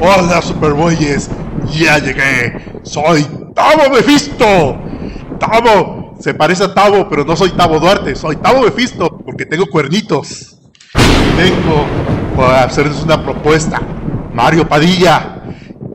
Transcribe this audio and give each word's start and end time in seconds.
Hola, 0.00 0.40
superbueyes. 0.42 1.30
Ya 1.72 1.98
llegué. 1.98 2.80
Soy 2.82 3.26
Tavo 3.54 3.90
Mephisto. 3.90 4.78
Tavo. 5.38 6.14
Se 6.20 6.34
parece 6.34 6.64
a 6.64 6.74
Tavo, 6.74 7.08
pero 7.08 7.24
no 7.24 7.36
soy 7.36 7.50
Tavo 7.50 7.78
Duarte. 7.78 8.14
Soy 8.14 8.36
Tavo 8.36 8.62
Mephisto 8.62 9.18
porque 9.24 9.46
tengo 9.46 9.66
cuernitos. 9.66 10.56
Vengo 11.36 11.86
para 12.36 12.64
hacerles 12.64 13.02
una 13.02 13.22
propuesta. 13.22 13.80
Mario 14.32 14.68
Padilla, 14.68 15.42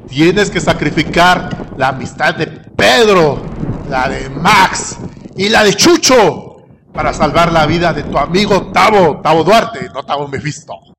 tienes 0.07 0.49
que 0.49 0.59
sacrificar 0.59 1.49
la 1.77 1.89
amistad 1.89 2.35
de 2.35 2.47
Pedro, 2.47 3.41
la 3.89 4.09
de 4.09 4.29
Max 4.29 4.97
y 5.35 5.49
la 5.49 5.63
de 5.63 5.73
Chucho 5.73 6.57
para 6.93 7.13
salvar 7.13 7.51
la 7.51 7.65
vida 7.65 7.93
de 7.93 8.03
tu 8.03 8.17
amigo 8.17 8.71
Tavo, 8.71 9.21
Tavo 9.21 9.43
Duarte, 9.43 9.89
no 9.93 10.03
Tavo 10.03 10.27
Mephisto. 10.27 10.94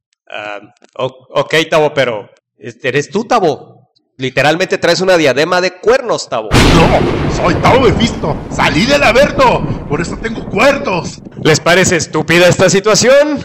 O- 0.97 1.27
ok, 1.41 1.55
Tavo, 1.71 1.93
pero 1.95 2.29
este, 2.59 2.89
eres 2.89 3.11
tú, 3.11 3.25
Tavo. 3.25 3.77
Literalmente 4.19 4.79
traes 4.79 5.03
una 5.03 5.17
diadema 5.19 5.61
de 5.61 5.79
cuernos, 5.79 6.29
Tavo. 6.29 6.49
No, 6.51 7.35
soy 7.37 7.55
Tavo 7.57 7.81
Mephisto. 7.81 8.35
Salí 8.51 8.87
del 8.87 9.03
Averno, 9.03 9.87
por 9.89 10.01
eso 10.01 10.17
tengo 10.17 10.49
cuernos. 10.49 11.21
¿Les 11.43 11.61
parece 11.61 11.97
estúpida 11.97 12.49
esta 12.49 12.71
situación? 12.71 13.45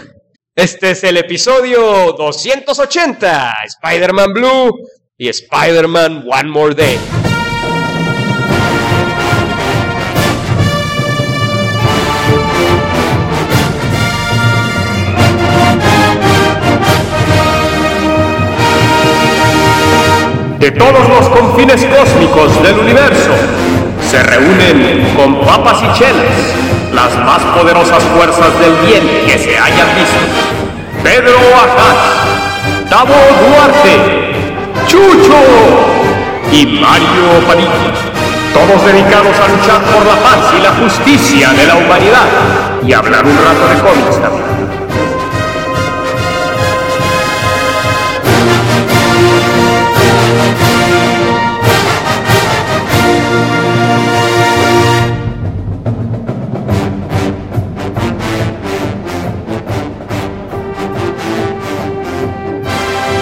Este 0.55 0.91
es 0.91 1.03
el 1.03 1.17
episodio 1.17 2.13
280, 2.17 3.53
Spider-Man 3.65 4.33
Blue 4.33 4.71
y 5.17 5.27
Spider-Man 5.29 6.25
One 6.29 6.49
More 6.49 6.73
Day. 6.75 6.97
De 20.61 20.69
todos 20.69 21.09
los 21.09 21.27
confines 21.29 21.83
cósmicos 21.85 22.61
del 22.61 22.77
universo 22.77 23.31
se 24.11 24.21
reúnen 24.21 25.11
con 25.17 25.41
papas 25.41 25.79
y 25.81 25.97
chelas 25.97 26.23
las 26.93 27.17
más 27.25 27.41
poderosas 27.57 28.03
fuerzas 28.15 28.59
del 28.59 28.75
bien 28.85 29.25
que 29.25 29.39
se 29.39 29.57
hayan 29.57 29.87
visto. 29.95 30.19
Pedro 31.03 31.35
Ajaz, 31.55 32.89
Tavo 32.91 33.15
Duarte, 33.41 34.35
Chucho 34.85 35.39
y 36.51 36.79
Mario 36.79 37.47
Padilla. 37.47 37.71
Todos 38.53 38.85
dedicados 38.85 39.35
a 39.39 39.47
luchar 39.47 39.81
por 39.91 40.05
la 40.05 40.15
paz 40.21 40.53
y 40.55 40.61
la 40.61 40.73
justicia 40.73 41.49
de 41.53 41.65
la 41.65 41.75
humanidad 41.75 42.27
y 42.85 42.93
hablar 42.93 43.25
un 43.25 43.35
rato 43.35 43.67
de 43.67 43.79
cómics 43.79 44.21
también. 44.21 44.50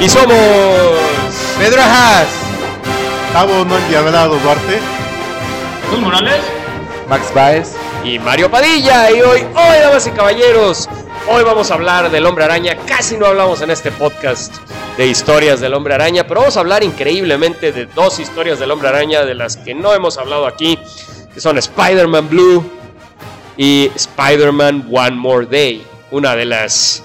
Y 0.09 0.11
somos 0.11 0.35
Pedro 1.59 1.81
Ajaz, 1.81 2.27
Tavo 3.31 3.63
no 3.63 3.77
endiablado, 3.77 4.39
Duarte. 4.39 4.79
Jesús 5.83 5.99
Morales. 5.99 6.41
Max 7.07 7.31
Baez. 7.35 7.75
y 8.03 8.17
Mario 8.17 8.49
Padilla. 8.49 9.11
Y 9.11 9.21
hoy, 9.21 9.41
hoy, 9.41 9.79
damas 9.79 10.07
y 10.07 10.09
caballeros, 10.09 10.89
hoy 11.27 11.43
vamos 11.43 11.69
a 11.69 11.75
hablar 11.75 12.09
del 12.09 12.25
hombre 12.25 12.43
araña. 12.43 12.75
Casi 12.88 13.17
no 13.17 13.27
hablamos 13.27 13.61
en 13.61 13.69
este 13.69 13.91
podcast 13.91 14.55
de 14.97 15.05
historias 15.05 15.59
del 15.59 15.75
hombre 15.75 15.93
araña, 15.93 16.23
pero 16.25 16.39
vamos 16.39 16.57
a 16.57 16.61
hablar 16.61 16.83
increíblemente 16.83 17.71
de 17.71 17.85
dos 17.85 18.17
historias 18.17 18.57
del 18.57 18.71
hombre 18.71 18.89
araña 18.89 19.23
de 19.25 19.35
las 19.35 19.57
que 19.57 19.75
no 19.75 19.94
hemos 19.94 20.17
hablado 20.17 20.47
aquí, 20.47 20.79
que 21.31 21.39
son 21.39 21.59
Spider-Man 21.59 22.27
Blue 22.29 22.67
y 23.57 23.91
Spider-Man 23.95 24.89
One 24.91 25.11
More 25.11 25.45
Day. 25.45 25.85
Una 26.09 26.35
de 26.35 26.45
las 26.45 27.03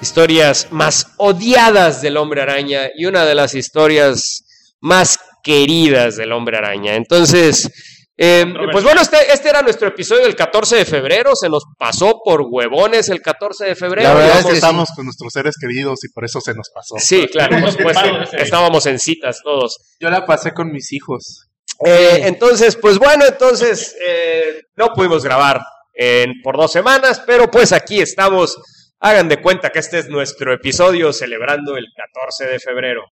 historias 0.00 0.68
más 0.70 1.08
odiadas 1.16 2.02
del 2.02 2.16
hombre 2.16 2.42
araña 2.42 2.90
y 2.96 3.06
una 3.06 3.24
de 3.24 3.34
las 3.34 3.54
historias 3.54 4.44
más 4.80 5.18
queridas 5.42 6.16
del 6.16 6.32
hombre 6.32 6.56
araña. 6.58 6.94
Entonces, 6.94 7.70
eh, 8.18 8.44
pues 8.72 8.84
bueno, 8.84 9.00
este, 9.00 9.16
este 9.32 9.48
era 9.48 9.62
nuestro 9.62 9.88
episodio 9.88 10.24
del 10.24 10.34
14 10.36 10.76
de 10.76 10.84
febrero, 10.84 11.34
se 11.34 11.48
nos 11.48 11.64
pasó 11.78 12.20
por 12.24 12.42
huevones 12.48 13.08
el 13.08 13.20
14 13.20 13.64
de 13.66 13.74
febrero. 13.74 14.08
La 14.08 14.14
verdad 14.14 14.38
es 14.40 14.44
que 14.44 14.50
sí. 14.52 14.56
estamos 14.56 14.88
con 14.94 15.04
nuestros 15.04 15.32
seres 15.32 15.54
queridos 15.60 16.02
y 16.04 16.08
por 16.08 16.24
eso 16.24 16.40
se 16.40 16.54
nos 16.54 16.70
pasó. 16.70 16.96
Sí, 16.98 17.26
claro, 17.30 17.60
por 17.60 17.72
supuesto. 17.72 18.02
Estábamos 18.38 18.86
en 18.86 18.98
citas 18.98 19.40
todos. 19.42 19.78
Yo 20.00 20.10
la 20.10 20.24
pasé 20.26 20.52
con 20.52 20.70
mis 20.72 20.92
hijos. 20.92 21.48
Eh, 21.84 22.22
entonces, 22.24 22.76
pues 22.76 22.98
bueno, 22.98 23.26
entonces 23.26 23.94
eh, 24.06 24.62
no 24.76 24.88
pudimos 24.94 25.22
grabar 25.22 25.60
en- 25.92 26.40
por 26.42 26.56
dos 26.56 26.72
semanas, 26.72 27.22
pero 27.26 27.50
pues 27.50 27.72
aquí 27.72 28.00
estamos. 28.00 28.56
Hagan 29.00 29.28
de 29.28 29.40
cuenta 29.40 29.70
que 29.70 29.78
este 29.78 29.98
es 29.98 30.08
nuestro 30.08 30.52
episodio 30.52 31.12
celebrando 31.12 31.76
el 31.76 31.86
14 31.94 32.46
de 32.46 32.58
febrero. 32.58 33.04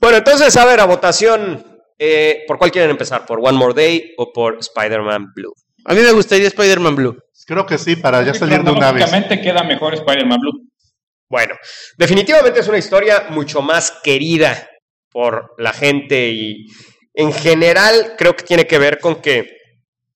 Bueno, 0.00 0.18
entonces, 0.18 0.56
a 0.56 0.64
ver, 0.64 0.80
a 0.80 0.84
votación, 0.84 1.64
eh, 1.98 2.44
¿por 2.46 2.58
cuál 2.58 2.70
quieren 2.70 2.90
empezar? 2.90 3.24
¿Por 3.24 3.38
One 3.40 3.56
More 3.56 3.74
Day 3.74 4.14
o 4.18 4.32
por 4.32 4.58
Spider-Man 4.58 5.32
Blue? 5.34 5.54
A 5.84 5.94
mí 5.94 6.00
me 6.00 6.12
gustaría 6.12 6.48
Spider-Man 6.48 6.96
Blue. 6.96 7.18
Creo 7.46 7.66
que 7.66 7.78
sí, 7.78 7.96
para 7.96 8.22
ya 8.22 8.34
salir 8.34 8.62
de 8.62 8.70
una 8.70 8.92
vez. 8.92 9.10
Queda 9.42 9.64
mejor 9.64 9.94
Spider-Man 9.94 10.38
Blue. 10.38 10.68
Bueno, 11.28 11.54
definitivamente 11.96 12.60
es 12.60 12.68
una 12.68 12.78
historia 12.78 13.28
mucho 13.30 13.62
más 13.62 13.90
querida 14.02 14.68
por 15.10 15.54
la 15.58 15.72
gente 15.72 16.28
y 16.28 16.66
en 17.14 17.32
general 17.32 18.14
creo 18.18 18.36
que 18.36 18.44
tiene 18.44 18.66
que 18.66 18.78
ver 18.78 18.98
con 18.98 19.16
que 19.22 19.50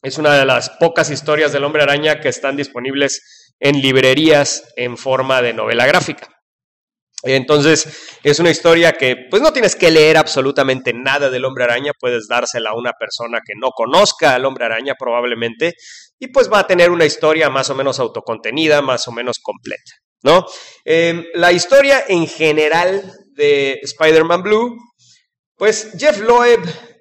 es 0.03 0.19
una 0.19 0.35
de 0.35 0.45
las 0.45 0.71
pocas 0.71 1.11
historias 1.11 1.53
del 1.53 1.65
hombre 1.65 1.83
araña 1.83 2.21
que 2.21 2.29
están 2.29 2.57
disponibles 2.57 3.36
en 3.61 3.81
librerías 3.81 4.73
en 4.77 4.97
forma 4.97 5.43
de 5.43 5.53
novela 5.53 5.87
gráfica. 5.87 6.29
Entonces, 7.23 8.19
es 8.23 8.39
una 8.39 8.51
historia 8.51 8.93
que 8.93 9.17
pues 9.31 9.43
no 9.43 9.53
tienes 9.53 9.75
que 9.75 9.91
leer 9.91 10.17
absolutamente 10.17 10.93
nada 10.93 11.31
del 11.31 11.45
hombre 11.45 11.65
araña, 11.65 11.93
puedes 11.99 12.29
dársela 12.29 12.71
a 12.71 12.77
una 12.77 12.93
persona 12.93 13.41
que 13.45 13.55
no 13.61 13.71
conozca 13.71 14.35
al 14.35 14.45
hombre 14.45 14.67
araña 14.67 14.95
probablemente 14.99 15.75
y 16.19 16.29
pues 16.29 16.51
va 16.53 16.61
a 16.61 16.67
tener 16.67 16.91
una 16.91 17.05
historia 17.05 17.49
más 17.51 17.71
o 17.71 17.75
menos 17.75 17.99
autocontenida, 17.99 18.83
más 18.83 19.09
o 19.09 19.13
menos 19.13 19.39
completa, 19.43 19.93
¿no? 20.23 20.47
Eh, 20.85 21.25
la 21.35 21.53
historia 21.53 22.05
en 22.07 22.27
general 22.27 23.13
de 23.33 23.81
Spider-Man 23.83 24.43
Blue, 24.43 24.77
pues 25.57 25.93
Jeff 25.99 26.21
Loeb 26.21 26.61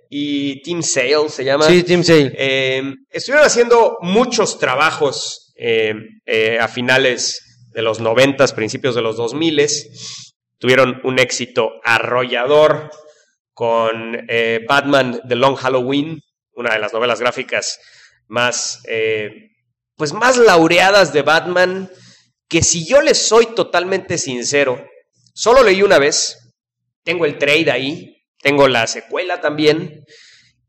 y 0.10 0.62
Tim 0.62 0.82
Sale 0.82 1.30
se 1.30 1.44
llama. 1.44 1.68
Sí, 1.68 1.84
Team 1.84 2.04
Sale. 2.04 2.34
Eh, 2.38 2.94
estuvieron 3.10 3.46
haciendo 3.46 3.98
muchos 4.02 4.58
trabajos 4.58 5.45
eh, 5.56 5.96
eh, 6.26 6.60
a 6.60 6.68
finales 6.68 7.68
de 7.72 7.82
los 7.82 8.00
90, 8.00 8.48
principios 8.48 8.96
de 8.96 9.02
los 9.02 9.18
2000. 9.18 9.68
Tuvieron 10.58 11.02
un 11.04 11.20
éxito 11.20 11.74
arrollador 11.84 12.90
con 13.54 14.26
eh, 14.28 14.66
Batman 14.68 15.22
The 15.28 15.36
Long 15.36 15.56
Halloween, 15.56 16.22
una 16.54 16.74
de 16.74 16.80
las 16.80 16.94
novelas 16.94 17.20
gráficas 17.20 17.80
más, 18.28 18.82
pues 19.96 20.14
más 20.14 20.38
laureadas 20.38 21.14
de 21.14 21.22
Batman, 21.22 21.90
que 22.48 22.64
si 22.64 22.88
yo 22.88 23.02
les 23.02 23.28
soy 23.28 23.48
totalmente 23.56 24.18
sincero, 24.18 24.84
solo 25.34 25.64
leí 25.64 25.84
una 25.84 26.00
vez, 26.00 26.54
tengo 27.04 27.26
el 27.26 27.38
trade 27.38 27.72
ahí, 27.72 28.24
tengo 28.42 28.68
la 28.68 28.88
secuela 28.88 29.42
también, 29.42 30.06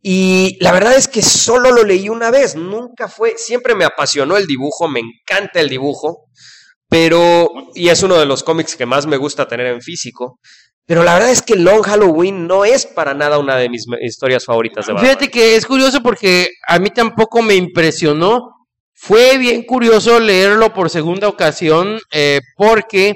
y 0.09 0.57
la 0.61 0.71
verdad 0.71 0.95
es 0.95 1.09
que 1.09 1.21
solo 1.21 1.73
lo 1.73 1.83
leí 1.83 2.09
una 2.09 2.31
vez, 2.31 2.55
nunca 2.55 3.09
fue, 3.09 3.35
siempre 3.39 3.75
me 3.75 3.85
apasionó 3.85 4.37
el 4.37 4.47
dibujo, 4.47 4.87
me 4.87 5.01
encanta 5.01 5.59
el 5.59 5.69
dibujo, 5.69 6.29
pero, 6.89 7.51
y 7.75 7.89
es 7.89 8.05
uno 8.05 8.15
de 8.15 8.25
los 8.25 8.45
cómics 8.45 8.77
que 8.77 8.87
más 8.87 9.05
me 9.09 9.17
gusta 9.17 9.49
tener 9.49 9.67
en 9.67 9.83
físico, 9.83 10.39
pero 10.87 11.03
la 11.03 11.15
verdad 11.15 11.33
es 11.33 11.43
que 11.43 11.57
Long 11.57 11.83
Halloween 11.83 12.47
no 12.47 12.65
es 12.65 12.87
para 12.87 13.15
nada 13.15 13.41
una 13.41 13.57
de 13.57 13.69
mis 13.69 13.85
historias 14.01 14.45
favoritas 14.45 14.87
de 14.87 14.93
Batman. 14.93 15.11
Fíjate 15.11 15.29
que 15.29 15.57
es 15.57 15.67
curioso 15.67 16.01
porque 16.01 16.51
a 16.69 16.79
mí 16.79 16.91
tampoco 16.91 17.43
me 17.43 17.57
impresionó. 17.57 18.53
Fue 18.95 19.39
bien 19.39 19.65
curioso 19.65 20.21
leerlo 20.21 20.73
por 20.73 20.89
segunda 20.89 21.27
ocasión 21.27 21.99
eh, 22.13 22.43
porque 22.57 23.15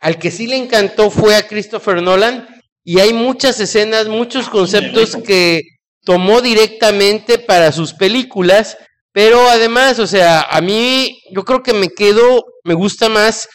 al 0.00 0.18
que 0.18 0.30
sí 0.30 0.46
le 0.46 0.56
encantó 0.56 1.10
fue 1.10 1.36
a 1.36 1.46
Christopher 1.46 2.00
Nolan 2.00 2.48
y 2.82 3.00
hay 3.00 3.12
muchas 3.12 3.60
escenas, 3.60 4.08
muchos 4.08 4.48
conceptos 4.48 5.16
que 5.16 5.60
tomó 6.04 6.40
directamente 6.40 7.38
para 7.38 7.72
sus 7.72 7.94
películas, 7.94 8.76
pero 9.12 9.48
además, 9.50 9.98
o 9.98 10.06
sea, 10.06 10.42
a 10.42 10.60
mí 10.60 11.20
yo 11.34 11.44
creo 11.44 11.62
que 11.62 11.72
me 11.74 11.88
quedo, 11.88 12.44
me 12.64 12.74
gusta 12.74 13.08
más 13.08 13.48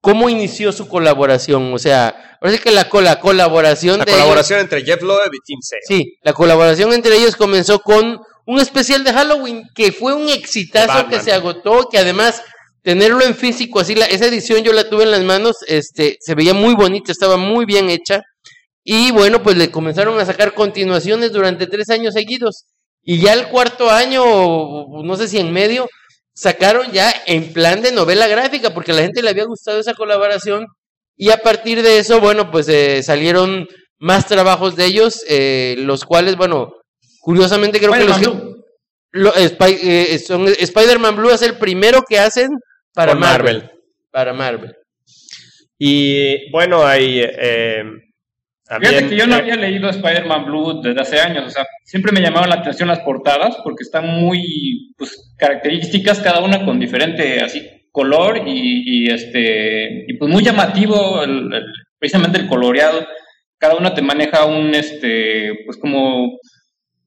cómo 0.00 0.28
inició 0.28 0.72
su 0.72 0.88
colaboración, 0.88 1.72
o 1.72 1.78
sea, 1.78 2.36
parece 2.40 2.60
que 2.60 2.70
la, 2.72 2.88
la 2.92 3.20
colaboración 3.20 3.98
La 3.98 4.04
de 4.04 4.10
ellos- 4.10 4.20
colaboración 4.22 4.60
entre 4.60 4.84
Jeff 4.84 5.00
Loeb 5.02 5.30
y 5.32 5.38
Tim 5.44 5.58
Sale. 5.62 5.82
Sí, 5.86 6.14
la 6.22 6.32
colaboración 6.32 6.92
entre 6.92 7.16
ellos 7.16 7.36
comenzó 7.36 7.78
con 7.80 8.18
un 8.46 8.58
especial 8.60 9.04
de 9.04 9.12
Halloween 9.12 9.62
que 9.74 9.92
fue 9.92 10.14
un 10.14 10.28
exitazo 10.28 10.88
Batman. 10.88 11.10
que 11.10 11.20
se 11.20 11.32
agotó, 11.32 11.88
que 11.88 11.98
además 11.98 12.42
tenerlo 12.82 13.22
en 13.24 13.36
físico, 13.36 13.78
así, 13.78 13.94
la, 13.94 14.06
esa 14.06 14.26
edición 14.26 14.64
yo 14.64 14.72
la 14.72 14.90
tuve 14.90 15.04
en 15.04 15.12
las 15.12 15.22
manos, 15.22 15.58
este, 15.68 16.16
se 16.20 16.34
veía 16.34 16.52
muy 16.52 16.74
bonita, 16.74 17.12
estaba 17.12 17.36
muy 17.36 17.64
bien 17.64 17.88
hecha. 17.88 18.22
Y 18.84 19.10
bueno, 19.12 19.42
pues 19.42 19.56
le 19.56 19.70
comenzaron 19.70 20.18
a 20.18 20.24
sacar 20.26 20.54
continuaciones 20.54 21.32
durante 21.32 21.66
tres 21.66 21.88
años 21.90 22.14
seguidos. 22.14 22.64
Y 23.04 23.20
ya 23.20 23.32
el 23.32 23.48
cuarto 23.48 23.90
año, 23.90 24.22
no 25.02 25.16
sé 25.16 25.28
si 25.28 25.38
en 25.38 25.52
medio, 25.52 25.88
sacaron 26.34 26.90
ya 26.92 27.12
en 27.26 27.52
plan 27.52 27.82
de 27.82 27.92
novela 27.92 28.26
gráfica, 28.28 28.72
porque 28.74 28.92
a 28.92 28.94
la 28.94 29.02
gente 29.02 29.22
le 29.22 29.30
había 29.30 29.44
gustado 29.44 29.78
esa 29.80 29.94
colaboración. 29.94 30.66
Y 31.16 31.30
a 31.30 31.36
partir 31.38 31.82
de 31.82 31.98
eso, 31.98 32.20
bueno, 32.20 32.50
pues 32.50 32.68
eh, 32.68 33.02
salieron 33.02 33.68
más 33.98 34.26
trabajos 34.26 34.74
de 34.76 34.86
ellos, 34.86 35.24
eh, 35.28 35.76
los 35.78 36.04
cuales, 36.04 36.36
bueno, 36.36 36.74
curiosamente 37.20 37.78
creo 37.78 37.92
que 37.92 38.04
los 38.04 38.18
que, 38.18 38.24
lo- 39.12 39.34
eh, 39.36 40.18
son- 40.18 40.48
Spider-Man 40.48 41.14
Blue 41.16 41.30
es 41.30 41.42
el 41.42 41.56
primero 41.58 42.02
que 42.08 42.18
hacen 42.18 42.48
para 42.94 43.14
Marvel. 43.14 43.56
Marvel. 43.58 43.70
Para 44.10 44.32
Marvel. 44.32 44.74
Y 45.78 46.50
bueno, 46.50 46.84
hay 46.84 47.20
eh, 47.22 47.84
también... 48.72 48.94
Fíjate 48.94 49.10
que 49.10 49.20
yo 49.20 49.26
no 49.26 49.34
eh, 49.36 49.38
había 49.38 49.56
leído 49.56 49.90
Spider-Man 49.90 50.44
Blue 50.46 50.80
desde 50.82 51.00
hace 51.00 51.20
años, 51.20 51.44
o 51.46 51.50
sea, 51.50 51.64
siempre 51.84 52.12
me 52.12 52.20
llamaban 52.20 52.48
la 52.48 52.56
atención 52.56 52.88
las 52.88 53.00
portadas 53.00 53.56
porque 53.62 53.82
están 53.82 54.06
muy 54.06 54.94
pues, 54.96 55.34
características, 55.36 56.20
cada 56.20 56.40
una 56.40 56.64
con 56.64 56.80
diferente 56.80 57.40
así 57.40 57.62
color 57.92 58.42
y, 58.46 58.82
y, 58.86 59.10
este 59.10 60.04
y 60.08 60.14
pues 60.16 60.32
muy 60.32 60.42
llamativo 60.42 61.22
el- 61.22 61.52
el- 61.52 61.64
precisamente 61.98 62.38
el 62.38 62.48
coloreado. 62.48 63.06
Cada 63.58 63.76
una 63.76 63.92
te 63.94 64.00
maneja 64.00 64.46
un 64.46 64.74
este 64.74 65.52
pues 65.66 65.76
como 65.76 66.38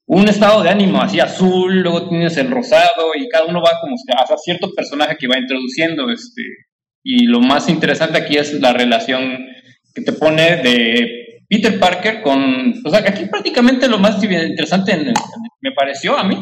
un 0.06 0.28
estado 0.28 0.62
de 0.62 0.70
ánimo 0.70 1.02
así 1.02 1.20
azul, 1.20 1.82
luego 1.82 2.08
tienes 2.08 2.38
el 2.38 2.52
rosado 2.52 3.16
y 3.18 3.28
cada 3.28 3.46
uno 3.46 3.60
va 3.62 3.72
como 3.82 3.96
hacia 3.96 4.38
cierto 4.38 4.70
personaje 4.76 5.18
que 5.20 5.28
va 5.28 5.40
introduciendo 5.40 6.10
este 6.12 6.44
y 7.04 7.26
lo 7.26 7.40
más 7.40 7.68
interesante 7.68 8.20
aquí 8.20 8.38
es 8.38 8.54
la 8.62 8.72
relación 8.72 9.40
que 9.96 10.02
te 10.04 10.14
pone 10.14 10.58
de 10.58 11.35
Peter 11.48 11.80
Parker 11.80 12.22
con, 12.22 12.74
o 12.84 12.90
sea, 12.90 13.00
aquí 13.00 13.26
prácticamente 13.26 13.88
lo 13.88 14.00
más 14.00 14.24
interesante 14.24 15.14
me 15.62 15.72
pareció 15.72 16.18
a 16.18 16.24
mí 16.24 16.38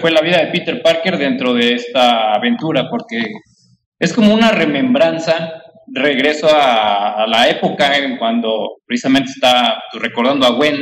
fue 0.00 0.10
la 0.10 0.20
vida 0.20 0.38
de 0.38 0.50
Peter 0.50 0.82
Parker 0.82 1.18
dentro 1.18 1.54
de 1.54 1.74
esta 1.74 2.32
aventura, 2.34 2.88
porque 2.90 3.26
es 3.98 4.12
como 4.12 4.34
una 4.34 4.50
remembranza, 4.50 5.62
regreso 5.86 6.48
a, 6.48 7.22
a 7.22 7.26
la 7.26 7.48
época 7.48 7.96
en 7.96 8.18
cuando 8.18 8.80
precisamente 8.86 9.30
está 9.30 9.78
recordando 9.94 10.46
a 10.46 10.50
Gwen 10.50 10.76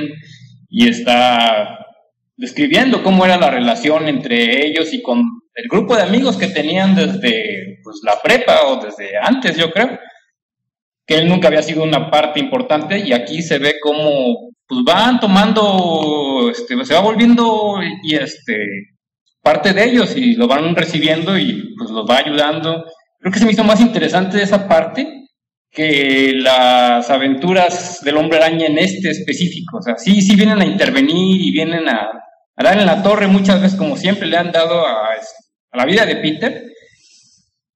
y 0.68 0.88
está 0.88 1.78
describiendo 2.36 3.02
cómo 3.02 3.24
era 3.24 3.38
la 3.38 3.50
relación 3.50 4.08
entre 4.08 4.66
ellos 4.66 4.92
y 4.92 5.02
con 5.02 5.22
el 5.54 5.68
grupo 5.68 5.96
de 5.96 6.02
amigos 6.02 6.36
que 6.36 6.48
tenían 6.48 6.94
desde 6.94 7.78
pues, 7.82 8.00
la 8.02 8.20
prepa 8.22 8.66
o 8.66 8.84
desde 8.84 9.12
antes, 9.20 9.56
yo 9.56 9.70
creo 9.70 9.98
que 11.06 11.14
él 11.14 11.28
nunca 11.28 11.48
había 11.48 11.62
sido 11.62 11.84
una 11.84 12.10
parte 12.10 12.40
importante 12.40 12.98
y 12.98 13.12
aquí 13.12 13.42
se 13.42 13.58
ve 13.58 13.76
como 13.80 14.50
pues 14.68 14.80
van 14.84 15.20
tomando, 15.20 16.50
este, 16.50 16.84
se 16.84 16.94
va 16.94 17.00
volviendo 17.00 17.76
y 18.02 18.16
este 18.16 18.56
parte 19.40 19.72
de 19.72 19.84
ellos 19.84 20.16
y 20.16 20.34
lo 20.34 20.48
van 20.48 20.74
recibiendo 20.74 21.38
y 21.38 21.72
pues 21.78 21.90
los 21.90 22.08
va 22.08 22.18
ayudando. 22.18 22.84
Creo 23.20 23.32
que 23.32 23.38
se 23.38 23.44
me 23.44 23.52
hizo 23.52 23.62
más 23.62 23.80
interesante 23.80 24.42
esa 24.42 24.66
parte 24.66 25.06
que 25.70 26.32
las 26.34 27.08
aventuras 27.10 28.00
del 28.02 28.16
hombre 28.16 28.38
araña 28.38 28.66
en 28.66 28.78
este 28.78 29.10
específico. 29.10 29.78
O 29.78 29.82
sea, 29.82 29.96
sí, 29.98 30.20
sí 30.20 30.34
vienen 30.34 30.60
a 30.60 30.66
intervenir 30.66 31.40
y 31.40 31.52
vienen 31.52 31.88
a, 31.88 32.10
a 32.56 32.64
dar 32.64 32.78
en 32.78 32.86
la 32.86 33.04
torre 33.04 33.28
muchas 33.28 33.62
veces 33.62 33.78
como 33.78 33.96
siempre 33.96 34.26
le 34.26 34.36
han 34.36 34.50
dado 34.50 34.84
a 34.84 35.14
la 35.72 35.84
vida 35.84 36.06
de 36.06 36.16
Peter, 36.16 36.64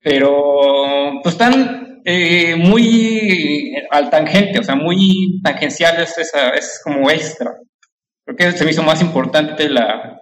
pero 0.01 1.21
pues 1.23 1.35
están 1.35 1.80
eh, 2.05 2.57
muy 2.57 3.75
al 3.91 4.11
tangente, 4.11 4.59
o 4.59 4.63
sea, 4.63 4.75
muy 4.75 5.41
tangenciales, 5.43 6.17
esa, 6.19 6.51
es 6.51 6.81
como 6.83 7.11
extra. 7.11 7.53
Creo 8.25 8.53
se 8.53 8.65
me 8.65 8.71
hizo 8.71 8.83
más 8.83 9.03
importante 9.03 9.69
la... 9.69 10.21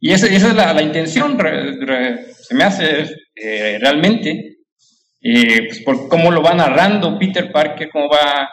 Y 0.00 0.12
esa, 0.12 0.26
es 0.26 0.42
la, 0.54 0.82
intención, 0.82 1.38
se 1.38 2.54
me 2.54 2.64
hace 2.64 3.06
eh, 3.36 3.78
realmente, 3.80 4.58
eh, 5.20 5.66
pues 5.68 5.80
por 5.82 6.08
cómo 6.08 6.32
lo 6.32 6.42
va 6.42 6.54
narrando 6.54 7.18
Peter 7.20 7.52
Parker, 7.52 7.88
cómo 7.92 8.08
va 8.08 8.48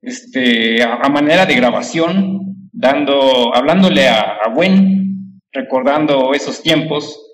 este, 0.00 0.82
a, 0.82 0.94
a 0.94 1.08
manera 1.10 1.44
de 1.44 1.54
grabación, 1.54 2.70
dando, 2.72 3.54
hablándole 3.54 4.08
a, 4.08 4.20
a 4.20 4.50
Gwen, 4.54 5.40
recordando 5.52 6.32
esos 6.32 6.62
tiempos 6.62 7.25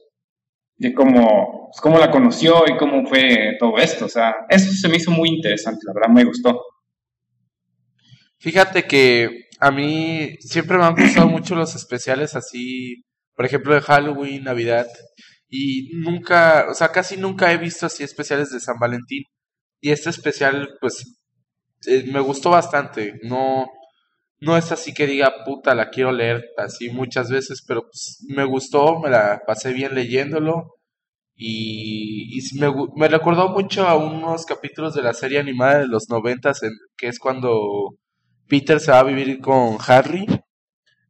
de 0.82 0.92
cómo, 0.92 1.68
pues, 1.70 1.80
cómo 1.80 1.98
la 1.98 2.10
conoció 2.10 2.64
y 2.66 2.76
cómo 2.76 3.06
fue 3.06 3.56
todo 3.60 3.78
esto. 3.78 4.06
O 4.06 4.08
sea, 4.08 4.34
eso 4.48 4.70
se 4.72 4.88
me 4.88 4.96
hizo 4.96 5.12
muy 5.12 5.28
interesante, 5.28 5.86
la 5.86 5.92
verdad 5.94 6.10
me 6.10 6.24
gustó. 6.24 6.60
Fíjate 8.38 8.82
que 8.82 9.46
a 9.60 9.70
mí 9.70 10.36
siempre 10.40 10.76
me 10.76 10.84
han 10.84 10.96
gustado 10.96 11.28
mucho 11.28 11.54
los 11.54 11.76
especiales 11.76 12.34
así, 12.34 13.04
por 13.36 13.46
ejemplo, 13.46 13.74
de 13.74 13.80
Halloween, 13.80 14.42
Navidad, 14.42 14.88
y 15.48 15.90
nunca, 16.00 16.66
o 16.68 16.74
sea, 16.74 16.88
casi 16.88 17.16
nunca 17.16 17.52
he 17.52 17.58
visto 17.58 17.86
así 17.86 18.02
especiales 18.02 18.50
de 18.50 18.58
San 18.58 18.78
Valentín. 18.80 19.22
Y 19.80 19.90
este 19.90 20.10
especial, 20.10 20.68
pues, 20.80 21.20
eh, 21.86 22.04
me 22.12 22.20
gustó 22.20 22.50
bastante. 22.50 23.20
No, 23.22 23.66
no 24.42 24.56
es 24.56 24.72
así 24.72 24.92
que 24.92 25.06
diga, 25.06 25.44
puta, 25.44 25.74
la 25.74 25.90
quiero 25.90 26.12
leer 26.12 26.44
así 26.58 26.90
muchas 26.90 27.30
veces, 27.30 27.62
pero 27.66 27.82
pues, 27.82 28.24
me 28.28 28.44
gustó, 28.44 28.98
me 28.98 29.08
la 29.10 29.40
pasé 29.46 29.72
bien 29.72 29.94
leyéndolo. 29.94 30.74
Y, 31.34 32.38
y 32.38 32.58
me, 32.60 32.68
me 32.96 33.08
recordó 33.08 33.48
mucho 33.48 33.86
a 33.88 33.96
unos 33.96 34.44
capítulos 34.46 34.94
de 34.94 35.02
la 35.02 35.14
serie 35.14 35.38
animada 35.40 35.80
de 35.80 35.88
los 35.88 36.08
noventas, 36.08 36.62
en, 36.62 36.70
que 36.96 37.08
es 37.08 37.18
cuando 37.18 37.96
Peter 38.48 38.78
se 38.80 38.90
va 38.92 39.00
a 39.00 39.04
vivir 39.04 39.40
con 39.40 39.78
Harry. 39.86 40.26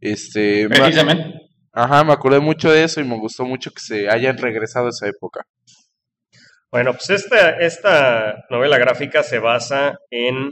Este, 0.01 0.69
me- 0.69 0.77
Precisamente. 0.77 1.41
ajá, 1.73 2.05
me 2.05 2.13
acordé 2.13 2.41
mucho 2.41 2.71
de 2.71 2.85
eso 2.85 3.01
y 3.01 3.05
me 3.05 3.19
gustó 3.19 3.45
mucho 3.45 3.71
que 3.71 3.81
se 3.81 4.09
hayan 4.09 4.39
regresado 4.39 4.87
a 4.87 4.91
esa 4.91 5.09
época. 5.09 5.43
Bueno, 6.71 6.93
pues 6.93 7.11
esta, 7.11 7.59
esta 7.59 8.45
novela 8.49 8.79
gráfica 8.79 9.23
se 9.23 9.39
basa 9.39 9.99
en 10.11 10.51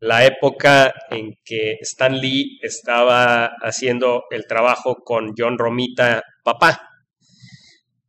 la 0.00 0.24
época 0.24 0.94
en 1.10 1.34
que 1.44 1.78
Stan 1.80 2.16
Lee 2.16 2.58
estaba 2.62 3.46
haciendo 3.62 4.24
el 4.30 4.46
trabajo 4.46 4.96
con 5.04 5.34
John 5.36 5.58
Romita, 5.58 6.22
papá. 6.44 6.88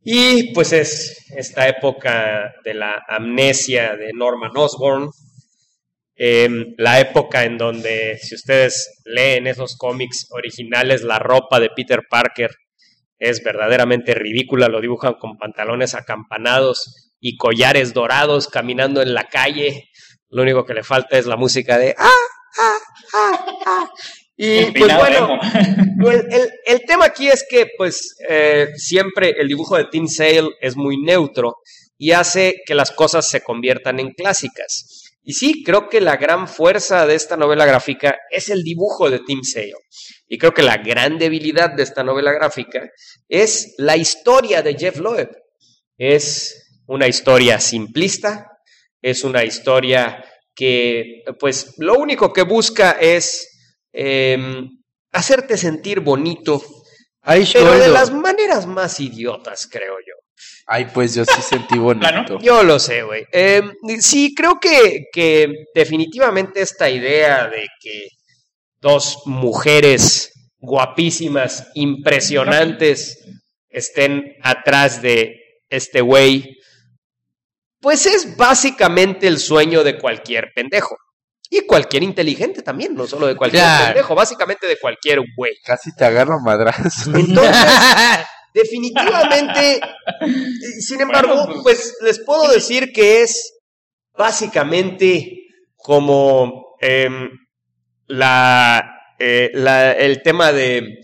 Y 0.02 0.52
pues 0.54 0.72
es 0.72 1.26
esta 1.36 1.68
época 1.68 2.54
de 2.64 2.74
la 2.74 3.02
amnesia 3.08 3.96
de 3.96 4.12
Norman 4.14 4.52
Osborn, 4.56 5.10
em, 6.16 6.74
la 6.78 7.00
época 7.00 7.44
en 7.44 7.58
donde, 7.58 8.18
si 8.18 8.34
ustedes 8.34 9.00
leen 9.04 9.46
esos 9.46 9.76
cómics 9.76 10.28
originales, 10.30 11.02
la 11.02 11.18
ropa 11.18 11.60
de 11.60 11.70
Peter 11.70 12.02
Parker 12.08 12.50
es 13.18 13.42
verdaderamente 13.44 14.14
ridícula, 14.14 14.68
lo 14.68 14.80
dibujan 14.80 15.14
con 15.14 15.36
pantalones 15.36 15.94
acampanados 15.94 17.10
y 17.20 17.36
collares 17.36 17.92
dorados 17.92 18.48
caminando 18.48 19.02
en 19.02 19.12
la 19.12 19.24
calle. 19.24 19.90
Lo 20.30 20.42
único 20.42 20.64
que 20.64 20.74
le 20.74 20.82
falta 20.82 21.18
es 21.18 21.26
la 21.26 21.36
música 21.36 21.76
de 21.78 21.94
ah, 21.98 22.08
ah, 22.58 22.78
ah, 23.14 23.46
ah. 23.66 23.90
Y 24.36 24.70
pues 24.72 24.96
bueno, 24.96 25.38
el- 26.30 26.50
el 26.64 26.80
tema 26.86 27.04
aquí 27.06 27.28
es 27.28 27.44
que 27.48 27.66
pues 27.76 28.16
eh, 28.28 28.68
siempre 28.76 29.34
el 29.38 29.48
dibujo 29.48 29.76
de 29.76 29.84
Tim 29.90 30.06
Sale 30.08 30.48
es 30.60 30.76
muy 30.76 30.96
neutro 30.96 31.56
y 31.98 32.12
hace 32.12 32.54
que 32.64 32.74
las 32.74 32.90
cosas 32.92 33.28
se 33.28 33.42
conviertan 33.42 34.00
en 34.00 34.12
clásicas. 34.12 35.02
Y 35.22 35.34
sí, 35.34 35.62
creo 35.62 35.90
que 35.90 36.00
la 36.00 36.16
gran 36.16 36.48
fuerza 36.48 37.06
de 37.06 37.14
esta 37.14 37.36
novela 37.36 37.66
gráfica 37.66 38.16
es 38.30 38.48
el 38.48 38.62
dibujo 38.62 39.10
de 39.10 39.18
Tim 39.18 39.42
Sale. 39.42 39.74
Y 40.26 40.38
creo 40.38 40.54
que 40.54 40.62
la 40.62 40.78
gran 40.78 41.18
debilidad 41.18 41.70
de 41.74 41.82
esta 41.82 42.02
novela 42.02 42.32
gráfica 42.32 42.88
es 43.28 43.74
la 43.76 43.98
historia 43.98 44.62
de 44.62 44.74
Jeff 44.74 44.96
Loeb. 44.98 45.28
Es 45.98 46.80
una 46.86 47.06
historia 47.06 47.60
simplista, 47.60 48.46
es 49.02 49.24
una 49.24 49.44
historia 49.44 50.24
que, 50.54 51.22
pues, 51.38 51.74
lo 51.78 51.94
único 51.94 52.32
que 52.32 52.42
busca 52.42 52.92
es 52.92 53.48
em, 53.92 54.68
hacerte 55.12 55.56
sentir 55.56 56.00
bonito, 56.00 56.62
Ay, 57.22 57.48
pero 57.52 57.78
de 57.78 57.88
las 57.88 58.12
maneras 58.12 58.66
más 58.66 59.00
idiotas, 59.00 59.68
creo 59.70 59.96
yo. 60.06 60.14
Ay, 60.66 60.86
pues 60.92 61.14
yo 61.14 61.24
sí 61.24 61.42
sentí 61.42 61.78
bonito. 61.78 62.06
Claro. 62.08 62.38
Yo 62.40 62.62
lo 62.62 62.78
sé, 62.78 63.02
güey. 63.02 63.24
Em, 63.32 63.72
sí, 64.00 64.34
creo 64.34 64.58
que, 64.60 65.04
que 65.12 65.52
definitivamente 65.74 66.60
esta 66.60 66.88
idea 66.88 67.48
de 67.48 67.66
que 67.80 68.08
dos 68.80 69.22
mujeres 69.26 70.32
guapísimas, 70.58 71.68
impresionantes, 71.74 73.18
estén 73.68 74.36
atrás 74.42 75.02
de 75.02 75.36
este 75.68 76.00
güey, 76.00 76.59
pues 77.80 78.06
es 78.06 78.36
básicamente 78.36 79.26
el 79.26 79.38
sueño 79.38 79.82
de 79.84 79.98
cualquier 79.98 80.48
pendejo. 80.54 80.96
Y 81.52 81.66
cualquier 81.66 82.04
inteligente 82.04 82.62
también, 82.62 82.94
no 82.94 83.06
solo 83.08 83.26
de 83.26 83.34
cualquier 83.34 83.62
Claro. 83.64 83.84
pendejo, 83.86 84.14
básicamente 84.14 84.66
de 84.68 84.78
cualquier 84.78 85.18
güey. 85.36 85.52
Casi 85.64 85.92
te 85.96 86.04
agarro 86.04 86.34
a 86.34 86.40
madrazos. 86.44 87.08
Entonces, 87.12 87.56
definitivamente. 88.54 89.80
sin 90.80 91.00
embargo, 91.00 91.46
Bueno, 91.46 91.62
pues 91.64 91.96
les 92.02 92.20
puedo 92.24 92.52
decir 92.52 92.92
que 92.92 93.22
es 93.22 93.52
básicamente 94.16 95.38
como 95.76 96.76
em, 96.80 97.30
la, 98.06 98.94
eh, 99.18 99.50
la- 99.54 99.92
el 99.92 100.22
tema 100.22 100.52
de. 100.52 100.98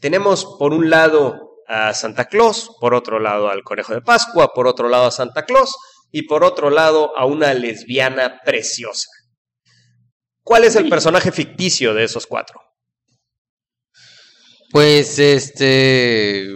Tenemos 0.00 0.46
por 0.58 0.72
un 0.72 0.88
lado 0.88 1.58
a 1.68 1.92
Santa 1.94 2.24
Claus, 2.24 2.70
por 2.80 2.94
otro 2.94 3.18
lado 3.20 3.50
al 3.50 3.62
Conejo 3.62 3.92
de 3.92 4.00
Pascua, 4.00 4.52
por 4.54 4.66
otro 4.66 4.88
lado 4.88 5.06
a 5.06 5.10
Santa 5.10 5.44
Claus 5.44 5.74
y 6.12 6.22
por 6.22 6.44
otro 6.44 6.70
lado 6.70 7.16
a 7.16 7.24
una 7.26 7.54
lesbiana 7.54 8.40
preciosa. 8.44 9.08
¿Cuál 10.42 10.64
es 10.64 10.76
el 10.76 10.88
personaje 10.88 11.30
ficticio 11.32 11.94
de 11.94 12.04
esos 12.04 12.26
cuatro? 12.26 12.60
Pues 14.70 15.18
este. 15.18 16.48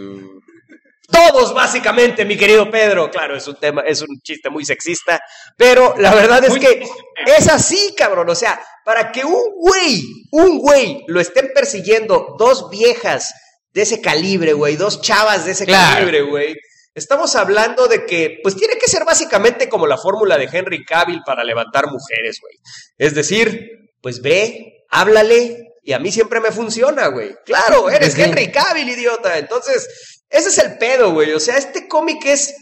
Todos, 1.11 1.53
básicamente, 1.53 2.25
mi 2.25 2.35
querido 2.35 2.69
Pedro. 2.71 3.09
Claro, 3.11 3.37
es 3.37 3.47
un 3.47 3.55
tema, 3.55 3.81
es 3.81 4.01
un 4.01 4.19
chiste 4.23 4.49
muy 4.49 4.65
sexista, 4.65 5.21
pero 5.55 5.93
la 5.97 6.13
verdad 6.13 6.43
es 6.43 6.49
Muy 6.49 6.59
que 6.59 6.83
es 7.25 7.47
así, 7.47 7.93
cabrón. 7.95 8.29
O 8.29 8.35
sea, 8.35 8.59
para 8.83 9.11
que 9.11 9.23
un 9.23 9.43
güey, 9.59 10.01
un 10.31 10.57
güey, 10.59 11.03
lo 11.07 11.21
estén 11.21 11.51
persiguiendo 11.53 12.35
dos 12.39 12.69
viejas 12.69 13.33
de 13.71 13.83
ese 13.83 14.01
calibre, 14.01 14.53
güey, 14.53 14.77
dos 14.77 15.01
chavas 15.01 15.45
de 15.45 15.51
ese 15.51 15.65
Claro. 15.65 15.95
calibre, 15.97 16.21
güey. 16.23 16.55
Estamos 16.95 17.35
hablando 17.35 17.87
de 17.87 18.05
que, 18.05 18.39
pues 18.41 18.55
tiene 18.55 18.77
que 18.77 18.87
ser 18.87 19.03
básicamente 19.03 19.67
como 19.67 19.85
la 19.85 19.97
fórmula 19.97 20.37
de 20.37 20.49
Henry 20.51 20.85
Cavill 20.85 21.21
para 21.25 21.43
levantar 21.43 21.87
mujeres, 21.91 22.39
güey. 22.41 22.55
Es 22.97 23.13
decir, 23.13 23.69
pues 24.01 24.21
ve, 24.21 24.85
háblale, 24.89 25.73
y 25.83 25.93
a 25.93 25.99
mí 25.99 26.11
siempre 26.11 26.39
me 26.39 26.51
funciona, 26.51 27.07
güey. 27.07 27.35
Claro, 27.45 27.89
eres 27.89 28.13
Sí. 28.13 28.21
Henry 28.21 28.49
Cavill, 28.49 28.89
idiota. 28.89 29.37
Entonces, 29.37 30.23
ese 30.29 30.49
es 30.49 30.57
el 30.57 30.77
pedo, 30.77 31.11
güey. 31.11 31.33
O 31.33 31.39
sea, 31.39 31.57
este 31.57 31.87
cómic 31.87 32.25
es 32.25 32.55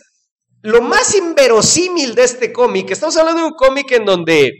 lo 0.62 0.82
más 0.82 1.13
inverosímil 1.16 2.16
de 2.16 2.24
este 2.24 2.52
cómic. 2.52 2.90
Estamos 2.90 3.16
hablando 3.18 3.42
de 3.42 3.48
un 3.48 3.54
cómic 3.54 3.92
en 3.92 4.06
donde 4.06 4.52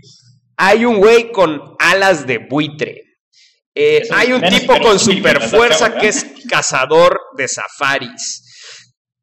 hay 0.56 0.86
un 0.86 1.00
güey 1.00 1.32
con 1.32 1.75
alas 1.80 2.27
de 2.27 2.38
buitre. 2.38 3.01
Eh, 3.75 4.08
hay 4.12 4.34
un 4.34 4.42
tipo 4.44 4.80
con 4.80 5.00
super 5.00 5.42
fuerza 5.42 5.96
que 5.96 6.10
es 6.10 6.25
cazador 6.48 7.20
de 7.36 7.48
safaris. 7.48 8.43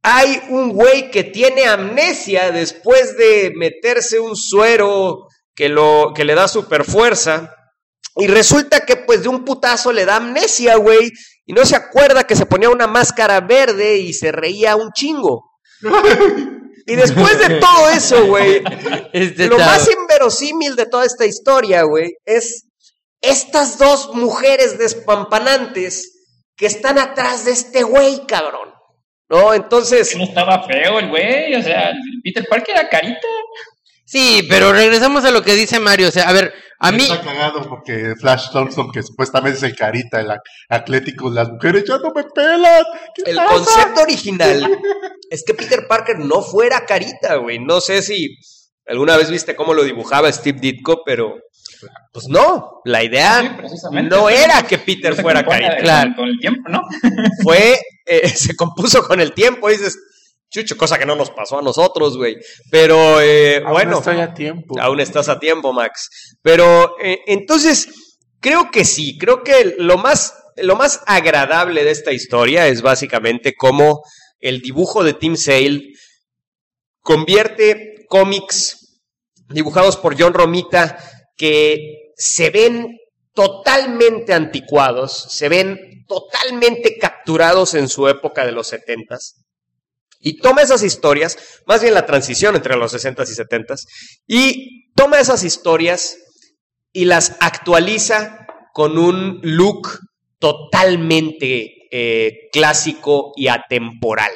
Hay 0.03 0.41
un 0.49 0.71
güey 0.71 1.11
que 1.11 1.25
tiene 1.25 1.67
amnesia 1.67 2.53
después 2.53 3.17
de 3.17 3.53
meterse 3.55 4.19
un 4.19 4.35
suero 4.37 5.27
que, 5.55 5.69
lo, 5.69 6.13
que 6.15 6.25
le 6.25 6.35
da 6.35 6.49
super 6.49 6.85
fuerza. 6.85 7.55
Y 8.17 8.27
resulta 8.27 8.85
que 8.87 8.97
pues 8.97 9.23
de 9.23 9.29
un 9.29 9.45
putazo 9.45 9.93
le 9.93 10.05
da 10.05 10.17
amnesia, 10.17 10.77
güey. 10.77 11.11
Y 11.47 11.53
no 11.53 11.65
se 11.65 11.77
acuerda 11.77 12.25
que 12.25 12.37
se 12.37 12.47
ponía 12.47 12.71
una 12.71 12.87
máscara 12.87 13.41
verde 13.41 13.99
y 13.99 14.13
se 14.13 14.33
reía 14.33 14.77
un 14.77 14.91
chingo. 14.93 15.51
Y 16.87 16.97
después 16.97 17.39
de 17.39 17.61
todo 17.61 17.89
eso, 17.91 18.27
güey, 18.27 18.63
Este 19.13 19.47
lo 19.47 19.59
chavo. 19.59 19.71
más 19.71 19.89
inverosímil 19.89 20.77
de 20.77 20.87
toda 20.87 21.05
esta 21.05 21.25
historia, 21.27 21.83
güey, 21.83 22.15
es 22.25 22.67
estas 23.21 23.79
dos 23.79 24.15
mujeres 24.15 24.79
despampanantes 24.79 26.17
que 26.57 26.67
están 26.67 26.99
atrás 26.99 27.45
de 27.45 27.53
este 27.53 27.83
güey, 27.83 28.27
cabrón. 28.27 28.70
¿No? 29.31 29.55
Entonces, 29.55 30.17
no 30.17 30.25
estaba 30.25 30.65
feo 30.65 30.99
el 30.99 31.09
güey, 31.09 31.55
o 31.55 31.63
sea, 31.63 31.93
Peter 32.23 32.45
Parker 32.49 32.77
era 32.77 32.89
carita. 32.89 33.29
Sí, 34.05 34.45
pero 34.49 34.73
regresamos 34.73 35.25
a 35.25 35.31
lo 35.31 35.41
que 35.43 35.55
dice 35.55 35.79
Mario. 35.79 36.09
O 36.09 36.11
sea, 36.11 36.29
a 36.29 36.33
ver, 36.33 36.53
a 36.81 36.91
mí. 36.91 37.05
Está 37.05 37.21
cagado 37.21 37.63
porque 37.69 38.17
Flash 38.19 38.51
Thompson, 38.51 38.91
que 38.91 39.05
supuestamente 39.05 39.59
es 39.59 39.63
el 39.63 39.77
carita, 39.77 40.21
el 40.21 40.33
atlético, 40.69 41.31
las 41.31 41.49
mujeres 41.49 41.85
ya 41.87 41.99
no 41.99 42.11
me 42.13 42.25
pelan. 42.25 42.83
¿Qué 43.15 43.31
el 43.31 43.37
pasa? 43.37 43.53
concepto 43.53 44.01
original 44.03 44.79
es 45.31 45.45
que 45.45 45.55
Peter 45.55 45.87
Parker 45.87 46.19
no 46.19 46.43
fuera 46.43 46.85
carita, 46.87 47.37
güey. 47.37 47.61
No 47.61 47.81
sé 47.81 48.03
si 48.03 48.37
alguna 48.89 49.17
vez 49.17 49.31
viste 49.31 49.55
cómo 49.55 49.75
lo 49.75 49.85
dibujaba 49.85 50.33
Steve 50.33 50.59
Ditko, 50.59 51.03
pero 51.05 51.37
pues 52.13 52.29
no, 52.29 52.81
la 52.85 53.03
idea 53.03 53.61
no 54.03 54.29
era 54.31 54.63
que 54.63 54.79
Peter 54.79 55.15
fuera 55.15 55.45
carita. 55.45 55.77
Claro. 55.79 56.13
Con, 56.17 56.29
el 56.29 56.39
tiempo, 56.39 56.69
¿no? 56.69 56.83
fue, 57.43 57.79
eh, 58.07 58.29
se 58.35 58.57
compuso 58.57 59.07
con 59.07 59.21
el 59.21 59.33
tiempo, 59.33 59.69
dices, 59.69 59.99
chucho, 60.51 60.77
cosa 60.77 60.99
que 60.99 61.07
no 61.07 61.17
nos 61.17 61.31
pasó 61.31 61.59
a 61.59 61.63
nosotros, 61.63 62.17
güey. 62.17 62.37
Pero 62.71 63.21
eh, 63.21 63.63
Aún 63.65 63.73
bueno, 63.73 63.99
estoy 63.99 64.21
a 64.21 64.35
tiempo. 64.35 64.81
aún 64.81 65.01
estás 65.01 65.29
a 65.29 65.39
tiempo, 65.39 65.73
Max. 65.73 66.37
Pero 66.43 66.97
eh, 67.03 67.21
entonces, 67.27 68.17
creo 68.41 68.71
que 68.71 68.85
sí, 68.85 69.17
creo 69.19 69.43
que 69.43 69.77
lo 69.79 69.99
más, 69.99 70.35
lo 70.57 70.77
más 70.77 71.03
agradable 71.07 71.85
de 71.85 71.91
esta 71.91 72.13
historia 72.13 72.67
es 72.67 72.83
básicamente 72.83 73.55
cómo 73.57 74.03
el 74.41 74.61
dibujo 74.61 75.05
de 75.05 75.15
Tim 75.15 75.37
Sale 75.37 75.93
convierte 77.01 78.07
cómics 78.09 79.01
dibujados 79.49 79.97
por 79.97 80.21
John 80.21 80.35
Romita 80.35 80.99
que 81.41 82.13
se 82.17 82.51
ven 82.51 82.99
totalmente 83.33 84.35
anticuados, 84.35 85.29
se 85.31 85.49
ven 85.49 86.05
totalmente 86.07 86.99
capturados 86.99 87.73
en 87.73 87.89
su 87.89 88.09
época 88.09 88.45
de 88.45 88.53
los 88.53 88.67
setentas. 88.67 89.43
Y 90.19 90.37
toma 90.37 90.61
esas 90.61 90.83
historias, 90.83 91.39
más 91.65 91.81
bien 91.81 91.95
la 91.95 92.05
transición 92.05 92.57
entre 92.57 92.77
los 92.77 92.93
60s 92.93 93.27
y 93.27 93.35
70s, 93.35 93.87
y 94.27 94.93
toma 94.93 95.19
esas 95.19 95.43
historias 95.43 96.19
y 96.93 97.07
las 97.07 97.39
actualiza 97.41 98.47
con 98.75 98.99
un 98.99 99.41
look 99.43 99.99
totalmente 100.39 101.89
eh, 101.91 102.51
clásico 102.53 103.33
y 103.35 103.49
atemporal. 103.49 104.33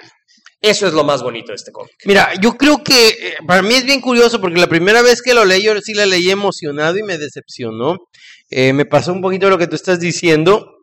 Eso 0.64 0.87
es 0.87 0.94
lo 0.94 1.04
más 1.04 1.23
bonito 1.23 1.52
de 1.52 1.56
este 1.56 1.73
cómic. 1.73 1.92
Mira, 2.06 2.33
yo 2.40 2.56
creo 2.56 2.83
que 2.83 3.09
eh, 3.09 3.35
para 3.47 3.61
mí 3.61 3.75
es 3.75 3.85
bien 3.85 4.00
curioso 4.00 4.40
porque 4.40 4.59
la 4.59 4.66
primera 4.66 5.02
vez 5.02 5.21
que 5.21 5.35
lo 5.35 5.44
leí, 5.44 5.62
yo 5.62 5.78
sí 5.83 5.92
la 5.92 6.06
leí 6.06 6.30
emocionado 6.30 6.97
y 6.97 7.02
me 7.02 7.18
decepcionó. 7.18 7.99
Eh, 8.49 8.73
me 8.73 8.87
pasó 8.87 9.12
un 9.12 9.21
poquito 9.21 9.50
lo 9.50 9.59
que 9.59 9.66
tú 9.66 9.76
estás 9.76 10.00
diciendo. 10.00 10.78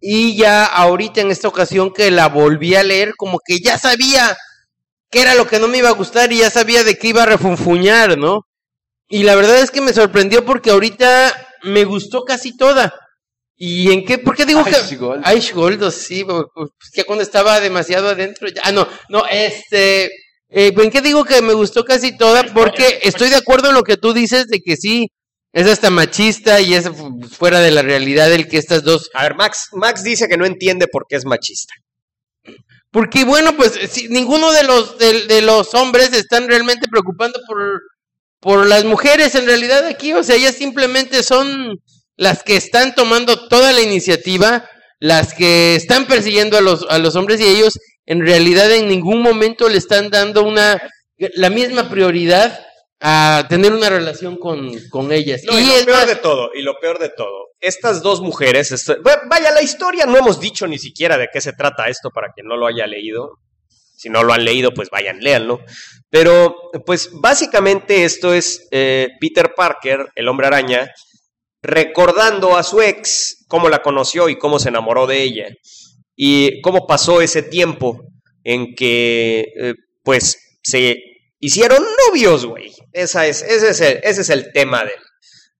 Y 0.00 0.36
ya 0.36 0.64
ahorita 0.64 1.22
en 1.22 1.32
esta 1.32 1.48
ocasión 1.48 1.92
que 1.92 2.12
la 2.12 2.28
volví 2.28 2.76
a 2.76 2.84
leer, 2.84 3.14
como 3.16 3.40
que 3.44 3.58
ya 3.58 3.78
sabía 3.78 4.36
qué 5.10 5.22
era 5.22 5.34
lo 5.34 5.48
que 5.48 5.58
no 5.58 5.66
me 5.66 5.78
iba 5.78 5.88
a 5.88 5.94
gustar 5.94 6.32
y 6.32 6.38
ya 6.38 6.50
sabía 6.50 6.84
de 6.84 6.96
qué 6.96 7.08
iba 7.08 7.24
a 7.24 7.26
refunfuñar, 7.26 8.16
¿no? 8.16 8.42
Y 9.08 9.24
la 9.24 9.34
verdad 9.34 9.58
es 9.58 9.72
que 9.72 9.80
me 9.80 9.92
sorprendió 9.92 10.44
porque 10.44 10.70
ahorita 10.70 11.34
me 11.64 11.82
gustó 11.82 12.22
casi 12.22 12.56
toda. 12.56 12.94
¿Y 13.56 13.92
en 13.92 14.04
qué? 14.04 14.18
¿Por 14.18 14.34
qué 14.36 14.44
digo 14.46 14.64
que... 14.64 14.70
Ice 14.70 14.96
Gold. 14.96 15.24
Ice 15.36 15.52
Gold, 15.52 15.90
sí, 15.92 16.24
pues, 16.24 16.42
pues, 16.54 16.70
ya 16.94 17.04
cuando 17.04 17.22
estaba 17.22 17.60
demasiado 17.60 18.08
adentro, 18.08 18.48
ya, 18.48 18.62
ah, 18.64 18.72
no, 18.72 18.88
no, 19.08 19.24
este, 19.30 20.06
eh, 20.48 20.72
¿en 20.76 20.90
qué 20.90 21.00
digo 21.00 21.24
que 21.24 21.40
me 21.40 21.52
gustó 21.54 21.84
casi 21.84 22.16
toda? 22.16 22.42
Porque 22.52 22.98
estoy 23.02 23.30
de 23.30 23.36
acuerdo 23.36 23.68
en 23.68 23.74
lo 23.76 23.84
que 23.84 23.96
tú 23.96 24.12
dices 24.12 24.48
de 24.48 24.60
que 24.60 24.76
sí, 24.76 25.06
es 25.52 25.68
hasta 25.68 25.88
machista 25.90 26.60
y 26.60 26.74
es 26.74 26.88
fu- 26.90 27.20
fuera 27.28 27.60
de 27.60 27.70
la 27.70 27.82
realidad 27.82 28.32
el 28.32 28.48
que 28.48 28.58
estas 28.58 28.82
dos, 28.82 29.08
A 29.14 29.22
ver, 29.22 29.36
Max, 29.36 29.68
Max 29.72 30.02
dice 30.02 30.26
que 30.28 30.36
no 30.36 30.46
entiende 30.46 30.88
por 30.88 31.06
qué 31.08 31.14
es 31.14 31.24
machista. 31.24 31.74
porque 32.90 33.24
bueno, 33.24 33.56
pues 33.56 33.72
si 33.90 34.08
ninguno 34.08 34.52
de 34.52 34.62
los, 34.64 34.98
de, 34.98 35.26
de 35.26 35.42
los 35.42 35.74
hombres 35.74 36.12
están 36.12 36.48
realmente 36.48 36.86
preocupando 36.88 37.40
por, 37.46 37.80
por 38.40 38.66
las 38.66 38.84
mujeres 38.84 39.34
en 39.34 39.46
realidad 39.46 39.86
aquí, 39.86 40.12
o 40.12 40.22
sea, 40.22 40.36
ellas 40.36 40.54
simplemente 40.56 41.22
son 41.22 41.76
las 42.16 42.42
que 42.42 42.56
están 42.56 42.94
tomando 42.94 43.48
toda 43.48 43.72
la 43.72 43.80
iniciativa, 43.80 44.68
las 45.00 45.34
que 45.34 45.74
están 45.74 46.06
persiguiendo 46.06 46.56
a 46.56 46.60
los, 46.60 46.86
a 46.88 46.98
los 46.98 47.16
hombres 47.16 47.40
y 47.40 47.44
ellos 47.46 47.78
en 48.06 48.24
realidad 48.24 48.70
en 48.72 48.88
ningún 48.88 49.22
momento 49.22 49.68
le 49.68 49.78
están 49.78 50.10
dando 50.10 50.42
una 50.44 50.80
la 51.34 51.48
misma 51.50 51.88
prioridad 51.88 52.60
a 53.00 53.46
tener 53.48 53.72
una 53.72 53.88
relación 53.90 54.36
con, 54.36 54.72
con 54.90 55.12
ellas. 55.12 55.42
No, 55.44 55.58
y, 55.58 55.62
y 55.62 55.66
lo 55.66 55.72
es 55.74 55.84
peor 55.84 55.98
más- 55.98 56.06
de 56.08 56.16
todo, 56.16 56.50
y 56.54 56.62
lo 56.62 56.78
peor 56.80 56.98
de 56.98 57.08
todo, 57.10 57.48
estas 57.60 58.02
dos 58.02 58.20
mujeres, 58.20 58.72
esto- 58.72 58.96
vaya, 59.28 59.50
la 59.52 59.62
historia 59.62 60.06
no 60.06 60.16
hemos 60.16 60.40
dicho 60.40 60.66
ni 60.66 60.78
siquiera 60.78 61.16
de 61.18 61.28
qué 61.32 61.40
se 61.40 61.52
trata 61.52 61.88
esto 61.88 62.10
para 62.10 62.32
quien 62.32 62.46
no 62.46 62.56
lo 62.56 62.66
haya 62.66 62.86
leído. 62.86 63.38
Si 63.96 64.10
no 64.10 64.22
lo 64.22 64.32
han 64.34 64.44
leído, 64.44 64.72
pues 64.74 64.90
vayan, 64.90 65.20
léanlo. 65.20 65.60
Pero, 66.10 66.56
pues 66.84 67.10
básicamente 67.12 68.04
esto 68.04 68.34
es 68.34 68.66
eh, 68.70 69.08
Peter 69.20 69.52
Parker, 69.56 70.08
el 70.14 70.28
hombre 70.28 70.46
araña, 70.48 70.90
recordando 71.64 72.56
a 72.56 72.62
su 72.62 72.80
ex, 72.80 73.44
cómo 73.48 73.68
la 73.68 73.80
conoció 73.80 74.28
y 74.28 74.36
cómo 74.38 74.58
se 74.58 74.68
enamoró 74.68 75.06
de 75.06 75.22
ella. 75.22 75.48
Y 76.14 76.60
cómo 76.60 76.86
pasó 76.86 77.20
ese 77.20 77.42
tiempo 77.42 78.00
en 78.44 78.74
que, 78.74 79.46
eh, 79.60 79.74
pues, 80.04 80.58
se 80.62 80.98
hicieron 81.40 81.84
novios, 82.08 82.46
güey. 82.46 82.72
Es, 82.92 83.14
ese, 83.16 83.56
es 83.56 83.80
el, 83.80 84.00
ese 84.04 84.20
es 84.20 84.30
el 84.30 84.52
tema 84.52 84.80
del, 84.84 85.00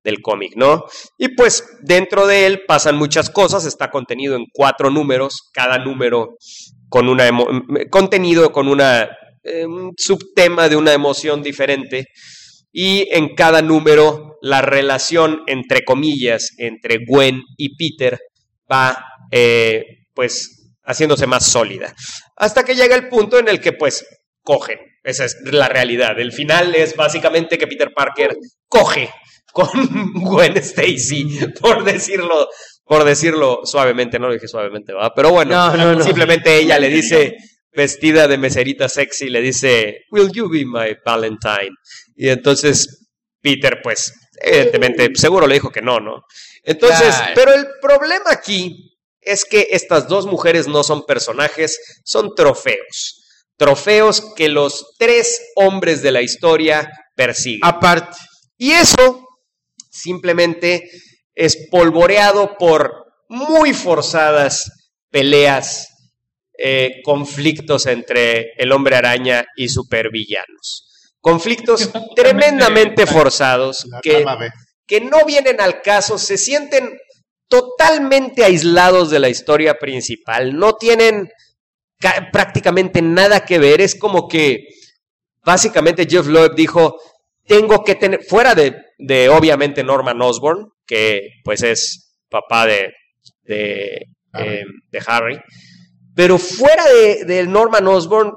del 0.04 0.20
cómic, 0.20 0.52
¿no? 0.56 0.84
Y 1.18 1.34
pues 1.34 1.64
dentro 1.82 2.26
de 2.26 2.46
él 2.46 2.62
pasan 2.68 2.96
muchas 2.96 3.30
cosas, 3.30 3.64
está 3.64 3.90
contenido 3.90 4.36
en 4.36 4.44
cuatro 4.52 4.90
números, 4.90 5.50
cada 5.52 5.78
número 5.78 6.36
con 6.88 7.08
una 7.08 7.26
emo- 7.26 7.48
m- 7.50 7.88
contenido 7.90 8.52
con 8.52 8.68
una 8.68 9.10
eh, 9.42 9.66
un 9.66 9.92
subtema 9.96 10.68
de 10.68 10.76
una 10.76 10.92
emoción 10.92 11.42
diferente 11.42 12.06
y 12.76 13.08
en 13.12 13.34
cada 13.36 13.62
número 13.62 14.36
la 14.42 14.60
relación 14.60 15.42
entre 15.46 15.84
comillas 15.84 16.50
entre 16.58 16.98
Gwen 17.06 17.40
y 17.56 17.76
Peter 17.76 18.18
va 18.70 19.02
eh, 19.30 19.84
pues 20.12 20.72
haciéndose 20.84 21.26
más 21.26 21.46
sólida. 21.46 21.94
Hasta 22.36 22.64
que 22.64 22.74
llega 22.74 22.96
el 22.96 23.08
punto 23.08 23.38
en 23.38 23.48
el 23.48 23.60
que 23.60 23.72
pues 23.72 24.04
cogen. 24.42 24.78
Esa 25.04 25.24
es 25.24 25.36
la 25.44 25.68
realidad. 25.68 26.18
El 26.18 26.32
final 26.32 26.74
es 26.74 26.96
básicamente 26.96 27.56
que 27.58 27.66
Peter 27.68 27.92
Parker 27.94 28.36
coge 28.68 29.08
con 29.52 29.68
Gwen 30.14 30.56
Stacy, 30.56 31.38
por 31.60 31.84
decirlo, 31.84 32.48
por 32.84 33.04
decirlo 33.04 33.60
suavemente, 33.64 34.18
no 34.18 34.26
lo 34.26 34.34
dije 34.34 34.48
suavemente, 34.48 34.92
¿va? 34.92 35.14
Pero 35.14 35.30
bueno, 35.30 35.54
No, 35.54 35.76
no, 35.76 35.94
no. 35.94 36.02
simplemente 36.04 36.58
ella 36.58 36.78
le 36.78 36.88
dice, 36.88 37.36
vestida 37.74 38.28
de 38.28 38.38
meserita 38.38 38.88
sexy, 38.88 39.28
le 39.28 39.40
dice, 39.40 40.04
Will 40.10 40.30
you 40.32 40.48
be 40.48 40.64
my 40.64 40.96
Valentine? 41.04 41.74
Y 42.14 42.28
entonces 42.28 43.08
Peter, 43.40 43.80
pues, 43.82 44.12
evidentemente, 44.40 45.10
seguro 45.14 45.46
le 45.46 45.54
dijo 45.54 45.70
que 45.70 45.82
no, 45.82 46.00
¿no? 46.00 46.22
Entonces, 46.62 47.14
pero 47.34 47.52
el 47.52 47.66
problema 47.80 48.30
aquí 48.30 48.96
es 49.20 49.44
que 49.44 49.68
estas 49.70 50.08
dos 50.08 50.26
mujeres 50.26 50.66
no 50.66 50.82
son 50.82 51.04
personajes, 51.04 51.78
son 52.04 52.34
trofeos. 52.34 53.22
Trofeos 53.56 54.32
que 54.34 54.48
los 54.48 54.94
tres 54.98 55.40
hombres 55.56 56.02
de 56.02 56.10
la 56.10 56.22
historia 56.22 56.90
persiguen. 57.14 57.60
Aparte. 57.62 58.16
Y 58.56 58.72
eso 58.72 59.26
simplemente 59.90 60.90
es 61.34 61.68
polvoreado 61.70 62.56
por 62.58 63.04
muy 63.28 63.72
forzadas 63.72 64.70
peleas, 65.10 65.88
eh, 66.58 67.00
conflictos 67.04 67.86
entre 67.86 68.52
el 68.56 68.72
hombre 68.72 68.96
araña 68.96 69.44
y 69.56 69.68
supervillanos. 69.68 71.12
Conflictos 71.20 71.90
tremendamente 72.16 73.06
forzados 73.06 73.86
que, 74.02 74.24
que 74.86 75.00
no 75.00 75.24
vienen 75.24 75.60
al 75.60 75.80
caso, 75.82 76.18
se 76.18 76.36
sienten 76.38 76.98
totalmente 77.48 78.44
aislados 78.44 79.10
de 79.10 79.18
la 79.20 79.28
historia 79.28 79.74
principal, 79.78 80.56
no 80.56 80.74
tienen 80.74 81.28
ca- 81.98 82.28
prácticamente 82.32 83.00
nada 83.02 83.44
que 83.44 83.58
ver, 83.58 83.80
es 83.80 83.94
como 83.94 84.28
que 84.28 84.66
básicamente 85.44 86.06
Jeff 86.08 86.26
Loeb 86.26 86.54
dijo, 86.54 86.98
tengo 87.46 87.84
que 87.84 87.94
tener, 87.94 88.22
fuera 88.24 88.54
de, 88.54 88.74
de 88.98 89.28
obviamente 89.28 89.84
Norman 89.84 90.20
Osborn, 90.22 90.68
que 90.86 91.28
pues 91.44 91.62
es 91.62 92.16
papá 92.30 92.66
de, 92.66 92.92
de, 93.42 94.06
Harry. 94.32 94.46
eh, 94.48 94.64
de 94.90 95.02
Harry, 95.06 95.38
pero 96.14 96.38
fuera 96.38 96.84
de, 96.86 97.24
de 97.24 97.46
Norman 97.46 97.86
Osborn, 97.88 98.32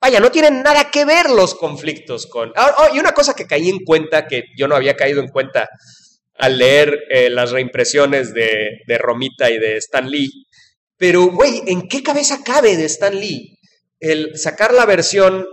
vaya, 0.00 0.20
no 0.20 0.30
tienen 0.30 0.62
nada 0.62 0.90
que 0.90 1.04
ver 1.04 1.30
los 1.30 1.54
conflictos 1.54 2.26
con... 2.26 2.52
Oh, 2.56 2.94
y 2.94 2.98
una 2.98 3.12
cosa 3.12 3.34
que 3.34 3.46
caí 3.46 3.68
en 3.68 3.84
cuenta, 3.84 4.26
que 4.26 4.44
yo 4.56 4.68
no 4.68 4.76
había 4.76 4.94
caído 4.94 5.20
en 5.20 5.28
cuenta 5.28 5.68
al 6.34 6.58
leer 6.58 6.98
eh, 7.10 7.30
las 7.30 7.50
reimpresiones 7.50 8.34
de, 8.34 8.82
de 8.86 8.98
Romita 8.98 9.50
y 9.50 9.58
de 9.58 9.76
Stan 9.78 10.08
Lee, 10.08 10.46
pero, 10.98 11.26
güey, 11.26 11.62
¿en 11.66 11.88
qué 11.88 12.02
cabeza 12.02 12.42
cabe 12.44 12.76
de 12.76 12.86
Stan 12.86 13.14
Lee 13.14 13.58
el 14.00 14.38
sacar 14.38 14.72
la 14.72 14.86
versión 14.86 15.46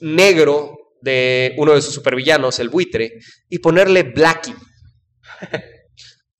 negro 0.00 0.76
de 1.00 1.54
uno 1.58 1.74
de 1.74 1.82
sus 1.82 1.94
supervillanos, 1.94 2.58
el 2.58 2.68
buitre, 2.68 3.18
y 3.48 3.58
ponerle 3.58 4.02
Blackie? 4.02 4.54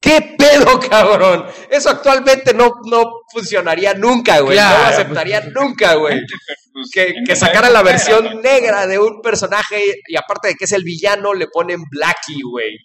¿Qué 0.02 0.34
pedo, 0.36 0.80
cabrón? 0.90 1.46
Eso 1.70 1.88
actualmente 1.90 2.52
no, 2.52 2.72
no 2.90 3.04
funcionaría 3.32 3.94
nunca, 3.94 4.40
güey. 4.40 4.58
No 4.58 4.68
lo 4.68 4.84
aceptaría 4.84 5.40
nunca, 5.54 5.94
güey. 5.94 6.20
Pues, 6.74 6.90
Que, 6.90 7.12
que 7.26 7.34
la 7.70 7.82
versión 7.82 8.40
negra 8.40 8.86
de 8.86 8.98
un 8.98 9.20
personaje 9.20 10.00
y 10.08 10.16
aparte 10.16 10.48
de 10.48 10.54
que 10.54 10.64
es 10.64 10.72
el 10.72 10.82
villano, 10.84 11.34
le 11.34 11.46
ponen 11.48 11.82
Blackie, 11.90 12.40
güey. 12.50 12.78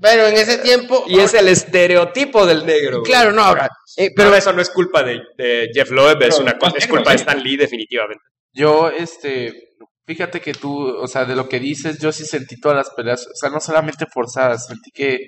Pero 0.00 0.28
en 0.28 0.36
ese 0.36 0.58
tiempo. 0.58 1.04
Y 1.08 1.18
es 1.18 1.34
el 1.34 1.48
estereotipo 1.48 2.46
del 2.46 2.64
negro. 2.64 3.00
güey. 3.00 3.10
Claro, 3.10 3.32
no, 3.32 3.42
ahora. 3.42 3.68
eh, 3.96 4.12
Pero 4.14 4.28
pero 4.30 4.36
eso 4.36 4.52
no 4.52 4.62
es 4.62 4.70
culpa 4.70 5.02
de, 5.02 5.20
de 5.36 5.68
Jeff 5.74 5.90
Loeb, 5.90 6.22
es, 6.22 6.38
una 6.38 6.56
cosa, 6.56 6.74
es 6.78 6.86
culpa 6.86 7.10
de. 7.10 7.16
Stan 7.16 7.42
Lee, 7.42 7.56
definitivamente. 7.56 8.22
Yo, 8.52 8.88
este, 8.88 9.52
fíjate 10.06 10.40
que 10.40 10.54
tú, 10.54 10.86
o 10.88 11.08
sea, 11.08 11.24
de 11.24 11.34
lo 11.34 11.48
que 11.48 11.58
dices, 11.58 11.98
yo 11.98 12.12
sí 12.12 12.24
sentí 12.24 12.60
todas 12.60 12.76
las 12.76 12.90
peleas, 12.90 13.26
o 13.26 13.34
sea, 13.34 13.50
no 13.50 13.58
solamente 13.58 14.06
forzadas, 14.06 14.66
sentí 14.66 14.92
que, 14.92 15.18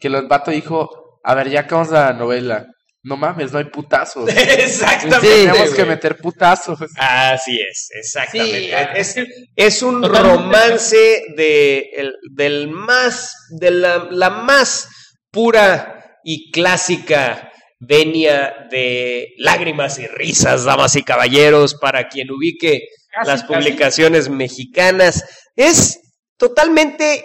que 0.00 0.08
el 0.08 0.26
vato 0.26 0.50
dijo, 0.50 1.20
a 1.22 1.34
ver, 1.34 1.50
ya 1.50 1.60
acabamos 1.60 1.92
la 1.92 2.12
novela, 2.14 2.66
no 3.02 3.16
mames, 3.16 3.52
no 3.52 3.58
hay 3.58 3.66
putazos, 3.66 4.28
Exactamente. 4.36 5.28
tenemos 5.28 5.70
que 5.74 5.84
meter 5.84 6.16
putazos. 6.16 6.78
Así 6.96 7.60
es, 7.60 7.88
exactamente. 7.94 9.04
Sí, 9.04 9.20
es, 9.20 9.28
es 9.56 9.82
un 9.82 10.00
Totalmente. 10.02 10.36
romance 10.36 11.22
de 11.36 11.78
el- 11.94 12.14
del 12.34 12.68
más, 12.68 13.32
de 13.58 13.70
la, 13.70 14.08
la 14.10 14.30
más 14.30 14.88
pura 15.30 16.18
y 16.24 16.50
clásica 16.50 17.46
venia 17.78 18.66
de 18.70 19.28
lágrimas 19.38 19.98
y 19.98 20.06
risas, 20.06 20.64
damas 20.64 20.96
y 20.96 21.02
caballeros, 21.02 21.74
para 21.76 22.08
quien 22.08 22.30
ubique 22.30 22.80
Casi, 23.12 23.26
las 23.30 23.42
casi. 23.42 23.54
publicaciones 23.54 24.28
mexicanas. 24.28 25.24
Es 25.56 25.98
totalmente 26.36 27.24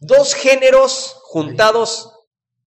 dos 0.00 0.34
géneros 0.34 1.16
juntados 1.24 2.10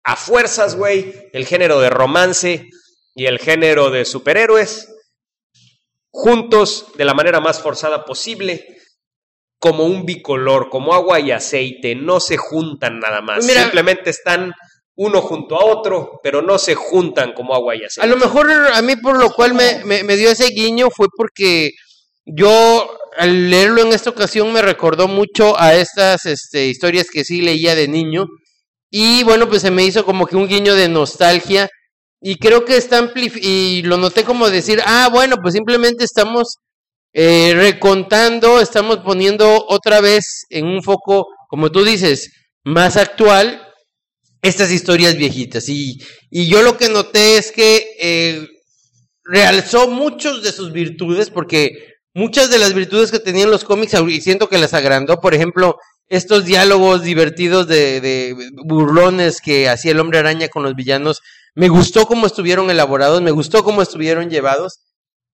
a 0.04 0.16
fuerzas, 0.16 0.76
güey. 0.76 1.30
El 1.34 1.46
género 1.46 1.80
de 1.80 1.90
romance 1.90 2.70
y 3.16 3.26
el 3.26 3.40
género 3.40 3.90
de 3.90 4.06
superhéroes 4.06 4.90
juntos 6.12 6.88
de 6.98 7.06
la 7.06 7.14
manera 7.14 7.40
más 7.40 7.62
forzada 7.62 8.06
posible, 8.06 8.66
como 9.60 9.86
un 9.86 10.06
bicolor, 10.06 10.70
como 10.70 10.94
agua 10.94 11.20
y 11.20 11.32
aceite, 11.32 11.96
no 11.96 12.20
se 12.20 12.38
juntan 12.38 13.00
nada 13.00 13.22
más, 13.22 13.38
Pues 13.38 13.48
mira- 13.48 13.62
simplemente 13.64 14.10
están 14.10 14.54
uno 14.96 15.22
junto 15.22 15.56
a 15.60 15.66
otro, 15.66 16.20
pero 16.22 16.42
no 16.44 16.60
se 16.60 16.76
juntan 16.76 17.34
como 17.34 17.56
agua 17.56 17.76
y 17.76 17.84
A 17.84 17.88
aceite. 17.88 18.10
lo 18.10 18.18
mejor 18.18 18.52
a 18.52 18.82
mí 18.84 18.96
por 18.98 19.18
lo 19.18 19.32
cual 19.32 19.54
me, 19.56 19.84
me- 19.86 20.04
me 20.04 20.16
dio 20.18 20.30
ese 20.30 20.50
guiño 20.50 20.90
fue 20.92 21.08
porque 21.18 21.72
yo 22.26 22.96
al 23.18 23.50
leerlo 23.50 23.82
en 23.82 23.94
esta 23.94 24.10
ocasión 24.12 24.52
me 24.54 24.62
recordó 24.62 25.08
mucho 25.08 25.60
a 25.60 25.74
estas 25.74 26.26
este, 26.28 26.68
historias 26.68 27.08
que 27.12 27.24
sí 27.24 27.42
leía 27.42 27.74
de 27.74 27.88
niño 27.88 28.28
y 28.96 29.24
bueno 29.24 29.50
pues 29.50 29.64
se 29.64 29.72
me 29.72 29.84
hizo 29.84 30.06
como 30.06 30.28
que 30.28 30.36
un 30.36 30.48
guiño 30.48 30.76
de 30.76 30.88
nostalgia. 30.88 31.68
Y 32.22 32.38
creo 32.38 32.64
que 32.64 32.78
está 32.78 33.12
y 33.42 33.82
lo 33.82 33.98
noté 33.98 34.24
como 34.24 34.50
decir 34.50 34.82
ah 34.86 35.10
bueno 35.12 35.38
pues 35.42 35.56
simplemente 35.56 36.04
estamos 36.06 36.58
eh, 37.14 37.54
recontando 37.56 38.62
estamos 38.62 39.00
poniendo 39.00 39.66
otra 39.68 40.00
vez 40.00 40.46
en 40.50 40.66
un 40.68 40.84
foco 40.84 41.28
como 41.50 41.72
tú 41.72 41.84
dices 41.84 42.32
más 42.64 42.96
actual 42.96 43.68
estas 44.44 44.72
historias 44.72 45.18
viejitas. 45.18 45.68
Y 45.70 45.98
y 46.30 46.48
yo 46.48 46.62
lo 46.62 46.78
que 46.78 46.90
noté 46.90 47.38
es 47.38 47.52
que 47.52 47.96
eh, 48.00 48.48
realzó 49.24 49.88
muchos 49.90 50.44
de 50.44 50.52
sus 50.52 50.72
virtudes, 50.72 51.32
porque 51.32 51.72
muchas 52.14 52.52
de 52.52 52.60
las 52.60 52.74
virtudes 52.76 53.12
que 53.12 53.20
tenían 53.20 53.50
los 53.50 53.64
cómics, 53.64 53.96
y 54.08 54.22
siento 54.22 54.50
que 54.50 54.60
las 54.60 54.74
agrandó, 54.74 55.20
por 55.20 55.34
ejemplo, 55.34 55.78
estos 56.10 56.46
diálogos 56.46 57.04
divertidos 57.04 57.68
de, 57.68 58.02
de 58.02 58.36
burlones 58.66 59.42
que 59.42 59.70
hacía 59.70 59.92
el 59.92 60.00
hombre 60.00 60.20
araña 60.20 60.48
con 60.50 60.64
los 60.64 60.76
villanos, 60.76 61.22
me 61.56 61.70
gustó 61.70 62.06
cómo 62.08 62.28
estuvieron 62.28 62.70
elaborados, 62.70 63.22
me 63.22 63.32
gustó 63.32 63.64
cómo 63.64 63.82
estuvieron 63.82 64.30
llevados, 64.30 64.80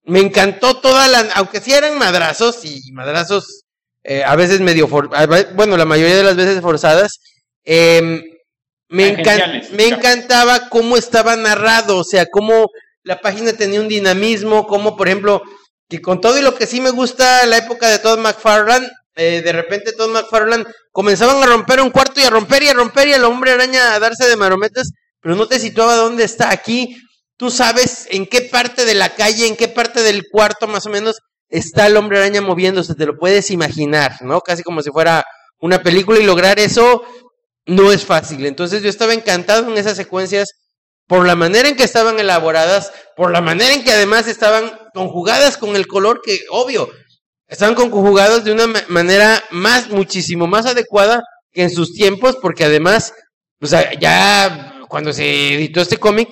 me 0.04 0.20
encantó 0.20 0.76
toda 0.80 1.08
la, 1.08 1.28
aunque 1.36 1.60
sí 1.62 1.72
eran 1.74 1.98
madrazos 1.98 2.64
y 2.66 2.92
madrazos 2.94 3.64
eh, 4.04 4.24
a 4.24 4.36
veces 4.36 4.62
medio, 4.62 4.88
for- 4.88 5.10
bueno, 5.56 5.76
la 5.78 5.86
mayoría 5.86 6.16
de 6.16 6.24
las 6.24 6.36
veces 6.38 6.62
forzadas, 6.62 7.20
em, 7.66 8.24
me, 8.88 9.16
encan- 9.18 9.70
me 9.72 9.88
encantaba 9.88 10.70
cómo 10.70 10.98
estaba 10.98 11.36
narrado, 11.36 11.98
o 11.98 12.04
sea, 12.04 12.26
cómo 12.26 12.68
la 13.04 13.20
página 13.22 13.54
tenía 13.54 13.82
un 13.82 13.88
dinamismo, 13.88 14.66
como 14.68 14.96
por 14.98 15.08
ejemplo, 15.08 15.42
que 15.90 16.02
con 16.02 16.22
todo 16.22 16.38
y 16.40 16.42
lo 16.42 16.56
que 16.56 16.68
sí 16.68 16.80
me 16.82 16.92
gusta 16.92 17.46
la 17.46 17.58
época 17.58 17.88
de 17.90 18.00
Todd 18.00 18.20
McFarlane, 18.20 18.88
eh, 19.20 19.42
de 19.42 19.52
repente 19.52 19.92
Todd 19.92 20.12
McFarlane 20.12 20.66
comenzaban 20.92 21.44
a 21.44 21.46
romper 21.46 21.82
un 21.82 21.90
cuarto 21.90 22.22
y 22.22 22.24
a 22.24 22.30
romper 22.30 22.64
y 22.64 22.70
a 22.70 22.74
romper 22.74 23.10
y 23.10 23.14
al 23.14 23.26
hombre 23.26 23.52
araña 23.52 23.94
a 23.94 24.00
darse 24.00 24.30
de 24.30 24.38
marometas, 24.38 24.92
pero 25.22 25.36
no 25.36 25.46
te 25.46 25.60
situaba 25.60 25.96
dónde 25.96 26.24
está 26.24 26.52
aquí. 26.52 26.96
Tú 27.38 27.52
sabes 27.52 28.08
en 28.10 28.26
qué 28.26 28.42
parte 28.42 28.86
de 28.86 28.96
la 28.96 29.16
calle, 29.16 29.48
en 29.48 29.58
qué 29.58 29.68
parte 29.68 30.04
del 30.04 30.24
cuarto 30.32 30.68
más 30.68 30.86
o 30.86 30.90
menos 30.90 31.20
está 31.50 31.88
el 31.88 31.98
hombre 31.98 32.20
araña 32.20 32.42
moviéndose, 32.42 32.96
te 32.96 33.06
lo 33.06 33.18
puedes 33.18 33.52
imaginar, 33.52 34.14
¿no? 34.22 34.40
Casi 34.40 34.64
como 34.64 34.82
si 34.82 34.90
fuera 34.90 35.26
una 35.60 35.84
película 35.84 36.20
y 36.20 36.24
lograr 36.24 36.58
eso 36.60 37.04
no 37.66 37.92
es 37.92 38.06
fácil. 38.06 38.46
Entonces 38.46 38.82
yo 38.82 38.90
estaba 38.90 39.14
encantado 39.14 39.70
en 39.70 39.78
esas 39.78 39.98
secuencias 39.98 40.54
por 41.08 41.26
la 41.26 41.36
manera 41.36 41.68
en 41.68 41.76
que 41.76 41.84
estaban 41.84 42.20
elaboradas, 42.20 42.94
por 43.18 43.32
la 43.32 43.42
manera 43.42 43.74
en 43.74 43.84
que 43.84 43.92
además 43.92 44.28
estaban 44.28 44.72
conjugadas 44.94 45.58
con 45.58 45.76
el 45.76 45.88
color 45.88 46.22
que, 46.24 46.40
obvio, 46.52 46.90
estaban 47.50 47.76
conjugados 47.76 48.44
de 48.44 48.52
una 48.54 48.68
ma- 48.68 48.84
manera 48.88 49.44
más, 49.52 49.90
muchísimo 49.90 50.48
más 50.48 50.66
adecuada 50.66 51.22
que 51.52 51.64
en 51.64 51.70
sus 51.72 51.94
tiempos, 51.94 52.38
porque 52.42 52.64
además, 52.66 53.14
sea, 53.62 54.00
ya 54.00 54.76
cuando 54.88 55.12
se 55.14 55.56
editó 55.56 55.82
este 55.82 55.98
cómic, 55.98 56.30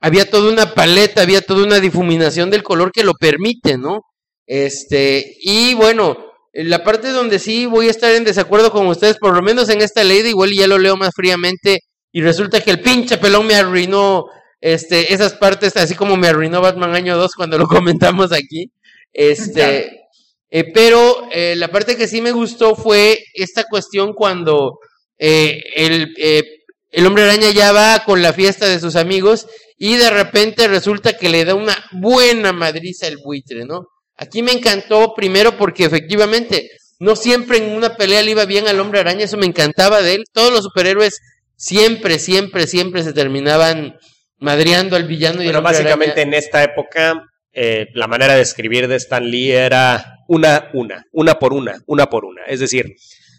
había 0.00 0.28
toda 0.28 0.52
una 0.52 0.74
paleta, 0.74 1.22
había 1.22 1.40
toda 1.40 1.64
una 1.64 1.80
difuminación 1.80 2.50
del 2.50 2.62
color 2.62 2.92
que 2.92 3.04
lo 3.04 3.14
permite, 3.14 3.78
¿no? 3.78 4.02
Este, 4.46 5.36
y 5.42 5.74
bueno, 5.74 6.16
en 6.52 6.70
la 6.70 6.82
parte 6.84 7.08
donde 7.10 7.38
sí 7.38 7.66
voy 7.66 7.88
a 7.88 7.90
estar 7.90 8.12
en 8.14 8.24
desacuerdo 8.24 8.70
con 8.72 8.86
ustedes, 8.86 9.16
por 9.18 9.34
lo 9.34 9.42
menos 9.42 9.68
en 9.68 9.80
esta 9.82 10.04
ley, 10.04 10.20
igual 10.26 10.52
ya 10.52 10.66
lo 10.66 10.78
leo 10.78 10.96
más 10.96 11.10
fríamente, 11.14 11.80
y 12.12 12.22
resulta 12.22 12.60
que 12.60 12.70
el 12.70 12.80
pinche 12.80 13.18
pelón 13.18 13.46
me 13.46 13.54
arruinó 13.54 14.24
este, 14.60 15.12
esas 15.12 15.34
partes, 15.34 15.76
así 15.76 15.94
como 15.94 16.16
me 16.16 16.28
arruinó 16.28 16.60
Batman 16.60 16.94
año 16.94 17.16
2 17.16 17.32
cuando 17.36 17.58
lo 17.58 17.66
comentamos 17.68 18.32
aquí. 18.32 18.70
Este, 19.12 20.02
eh, 20.50 20.64
pero 20.72 21.28
eh, 21.32 21.54
la 21.56 21.68
parte 21.68 21.96
que 21.96 22.08
sí 22.08 22.20
me 22.22 22.32
gustó 22.32 22.74
fue 22.74 23.18
esta 23.34 23.64
cuestión 23.64 24.12
cuando 24.14 24.78
eh, 25.18 25.60
el, 25.76 26.14
eh, 26.18 26.42
el 26.90 27.06
hombre 27.06 27.24
araña 27.24 27.50
ya 27.50 27.72
va 27.72 28.02
con 28.04 28.22
la 28.22 28.32
fiesta 28.32 28.66
de 28.66 28.80
sus 28.80 28.96
amigos 28.96 29.46
y 29.76 29.96
de 29.96 30.10
repente 30.10 30.68
resulta 30.68 31.12
que 31.16 31.28
le 31.28 31.44
da 31.44 31.54
una 31.54 31.76
buena 31.92 32.52
madriza 32.52 33.06
el 33.06 33.18
buitre, 33.22 33.64
¿no? 33.64 33.86
Aquí 34.16 34.42
me 34.42 34.52
encantó 34.52 35.14
primero 35.14 35.56
porque 35.56 35.84
efectivamente 35.84 36.70
no 36.98 37.14
siempre 37.14 37.58
en 37.58 37.76
una 37.76 37.96
pelea 37.96 38.22
le 38.22 38.32
iba 38.32 38.44
bien 38.44 38.66
al 38.66 38.80
hombre 38.80 39.00
araña, 39.00 39.24
eso 39.24 39.36
me 39.36 39.46
encantaba 39.46 40.02
de 40.02 40.14
él. 40.14 40.24
Todos 40.32 40.52
los 40.52 40.64
superhéroes 40.64 41.20
siempre, 41.56 42.18
siempre, 42.18 42.66
siempre 42.66 43.04
se 43.04 43.12
terminaban 43.12 43.96
madreando 44.38 44.96
al 44.96 45.04
villano 45.04 45.42
y 45.42 45.46
Pero 45.46 45.62
básicamente 45.62 46.20
araña. 46.22 46.28
en 46.28 46.34
esta 46.34 46.64
época, 46.64 47.14
eh, 47.52 47.86
la 47.94 48.06
manera 48.06 48.34
de 48.34 48.42
escribir 48.42 48.88
de 48.88 48.96
Stan 48.96 49.24
Lee 49.30 49.52
era 49.52 50.04
una, 50.28 50.70
una, 50.74 51.04
una 51.12 51.34
por 51.38 51.52
una, 51.52 51.80
una 51.86 52.06
por 52.06 52.24
una. 52.24 52.44
Es 52.46 52.60
decir, 52.60 52.94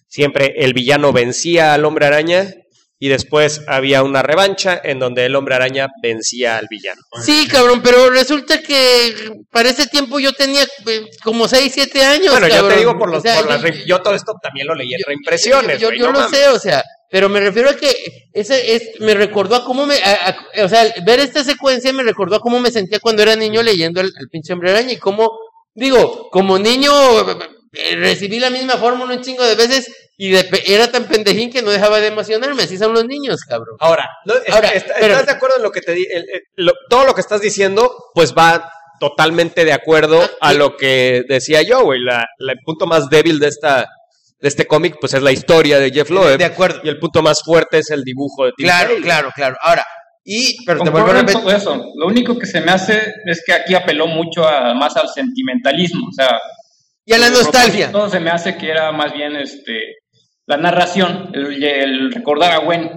siempre 0.08 0.54
el 0.58 0.74
villano 0.74 1.14
vencía 1.14 1.74
al 1.74 1.86
hombre 1.86 2.06
araña 2.08 2.48
y 3.02 3.08
después 3.08 3.62
había 3.68 4.04
una 4.04 4.22
revancha 4.22 4.80
en 4.84 5.00
donde 5.00 5.26
el 5.26 5.34
hombre 5.36 5.56
araña 5.56 5.88
vencía 6.04 6.58
al 6.58 6.68
villano. 6.70 7.02
Sí, 7.24 7.48
cabrón, 7.50 7.82
pero 7.82 8.10
resulta 8.10 8.62
que 8.62 9.32
para 9.52 9.70
ese 9.70 9.88
tiempo 9.88 10.20
yo 10.20 10.34
tenía 10.34 10.64
eh, 10.64 11.02
como 11.24 11.48
6, 11.48 11.72
7 11.74 12.04
años. 12.04 12.32
Bueno, 12.32 12.48
yo 12.50 12.56
cabrón. 12.56 12.74
te 12.74 12.80
digo 12.80 12.98
por, 13.00 13.10
los, 13.10 13.20
O 13.20 13.22
sea, 13.22 13.36
por 13.42 13.46
yo- 13.46 13.68
las 13.70 13.86
yo 13.86 14.02
todo 14.02 14.16
esto 14.16 14.34
también 14.42 14.68
lo 14.68 14.76
leí 14.76 14.94
en 14.94 15.00
reimpresiones. 15.08 15.80
Yo, 15.80 15.92
yo 15.94 16.08
no 16.08 16.12
lo 16.12 16.20
mames. 16.22 16.38
sé, 16.38 16.48
o 16.50 16.60
sea, 16.60 16.84
pero 17.12 17.30
me 17.30 17.40
refiero 17.40 17.70
a 17.70 17.76
que 17.76 17.92
ese 18.34 18.76
es, 18.76 19.00
me 19.00 19.14
recordó 19.14 19.56
a 19.56 19.66
cómo 19.66 19.86
me, 19.86 19.96
a- 19.96 20.30
a- 20.56 20.64
o 20.66 20.70
sea, 20.70 20.94
ver 21.06 21.20
esta 21.20 21.44
secuencia 21.44 21.92
me 21.94 22.04
recordó 22.04 22.36
a 22.36 22.40
cómo 22.40 22.60
me 22.60 22.72
sentía 22.72 23.00
cuando 23.00 23.24
era 23.24 23.36
niño 23.36 23.64
leyendo 23.64 24.02
el, 24.02 24.08
el 24.20 24.30
pinche 24.30 24.54
hombre 24.54 24.72
araña 24.72 24.92
y 24.94 24.98
cómo, 24.98 25.32
digo, 25.74 26.30
como 26.32 26.60
niño 26.60 26.92
eh, 27.74 27.96
recibí 27.96 28.40
la 28.40 28.50
misma 28.50 28.78
fórmula 28.78 29.14
un 29.16 29.22
chingo 29.22 29.44
de 29.46 29.56
veces 29.56 29.88
y 30.18 30.32
de 30.32 30.46
era 30.68 30.92
tan 30.92 31.06
pendejín 31.06 31.52
que 31.52 31.62
no 31.62 31.72
dejaba 31.72 32.00
de 32.02 32.08
emocionarme, 32.08 32.64
así 32.64 32.78
son 32.78 32.94
los 32.94 33.06
niños, 33.06 33.42
cabrón. 33.48 33.78
Ahora, 33.80 34.10
no, 34.26 34.34
es- 34.36 34.54
Ahora, 34.54 34.70
está- 34.70 34.96
pero- 35.00 35.14
¿estás 35.14 35.28
de 35.28 35.32
acuerdo 35.34 35.58
en 35.58 35.64
lo 35.64 35.72
que 35.72 35.82
te 35.82 35.94
di? 35.94 36.06
el- 36.12 36.26
el- 36.30 36.44
lo- 36.58 36.74
todo 36.90 37.06
lo 37.06 37.14
que 37.14 37.22
estás 37.22 37.42
diciendo, 37.42 37.96
pues 38.14 38.34
va 38.34 38.70
totalmente 39.00 39.64
de 39.64 39.72
acuerdo 39.72 40.22
Ah, 40.42 40.50
a 40.50 40.52
sí. 40.52 40.58
lo 40.58 40.76
que 40.76 41.24
decía 41.30 41.62
yo, 41.62 41.84
güey. 41.86 42.02
La, 42.02 42.28
la- 42.38 42.52
el 42.52 42.60
punto 42.66 42.86
más 42.86 43.10
débil 43.10 43.40
de 43.40 43.48
esta 43.48 43.88
este 44.48 44.66
cómic, 44.66 44.96
pues 45.00 45.14
es 45.14 45.22
la 45.22 45.32
historia 45.32 45.80
de 45.80 45.92
Jeff 45.92 46.10
Loeb. 46.10 46.38
De 46.38 46.46
acuerdo. 46.46 46.80
Y 46.84 46.90
el 46.90 47.00
punto 47.00 47.22
más 47.22 47.42
fuerte 47.44 47.80
es 47.80 47.90
el 47.92 48.04
dibujo 48.04 48.46
de 48.46 48.52
Tim 48.56 48.66
Claro, 48.68 48.94
claro, 49.02 49.30
claro. 49.36 49.58
Ahora, 49.62 49.84
y, 50.24 50.64
pero 50.66 50.82
te 50.84 50.90
vuelvo 50.90 51.12
a 51.12 51.26
todo 51.26 51.52
eso. 51.52 51.92
Lo 51.98 52.08
único 52.08 52.38
que 52.38 52.46
se 52.46 52.62
me 52.62 52.72
hace 52.72 53.14
es 53.26 53.42
que 53.46 53.54
aquí 53.54 53.74
apeló 53.76 54.08
mucho 54.08 54.48
a, 54.48 54.74
más 54.74 54.96
al 54.98 55.10
sentimentalismo. 55.10 56.08
O 56.08 56.12
sea, 56.14 56.38
Y 57.06 57.14
a 57.14 57.18
la 57.18 57.30
nostalgia. 57.30 57.90
propósito 57.92 58.10
se 58.18 58.20
me 58.20 58.30
hace 58.30 58.58
que 58.58 58.70
era 58.70 58.92
más 58.92 59.14
bien 59.14 59.36
este 59.36 59.80
la 60.46 60.58
narración, 60.58 61.30
el, 61.34 61.64
el 61.64 62.12
recordar 62.12 62.52
a 62.52 62.60
Gwen. 62.60 62.90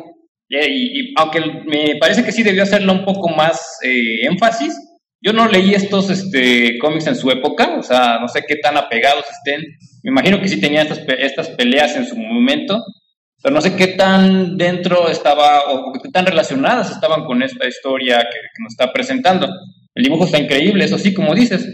Y, 0.49 0.57
y- 0.59 1.15
aunque 1.17 1.41
me 1.41 1.97
parece 2.01 2.23
que 2.25 2.33
sí 2.33 2.43
debió 2.43 2.63
hacerle 2.63 2.93
un 2.93 3.05
poco 3.05 3.29
más 3.31 3.79
eh, 3.83 4.27
énfasis, 4.27 4.75
yo 5.23 5.33
no 5.33 5.47
leí 5.49 5.75
estos 5.75 6.11
este, 6.11 6.79
cómics 6.79 7.07
en 7.07 7.17
su 7.17 7.31
época, 7.31 7.77
o 7.79 7.83
sea, 7.83 8.19
no 8.21 8.29
sé 8.29 8.43
qué 8.47 8.57
tan 8.57 8.77
apegados 8.77 9.25
estén. 9.31 9.61
Me 10.03 10.11
imagino 10.11 10.41
que 10.41 10.49
sí 10.49 10.61
tenía 10.61 10.83
estas, 10.83 11.01
estas 11.19 11.49
peleas 11.51 11.95
en 11.97 12.07
su 12.07 12.17
momento, 12.17 12.83
pero 13.43 13.55
no 13.55 13.61
sé 13.61 13.77
qué 13.77 13.89
tan 13.89 14.57
dentro 14.57 15.09
estaba 15.09 15.71
o 15.73 15.93
qué 16.03 16.09
tan 16.11 16.27
relacionadas 16.27 16.91
estaban 16.91 17.25
con 17.25 17.43
esta 17.43 17.67
historia 17.67 18.19
que, 18.19 18.25
que 18.39 18.63
nos 18.63 18.73
está 18.73 18.93
presentando. 18.93 19.49
El 19.95 20.05
dibujo 20.05 20.25
está 20.25 20.39
increíble, 20.39 20.85
eso 20.85 20.99
sí, 20.99 21.13
como 21.15 21.35
dices. 21.35 21.67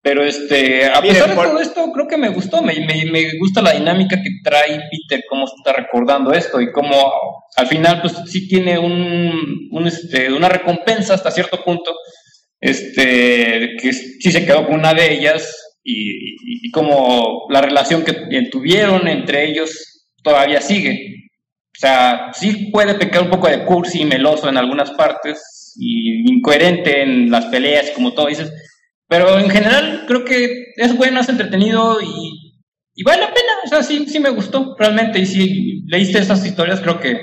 Pero 0.00 0.24
este, 0.24 0.86
a 0.86 1.00
Miren, 1.00 1.16
pesar 1.16 1.30
de 1.30 1.34
por- 1.34 1.48
todo 1.48 1.60
esto, 1.60 1.92
creo 1.92 2.06
que 2.06 2.16
me 2.16 2.28
gustó, 2.28 2.62
me, 2.62 2.72
me, 2.86 3.04
me 3.10 3.36
gusta 3.38 3.60
la 3.60 3.72
dinámica 3.72 4.16
que 4.16 4.30
trae 4.44 4.80
Peter, 4.90 5.24
cómo 5.28 5.44
está 5.44 5.72
recordando 5.72 6.32
esto 6.32 6.60
y 6.60 6.70
cómo 6.72 7.12
al 7.56 7.66
final 7.66 8.00
pues 8.00 8.14
sí 8.26 8.46
tiene 8.48 8.78
un, 8.78 9.68
un, 9.72 9.86
este, 9.88 10.32
una 10.32 10.48
recompensa 10.48 11.14
hasta 11.14 11.32
cierto 11.32 11.62
punto, 11.64 11.94
este, 12.60 13.76
que 13.80 13.92
sí 13.92 14.32
se 14.32 14.44
quedó 14.44 14.66
con 14.66 14.76
una 14.76 14.94
de 14.94 15.12
ellas 15.12 15.54
y, 15.82 16.10
y, 16.10 16.66
y 16.66 16.70
como 16.70 17.46
la 17.50 17.60
relación 17.60 18.04
que 18.04 18.14
tuvieron 18.50 19.08
entre 19.08 19.48
ellos 19.48 20.06
todavía 20.22 20.60
sigue. 20.60 21.14
O 21.76 21.80
sea, 21.80 22.30
sí 22.32 22.70
puede 22.72 22.94
pecar 22.94 23.22
un 23.22 23.30
poco 23.30 23.48
de 23.48 23.64
cursi 23.64 24.02
y 24.02 24.04
meloso 24.04 24.48
en 24.48 24.56
algunas 24.56 24.90
partes 24.90 25.74
y 25.78 26.28
incoherente 26.28 27.02
en 27.02 27.30
las 27.30 27.46
peleas, 27.46 27.90
como 27.90 28.12
todo 28.12 28.26
dices, 28.26 28.52
pero 29.08 29.38
en 29.38 29.48
general 29.48 30.04
creo 30.06 30.24
que 30.24 30.72
es 30.76 30.96
bueno, 30.96 31.20
es 31.20 31.28
entretenido 31.28 32.00
y, 32.02 32.62
y 32.94 33.02
vale 33.04 33.22
la 33.22 33.32
pena. 33.32 33.52
O 33.64 33.68
sea, 33.68 33.82
sí, 33.82 34.06
sí 34.06 34.20
me 34.20 34.30
gustó 34.30 34.76
realmente. 34.78 35.18
Y 35.20 35.26
si 35.26 35.82
leíste 35.86 36.18
esas 36.18 36.44
historias, 36.44 36.80
creo 36.80 37.00
que 37.00 37.20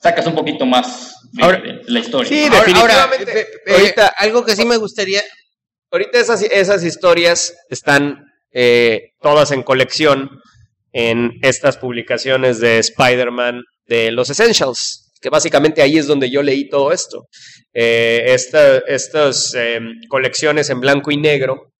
sacas 0.00 0.26
un 0.26 0.34
poquito 0.34 0.64
más 0.64 1.13
Ahora- 1.40 1.60
de 1.60 1.80
la 1.86 2.00
historia. 2.00 2.28
Sí, 2.28 2.44
Ahora- 2.44 2.58
definitivamente. 2.60 3.30
ahora, 3.30 3.40
eh, 3.40 3.46
eh, 3.66 3.72
ahorita, 3.72 4.06
algo 4.18 4.44
que 4.44 4.56
sí 4.56 4.64
me 4.64 4.76
gustaría. 4.76 5.22
ahorita 5.90 6.18
esas, 6.18 6.42
esas 6.42 6.82
historias 6.84 7.54
están 7.70 8.24
eh, 8.52 9.10
todas 9.20 9.50
en 9.52 9.62
colección 9.62 10.30
en 10.92 11.32
estas 11.42 11.76
publicaciones 11.76 12.60
de 12.60 12.78
Spider-Man 12.78 13.62
de 13.86 14.10
los 14.12 14.30
Essentials, 14.30 15.12
que 15.20 15.28
básicamente 15.28 15.82
ahí 15.82 15.98
es 15.98 16.06
donde 16.06 16.30
yo 16.30 16.42
leí 16.42 16.68
todo 16.68 16.92
esto. 16.92 17.26
Eh, 17.72 18.24
esta- 18.28 18.78
estas 18.86 19.52
eh, 19.56 19.80
colecciones 20.08 20.70
en 20.70 20.80
blanco 20.80 21.10
y 21.10 21.16
negro, 21.16 21.72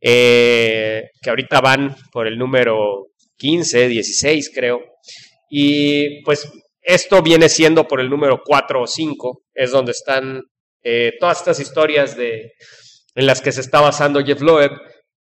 eh, 0.00 1.04
que 1.22 1.30
ahorita 1.30 1.60
van 1.60 1.96
por 2.12 2.26
el 2.26 2.38
número 2.38 3.06
15, 3.36 3.88
16 3.88 4.50
creo, 4.54 4.80
y 5.50 6.22
pues 6.24 6.48
esto 6.86 7.20
viene 7.22 7.48
siendo 7.48 7.86
por 7.86 8.00
el 8.00 8.08
número 8.08 8.40
4 8.44 8.82
o 8.82 8.86
5, 8.86 9.42
es 9.54 9.70
donde 9.72 9.92
están 9.92 10.42
eh, 10.82 11.12
todas 11.20 11.38
estas 11.38 11.60
historias 11.60 12.16
de, 12.16 12.52
en 13.14 13.26
las 13.26 13.40
que 13.42 13.52
se 13.52 13.60
está 13.60 13.80
basando 13.80 14.24
Jeff 14.24 14.40
Loeb. 14.40 14.70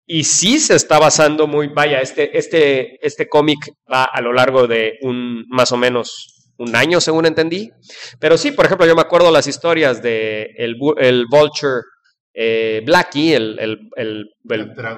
Y 0.08 0.24
sí 0.26 0.60
se 0.60 0.76
está 0.76 1.00
basando 1.00 1.48
muy, 1.48 1.68
vaya, 1.70 2.00
este, 2.00 2.38
este, 2.38 3.04
este 3.06 3.28
cómic 3.28 3.58
va 3.92 4.04
a 4.04 4.22
lo 4.22 4.34
largo 4.34 4.68
de 4.68 4.94
un 5.02 5.44
más 5.50 5.72
o 5.72 5.78
menos 5.78 6.52
un 6.58 6.76
año, 6.76 7.02
según 7.02 7.26
entendí. 7.26 7.72
Pero 8.20 8.38
sí, 8.38 8.52
por 8.52 8.66
ejemplo, 8.66 8.86
yo 8.86 8.94
me 8.96 9.02
acuerdo 9.02 9.32
las 9.32 9.48
historias 9.48 10.04
de 10.04 10.44
el, 10.58 10.76
el 11.00 11.26
Vulture 11.28 11.82
eh, 12.36 12.84
Blackie, 12.86 13.34
el, 13.34 13.58
el, 13.60 13.80
el- 13.96 14.26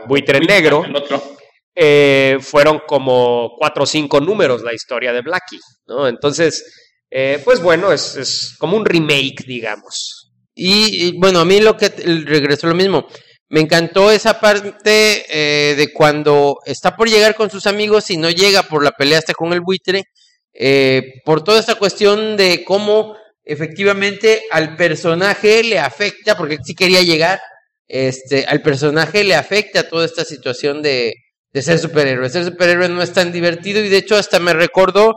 buitre 0.07 0.41
negro, 0.41 0.83
El 0.83 0.95
otro. 0.97 1.36
Eh, 1.79 2.39
fueron 2.41 2.81
como 2.87 3.51
cuatro 3.55 3.83
o 3.83 3.85
cinco 3.85 4.19
números 4.19 4.63
la 4.63 4.73
historia 4.73 5.13
de 5.13 5.21
Blackie, 5.21 5.59
¿no? 5.85 6.07
Entonces, 6.07 6.65
eh, 7.11 7.39
pues 7.45 7.61
bueno, 7.61 7.93
es, 7.93 8.15
es 8.15 8.55
como 8.57 8.75
un 8.77 8.85
remake, 8.85 9.45
digamos. 9.45 10.31
Y, 10.55 11.15
bueno, 11.19 11.39
a 11.39 11.45
mí 11.45 11.59
lo 11.59 11.77
que 11.77 11.89
regresó 12.25 12.65
lo 12.65 12.73
mismo. 12.73 13.07
Me 13.49 13.61
encantó 13.61 14.11
esa 14.11 14.39
parte 14.39 15.25
eh, 15.29 15.75
de 15.75 15.93
cuando 15.93 16.57
está 16.65 16.95
por 16.95 17.07
llegar 17.07 17.35
con 17.35 17.51
sus 17.51 17.67
amigos 17.67 18.09
y 18.09 18.17
no 18.17 18.31
llega 18.31 18.63
por 18.63 18.83
la 18.83 18.91
pelea 18.91 19.19
hasta 19.19 19.33
con 19.33 19.53
el 19.53 19.61
buitre, 19.61 20.05
eh, 20.53 21.21
por 21.23 21.43
toda 21.43 21.59
esta 21.59 21.75
cuestión 21.75 22.35
de 22.37 22.63
cómo 22.65 23.15
efectivamente 23.45 24.41
al 24.49 24.75
personaje 24.75 25.63
le 25.63 25.77
afecta, 25.77 26.35
porque 26.35 26.57
sí 26.65 26.73
quería 26.73 27.03
llegar, 27.03 27.39
este, 27.87 28.45
al 28.45 28.63
personaje 28.63 29.23
le 29.23 29.35
afecta 29.35 29.87
toda 29.87 30.05
esta 30.05 30.25
situación 30.25 30.81
de, 30.81 31.13
de 31.57 31.63
ser 31.63 31.79
superhéroe. 31.79 32.29
Ser 32.29 32.45
superhéroe 32.45 32.87
no 32.87 33.01
es 33.01 33.11
tan 33.11 33.31
divertido 33.31 33.83
y 33.83 33.89
de 33.89 33.97
hecho 33.97 34.15
hasta 34.15 34.37
me 34.39 34.53
recordó 34.53 35.15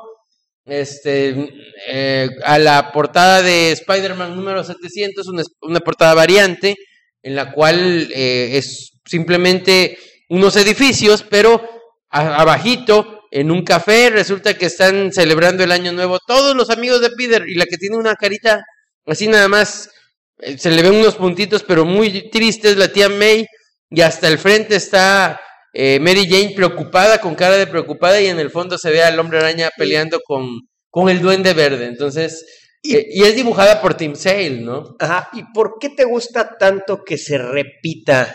este, 0.65 1.53
eh, 1.87 2.31
a 2.45 2.59
la 2.59 2.93
portada 2.93 3.43
de 3.43 3.73
Spider-Man 3.73 4.35
número 4.37 4.65
700, 4.65 5.29
una, 5.29 5.43
una 5.61 5.81
portada 5.81 6.15
variante, 6.15 6.77
en 7.23 7.37
la 7.37 7.53
cual 7.53 8.09
eh, 8.15 8.57
es 8.57 8.93
simplemente 9.05 9.99
unos 10.31 10.57
edificios, 10.57 11.27
pero 11.29 11.63
abajito, 12.09 13.21
en 13.31 13.51
un 13.51 13.63
café, 13.63 14.09
resulta 14.09 14.55
que 14.55 14.67
están 14.67 15.13
celebrando 15.13 15.63
el 15.63 15.73
año 15.73 15.93
nuevo 15.93 16.19
todos 16.27 16.57
los 16.57 16.71
amigos 16.71 17.03
de 17.03 17.11
Peter, 17.11 17.45
y 17.47 17.55
la 17.55 17.67
que 17.67 17.77
tiene 17.77 17.97
una 17.97 18.15
carita 18.15 18.63
así 19.05 19.29
nada 19.29 19.49
más, 19.49 19.91
eh, 20.39 20.57
se 20.57 20.71
le 20.71 20.83
ven 20.83 20.95
unos 20.95 21.17
puntitos, 21.17 21.63
pero 21.65 21.85
muy 21.85 22.31
tristes, 22.31 22.79
la 22.79 22.89
tía 22.89 23.11
May, 23.11 23.47
y 23.91 24.01
hasta 24.01 24.27
el 24.29 24.39
frente 24.39 24.77
está 24.77 25.39
eh, 25.73 25.99
Mary 26.01 26.27
Jane 26.29 26.53
preocupada, 26.55 27.19
con 27.21 27.35
cara 27.35 27.57
de 27.57 27.67
preocupada, 27.67 28.21
y 28.21 28.27
en 28.27 28.41
el 28.41 28.51
fondo 28.51 28.79
se 28.79 28.91
ve 28.91 29.03
al 29.03 29.19
hombre 29.19 29.39
araña 29.39 29.71
peleando 29.77 30.21
con, 30.25 30.49
con 30.91 31.09
el 31.09 31.21
duende 31.21 31.55
verde. 31.55 31.87
Entonces, 31.87 32.45
eh, 32.83 33.07
y 33.13 33.23
es 33.23 33.37
dibujada 33.37 33.81
por 33.81 33.95
Tim 33.95 34.15
Sale, 34.15 34.61
¿no? 34.61 34.97
Ajá. 34.99 35.29
¿Y 35.33 35.43
por 35.53 35.75
qué 35.81 35.91
te 35.91 36.05
gusta 36.05 36.57
tanto 36.59 37.03
que 37.05 37.19
se 37.19 37.39
repita 37.39 38.35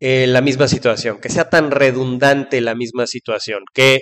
eh, 0.00 0.26
la 0.26 0.40
misma 0.40 0.68
situación? 0.68 1.20
Que 1.20 1.28
sea 1.28 1.48
tan 1.48 1.70
redundante 1.70 2.60
la 2.60 2.74
misma 2.74 3.06
situación. 3.06 3.62
Que 3.72 4.00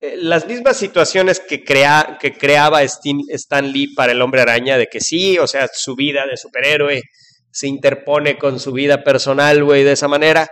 las 0.00 0.46
mismas 0.46 0.76
situaciones 0.76 1.40
que, 1.40 1.64
crea, 1.64 2.18
que 2.20 2.32
creaba 2.32 2.84
Stin- 2.84 3.24
Stan 3.30 3.72
Lee 3.72 3.94
para 3.96 4.12
el 4.12 4.22
hombre 4.22 4.42
araña, 4.42 4.78
de 4.78 4.86
que 4.86 5.00
sí, 5.00 5.38
o 5.38 5.48
sea, 5.48 5.68
su 5.72 5.96
vida 5.96 6.24
de 6.30 6.36
superhéroe 6.36 7.02
se 7.50 7.66
interpone 7.66 8.38
con 8.38 8.60
su 8.60 8.70
vida 8.70 9.02
personal, 9.02 9.64
güey, 9.64 9.82
de 9.82 9.92
esa 9.92 10.06
manera. 10.06 10.48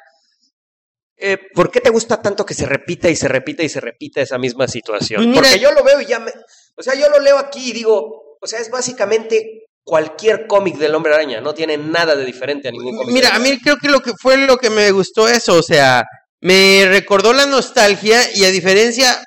Eh, 1.18 1.38
¿Por 1.54 1.70
qué 1.70 1.80
te 1.80 1.90
gusta 1.90 2.20
tanto 2.20 2.44
que 2.44 2.54
se 2.54 2.66
repita 2.66 3.08
y 3.08 3.16
se 3.16 3.28
repita 3.28 3.62
y 3.62 3.68
se 3.68 3.80
repita 3.80 4.20
esa 4.20 4.38
misma 4.38 4.68
situación? 4.68 5.18
Pues 5.18 5.28
mira- 5.28 5.42
Porque 5.42 5.58
yo 5.58 5.72
lo 5.72 5.82
veo 5.82 6.00
y 6.00 6.06
ya 6.06 6.18
me... 6.18 6.30
O 6.76 6.82
sea, 6.82 6.94
yo 6.94 7.08
lo 7.08 7.20
leo 7.20 7.38
aquí 7.38 7.70
y 7.70 7.72
digo, 7.72 8.36
o 8.40 8.46
sea, 8.46 8.60
es 8.60 8.70
básicamente 8.70 9.66
cualquier 9.82 10.46
cómic 10.46 10.76
del 10.76 10.94
hombre 10.94 11.14
araña, 11.14 11.40
no 11.40 11.54
tiene 11.54 11.78
nada 11.78 12.16
de 12.16 12.24
diferente 12.24 12.68
a 12.68 12.72
ningún 12.72 12.96
cómic. 12.96 13.14
Mira, 13.14 13.34
a 13.34 13.38
mí 13.38 13.58
creo 13.62 13.76
que 13.76 13.88
lo 13.88 14.00
que 14.00 14.12
fue 14.20 14.36
lo 14.36 14.56
que 14.58 14.68
me 14.68 14.90
gustó 14.90 15.28
eso, 15.28 15.54
o 15.54 15.62
sea, 15.62 16.04
me 16.40 16.84
recordó 16.88 17.32
la 17.32 17.46
nostalgia 17.46 18.20
y 18.34 18.44
a 18.44 18.50
diferencia, 18.50 19.24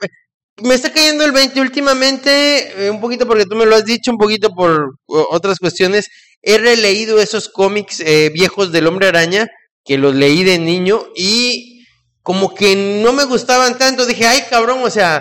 me 0.61 0.75
está 0.75 0.91
cayendo 0.91 1.23
el 1.23 1.31
20 1.31 1.61
últimamente, 1.61 2.85
eh, 2.85 2.89
un 2.89 2.99
poquito 2.99 3.25
porque 3.25 3.45
tú 3.45 3.55
me 3.55 3.65
lo 3.65 3.75
has 3.75 3.85
dicho, 3.85 4.11
un 4.11 4.17
poquito 4.17 4.49
por 4.49 4.95
o, 5.07 5.27
otras 5.31 5.59
cuestiones, 5.59 6.09
he 6.41 6.57
releído 6.57 7.19
esos 7.21 7.49
cómics 7.49 8.01
eh, 8.01 8.29
viejos 8.33 8.71
del 8.71 8.87
hombre 8.87 9.07
araña, 9.07 9.47
que 9.85 9.97
los 9.97 10.13
leí 10.13 10.43
de 10.43 10.59
niño 10.59 11.07
y 11.15 11.68
como 12.29 12.53
que 12.53 12.75
no 13.01 13.11
me 13.11 13.23
gustaban 13.23 13.75
tanto, 13.79 14.05
dije, 14.05 14.27
ay 14.27 14.43
cabrón, 14.51 14.81
o 14.83 14.89
sea, 14.91 15.19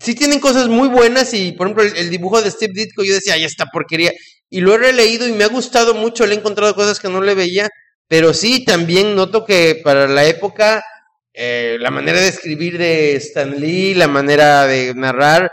sí 0.00 0.16
tienen 0.16 0.40
cosas 0.40 0.66
muy 0.66 0.88
buenas 0.88 1.32
y 1.32 1.52
por 1.52 1.68
ejemplo 1.68 1.84
el, 1.84 2.10
dibujo 2.10 2.42
de 2.42 2.50
Steve 2.50 2.72
Ditko 2.74 3.04
yo 3.04 3.14
decía, 3.14 3.34
ay 3.34 3.44
esta 3.44 3.66
porquería, 3.66 4.10
y 4.50 4.60
lo 4.60 4.74
he 4.74 4.78
releído 4.78 5.28
y 5.28 5.32
me 5.32 5.44
ha 5.44 5.48
gustado 5.48 5.94
mucho, 5.94 6.26
le 6.26 6.34
he 6.34 6.38
encontrado 6.38 6.74
cosas 6.74 6.98
que 6.98 7.08
no 7.08 7.20
le 7.20 7.36
veía, 7.36 7.68
pero 8.08 8.34
sí 8.34 8.64
también 8.64 9.14
noto 9.14 9.44
que 9.44 9.80
para 9.84 10.08
la 10.08 10.24
época 10.24 10.82
eh, 11.32 11.76
la 11.78 11.92
manera 11.92 12.18
de 12.18 12.26
escribir 12.26 12.76
de 12.76 13.14
Stan 13.14 13.60
Lee, 13.60 13.94
la 13.94 14.08
manera 14.08 14.66
de 14.66 14.94
narrar, 14.96 15.52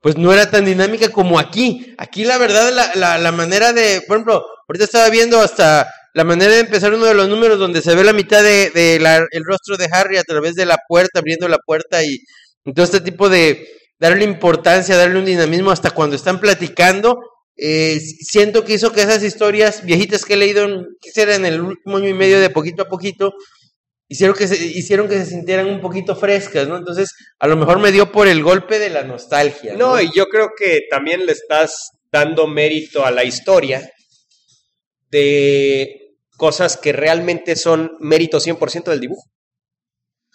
pues 0.00 0.16
no 0.16 0.32
era 0.32 0.50
tan 0.50 0.64
dinámica 0.64 1.10
como 1.10 1.38
aquí. 1.38 1.94
Aquí 1.96 2.24
la 2.24 2.38
verdad, 2.38 2.72
la, 2.72 2.90
la, 2.96 3.18
la 3.18 3.30
manera 3.30 3.72
de, 3.72 4.02
por 4.04 4.16
ejemplo, 4.16 4.44
ahorita 4.66 4.84
estaba 4.84 5.10
viendo 5.10 5.40
hasta 5.40 5.88
la 6.14 6.24
manera 6.24 6.52
de 6.52 6.60
empezar 6.60 6.92
uno 6.94 7.06
de 7.06 7.14
los 7.14 7.28
números 7.28 7.58
donde 7.58 7.82
se 7.82 7.94
ve 7.94 8.04
la 8.04 8.12
mitad 8.12 8.42
de, 8.42 8.70
de 8.70 8.98
la- 9.00 9.26
el 9.30 9.44
rostro 9.44 9.76
de 9.76 9.88
Harry 9.92 10.16
a 10.18 10.24
través 10.24 10.54
de 10.54 10.66
la 10.66 10.78
puerta, 10.88 11.20
abriendo 11.20 11.48
la 11.48 11.58
puerta 11.58 12.02
y, 12.04 12.18
y 12.64 12.72
todo 12.74 12.84
este 12.84 13.00
tipo 13.00 13.28
de 13.28 13.66
darle 13.98 14.24
importancia, 14.24 14.96
darle 14.96 15.18
un 15.18 15.24
dinamismo 15.26 15.70
hasta 15.70 15.90
cuando 15.92 16.16
están 16.16 16.40
platicando. 16.40 17.18
Eh, 17.56 18.00
siento 18.00 18.64
que 18.64 18.72
hizo 18.74 18.92
que 18.92 19.02
esas 19.02 19.22
historias 19.22 19.84
viejitas 19.84 20.24
que 20.24 20.34
he 20.34 20.36
leído, 20.38 20.66
quisiera 21.00 21.34
en 21.34 21.44
el 21.46 21.60
último 21.60 21.98
año 21.98 22.08
y 22.08 22.14
medio 22.14 22.40
de 22.40 22.48
poquito 22.50 22.82
a 22.84 22.88
poquito, 22.88 23.34
hicieron 24.08 24.34
que 24.36 24.48
se, 24.48 24.56
hicieron 24.56 25.08
que 25.08 25.16
se 25.18 25.26
sintieran 25.26 25.66
un 25.66 25.80
poquito 25.80 26.16
frescas, 26.16 26.66
¿no? 26.66 26.76
Entonces, 26.76 27.10
a 27.38 27.46
lo 27.46 27.56
mejor 27.56 27.78
me 27.78 27.92
dio 27.92 28.10
por 28.10 28.26
el 28.28 28.42
golpe 28.42 28.78
de 28.78 28.90
la 28.90 29.04
nostalgia. 29.04 29.74
No, 29.74 29.94
No, 29.96 30.00
y 30.00 30.10
yo 30.14 30.26
creo 30.26 30.50
que 30.58 30.80
también 30.90 31.26
le 31.26 31.32
estás 31.32 31.90
dando 32.10 32.46
mérito 32.46 33.04
a 33.04 33.10
la 33.10 33.24
historia 33.24 33.88
de 35.10 36.16
cosas 36.36 36.76
que 36.76 36.92
realmente 36.92 37.56
son 37.56 37.96
mérito 38.00 38.38
100% 38.40 38.84
del 38.84 39.00
dibujo. 39.00 39.28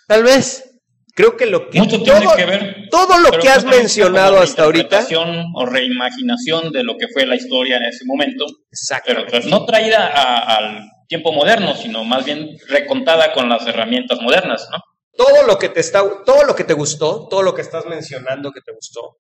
tal 0.08 0.24
vez. 0.24 0.72
Creo 1.18 1.38
que 1.38 1.46
lo 1.46 1.70
que 1.70 1.80
Mucho 1.80 2.04
todo, 2.04 2.18
tiene 2.20 2.36
que 2.36 2.46
ver. 2.46 2.76
todo 2.92 3.18
lo 3.20 3.32
que 3.40 3.48
has 3.48 3.64
mencionado 3.64 4.38
hasta 4.38 4.64
ahorita, 4.66 5.08
o 5.56 5.66
reimaginación 5.66 6.74
de 6.74 6.84
lo 6.84 6.98
que 6.98 7.08
fue 7.08 7.26
la 7.26 7.38
historia 7.38 7.78
en 7.78 7.84
ese 7.86 8.04
momento, 8.04 8.46
exacto. 8.70 9.06
pero 9.16 9.26
pues, 9.26 9.46
no 9.46 9.66
traída 9.66 10.08
a- 10.08 10.58
al 10.58 10.84
tiempo 11.08 11.32
moderno, 11.32 11.74
sino 11.74 12.04
más 12.04 12.26
bien 12.26 12.58
recontada 12.68 13.32
con 13.32 13.48
las 13.48 13.66
herramientas 13.66 14.20
modernas, 14.20 14.68
¿no? 14.70 14.78
todo 15.18 15.44
lo 15.48 15.58
que 15.58 15.70
te 15.70 15.80
está, 15.80 16.04
todo 16.26 16.44
lo 16.44 16.54
que 16.54 16.66
te 16.66 16.74
gustó, 16.74 17.30
todo 17.30 17.44
lo 17.44 17.56
que 17.56 17.62
estás 17.62 17.86
mencionando 17.86 18.52
que 18.52 18.60
te 18.60 18.74
gustó, 18.74 19.16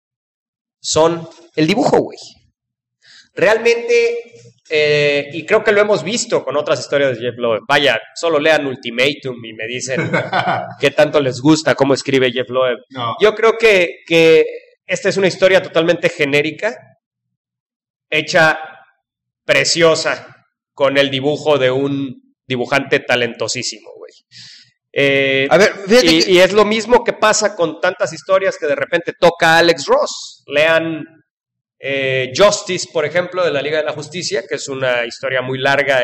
son 0.81 1.29
el 1.57 1.67
dibujo, 1.67 1.99
güey. 1.99 2.19
Realmente, 3.35 4.19
eh, 4.75 5.29
y 5.35 5.45
creo 5.45 5.63
que 5.63 5.71
lo 5.73 5.83
hemos 5.83 6.03
visto 6.03 6.43
con 6.43 6.57
otras 6.57 6.81
historias 6.81 7.19
de 7.19 7.27
Jeff 7.27 7.35
Loeb. 7.37 7.61
Vaya, 7.69 8.01
solo 8.15 8.39
lean 8.41 8.67
Ultimatum 8.67 9.45
y 9.45 9.53
me 9.53 9.67
dicen 9.67 10.11
qué 10.81 10.91
tanto 10.93 11.21
les 11.21 11.41
gusta 11.41 11.75
cómo 11.75 11.93
escribe 11.93 12.33
Jeff 12.33 12.49
Loeb. 12.49 12.79
No. 12.91 13.15
Yo 13.21 13.35
creo 13.35 13.59
que, 13.59 13.99
que 14.07 14.47
esta 14.87 15.11
es 15.11 15.17
una 15.19 15.27
historia 15.29 15.61
totalmente 15.63 16.09
genérica, 16.09 16.75
hecha 18.11 18.59
preciosa, 19.45 20.45
con 20.75 20.97
el 20.97 21.11
dibujo 21.11 21.59
de 21.59 21.71
un 21.71 22.35
dibujante 22.47 23.01
talentosísimo, 23.01 23.91
güey. 23.97 24.13
Eh, 24.95 25.47
A 25.51 25.57
ver, 25.59 25.73
y, 25.87 26.23
que- 26.23 26.31
y 26.33 26.39
es 26.39 26.53
lo 26.53 26.65
mismo 26.65 27.03
que 27.05 27.13
pasa 27.15 27.55
con 27.57 27.81
tantas 27.81 28.13
historias 28.13 28.57
que 28.59 28.67
de 28.67 28.75
repente 28.75 29.13
toca 29.19 29.59
Alex 29.59 29.87
Ross. 29.87 30.45
Lean 30.47 31.05
eh, 31.85 32.33
Justice, 32.37 32.87
por 32.93 33.05
ejemplo, 33.05 33.45
de 33.45 33.51
la 33.51 33.61
Liga 33.61 33.79
de 33.79 33.85
la 33.85 33.93
Justicia, 33.93 34.45
que 34.49 34.55
es 34.55 34.69
una 34.69 35.05
historia 35.05 35.43
muy 35.43 35.59
larga 35.59 36.03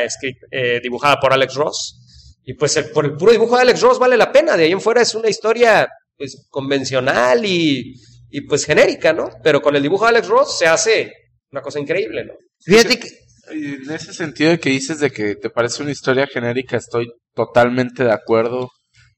eh, 0.51 0.79
dibujada 0.83 1.17
por 1.21 1.31
Alex 1.31 1.53
Ross. 1.55 2.35
Y 2.43 2.53
pues 2.55 2.75
el- 2.77 2.89
por 2.91 3.05
el 3.05 3.13
puro 3.15 3.31
dibujo 3.31 3.55
de 3.55 3.61
Alex 3.61 3.81
Ross 3.81 3.97
vale 3.99 4.17
la 4.17 4.31
pena. 4.31 4.57
De 4.57 4.65
ahí 4.65 4.71
en 4.73 4.81
fuera 4.81 5.01
es 5.01 5.15
una 5.15 5.29
historia 5.29 5.87
pues 6.17 6.47
convencional 6.49 7.45
y, 7.45 7.93
y, 8.29 8.41
pues 8.41 8.65
genérica, 8.65 9.13
¿no? 9.13 9.29
Pero 9.41 9.61
con 9.61 9.75
el 9.77 9.81
dibujo 9.83 10.03
de 10.03 10.09
Alex 10.09 10.27
Ross 10.27 10.57
se 10.59 10.67
hace 10.67 11.13
una 11.51 11.61
cosa 11.61 11.79
increíble, 11.79 12.25
¿no? 12.25 12.33
Fíjate 12.59 12.99
que, 12.99 13.07
En 13.51 13.89
ese 13.91 14.13
sentido 14.13 14.51
de 14.51 14.59
que 14.59 14.69
dices 14.71 14.99
de 14.99 15.11
que 15.11 15.35
te 15.35 15.49
parece 15.49 15.81
una 15.81 15.91
historia 15.91 16.27
genérica, 16.27 16.75
estoy 16.75 17.07
totalmente 17.33 18.03
de 18.03 18.11
acuerdo. 18.11 18.69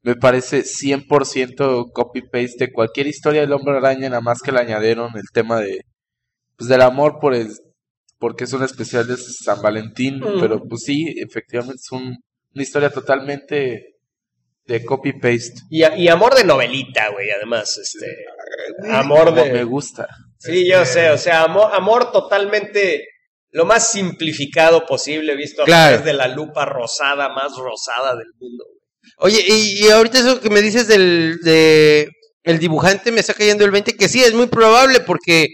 Me 0.04 0.16
parece 0.16 0.64
100% 0.64 1.92
copy-paste 1.92 2.66
de 2.68 2.72
cualquier 2.72 3.08
historia 3.08 3.42
del 3.42 3.52
Hombre 3.54 3.78
Araña, 3.78 4.10
nada 4.10 4.22
más 4.22 4.40
que 4.42 4.52
le 4.52 4.60
añadieron 4.60 5.10
el 5.16 5.24
tema 5.34 5.60
de 5.60 5.82
pues 6.58 6.70
del 6.70 6.82
amor 6.82 7.20
por 7.20 7.34
el 7.34 7.50
porque 8.20 8.44
es 8.44 8.54
un 8.54 8.62
especial 8.64 9.08
de 9.08 9.18
San 9.18 9.62
Valentín, 9.64 10.20
Mm. 10.20 10.40
pero 10.40 10.62
pues 10.70 10.84
sí, 10.84 11.06
efectivamente 11.18 11.80
es 11.84 11.92
un- 11.92 12.18
una 12.54 12.64
historia 12.64 12.92
totalmente 12.92 13.96
de 14.66 14.86
copy-paste. 14.86 15.62
Y, 15.72 15.82
a- 15.82 15.98
y 15.98 16.08
amor 16.08 16.36
de 16.36 16.44
novelita, 16.44 17.10
güey, 17.10 17.32
además. 17.32 17.76
Este, 17.80 18.06
amor 18.92 19.30
Como 19.30 19.44
de... 19.44 19.52
me 19.52 19.64
gusta. 19.64 20.08
Sí, 20.38 20.70
yo 20.70 20.86
sé, 20.86 21.10
o 21.10 21.18
sea, 21.18 21.44
amor, 21.46 21.72
amor 21.74 22.12
totalmente 22.12 23.08
lo 23.54 23.66
más 23.66 23.92
simplificado 23.92 24.86
posible, 24.86 25.36
visto 25.36 25.64
a 25.64 25.66
Claro. 25.66 25.98
través 25.98 26.06
de 26.06 26.14
la 26.14 26.28
lupa 26.28 26.66
rosada, 26.66 27.30
más 27.30 27.54
rosada 27.58 28.16
del 28.16 28.28
mundo. 28.40 28.66
Oye, 29.18 29.44
y, 29.48 29.84
y 29.86 29.90
ahorita 29.90 30.20
eso 30.20 30.40
que 30.40 30.50
me 30.52 30.62
dices 30.62 30.88
del 30.88 31.40
de 31.44 32.08
el 32.44 32.60
dibujante 32.60 33.12
me 33.12 33.20
está 33.20 33.34
cayendo 33.34 33.66
el 33.66 33.72
20, 33.72 33.94
que 33.98 34.08
sí, 34.08 34.22
es 34.24 34.34
muy 34.34 34.46
probable 34.48 35.00
porque 35.00 35.48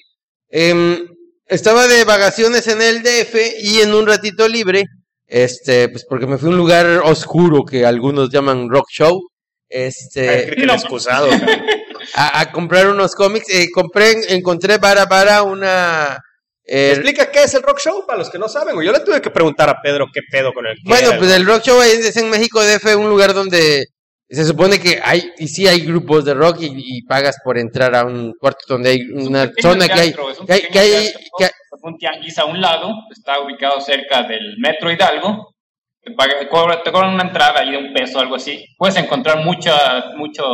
em, 0.50 1.06
estaba 1.48 1.88
de 1.88 2.04
vacaciones 2.04 2.68
en 2.68 2.82
el 2.82 3.04
DF 3.04 3.36
y 3.62 3.82
en 3.82 3.94
un 3.94 4.08
ratito 4.08 4.48
libre, 4.48 4.86
este, 5.28 5.90
pues 5.90 6.06
porque 6.08 6.28
me 6.28 6.38
fui 6.38 6.48
a 6.48 6.52
un 6.52 6.58
lugar 6.58 6.86
oscuro 7.04 7.64
que 7.66 7.86
algunos 7.86 8.30
llaman 8.30 8.70
rock 8.70 8.88
show, 8.92 9.20
este, 9.70 10.54
el 10.62 10.70
excusado. 10.70 11.30
a, 12.16 12.40
a 12.40 12.52
comprar 12.52 12.88
unos 12.90 13.14
cómics, 13.16 13.48
eh, 13.50 13.68
compré, 13.74 14.16
encontré 14.34 14.78
vara 14.78 15.06
vara 15.06 15.44
una... 15.44 16.18
eh, 16.66 16.92
Explica 16.92 17.30
qué 17.32 17.44
es 17.44 17.54
el 17.54 17.64
rock 17.64 17.80
show 17.80 18.06
para 18.06 18.20
los 18.20 18.30
que 18.30 18.40
no 18.40 18.48
saben. 18.48 18.82
Yo 18.82 18.92
le 18.92 19.02
tuve 19.02 19.22
que 19.22 19.30
preguntar 19.30 19.70
a 19.70 19.82
Pedro 19.82 20.06
qué 20.14 20.22
pedo 20.32 20.54
con 20.54 20.66
el 20.66 20.78
Bueno, 20.86 21.12
pues 21.18 21.32
el 21.32 21.46
rock 21.46 21.64
show 21.64 21.82
es, 21.82 22.00
es 22.06 22.18
en 22.18 22.30
México 22.30 22.64
DF, 22.64 22.96
un 22.98 23.10
lugar 23.10 23.34
donde 23.34 23.86
se 24.30 24.46
supone 24.46 24.80
que 24.80 25.00
hay, 25.04 25.32
y 25.38 25.48
sí 25.48 25.68
hay 25.68 25.82
grupos 25.82 26.26
de 26.26 26.34
rock 26.34 26.58
y, 26.62 26.68
y 26.76 27.02
pagas 27.04 27.38
por 27.44 27.58
entrar 27.58 27.96
a 27.96 28.04
un 28.06 28.34
cuarto 28.40 28.60
donde 28.68 28.90
hay 28.92 29.02
una 29.14 29.50
zona 29.62 29.88
que 29.88 30.00
hay, 30.00 30.10
es 30.10 30.40
un 30.40 30.46
que 30.46 30.54
hay, 30.54 30.62
que 30.62 30.80
hay- 30.80 30.90
teatro, 30.92 31.20
que 31.38 31.46
hay- 31.46 31.52
un 31.84 31.98
tianguis 31.98 32.38
a 32.40 32.46
un 32.46 32.60
lado, 32.60 32.90
está 33.12 33.40
ubicado 33.40 33.80
cerca 33.80 34.24
del 34.24 34.56
Metro 34.58 34.92
Hidalgo, 34.92 35.54
te, 36.02 36.12
paga- 36.14 36.40
te 36.40 36.48
cobra- 36.50 36.82
te 36.84 36.92
cobran 36.92 37.14
una 37.14 37.24
entrada 37.24 37.62
ahí 37.62 37.72
de 37.72 37.78
un 37.78 37.94
peso, 37.94 38.20
algo 38.20 38.36
así. 38.36 38.66
Puedes 38.78 38.98
encontrar 38.98 39.46
mucha, 39.46 40.12
muchos 40.18 40.46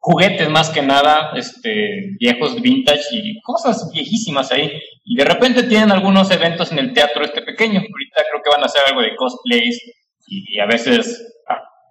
juguetes 0.00 0.48
más 0.48 0.70
que 0.70 0.82
nada, 0.82 1.32
este, 1.34 2.10
viejos, 2.20 2.60
vintage 2.60 3.02
y 3.12 3.40
cosas 3.42 3.90
viejísimas 3.92 4.52
ahí. 4.52 4.70
Y 5.04 5.16
de 5.16 5.24
repente 5.24 5.64
tienen 5.64 5.90
algunos 5.90 6.30
eventos 6.30 6.70
en 6.70 6.78
el 6.78 6.92
teatro 6.92 7.24
este 7.24 7.42
pequeño. 7.42 7.80
Ahorita 7.80 8.22
creo 8.30 8.42
que 8.44 8.50
van 8.50 8.62
a 8.62 8.66
hacer 8.66 8.82
algo 8.86 9.00
de 9.00 9.16
cosplays 9.16 9.80
y, 10.28 10.56
y 10.56 10.60
a 10.60 10.66
veces 10.66 11.24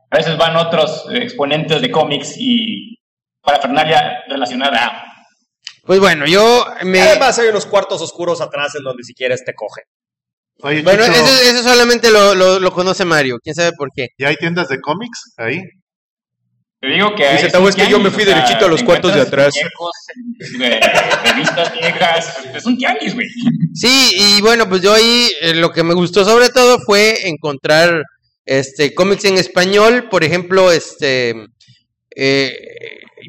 a 0.09 0.17
veces 0.17 0.37
van 0.37 0.55
otros 0.55 1.05
exponentes 1.11 1.81
de 1.81 1.91
cómics 1.91 2.35
y 2.37 2.97
parafernalia 3.41 4.23
relacionada 4.27 4.85
a 4.85 5.03
pues 5.87 6.01
bueno, 6.01 6.25
yo 6.25 6.65
me... 6.83 6.99
Además 6.99 7.39
hay 7.39 7.47
unos 7.47 7.65
cuartos 7.65 8.01
oscuros 8.01 8.41
atrás 8.41 8.75
en 8.75 8.83
donde 8.83 9.03
si 9.03 9.13
quieres 9.13 9.45
te 9.45 9.53
cogen. 9.55 9.85
Oye, 10.59 10.81
Bueno, 10.81 11.05
Chicho, 11.05 11.15
eso, 11.17 11.49
eso 11.49 11.63
solamente 11.63 12.11
lo, 12.11 12.35
lo, 12.35 12.59
lo 12.59 12.71
conoce 12.73 13.05
Mario, 13.05 13.37
quién 13.41 13.55
sabe 13.55 13.71
por 13.71 13.89
qué. 13.95 14.07
¿y 14.17 14.25
hay 14.25 14.35
tiendas 14.35 14.67
de 14.67 14.81
cómics 14.81 15.33
ahí? 15.37 15.61
Te 16.81 16.89
digo 16.89 17.15
que 17.15 17.23
Dice, 17.31 17.45
hay 17.45 17.51
"Tavo, 17.51 17.69
es 17.69 17.75
que 17.77 17.87
yo 17.89 17.99
me 18.01 18.11
fui 18.11 18.23
o 18.23 18.25
sea, 18.25 18.35
derechito 18.35 18.65
a 18.65 18.67
los 18.67 18.83
cuartos 18.83 19.15
de 19.15 19.21
atrás". 19.21 19.55
eh, 19.55 20.79
revistas 21.23 21.73
viejas, 21.73 22.37
es 22.53 22.65
un 22.65 22.77
tianguis, 22.77 23.15
güey. 23.15 23.27
Sí, 23.73 24.11
y 24.13 24.41
bueno, 24.41 24.67
pues 24.67 24.81
yo 24.81 24.93
ahí 24.93 25.29
eh, 25.39 25.55
lo 25.55 25.71
que 25.71 25.83
me 25.83 25.93
gustó 25.93 26.25
sobre 26.25 26.49
todo 26.49 26.79
fue 26.85 27.29
encontrar 27.29 28.03
este 28.47 28.93
cómics 28.95 29.25
en 29.25 29.37
español, 29.37 30.09
por 30.09 30.23
ejemplo, 30.23 30.71
este 30.71 31.35
eh, 32.15 32.57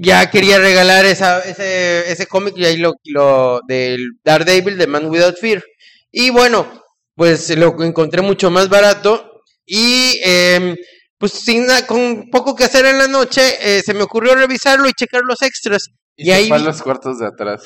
ya 0.01 0.31
quería 0.31 0.59
regalar 0.59 1.05
esa, 1.07 1.41
ese, 1.41 2.11
ese 2.11 2.27
cómic 2.27 2.55
y 2.57 2.65
ahí 2.65 2.77
lo, 2.77 2.95
lo 3.05 3.61
del 3.67 4.01
Daredevil 4.25 4.79
de 4.79 4.87
Man 4.87 5.07
Without 5.07 5.37
Fear. 5.39 5.63
Y 6.11 6.31
bueno, 6.31 6.85
pues 7.15 7.51
lo 7.57 7.83
encontré 7.83 8.23
mucho 8.23 8.51
más 8.51 8.69
barato 8.69 9.43
y 9.67 10.19
em, 10.23 10.77
pues 11.19 11.33
sin 11.33 11.67
na- 11.67 11.87
con 11.87 12.31
poco 12.31 12.55
que 12.55 12.65
hacer 12.65 12.87
en 12.87 12.99
la 12.99 13.09
noche 13.09 13.43
eh, 13.61 13.83
se 13.85 13.93
me 13.95 14.03
ocurrió 14.03 14.35
revisarlo 14.35 14.89
y 14.89 14.93
checar 14.93 15.23
los 15.25 15.43
extras. 15.43 15.85
Y, 16.17 16.29
Y 16.29 16.31
ahí, 16.33 16.49
los 16.49 16.83
cuartos 16.83 17.19
de 17.19 17.27
atrás. 17.27 17.63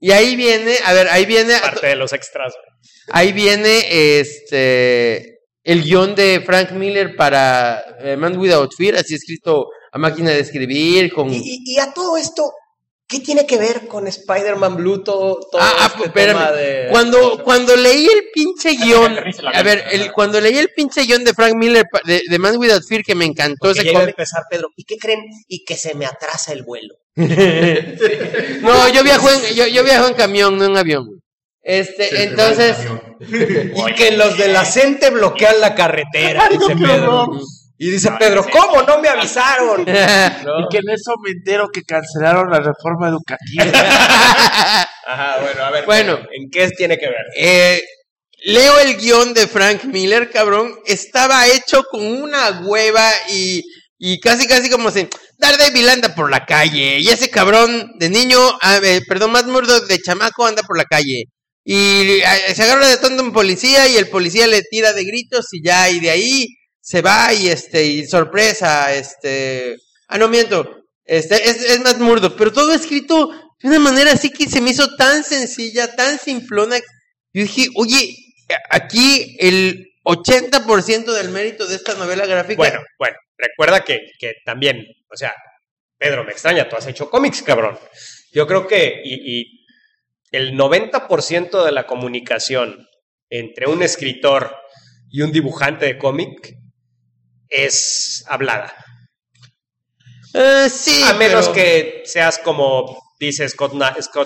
Y 0.00 0.10
ahí 0.12 0.36
viene, 0.36 0.76
a 0.84 0.92
ver, 0.92 1.08
ahí 1.08 1.24
viene, 1.26 1.54
Parte 1.60 1.88
de 1.88 1.96
los 1.96 2.12
extras. 2.12 2.52
ahí 3.08 3.32
viene 3.32 4.20
este 4.20 5.39
el 5.72 5.82
guion 5.82 6.14
de 6.14 6.42
Frank 6.44 6.72
Miller 6.72 7.14
para 7.16 7.82
eh, 8.00 8.16
Man 8.16 8.36
Without 8.38 8.72
Fear, 8.76 8.96
así 8.96 9.14
escrito 9.14 9.66
a 9.92 9.98
máquina 9.98 10.30
de 10.30 10.40
escribir, 10.40 11.12
con... 11.12 11.28
Y, 11.32 11.36
y- 11.38 11.62
y 11.74 11.78
a 11.78 11.92
todo 11.92 12.16
esto, 12.16 12.52
¿qué 13.08 13.18
tiene 13.20 13.44
que 13.46 13.58
ver 13.58 13.86
con 13.88 14.06
Spider-Man 14.06 14.76
Blue 14.76 15.02
todo, 15.02 15.40
todo 15.50 15.60
Ah, 15.60 15.72
ah, 15.80 15.90
este 15.92 16.06
espérame. 16.06 16.36
tema 16.38 16.52
de... 16.52 16.86
Cuando, 16.90 17.42
cuando 17.42 17.76
leí 17.76 18.06
el 18.06 18.24
pinche 18.32 18.70
guion, 18.76 19.16
a 19.52 19.62
ver, 19.62 19.82
el, 19.90 20.12
cuando 20.12 20.40
leí 20.40 20.56
el 20.58 20.68
pinche 20.76 21.02
guion 21.02 21.24
de 21.24 21.34
Frank 21.34 21.54
Miller 21.56 21.84
de, 22.04 22.22
de 22.28 22.38
Man 22.38 22.56
Without 22.56 22.84
Fear, 22.88 23.02
que 23.02 23.14
me 23.16 23.24
encantó 23.24 23.56
Porque 23.68 23.80
ese 23.80 23.92
cómic. 23.92 24.08
empezar, 24.10 24.42
Pedro, 24.48 24.68
¿y 24.76 24.84
qué 24.84 24.96
creen? 24.96 25.24
Y 25.48 25.64
que 25.64 25.76
se 25.76 25.94
me 25.94 26.06
atrasa 26.06 26.52
el 26.52 26.62
vuelo. 26.62 26.94
No, 28.62 28.88
yo 28.92 29.02
viajo 29.02 29.28
en, 29.30 29.54
yo, 29.54 29.66
yo 29.66 29.82
viajo 29.84 30.06
en 30.08 30.14
camión, 30.14 30.56
no 30.56 30.64
en 30.66 30.76
avión. 30.76 31.19
Este, 31.62 32.22
entonces, 32.24 32.76
Y 33.20 33.94
que 33.94 34.12
los 34.12 34.36
de 34.38 34.48
la 34.48 34.64
CENTE 34.64 35.10
bloquean 35.10 35.60
la 35.60 35.74
carretera, 35.74 36.48
dice 36.48 36.74
Pedro. 36.74 37.28
Y 37.76 37.90
dice 37.90 38.10
Pedro, 38.18 38.44
¿cómo 38.50 38.82
no 38.82 38.98
me 38.98 39.08
avisaron? 39.08 39.80
Y 39.86 40.68
que 40.70 40.78
en 40.78 40.90
eso 40.90 41.14
me 41.22 41.30
entero 41.30 41.68
que 41.72 41.82
cancelaron 41.82 42.50
la 42.50 42.60
reforma 42.60 43.08
educativa. 43.08 43.64
Ajá, 45.06 45.38
bueno, 45.40 45.64
a 45.64 45.70
ver. 45.70 45.86
Bueno. 45.86 46.16
Pedro, 46.16 46.28
¿en 46.32 46.50
qué 46.50 46.68
tiene 46.76 46.98
que 46.98 47.06
ver? 47.06 47.26
eh, 47.36 47.82
leo 48.44 48.78
el 48.80 48.96
guion 48.96 49.34
de 49.34 49.46
Frank 49.46 49.84
Miller, 49.84 50.30
cabrón. 50.30 50.74
Estaba 50.86 51.46
hecho 51.46 51.82
con 51.90 52.06
una 52.06 52.62
hueva 52.64 53.10
y, 53.30 53.62
y 53.98 54.20
casi, 54.20 54.46
casi 54.46 54.70
como 54.70 54.90
si 54.90 55.08
Daredevil 55.38 55.88
anda 55.88 56.14
por 56.14 56.30
la 56.30 56.44
calle. 56.44 56.98
Y 57.00 57.08
ese 57.08 57.30
cabrón 57.30 57.92
de 57.98 58.10
niño, 58.10 58.38
ah, 58.62 58.78
eh, 58.82 59.00
perdón, 59.08 59.32
más 59.32 59.46
murdo 59.46 59.80
de 59.80 59.98
chamaco 59.98 60.46
anda 60.46 60.62
por 60.62 60.76
la 60.76 60.84
calle. 60.84 61.24
Y 61.72 62.20
eh, 62.20 62.52
se 62.52 62.64
agarra 62.64 62.88
de 62.88 62.96
tonto 62.96 63.22
un 63.22 63.32
policía 63.32 63.86
y 63.86 63.96
el 63.96 64.08
policía 64.08 64.48
le 64.48 64.64
tira 64.64 64.92
de 64.92 65.04
gritos 65.04 65.46
y 65.52 65.62
ya, 65.62 65.88
y 65.88 66.00
de 66.00 66.10
ahí 66.10 66.48
se 66.80 67.00
va 67.00 67.32
y 67.32 67.46
este, 67.46 67.84
y 67.84 68.06
sorpresa, 68.08 68.92
este, 68.92 69.76
ah, 70.08 70.18
no 70.18 70.28
miento, 70.28 70.88
este, 71.04 71.48
es, 71.48 71.62
es 71.62 71.78
más 71.78 71.96
murdo, 71.98 72.34
pero 72.34 72.52
todo 72.52 72.74
escrito 72.74 73.30
de 73.62 73.68
una 73.68 73.78
manera 73.78 74.10
así 74.10 74.30
que 74.30 74.48
se 74.48 74.60
me 74.60 74.70
hizo 74.70 74.96
tan 74.96 75.22
sencilla, 75.22 75.94
tan 75.94 76.18
simplona. 76.18 76.76
Yo 77.32 77.42
dije, 77.42 77.68
oye, 77.76 78.16
aquí 78.68 79.36
el 79.38 79.92
80% 80.02 81.12
del 81.12 81.28
mérito 81.28 81.68
de 81.68 81.76
esta 81.76 81.94
novela 81.94 82.26
gráfica. 82.26 82.56
Bueno, 82.56 82.80
bueno, 82.98 83.16
recuerda 83.38 83.84
que, 83.84 84.10
que 84.18 84.34
también, 84.44 84.84
o 85.08 85.16
sea, 85.16 85.32
Pedro, 85.96 86.24
me 86.24 86.32
extraña, 86.32 86.68
tú 86.68 86.74
has 86.74 86.88
hecho 86.88 87.08
cómics, 87.08 87.42
cabrón. 87.42 87.78
Yo 88.32 88.44
creo 88.48 88.66
que, 88.66 89.02
y, 89.04 89.38
y 89.38 89.59
el 90.30 90.56
90% 90.56 91.64
de 91.64 91.72
la 91.72 91.86
comunicación 91.86 92.86
entre 93.30 93.66
un 93.68 93.82
escritor 93.82 94.54
y 95.10 95.22
un 95.22 95.32
dibujante 95.32 95.86
de 95.86 95.98
cómic 95.98 96.54
es 97.48 98.24
hablada. 98.28 98.72
Eh, 100.34 100.68
sí, 100.70 101.02
A 101.04 101.14
menos 101.14 101.48
pero- 101.48 101.54
que 101.54 102.02
seas 102.04 102.38
como 102.38 102.96
dice 103.18 103.48
Scott, 103.48 103.72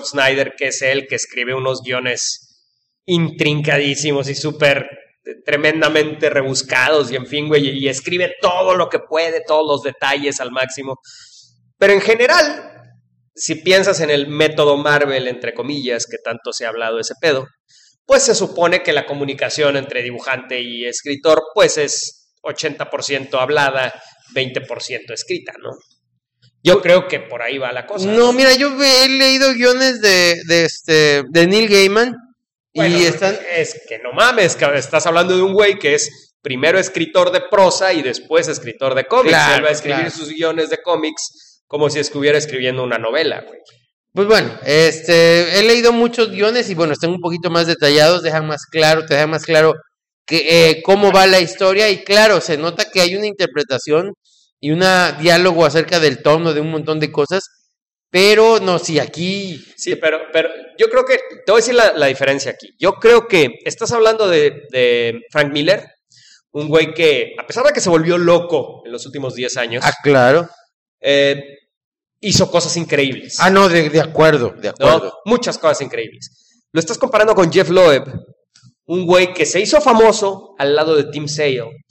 Snyder, 0.05 0.53
que 0.57 0.67
es 0.67 0.81
él 0.81 1.07
que 1.07 1.15
escribe 1.15 1.53
unos 1.53 1.81
guiones 1.81 2.63
intrincadísimos 3.05 4.29
y 4.29 4.35
súper 4.35 4.87
tremendamente 5.43 6.29
rebuscados 6.29 7.11
y 7.11 7.15
en 7.15 7.25
fin, 7.25 7.47
güey, 7.47 7.69
y 7.79 7.89
escribe 7.89 8.35
todo 8.39 8.75
lo 8.75 8.89
que 8.89 8.99
puede, 8.99 9.41
todos 9.45 9.65
los 9.67 9.81
detalles 9.81 10.39
al 10.39 10.51
máximo. 10.51 10.99
Pero 11.77 11.93
en 11.93 12.01
general, 12.01 12.74
si 13.35 13.55
piensas 13.55 13.99
en 13.99 14.09
el 14.09 14.27
método 14.27 14.77
Marvel, 14.77 15.27
entre 15.27 15.53
comillas, 15.53 16.07
que 16.07 16.17
tanto 16.17 16.53
se 16.53 16.65
ha 16.65 16.69
hablado 16.69 16.95
de 16.95 17.01
ese 17.01 17.15
pedo, 17.19 17.45
pues 18.05 18.23
se 18.23 18.33
supone 18.33 18.81
que 18.81 18.93
la 18.93 19.05
comunicación 19.05 19.75
entre 19.77 20.03
dibujante 20.03 20.61
y 20.61 20.85
escritor, 20.85 21.43
pues 21.53 21.77
es 21.77 22.31
80% 22.43 23.39
hablada, 23.39 23.93
20% 24.33 25.13
escrita, 25.13 25.53
¿no? 25.61 25.71
Yo 26.63 26.81
creo 26.81 27.07
que 27.07 27.19
por 27.19 27.41
ahí 27.41 27.57
va 27.57 27.71
la 27.73 27.85
cosa. 27.85 28.07
No, 28.07 28.31
mira, 28.33 28.53
yo 28.55 28.69
he 28.81 29.09
leído 29.09 29.53
guiones 29.53 30.01
de, 30.01 30.35
de, 30.47 30.65
este, 30.65 31.23
de 31.29 31.47
Neil 31.47 31.69
Gaiman 31.69 32.15
Bueno, 32.73 32.97
y 32.97 33.03
están... 33.03 33.37
Es 33.51 33.81
que 33.87 33.99
no 33.99 34.13
mames, 34.13 34.57
estás 34.75 35.05
hablando 35.05 35.35
de 35.35 35.43
un 35.43 35.53
güey 35.53 35.77
que 35.77 35.93
es 35.93 36.33
primero 36.41 36.79
escritor 36.79 37.31
de 37.31 37.41
prosa 37.51 37.93
y 37.93 38.01
después 38.01 38.47
escritor 38.47 38.95
de 38.95 39.05
cómics. 39.05 39.29
Claro, 39.29 39.55
Él 39.57 39.65
va 39.65 39.69
a 39.69 39.73
escribir 39.73 40.05
claro. 40.05 40.15
sus 40.15 40.29
guiones 40.29 40.69
de 40.69 40.81
cómics 40.81 41.54
como 41.67 41.89
si 41.89 41.99
estuviera 41.99 42.37
escribiendo 42.37 42.83
una 42.83 42.97
novela, 42.97 43.41
güey. 43.41 43.59
Pues 44.13 44.27
bueno, 44.27 44.57
este, 44.65 45.59
he 45.59 45.63
leído 45.63 45.91
muchos 45.91 46.31
guiones 46.31 46.69
y 46.69 46.75
bueno, 46.75 46.93
están 46.93 47.09
un 47.09 47.19
poquito 47.19 47.49
más 47.49 47.67
detallados, 47.67 48.23
dejan 48.23 48.47
más 48.47 48.65
claro, 48.65 49.05
te 49.05 49.13
dejan 49.13 49.29
más 49.29 49.43
claro 49.43 49.73
que, 50.25 50.69
eh, 50.69 50.81
cómo 50.83 51.11
va 51.11 51.27
la 51.27 51.41
historia 51.41 51.89
y 51.89 52.03
claro, 52.03 52.39
se 52.39 52.57
nota 52.57 52.89
que 52.89 53.01
hay 53.01 53.15
una 53.15 53.27
interpretación 53.27 54.13
y 54.61 54.71
un 54.71 54.83
diálogo 55.19 55.65
acerca 55.65 55.99
del 55.99 56.23
tono 56.23 56.53
de 56.53 56.61
un 56.61 56.71
montón 56.71 57.01
de 57.01 57.11
cosas, 57.11 57.43
pero 58.09 58.61
no, 58.61 58.79
si 58.79 58.99
aquí... 58.99 59.61
Sí, 59.75 59.97
pero, 59.97 60.21
pero 60.31 60.47
yo 60.77 60.87
creo 60.87 61.03
que, 61.03 61.17
te 61.45 61.51
voy 61.51 61.59
a 61.59 61.61
decir 61.61 61.75
la, 61.75 61.91
la 61.91 62.05
diferencia 62.05 62.51
aquí. 62.51 62.69
Yo 62.79 62.93
creo 62.93 63.27
que 63.27 63.59
estás 63.65 63.91
hablando 63.91 64.29
de, 64.29 64.61
de 64.71 65.19
Frank 65.29 65.51
Miller, 65.51 65.85
un 66.53 66.69
güey 66.69 66.93
que, 66.93 67.35
a 67.37 67.45
pesar 67.45 67.65
de 67.65 67.73
que 67.73 67.81
se 67.81 67.89
volvió 67.89 68.17
loco 68.17 68.81
en 68.85 68.93
los 68.93 69.05
últimos 69.05 69.35
10 69.35 69.57
años, 69.57 69.83
Ah, 69.85 69.91
claro. 70.01 70.49
Eh, 71.01 71.43
hizo 72.19 72.49
cosas 72.49 72.75
increíbles. 72.77 73.37
Ah, 73.39 73.49
no, 73.49 73.69
de, 73.69 73.89
de 73.89 74.01
acuerdo, 74.01 74.49
de 74.57 74.73
¿no? 74.79 74.87
acuerdo. 74.87 75.19
Muchas 75.25 75.57
cosas 75.57 75.81
increíbles. 75.81 76.63
Lo 76.71 76.79
estás 76.79 76.97
comparando 76.97 77.35
con 77.35 77.51
Jeff 77.51 77.69
Loeb, 77.69 78.03
un 78.87 79.05
güey 79.05 79.33
que 79.33 79.45
se 79.45 79.59
hizo 79.59 79.79
famoso 79.81 80.55
al 80.57 80.75
lado 80.75 80.95
de 80.95 81.05
Tim 81.05 81.27
Sale. 81.27 81.85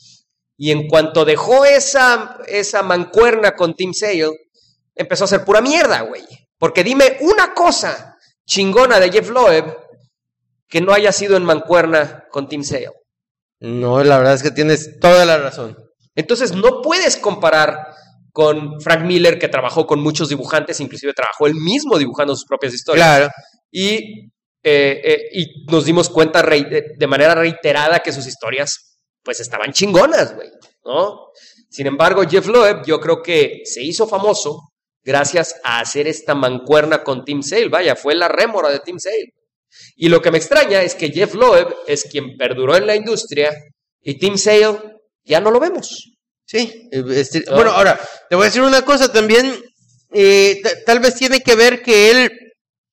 Y 0.57 0.71
en 0.71 0.87
cuanto 0.87 1.25
dejó 1.25 1.64
esa, 1.64 2.38
esa 2.47 2.83
mancuerna 2.83 3.57
con 3.57 3.75
Tim 3.75 3.93
Sale, 3.93 4.31
empezó 4.95 5.25
a 5.25 5.27
hacer 5.27 5.45
pura 5.45 5.61
mierda, 5.61 6.03
güey. 6.03 6.23
Porque 6.59 6.85
dime 6.85 7.19
una 7.21 7.55
cosa 7.55 8.17
chingona 8.47 9.01
de 9.01 9.11
Jeff 9.11 9.31
Loeb 9.31 9.77
que 10.69 10.81
no 10.81 10.93
haya 10.93 11.12
sido 11.12 11.37
en 11.37 11.45
mancuerna 11.45 12.25
con 12.31 12.49
Tim 12.49 12.62
Sale. 12.62 12.90
No, 13.61 14.03
la 14.05 14.19
verdad 14.19 14.35
es 14.35 14.43
que 14.43 14.51
tienes 14.51 14.99
toda 15.01 15.25
la 15.25 15.38
razón. 15.38 15.77
Entonces 16.14 16.53
no 16.53 16.83
puedes 16.83 17.17
comparar 17.17 17.87
con 18.35 18.81
Frank 18.81 19.05
Miller, 19.05 19.38
que 19.38 19.47
trabajó 19.47 19.87
con 19.87 20.01
muchos 20.01 20.29
dibujantes, 20.29 20.81
inclusive 20.81 21.12
trabajó 21.12 21.47
él 21.47 21.55
mismo 21.55 21.97
dibujando 21.97 22.35
sus 22.35 22.44
propias 22.44 22.75
historias. 22.75 23.07
Claro. 23.07 23.29
y, 23.70 24.25
eh, 24.61 25.01
eh, 25.05 25.29
y 25.33 25.64
nos 25.70 25.85
dimos 25.85 26.11
cuenta 26.11 26.42
de 26.42 27.07
manera 27.07 27.37
reiterada 27.37 28.01
que 28.01 28.11
sus 28.11 28.27
historias 28.27 28.99
pues 29.23 29.38
estaban 29.38 29.73
chingonas, 29.73 30.35
güey, 30.35 30.49
¿no? 30.85 31.29
Sin 31.70 31.87
embargo, 31.87 32.25
Jeff 32.29 32.49
Loeb 32.49 32.85
yo 32.85 32.99
creo 32.99 33.23
que 33.23 33.62
se 33.64 33.85
hizo 33.85 34.09
famoso 34.09 34.73
gracias 35.05 35.55
a 35.62 35.79
hacer 35.79 36.09
esta 36.09 36.35
mancuerna 36.35 37.05
con 37.05 37.25
Tim 37.25 37.40
Sale, 37.40 37.68
vaya, 37.68 37.94
fue 37.94 38.16
la 38.16 38.27
rémora 38.27 38.68
de 38.68 38.81
Tim 38.81 38.99
Sale. 38.99 39.33
Y 39.94 40.09
lo 40.09 40.20
que 40.20 40.33
me 40.33 40.38
extraña 40.38 40.83
es 40.83 40.97
que 40.97 41.11
Jeff 41.11 41.35
Loeb 41.35 41.73
es 41.87 42.03
quien 42.11 42.37
perduró 42.37 42.77
en 42.77 42.88
la 42.88 42.97
industria 42.97 43.53
y 44.03 44.18
Tim 44.18 44.37
Sale 44.37 44.77
ya 45.23 45.40
no 45.40 45.53
lo 45.53 45.61
vemos. 45.61 46.13
Sí. 46.47 46.89
eh, 46.93 47.05
este, 47.11 47.45
Ah. 47.49 47.55
Bueno, 47.55 47.71
ahora, 47.73 47.99
te 48.29 48.37
voy 48.37 48.45
a 48.45 48.47
decir 48.47 48.63
una 48.63 48.83
cosa 48.83 49.11
también. 49.13 49.55
eh, 50.17 50.61
ta- 50.63 50.85
tal 50.87 51.01
vez 51.01 51.17
tiene 51.17 51.41
que 51.41 51.57
ver 51.57 51.83
que 51.83 52.11
él, 52.11 52.31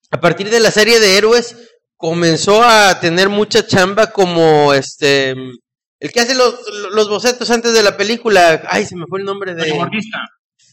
a 0.10 0.20
partir 0.20 0.50
de 0.50 0.60
la 0.60 0.72
serie 0.72 1.00
de 1.00 1.18
héroes, 1.18 1.56
comenzó 1.96 2.64
a 2.64 3.00
tener 3.00 3.30
mucha 3.30 3.66
chamba 3.68 4.12
como 4.12 4.74
este. 4.74 5.36
El 6.00 6.12
que 6.12 6.20
hace 6.20 6.34
los, 6.34 6.56
los 6.94 7.08
bocetos 7.10 7.52
antes 7.52 7.74
de 7.74 7.84
la 7.84 7.96
película. 7.96 8.64
Ay, 8.68 8.86
se 8.88 8.96
me 8.96 9.06
fue 9.08 9.20
el 9.20 9.26
nombre 9.26 9.54
de. 9.54 9.62
Storyboardista. 9.66 10.18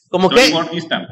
¿Cómo 0.08 0.30
qué? 0.30 0.46
Storyboardista. 0.46 1.06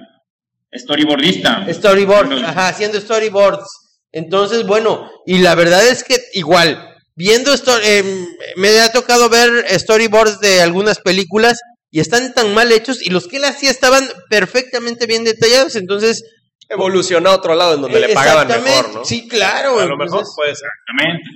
Storyboardista. 0.73 1.67
Storyboard, 1.73 2.33
ajá, 2.45 2.69
haciendo 2.69 3.01
storyboards. 3.01 3.67
Entonces, 4.13 4.67
bueno, 4.67 5.11
y 5.27 5.39
la 5.39 5.55
verdad 5.55 5.87
es 5.87 6.03
que 6.03 6.17
igual, 6.33 6.96
viendo 7.17 7.53
esto, 7.53 7.73
em, 7.83 8.29
me 8.57 8.79
ha 8.81 8.93
tocado 8.93 9.29
ver 9.29 9.67
storyboards 9.69 10.39
de 10.41 10.61
algunas 10.61 11.01
películas 11.01 11.59
y 11.91 12.01
están 12.01 12.35
tan 12.35 12.55
mal 12.55 12.71
hechos 12.71 13.01
y 13.05 13.11
los 13.11 13.27
que 13.27 13.39
él 13.39 13.45
hacía 13.45 13.71
estaban 13.71 14.07
perfectamente 14.31 15.07
bien 15.07 15.25
detallados, 15.25 15.75
entonces... 15.77 16.23
Evolucionó 16.69 17.31
a 17.31 17.37
otro 17.37 17.55
lado 17.55 17.75
en 17.75 17.83
donde 17.83 18.01
le 18.01 18.09
pagaban 18.11 18.49
mejor, 18.49 18.93
¿no? 18.93 19.05
Sí, 19.05 19.29
claro. 19.29 19.79
A 19.79 19.85
lo 19.87 19.97
mejor 19.97 20.19
entonces- 20.21 20.35
puede 20.37 20.55
ser. 20.55 20.69
Exactamente. 20.69 21.31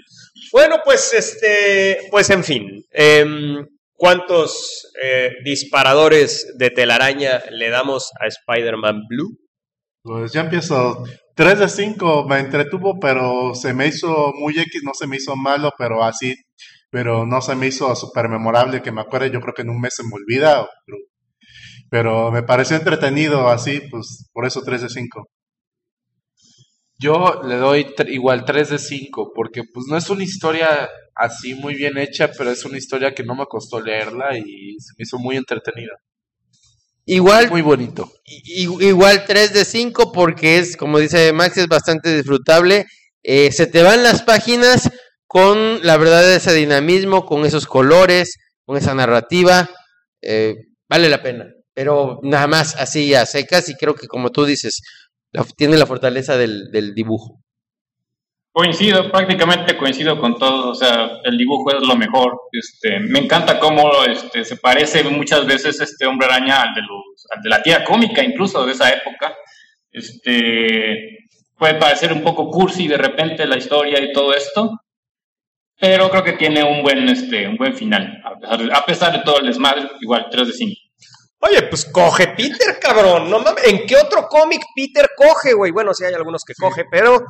Bueno, 0.53 0.81
pues 0.85 1.15
este, 1.15 2.09
pues 2.11 2.29
en 2.31 2.43
fin. 2.45 2.85
em, 2.91 3.65
¿cuántos 3.95 4.89
eh, 5.03 5.31
disparadores 5.45 6.55
de 6.57 6.71
telaraña 6.71 7.43
le 7.51 7.71
damos 7.71 8.11
a 8.19 8.27
Spider-Man 8.27 9.03
Blue? 9.09 9.37
Pues 10.03 10.33
ya 10.33 10.41
empiezo. 10.41 11.05
3 11.41 11.59
de 11.59 11.69
5 11.71 12.27
me 12.29 12.39
entretuvo, 12.39 13.01
pero 13.01 13.55
se 13.55 13.73
me 13.73 13.87
hizo 13.87 14.31
muy 14.39 14.59
X, 14.59 14.83
no 14.85 14.93
se 14.93 15.07
me 15.07 15.17
hizo 15.17 15.37
malo, 15.37 15.73
pero 15.79 16.05
así, 16.05 16.37
pero 16.91 17.25
no 17.25 17.41
se 17.41 17.57
me 17.57 17.69
hizo 17.69 17.97
súper 17.97 18.29
memorable 18.29 18.83
que 18.83 18.93
me 18.93 19.01
acuerde, 19.01 19.31
yo 19.31 19.41
creo 19.41 19.55
que 19.55 19.63
en 19.63 19.71
un 19.71 19.81
mes 19.81 19.95
se 19.95 20.03
me 20.03 20.11
olvida, 20.13 20.69
pero, 20.85 20.99
pero 21.89 22.31
me 22.31 22.43
pareció 22.43 22.77
entretenido 22.77 23.49
así, 23.49 23.81
pues 23.91 24.29
por 24.35 24.45
eso 24.45 24.61
3 24.63 24.83
de 24.83 24.89
5. 24.91 25.31
Yo 26.99 27.41
le 27.43 27.57
doy 27.57 27.87
igual 28.09 28.45
3 28.45 28.69
de 28.69 28.79
5, 28.79 29.33
porque 29.35 29.63
pues 29.73 29.87
no 29.89 29.97
es 29.97 30.11
una 30.11 30.25
historia 30.25 30.91
así 31.15 31.55
muy 31.55 31.75
bien 31.75 31.97
hecha, 31.97 32.31
pero 32.37 32.51
es 32.51 32.67
una 32.67 32.77
historia 32.77 33.15
que 33.15 33.25
no 33.25 33.35
me 33.35 33.47
costó 33.47 33.81
leerla 33.81 34.37
y 34.37 34.77
se 34.79 34.93
me 34.99 35.05
hizo 35.05 35.17
muy 35.17 35.39
entretenida. 35.39 35.95
Igual, 37.13 37.51
Muy 37.51 37.63
bonito. 37.63 38.13
igual 38.25 39.25
3 39.27 39.53
de 39.53 39.65
5 39.65 40.13
porque 40.13 40.59
es, 40.59 40.77
como 40.77 40.99
dice 41.01 41.33
Max, 41.33 41.57
es 41.57 41.67
bastante 41.67 42.15
disfrutable. 42.15 42.87
Eh, 43.25 43.51
se 43.53 43.67
te 43.67 43.83
van 43.83 44.03
las 44.05 44.23
páginas 44.23 44.89
con 45.27 45.85
la 45.85 45.97
verdad 45.97 46.23
de 46.23 46.37
ese 46.37 46.53
dinamismo, 46.55 47.27
con 47.27 47.45
esos 47.45 47.67
colores, 47.67 48.37
con 48.65 48.77
esa 48.77 48.95
narrativa. 48.95 49.69
eh, 50.23 50.55
vale 50.89 51.09
la 51.09 51.23
pena. 51.23 51.47
Pero 51.75 52.21
nada 52.23 52.47
más 52.47 52.77
así 52.77 53.15
a 53.15 53.27
secas 53.27 53.69
y 53.69 53.75
creo 53.75 53.95
que 53.95 54.07
como 54.07 54.31
tú 54.31 54.45
dices, 54.45 54.81
tiene 55.57 55.79
la 55.79 55.87
fortaleza 55.87 56.37
del, 56.37 56.71
del 56.73 56.95
dibujo. 56.95 57.40
Coincido, 58.53 59.13
prácticamente 59.13 59.77
coincido 59.77 60.19
con 60.19 60.37
todo, 60.37 60.71
o 60.71 60.75
sea, 60.75 61.09
el 61.23 61.39
dibujo 61.39 61.71
es 61.71 61.87
lo 61.87 61.95
mejor. 61.95 62.37
Este, 62.51 62.99
me 62.99 63.21
encanta 63.21 63.61
cómo 63.61 64.05
este, 64.05 64.45
se 64.45 64.57
parece 64.57 65.05
muchas 65.05 65.47
veces 65.47 65.81
este 65.81 66.05
hombre 66.07 66.27
araña 66.27 66.63
al 66.63 66.75
de, 66.75 66.81
los, 66.81 67.27
al 67.31 67.43
de 67.43 67.49
la 67.49 67.63
tía 67.63 67.85
cómica, 67.85 68.25
incluso 68.25 68.67
de 68.67 68.73
esa 68.73 68.91
época. 68.91 69.37
Este, 69.93 71.29
puede 71.57 71.75
parecer 71.75 72.13
un 72.13 72.23
poco 72.23 72.51
cursi 72.51 72.89
de 72.89 72.97
repente 72.97 73.47
la 73.47 73.57
historia 73.57 74.03
y 74.03 74.13
todo 74.13 74.35
esto, 74.35 74.81
pero 75.79 76.11
creo 76.11 76.25
que 76.25 76.33
tiene 76.33 76.65
un 76.65 76.83
buen, 76.83 77.09
este, 77.09 77.47
un 77.47 77.57
buen 77.57 77.77
final. 77.77 78.21
A 78.25 78.37
pesar, 78.37 78.59
de, 78.59 78.73
a 78.73 78.85
pesar 78.85 79.13
de 79.13 79.21
todo 79.21 79.39
el 79.39 79.47
desmadre, 79.47 79.89
igual 80.01 80.27
3 80.29 80.49
de 80.49 80.53
5. 80.53 80.81
Oye, 81.43 81.63
pues 81.63 81.85
coge 81.87 82.29
Peter, 82.37 82.79
cabrón. 82.81 83.31
No 83.31 83.39
mames. 83.39 83.65
¿En 83.67 83.87
qué 83.87 83.97
otro 83.97 84.27
cómic 84.29 84.61
Peter 84.75 85.09
coge, 85.17 85.55
güey? 85.55 85.71
Bueno, 85.71 85.95
sí 85.95 86.05
hay 86.05 86.15
algunos 86.15 86.45
que 86.45 86.53
coge, 86.55 86.85
pero 86.91 87.25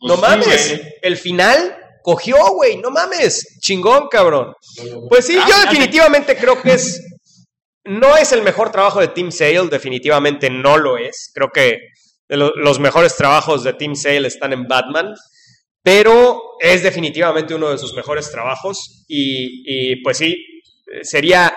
Pues 0.00 0.10
no 0.10 0.16
sí, 0.16 0.22
mames. 0.22 0.68
güey. 0.68 0.94
el 1.02 1.16
final 1.16 1.76
cogió, 2.02 2.36
güey. 2.54 2.78
No 2.78 2.90
mames. 2.90 3.58
Chingón, 3.60 4.08
cabrón. 4.08 4.54
Pues 5.08 5.26
sí, 5.26 5.34
yo 5.34 5.54
ah, 5.54 5.64
definitivamente 5.64 6.36
creo 6.36 6.60
que 6.60 6.72
es. 6.72 7.02
No 7.84 8.16
es 8.16 8.32
el 8.32 8.42
mejor 8.42 8.70
trabajo 8.70 9.00
de 9.00 9.08
Team 9.08 9.30
Sale, 9.32 9.68
definitivamente 9.68 10.50
no 10.50 10.76
lo 10.76 10.98
es. 10.98 11.30
Creo 11.34 11.48
que 11.52 11.78
los 12.28 12.78
mejores 12.78 13.16
trabajos 13.16 13.64
de 13.64 13.72
Team 13.72 13.96
Sale 13.96 14.28
están 14.28 14.52
en 14.52 14.66
Batman, 14.68 15.14
pero 15.82 16.42
es 16.60 16.82
definitivamente 16.82 17.54
uno 17.54 17.70
de 17.70 17.78
sus 17.78 17.94
mejores 17.94 18.30
trabajos. 18.30 19.04
Y, 19.08 19.62
y, 19.64 20.02
pues 20.02 20.18
sí, 20.18 20.36
sería. 21.02 21.56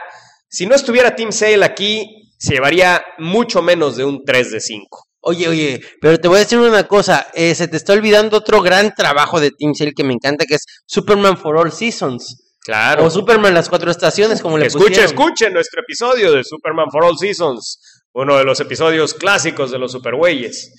Si 0.49 0.65
no 0.65 0.75
estuviera 0.75 1.15
Team 1.15 1.31
Sale 1.31 1.63
aquí, 1.63 2.33
se 2.37 2.53
llevaría 2.53 3.03
mucho 3.19 3.61
menos 3.61 3.95
de 3.97 4.03
un 4.03 4.25
3 4.25 4.51
de 4.51 4.59
5. 4.59 5.10
Oye, 5.23 5.47
oye, 5.47 5.81
pero 6.01 6.17
te 6.17 6.27
voy 6.27 6.37
a 6.37 6.39
decir 6.39 6.57
una 6.57 6.87
cosa, 6.87 7.27
eh, 7.33 7.53
se 7.53 7.67
te 7.67 7.77
está 7.77 7.93
olvidando 7.93 8.37
otro 8.37 8.61
gran 8.61 8.93
trabajo 8.95 9.39
de 9.39 9.51
Team 9.51 9.73
Sale 9.75 9.93
que 9.95 10.03
me 10.03 10.13
encanta, 10.13 10.45
que 10.45 10.55
es 10.55 10.65
Superman 10.87 11.37
for 11.37 11.57
All 11.57 11.71
Seasons. 11.71 12.55
Claro. 12.63 13.05
O 13.05 13.09
Superman 13.09 13.53
las 13.53 13.69
cuatro 13.69 13.91
estaciones, 13.91 14.41
como 14.41 14.57
le 14.57 14.67
Escuche, 14.67 14.87
pusieron. 14.87 15.11
escuche 15.11 15.49
nuestro 15.51 15.81
episodio 15.81 16.31
de 16.31 16.43
Superman 16.43 16.87
for 16.91 17.05
All 17.05 17.17
Seasons, 17.17 17.79
uno 18.13 18.37
de 18.37 18.43
los 18.43 18.59
episodios 18.59 19.13
clásicos 19.13 19.71
de 19.71 19.79
los 19.79 19.91
Supergüeyes. 19.91 20.71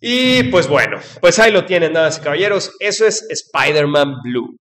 Y 0.00 0.44
pues 0.44 0.68
bueno, 0.68 1.00
pues 1.20 1.38
ahí 1.38 1.50
lo 1.50 1.64
tienen, 1.64 1.92
damas 1.94 2.18
y 2.18 2.20
caballeros. 2.20 2.72
Eso 2.78 3.06
es 3.06 3.24
Spider-Man 3.28 4.16
Blue. 4.22 4.56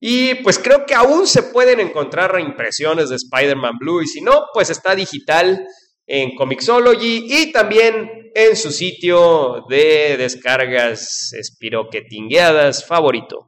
Y 0.00 0.36
pues 0.36 0.58
creo 0.58 0.84
que 0.86 0.94
aún 0.94 1.26
se 1.26 1.44
pueden 1.44 1.80
encontrar 1.80 2.32
reimpresiones 2.32 3.10
de 3.10 3.16
Spider-Man 3.16 3.74
Blue. 3.78 4.02
Y 4.02 4.06
si 4.06 4.20
no, 4.20 4.46
pues 4.52 4.70
está 4.70 4.94
digital 4.94 5.64
en 6.12 6.34
Comixology 6.34 7.26
y 7.28 7.52
también 7.52 8.30
en 8.34 8.56
su 8.56 8.70
sitio 8.72 9.64
de 9.68 10.16
descargas 10.16 11.32
espiroquetingueadas 11.32 12.84
favorito. 12.84 13.46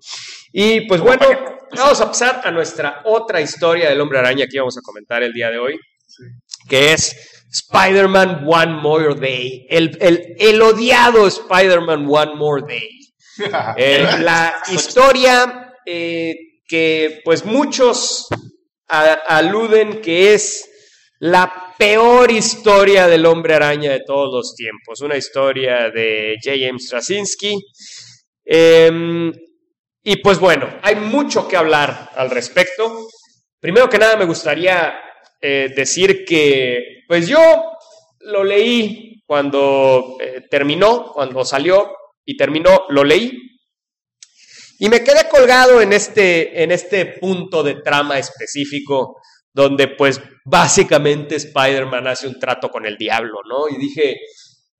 Y 0.52 0.82
pues 0.86 1.00
bueno, 1.00 1.26
vamos 1.76 2.00
a 2.00 2.06
pasar 2.06 2.40
a 2.44 2.50
nuestra 2.50 3.00
otra 3.04 3.40
historia 3.40 3.88
del 3.88 4.00
hombre 4.00 4.18
araña 4.18 4.46
que 4.46 4.58
vamos 4.58 4.76
a 4.78 4.82
comentar 4.82 5.22
el 5.22 5.32
día 5.32 5.50
de 5.50 5.58
hoy, 5.58 5.78
que 6.68 6.92
es 6.92 7.16
Spider-Man 7.50 8.44
One 8.46 8.80
More 8.80 9.14
Day, 9.14 9.66
el, 9.68 9.96
el- 10.00 10.34
el 10.38 10.62
odiado 10.62 11.26
Spider-Man 11.26 12.06
One 12.08 12.34
More 12.36 12.62
Day. 12.66 12.88
Eh, 13.78 14.06
la 14.20 14.54
historia 14.72 15.72
eh, 15.86 16.34
que 16.68 17.22
pues 17.24 17.44
muchos 17.46 18.28
a- 18.88 19.18
aluden 19.26 20.02
que 20.02 20.34
es 20.34 20.68
la 21.22 21.72
peor 21.78 22.32
historia 22.32 23.06
del 23.06 23.26
hombre 23.26 23.54
araña 23.54 23.92
de 23.92 24.02
todos 24.04 24.28
los 24.32 24.56
tiempos. 24.56 25.02
Una 25.02 25.16
historia 25.16 25.88
de 25.88 26.36
J.M. 26.42 26.80
Straczynski. 26.80 27.56
Em, 28.44 29.32
y 30.02 30.16
pues 30.16 30.40
bueno, 30.40 30.80
hay 30.82 30.96
mucho 30.96 31.46
que 31.46 31.56
hablar 31.56 32.10
al 32.16 32.28
respecto. 32.28 33.06
Primero 33.60 33.88
que 33.88 33.98
nada 33.98 34.16
me 34.16 34.24
gustaría 34.24 34.94
eh, 35.40 35.72
decir 35.76 36.24
que 36.24 37.04
pues 37.06 37.28
yo 37.28 37.70
lo 38.22 38.42
leí 38.42 39.22
cuando 39.24 40.16
eh, 40.20 40.48
terminó, 40.50 41.12
cuando 41.12 41.44
salió 41.44 41.94
y 42.24 42.36
terminó, 42.36 42.86
lo 42.88 43.04
leí. 43.04 43.30
Y 44.80 44.88
me 44.88 45.04
quedé 45.04 45.28
colgado 45.28 45.80
en 45.80 45.92
este, 45.92 46.64
en 46.64 46.72
este 46.72 47.06
punto 47.06 47.62
de 47.62 47.76
trama 47.76 48.18
específico 48.18 49.22
donde 49.52 49.88
pues 49.88 50.20
básicamente 50.44 51.36
Spider-Man 51.36 52.06
hace 52.06 52.26
un 52.26 52.38
trato 52.38 52.70
con 52.70 52.86
el 52.86 52.96
diablo, 52.96 53.40
¿no? 53.48 53.68
Y 53.68 53.78
dije, 53.78 54.20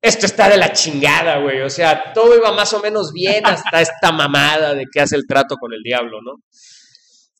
esto 0.01 0.25
está 0.25 0.49
de 0.49 0.57
la 0.57 0.73
chingada, 0.73 1.37
güey. 1.37 1.61
O 1.61 1.69
sea, 1.69 2.11
todo 2.13 2.35
iba 2.35 2.51
más 2.51 2.73
o 2.73 2.81
menos 2.81 3.13
bien 3.13 3.45
hasta 3.45 3.81
esta 3.81 4.11
mamada 4.11 4.73
de 4.73 4.85
que 4.91 4.99
hace 4.99 5.15
el 5.15 5.25
trato 5.27 5.55
con 5.55 5.73
el 5.73 5.81
diablo, 5.81 6.19
¿no? 6.21 6.43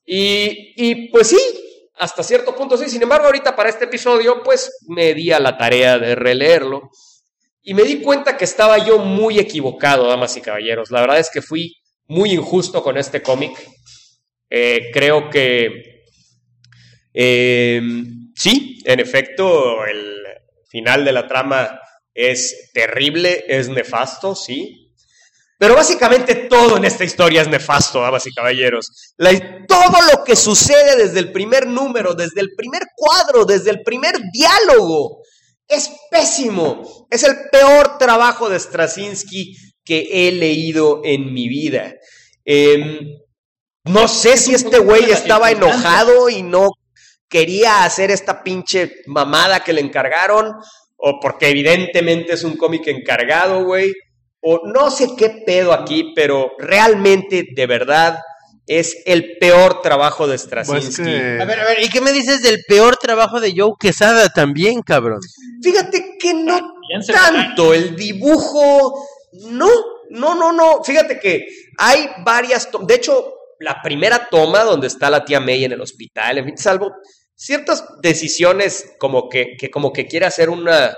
Y, 0.06 0.74
y 0.78 1.10
pues 1.10 1.28
sí, 1.28 1.40
hasta 1.96 2.24
cierto 2.24 2.56
punto 2.56 2.78
sí. 2.78 2.90
Sin 2.90 3.02
embargo, 3.02 3.26
ahorita 3.26 3.56
para 3.56 3.70
este 3.70 3.86
episodio, 3.86 4.42
pues 4.44 4.72
me 4.88 5.14
di 5.14 5.32
a 5.32 5.40
la 5.40 5.58
tarea 5.58 5.98
de 5.98 6.16
releerlo. 6.16 6.90
Y 7.62 7.74
me 7.74 7.84
di 7.84 8.02
cuenta 8.02 8.36
que 8.36 8.44
estaba 8.44 8.78
yo 8.86 9.00
muy 9.00 9.40
equivocado, 9.40 10.08
damas 10.08 10.36
y 10.36 10.42
caballeros. 10.42 10.92
La 10.92 11.02
verdad 11.02 11.20
es 11.20 11.30
que 11.32 11.42
fui 11.42 11.76
muy 12.08 12.32
injusto 12.32 12.84
con 12.84 12.98
este 12.98 13.22
cómic. 13.22 13.58
Eh, 14.50 14.90
creo 14.94 15.30
que 15.30 15.93
eh, 17.14 17.82
sí, 18.36 18.82
en 18.86 19.00
efecto, 19.00 19.86
el 19.86 20.24
final 20.70 21.06
de 21.06 21.12
la 21.12 21.28
trama 21.28 21.80
es 22.14 22.72
terrible, 22.74 23.46
es 23.48 23.70
nefasto, 23.70 24.36
sí. 24.36 24.80
Pero 25.58 25.76
básicamente 25.76 26.36
todo 26.36 26.78
en 26.78 26.86
esta 26.86 27.04
historia 27.04 27.42
es 27.42 27.48
nefasto, 27.48 28.02
damas 28.02 28.28
y 28.28 28.32
caballeros. 28.32 29.14
Todo 29.68 30.02
lo 30.12 30.24
que 30.24 30.36
sucede 30.36 30.98
desde 30.98 31.20
el 31.20 31.32
primer 31.32 31.68
número, 31.68 32.16
desde 32.16 32.42
el 32.42 32.54
primer 32.56 32.82
cuadro, 32.96 33.46
desde 33.46 33.70
el 33.70 33.82
primer 33.82 34.16
diálogo, 34.34 35.22
es 35.68 35.90
pésimo. 36.12 37.08
Es 37.10 37.24
el 37.24 37.36
peor 37.52 37.98
trabajo 37.98 38.50
de 38.50 38.60
Straczynski 38.60 39.56
que 39.86 40.08
he 40.12 40.32
leído 40.32 41.02
en 41.04 41.34
mi 41.34 41.48
vida. 41.48 41.94
Em, 42.44 43.16
no 43.86 44.08
sé 44.08 44.38
si 44.38 44.54
este 44.54 44.80
güey 44.80 45.12
estaba 45.12 45.52
enojado 45.52 46.30
y 46.30 46.42
no 46.42 46.72
quería 47.34 47.84
hacer 47.84 48.12
esta 48.12 48.44
pinche 48.44 48.98
mamada 49.08 49.62
que 49.62 49.74
le 49.74 49.82
encargaron, 49.82 50.54
o 50.96 51.20
porque 51.20 51.50
evidentemente 51.50 52.34
es 52.34 52.44
un 52.44 52.56
cómic 52.56 52.86
encargado, 52.88 53.66
güey, 53.66 53.92
o 54.40 54.62
no 54.66 54.92
sé 54.92 55.08
qué 55.18 55.42
pedo 55.46 55.74
aquí, 55.74 56.14
pero 56.16 56.52
realmente, 56.60 57.46
de 57.56 57.66
verdad, 57.66 58.20
es 58.68 59.02
el 59.06 59.38
peor 59.40 59.82
trabajo 59.82 60.26
de 60.28 60.34
Pues 60.36 60.42
Straczynski. 60.44 61.04
que- 61.04 61.38
A 61.42 61.46
ver, 61.46 61.60
a 61.60 61.66
ver, 61.66 61.82
¿y 61.84 61.90
qué 61.90 62.00
me 62.02 62.12
dices 62.12 62.44
del 62.44 62.60
peor 62.68 62.98
trabajo 62.98 63.42
de 63.42 63.54
Joe 63.58 63.74
Quesada 63.80 64.30
también, 64.30 64.82
cabrón? 64.82 65.20
Fíjate 65.62 66.18
que 66.20 66.34
no 66.36 66.76
tanto, 67.14 67.74
el 67.74 67.96
dibujo, 67.96 69.06
no, 69.50 69.70
no, 70.12 70.36
no, 70.36 70.52
no. 70.54 70.84
Fíjate 70.84 71.20
que 71.20 71.46
hay 71.80 72.08
varias, 72.24 72.70
de 72.88 72.94
hecho, 72.96 73.34
la 73.60 73.82
primera 73.82 74.28
toma 74.30 74.64
donde 74.64 74.88
está 74.88 75.10
la 75.10 75.24
tía 75.26 75.40
May 75.40 75.64
en 75.66 75.72
el 75.74 75.82
hospital, 75.82 76.38
en 76.38 76.46
fin, 76.46 76.58
salvo 76.58 76.92
ciertas 77.46 77.84
decisiones 78.02 78.94
como 79.00 79.28
que, 79.30 79.56
que 79.58 79.70
como 79.70 79.92
que 79.92 80.08
quiere 80.08 80.26
hacer 80.26 80.50
una, 80.50 80.96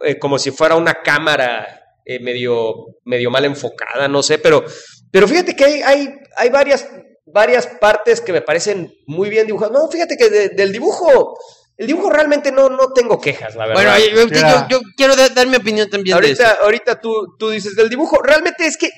eh, 0.00 0.18
como 0.18 0.38
si 0.38 0.50
fuera 0.50 0.76
una 0.76 1.02
cámara 1.02 1.82
eh, 2.06 2.18
medio, 2.20 2.74
medio 3.04 3.30
mal 3.30 3.44
enfocada, 3.44 4.08
no 4.08 4.22
sé, 4.22 4.38
pero, 4.38 4.64
pero 5.10 5.28
fíjate 5.28 5.54
que 5.54 5.64
hay, 5.64 5.82
hay, 5.82 6.14
hay 6.36 6.48
varias 6.50 6.86
varias 7.26 7.66
partes 7.66 8.20
que 8.20 8.32
me 8.32 8.42
parecen 8.42 8.92
muy 9.06 9.28
bien 9.30 9.46
dibujadas. 9.46 9.72
No, 9.72 9.88
fíjate 9.90 10.16
que 10.16 10.28
de- 10.30 10.48
del 10.50 10.70
dibujo, 10.72 11.36
el 11.76 11.86
dibujo 11.86 12.10
realmente 12.10 12.52
no, 12.52 12.68
no 12.68 12.92
tengo 12.92 13.18
quejas, 13.20 13.56
la 13.56 13.66
verdad. 13.66 13.82
Bueno, 13.82 13.98
yo, 13.98 14.20
yo- 14.22 14.26
Mira. 14.26 14.66
yo 14.70 14.80
quiero 14.96 15.16
da- 15.16 15.30
dar 15.30 15.46
mi 15.48 15.56
opinión 15.56 15.88
también 15.90 16.20
de 16.20 16.30
eso. 16.30 16.42
ahorita, 16.44 16.62
ahorita 16.64 17.00
tú, 17.00 17.34
tú 17.38 17.48
dices 17.50 17.74
del 17.74 17.88
dibujo. 17.88 18.22
Realmente 18.22 18.66
es 18.66 18.76
que 18.76 18.90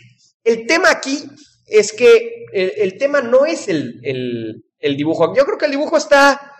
el 0.44 0.66
tema 0.66 0.90
aquí 0.90 1.22
es 1.66 1.92
que 1.92 2.44
el, 2.52 2.72
el 2.76 2.98
tema 2.98 3.22
no 3.22 3.46
es 3.46 3.68
el, 3.68 4.00
el- 4.02 4.64
el 4.80 4.96
dibujo. 4.96 5.32
Yo 5.34 5.44
creo 5.46 5.56
que 5.56 5.64
el 5.66 5.70
dibujo 5.70 5.96
está, 5.96 6.52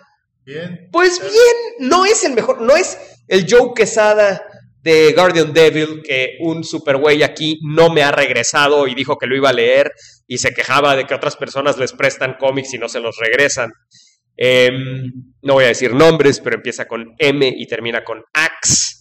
Bien. 0.47 0.87
pues 0.93 1.19
bien, 1.19 1.89
no 1.89 2.05
es 2.05 2.23
el 2.23 2.31
mejor, 2.31 2.61
no 2.61 2.73
es 2.73 2.97
el 3.27 3.45
Joe 3.49 3.73
Quesada 3.75 4.41
de 4.81 5.11
Guardian 5.11 5.51
Devil, 5.51 6.01
que 6.01 6.37
un 6.39 6.63
super 6.63 6.95
güey 6.95 7.21
aquí 7.21 7.59
no 7.63 7.89
me 7.89 8.01
ha 8.01 8.13
regresado 8.13 8.87
y 8.87 8.95
dijo 8.95 9.17
que 9.17 9.27
lo 9.27 9.35
iba 9.35 9.49
a 9.49 9.53
leer 9.53 9.91
y 10.25 10.37
se 10.37 10.53
quejaba 10.53 10.95
de 10.95 11.05
que 11.05 11.13
otras 11.13 11.35
personas 11.35 11.77
les 11.77 11.91
prestan 11.91 12.37
cómics 12.39 12.73
y 12.73 12.77
no 12.77 12.87
se 12.87 13.01
los 13.01 13.17
regresan. 13.17 13.71
Em, 14.37 15.11
no 15.41 15.55
voy 15.55 15.65
a 15.65 15.67
decir 15.67 15.93
nombres, 15.93 16.39
pero 16.39 16.55
empieza 16.55 16.87
con 16.87 17.13
M 17.17 17.53
y 17.57 17.67
termina 17.67 18.05
con 18.05 18.23
Axe. 18.31 18.96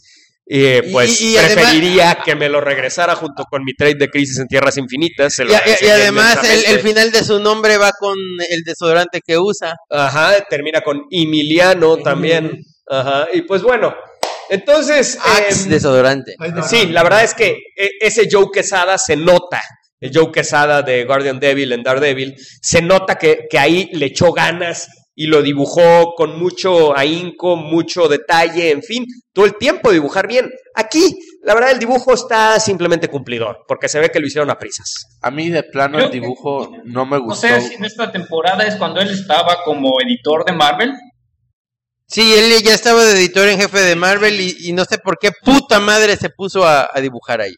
Eh, 0.49 0.81
Y- 0.87 0.93
pues 0.93 1.21
y- 1.21 1.33
y 1.33 1.37
además- 1.37 1.55
preferiría 1.55 2.19
que 2.25 2.37
me 2.37 2.49
lo 2.49 2.61
regresara 2.61 3.17
junto 3.17 3.43
con 3.51 3.65
mi 3.65 3.75
trade 3.75 3.97
de 3.97 4.09
Crisis 4.09 4.39
en 4.39 4.47
Tierras 4.47 4.77
Infinitas. 4.77 5.35
se 5.35 5.45
lo 5.45 5.51
Y, 5.51 5.55
y- 5.55 5.57
y 5.57 5.61
agradecería 5.61 5.95
además 5.95 6.39
el, 6.69 6.79
final 6.81 7.11
de 7.11 7.25
su 7.25 7.41
nombre 7.41 7.77
va 7.79 7.91
con 7.99 8.15
el 8.49 8.63
desodorante 8.63 9.21
que 9.27 9.39
usa. 9.39 9.75
Ajá, 9.91 10.35
termina 10.49 10.83
con 10.83 11.03
Emiliano 11.11 11.97
también. 11.99 12.63
Ajá, 12.89 13.27
y 13.33 13.43
pues 13.43 13.63
bueno, 13.63 13.93
entonces... 14.49 15.19
Axe 15.21 15.65
em, 15.65 15.69
desodorante. 15.71 16.37
Sí, 16.69 16.87
la 16.87 17.03
verdad 17.03 17.25
es 17.25 17.35
que 17.35 17.59
e- 17.77 17.91
ese 18.01 18.29
Joe 18.31 18.47
Quesada 18.53 18.99
se 18.99 19.17
nota. 19.17 19.61
El 19.99 20.13
Joe 20.15 20.31
Quesada 20.31 20.83
de 20.83 21.05
Guardian 21.05 21.41
Devil 21.41 21.73
en 21.73 21.83
Daredevil, 21.83 22.37
se 22.63 22.83
nota 22.83 23.17
que, 23.17 23.47
que 23.51 23.59
ahí 23.59 23.89
le 23.95 24.07
echó 24.07 24.31
ganas 24.33 24.89
y 25.19 25.27
lo 25.29 25.41
dibujó 25.43 26.15
con 26.15 26.39
mucho 26.39 26.97
ahínco, 26.97 27.57
mucho 27.57 28.07
detalle, 28.07 28.71
en 28.71 28.83
fin, 28.83 29.05
todo 29.33 29.47
el 29.47 29.57
tiempo 29.57 29.91
dibujar 29.91 30.29
bien. 30.29 30.51
Aquí, 30.75 31.19
la 31.43 31.55
verdad, 31.55 31.71
el 31.71 31.79
dibujo 31.79 32.13
está 32.13 32.61
simplemente 32.61 33.09
cumplidor, 33.09 33.65
porque 33.67 33.89
se 33.89 33.99
ve 33.99 34.11
que 34.11 34.21
lo 34.21 34.27
hicieron 34.27 34.51
a 34.51 34.59
prisas. 34.59 35.19
A 35.23 35.31
mí 35.31 35.49
de 35.49 35.63
plano 35.63 35.95
Creo 35.97 36.07
el 36.07 36.13
que- 36.13 36.21
dibujo 36.21 36.71
no 36.85 37.07
me 37.07 37.17
No 37.17 37.25
gustó. 37.25 37.49
sé 37.49 37.61
si 37.63 37.75
en 37.75 37.85
esta 37.87 38.13
temporada 38.13 38.65
es 38.67 38.77
cuando 38.77 39.01
él 39.01 39.11
estaba 39.11 39.57
como 39.65 39.91
editor 40.03 40.45
de 40.45 40.53
Marvel. 40.53 40.93
Sí, 42.09 42.35
él 42.35 42.63
ya 42.63 42.75
estaba 42.75 43.03
de 43.05 43.13
editor 43.19 43.49
en 43.49 43.59
jefe 43.59 43.81
de 43.81 43.97
Marvel 43.97 44.41
y, 44.41 44.55
y 44.69 44.73
no 44.73 44.85
sé 44.85 44.99
por 44.99 45.19
qué 45.19 45.31
puta 45.45 45.81
madre 45.81 46.17
se 46.17 46.29
puso 46.31 46.65
a, 46.65 46.89
a 46.93 47.01
dibujar 47.01 47.41
ahí. 47.41 47.55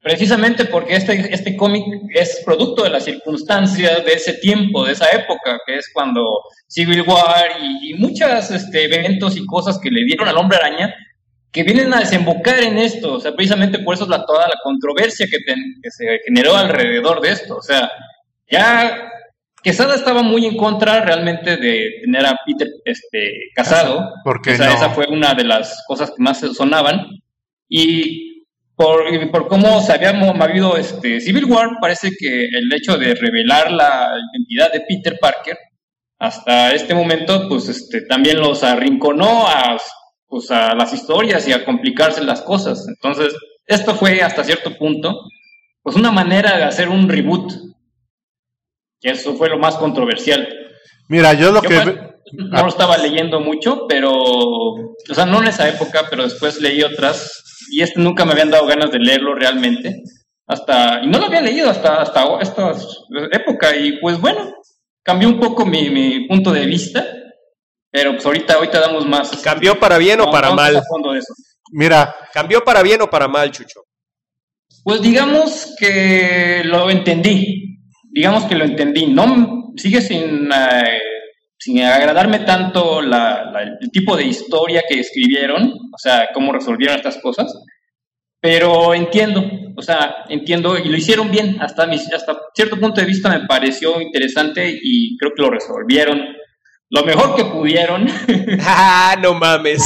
Precisamente 0.00 0.64
porque 0.66 0.94
este, 0.96 1.34
este 1.34 1.56
cómic 1.56 1.84
es 2.14 2.42
producto 2.44 2.84
de 2.84 2.90
las 2.90 3.04
circunstancias 3.04 4.04
de 4.04 4.12
ese 4.12 4.34
tiempo, 4.34 4.84
de 4.84 4.92
esa 4.92 5.10
época, 5.10 5.58
que 5.66 5.76
es 5.76 5.90
cuando 5.92 6.22
Civil 6.68 7.02
War 7.02 7.46
y, 7.60 7.90
y 7.90 7.94
muchos 7.94 8.50
este, 8.50 8.84
eventos 8.84 9.36
y 9.36 9.44
cosas 9.44 9.78
que 9.78 9.90
le 9.90 10.04
dieron 10.04 10.28
al 10.28 10.36
hombre 10.36 10.56
araña, 10.58 10.94
que 11.50 11.64
vienen 11.64 11.92
a 11.92 11.98
desembocar 12.00 12.60
en 12.62 12.78
esto. 12.78 13.14
O 13.14 13.20
sea, 13.20 13.34
precisamente 13.34 13.80
por 13.80 13.94
eso 13.94 14.04
es 14.04 14.10
la, 14.10 14.24
toda 14.24 14.46
la 14.46 14.54
controversia 14.62 15.26
que, 15.28 15.38
ten- 15.44 15.74
que 15.82 15.90
se 15.90 16.20
generó 16.24 16.56
alrededor 16.56 17.20
de 17.20 17.30
esto. 17.32 17.56
O 17.56 17.62
sea, 17.62 17.90
ya 18.50 19.04
Quesada 19.60 19.96
estaba 19.96 20.22
muy 20.22 20.46
en 20.46 20.56
contra 20.56 21.00
realmente 21.04 21.56
de 21.56 21.90
tener 22.02 22.24
a 22.24 22.36
Peter 22.46 22.68
este, 22.84 23.32
casado. 23.52 24.08
¿Por 24.22 24.40
qué 24.40 24.52
O 24.52 24.56
sea, 24.56 24.68
no? 24.68 24.74
esa 24.74 24.90
fue 24.90 25.06
una 25.08 25.34
de 25.34 25.42
las 25.42 25.82
cosas 25.88 26.12
que 26.12 26.22
más 26.22 26.38
sonaban. 26.56 27.04
Y 27.68 28.27
por, 28.78 29.30
por 29.32 29.48
cómo 29.48 29.82
se 29.82 29.92
había 29.92 30.12
movido 30.12 30.76
este 30.76 31.20
Civil 31.20 31.46
War, 31.46 31.78
parece 31.80 32.10
que 32.16 32.44
el 32.44 32.72
hecho 32.72 32.96
de 32.96 33.12
revelar 33.16 33.72
la 33.72 34.14
identidad 34.32 34.72
de 34.72 34.84
Peter 34.88 35.18
Parker 35.20 35.58
hasta 36.20 36.72
este 36.72 36.94
momento, 36.94 37.48
pues 37.48 37.68
este, 37.68 38.02
también 38.02 38.38
los 38.38 38.62
arrinconó 38.62 39.48
a, 39.48 39.76
pues, 40.28 40.50
a 40.52 40.76
las 40.76 40.92
historias 40.92 41.46
y 41.48 41.52
a 41.52 41.64
complicarse 41.64 42.22
las 42.22 42.40
cosas. 42.42 42.86
Entonces, 42.86 43.34
esto 43.66 43.96
fue 43.96 44.22
hasta 44.22 44.44
cierto 44.44 44.76
punto, 44.78 45.22
pues 45.82 45.96
una 45.96 46.12
manera 46.12 46.56
de 46.56 46.62
hacer 46.62 46.88
un 46.88 47.08
reboot. 47.08 47.52
Y 49.00 49.10
eso 49.10 49.34
fue 49.34 49.48
lo 49.48 49.58
más 49.58 49.74
controversial. 49.74 50.48
Mira, 51.08 51.34
yo 51.34 51.50
lo 51.50 51.62
Yo, 51.62 51.68
que... 51.68 51.80
pues, 51.80 51.96
no 52.32 52.62
lo 52.62 52.68
estaba 52.68 52.96
leyendo 52.96 53.40
mucho, 53.40 53.86
pero, 53.88 54.12
o 54.12 55.14
sea, 55.14 55.26
no 55.26 55.42
en 55.42 55.48
esa 55.48 55.68
época, 55.68 56.06
pero 56.08 56.22
después 56.22 56.60
leí 56.60 56.82
otras 56.82 57.47
y 57.70 57.82
este 57.82 58.00
nunca 58.00 58.24
me 58.24 58.32
habían 58.32 58.50
dado 58.50 58.66
ganas 58.66 58.90
de 58.90 58.98
leerlo 58.98 59.34
realmente. 59.34 60.02
Hasta, 60.46 61.02
y 61.02 61.06
no 61.08 61.18
lo 61.18 61.26
había 61.26 61.42
leído 61.42 61.68
hasta, 61.68 62.02
hasta 62.02 62.40
esta 62.40 62.72
época 63.32 63.76
y 63.76 63.98
pues 64.00 64.18
bueno, 64.20 64.54
cambió 65.02 65.28
un 65.28 65.38
poco 65.38 65.66
mi, 65.66 65.90
mi 65.90 66.26
punto 66.26 66.52
de 66.52 66.64
vista, 66.66 67.06
pero 67.90 68.12
pues 68.12 68.24
ahorita, 68.24 68.54
ahorita 68.54 68.80
damos 68.80 69.06
más. 69.06 69.30
¿Cambió 69.42 69.78
para 69.78 69.98
bien 69.98 70.20
o 70.20 70.30
para 70.30 70.52
mal? 70.52 70.76
a 70.76 70.82
fondo 70.82 71.12
de 71.12 71.18
eso. 71.18 71.34
Mira, 71.70 72.14
¿Cambió 72.32 72.62
para 72.62 72.82
bien 72.82 73.02
o 73.02 73.10
para 73.10 73.26
mal, 73.26 73.50
Chucho? 73.50 73.80
Pues 74.84 75.02
digamos 75.02 75.74
que 75.78 76.62
lo 76.64 76.88
entendí, 76.88 77.80
digamos 78.10 78.44
que 78.44 78.54
lo 78.54 78.64
entendí. 78.64 79.06
No 79.06 79.72
sigue 79.76 80.00
sin, 80.00 80.50
eh, 80.52 81.00
sin 81.58 81.82
agradarme 81.82 82.40
tanto 82.40 83.02
la- 83.02 83.50
la- 83.50 83.62
el 83.80 83.90
tipo 83.92 84.16
de 84.16 84.24
historia 84.24 84.82
que 84.88 85.00
escribieron, 85.00 85.64
o 85.64 85.98
sea, 85.98 86.28
cómo 86.32 86.52
resolvieron 86.52 86.96
estas 86.96 87.18
cosas, 87.20 87.52
pero 88.40 88.94
entiendo, 88.94 89.42
o 89.76 89.82
sea, 89.82 90.24
entiendo 90.28 90.78
y 90.78 90.88
lo 90.88 90.96
hicieron 90.96 91.30
bien. 91.30 91.56
Hasta, 91.60 91.86
mis, 91.86 92.12
hasta 92.12 92.36
cierto 92.54 92.78
punto 92.78 93.00
de 93.00 93.06
vista 93.06 93.28
me 93.28 93.46
pareció 93.46 94.00
interesante 94.00 94.68
y 94.80 95.16
creo 95.18 95.32
que 95.34 95.42
lo 95.42 95.50
resolvieron 95.50 96.20
lo 96.90 97.02
mejor 97.04 97.34
que 97.36 97.44
pudieron. 97.44 98.06
¡Ah, 98.62 99.14
no 99.20 99.34
mames! 99.34 99.84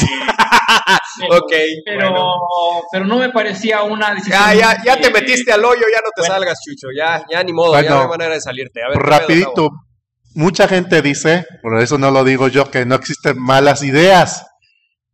Pero- 1.19 1.37
ok, 1.39 1.53
pero, 1.85 2.11
bueno. 2.11 2.27
pero 2.93 3.05
no 3.07 3.17
me 3.19 3.31
parecía 3.31 3.83
una 3.83 4.15
decisión. 4.15 4.39
Ya, 4.39 4.55
ya, 4.55 4.77
ya 4.85 4.97
te 5.01 5.09
eh, 5.09 5.13
metiste 5.13 5.53
al 5.53 5.65
hoyo, 5.65 5.81
ya 5.93 5.99
no 6.01 6.11
te 6.15 6.21
bueno. 6.23 6.35
salgas, 6.35 6.59
Chucho. 6.65 6.89
Ya, 6.97 7.25
ya 7.31 7.43
ni 7.43 7.53
modo, 7.53 7.73
ya 7.75 7.81
Bueno, 7.81 7.95
no 7.97 8.03
hay 8.03 8.09
manera 8.09 8.35
de 8.35 8.41
salirte. 8.41 8.81
A 8.83 8.89
ver, 8.91 8.99
¿qué 8.99 9.05
pedo, 9.05 9.19
rapidito? 9.19 9.69
Mucha 10.35 10.69
gente 10.69 11.03
dice, 11.03 11.45
por 11.63 11.81
eso 11.81 11.99
no 11.99 12.11
lo 12.11 12.25
digo 12.25 12.49
yo, 12.49 12.71
que 12.71 12.85
no 12.87 12.95
existen 12.95 13.39
malas 13.39 13.83
ideas. 13.83 14.47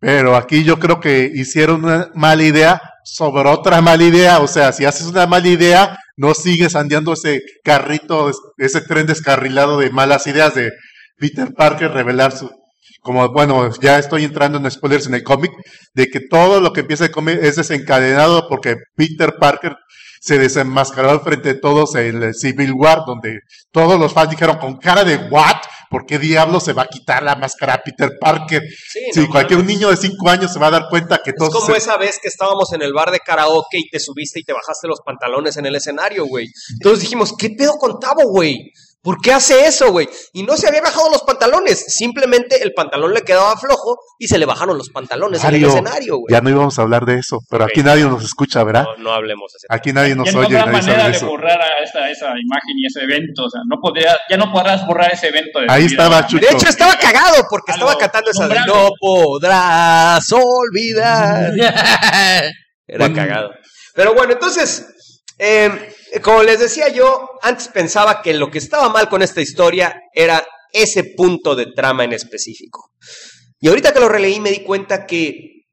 Pero 0.00 0.36
aquí 0.36 0.62
yo 0.62 0.78
creo 0.78 1.00
que 1.00 1.30
hicieron 1.34 1.84
una 1.84 2.10
mala 2.14 2.44
idea 2.44 2.80
sobre 3.04 3.48
otra 3.48 3.80
mala 3.80 4.04
idea. 4.04 4.40
O 4.40 4.46
sea, 4.46 4.72
si 4.72 4.84
haces 4.84 5.06
una 5.06 5.26
mala 5.26 5.48
idea, 5.48 5.98
no 6.16 6.34
sigues 6.34 6.76
andando 6.76 7.12
ese 7.12 7.42
carrito, 7.64 8.30
ese 8.58 8.80
tren 8.82 9.06
descarrilado 9.06 9.78
de 9.78 9.90
malas 9.90 10.26
ideas 10.26 10.54
de 10.54 10.72
Peter 11.16 11.52
Parker 11.56 11.90
revelar 11.90 12.32
su... 12.32 12.50
Como, 13.00 13.28
bueno, 13.32 13.70
ya 13.80 13.98
estoy 13.98 14.24
entrando 14.24 14.58
en 14.58 14.70
spoilers 14.70 15.06
en 15.06 15.14
el 15.14 15.22
cómic, 15.22 15.52
de 15.94 16.08
que 16.08 16.20
todo 16.20 16.60
lo 16.60 16.72
que 16.72 16.80
empieza 16.80 17.04
el 17.06 17.10
cómic 17.10 17.38
es 17.40 17.56
desencadenado 17.56 18.48
porque 18.48 18.76
Peter 18.96 19.34
Parker 19.38 19.76
se 20.20 20.38
desenmascaró 20.38 21.20
frente 21.20 21.50
a 21.50 21.60
todos 21.60 21.94
en 21.94 22.22
el 22.22 22.34
Civil 22.34 22.72
War, 22.74 23.02
donde 23.06 23.40
todos 23.72 23.98
los 23.98 24.12
fans 24.12 24.30
dijeron 24.30 24.58
con 24.58 24.76
cara 24.78 25.04
de 25.04 25.16
¿what? 25.30 25.56
¿Por 25.90 26.04
qué 26.04 26.18
diablo 26.18 26.60
se 26.60 26.74
va 26.74 26.82
a 26.82 26.86
quitar 26.86 27.22
la 27.22 27.34
máscara 27.34 27.74
a 27.74 27.82
Peter 27.82 28.10
Parker? 28.20 28.62
Sí, 28.62 29.00
Si 29.12 29.20
no 29.20 29.28
cualquier 29.30 29.60
mames. 29.60 29.74
niño 29.74 29.88
de 29.90 29.96
5 29.96 30.28
años 30.28 30.52
se 30.52 30.58
va 30.58 30.66
a 30.66 30.70
dar 30.70 30.88
cuenta 30.90 31.18
que 31.24 31.30
Es 31.30 31.36
todos... 31.36 31.54
como 31.54 31.66
se- 31.66 31.78
esa 31.78 31.96
vez 31.96 32.18
que 32.20 32.28
estábamos 32.28 32.72
en 32.74 32.82
el 32.82 32.92
bar 32.92 33.10
de 33.10 33.20
karaoke 33.20 33.78
y 33.78 33.88
te 33.88 33.98
subiste 33.98 34.40
y 34.40 34.44
te 34.44 34.52
bajaste 34.52 34.86
los 34.86 35.00
pantalones 35.04 35.56
en 35.56 35.64
el 35.64 35.74
escenario, 35.76 36.26
güey. 36.26 36.46
Todos 36.82 37.00
dijimos, 37.00 37.32
¿qué 37.38 37.50
pedo 37.56 37.78
con 37.78 37.98
Tavo, 37.98 38.24
güey? 38.28 38.70
¿Por 39.00 39.20
qué 39.22 39.32
hace 39.32 39.64
eso, 39.66 39.92
güey? 39.92 40.08
Y 40.32 40.42
no 40.42 40.56
se 40.56 40.66
había 40.68 40.80
bajado 40.82 41.08
los 41.10 41.22
pantalones, 41.22 41.84
simplemente 41.86 42.62
el 42.62 42.72
pantalón 42.74 43.14
le 43.14 43.22
quedaba 43.22 43.56
flojo 43.56 43.96
y 44.18 44.26
se 44.26 44.38
le 44.38 44.44
bajaron 44.44 44.76
los 44.76 44.90
pantalones 44.90 45.40
en 45.44 45.46
el 45.46 45.52
Mario, 45.60 45.68
escenario, 45.68 46.16
güey. 46.18 46.26
ya 46.32 46.40
no 46.40 46.50
íbamos 46.50 46.78
a 46.78 46.82
hablar 46.82 47.06
de 47.06 47.14
eso, 47.18 47.38
pero 47.48 47.64
aquí 47.64 47.82
nadie 47.82 48.04
nos 48.04 48.24
escucha, 48.24 48.64
¿verdad? 48.64 48.84
No, 48.98 49.04
no 49.04 49.12
hablemos 49.12 49.52
de 49.52 49.58
ese 49.58 49.66
Aquí 49.70 49.92
nadie 49.92 50.16
nos 50.16 50.26
ya 50.26 50.32
no 50.32 50.40
oye, 50.40 50.58
habrá 50.58 50.72
nadie 50.72 50.82
sabe 50.82 50.86
manera 50.96 51.04
de 51.04 51.10
de 51.12 51.16
eso. 51.16 51.26
borrar 51.26 51.60
a 51.62 51.82
esa, 51.84 52.10
esa 52.10 52.26
imagen 52.26 52.74
y 52.76 52.86
ese 52.86 53.00
evento. 53.04 53.44
O 53.44 53.50
sea, 53.50 53.60
no 53.70 53.76
podría, 53.80 54.16
ya 54.28 54.36
no 54.36 54.50
podrás 54.52 54.84
borrar 54.84 55.12
ese 55.12 55.28
evento. 55.28 55.60
de 55.60 55.66
Ahí 55.68 55.86
estaba 55.86 56.26
Chucho. 56.26 56.44
De 56.44 56.52
hecho, 56.56 56.68
estaba 56.68 56.98
cagado 56.98 57.46
porque 57.48 57.70
A 57.72 57.74
estaba 57.76 57.92
lo 57.92 57.98
cantando 57.98 58.30
esa 58.32 58.48
de. 58.48 58.60
No 58.66 58.90
podrás 59.00 60.26
olvidar. 60.32 61.52
Era 62.86 62.98
Bueno. 62.98 63.14
cagado. 63.14 63.50
Pero 63.94 64.14
bueno, 64.14 64.32
entonces, 64.32 64.86
eh, 65.38 65.94
como 66.22 66.42
les 66.42 66.60
decía 66.60 66.88
yo, 66.88 67.30
antes 67.42 67.68
pensaba 67.68 68.22
que 68.22 68.34
lo 68.34 68.50
que 68.50 68.58
estaba 68.58 68.88
mal 68.88 69.08
con 69.08 69.22
esta 69.22 69.40
historia 69.40 70.02
era 70.12 70.46
ese 70.72 71.04
punto 71.16 71.54
de 71.54 71.66
trama 71.66 72.04
en 72.04 72.12
específico. 72.12 72.92
Y 73.60 73.68
ahorita 73.68 73.92
que 73.92 74.00
lo 74.00 74.08
releí 74.08 74.40
me 74.40 74.50
di 74.50 74.62
cuenta 74.62 75.06
que 75.06 75.66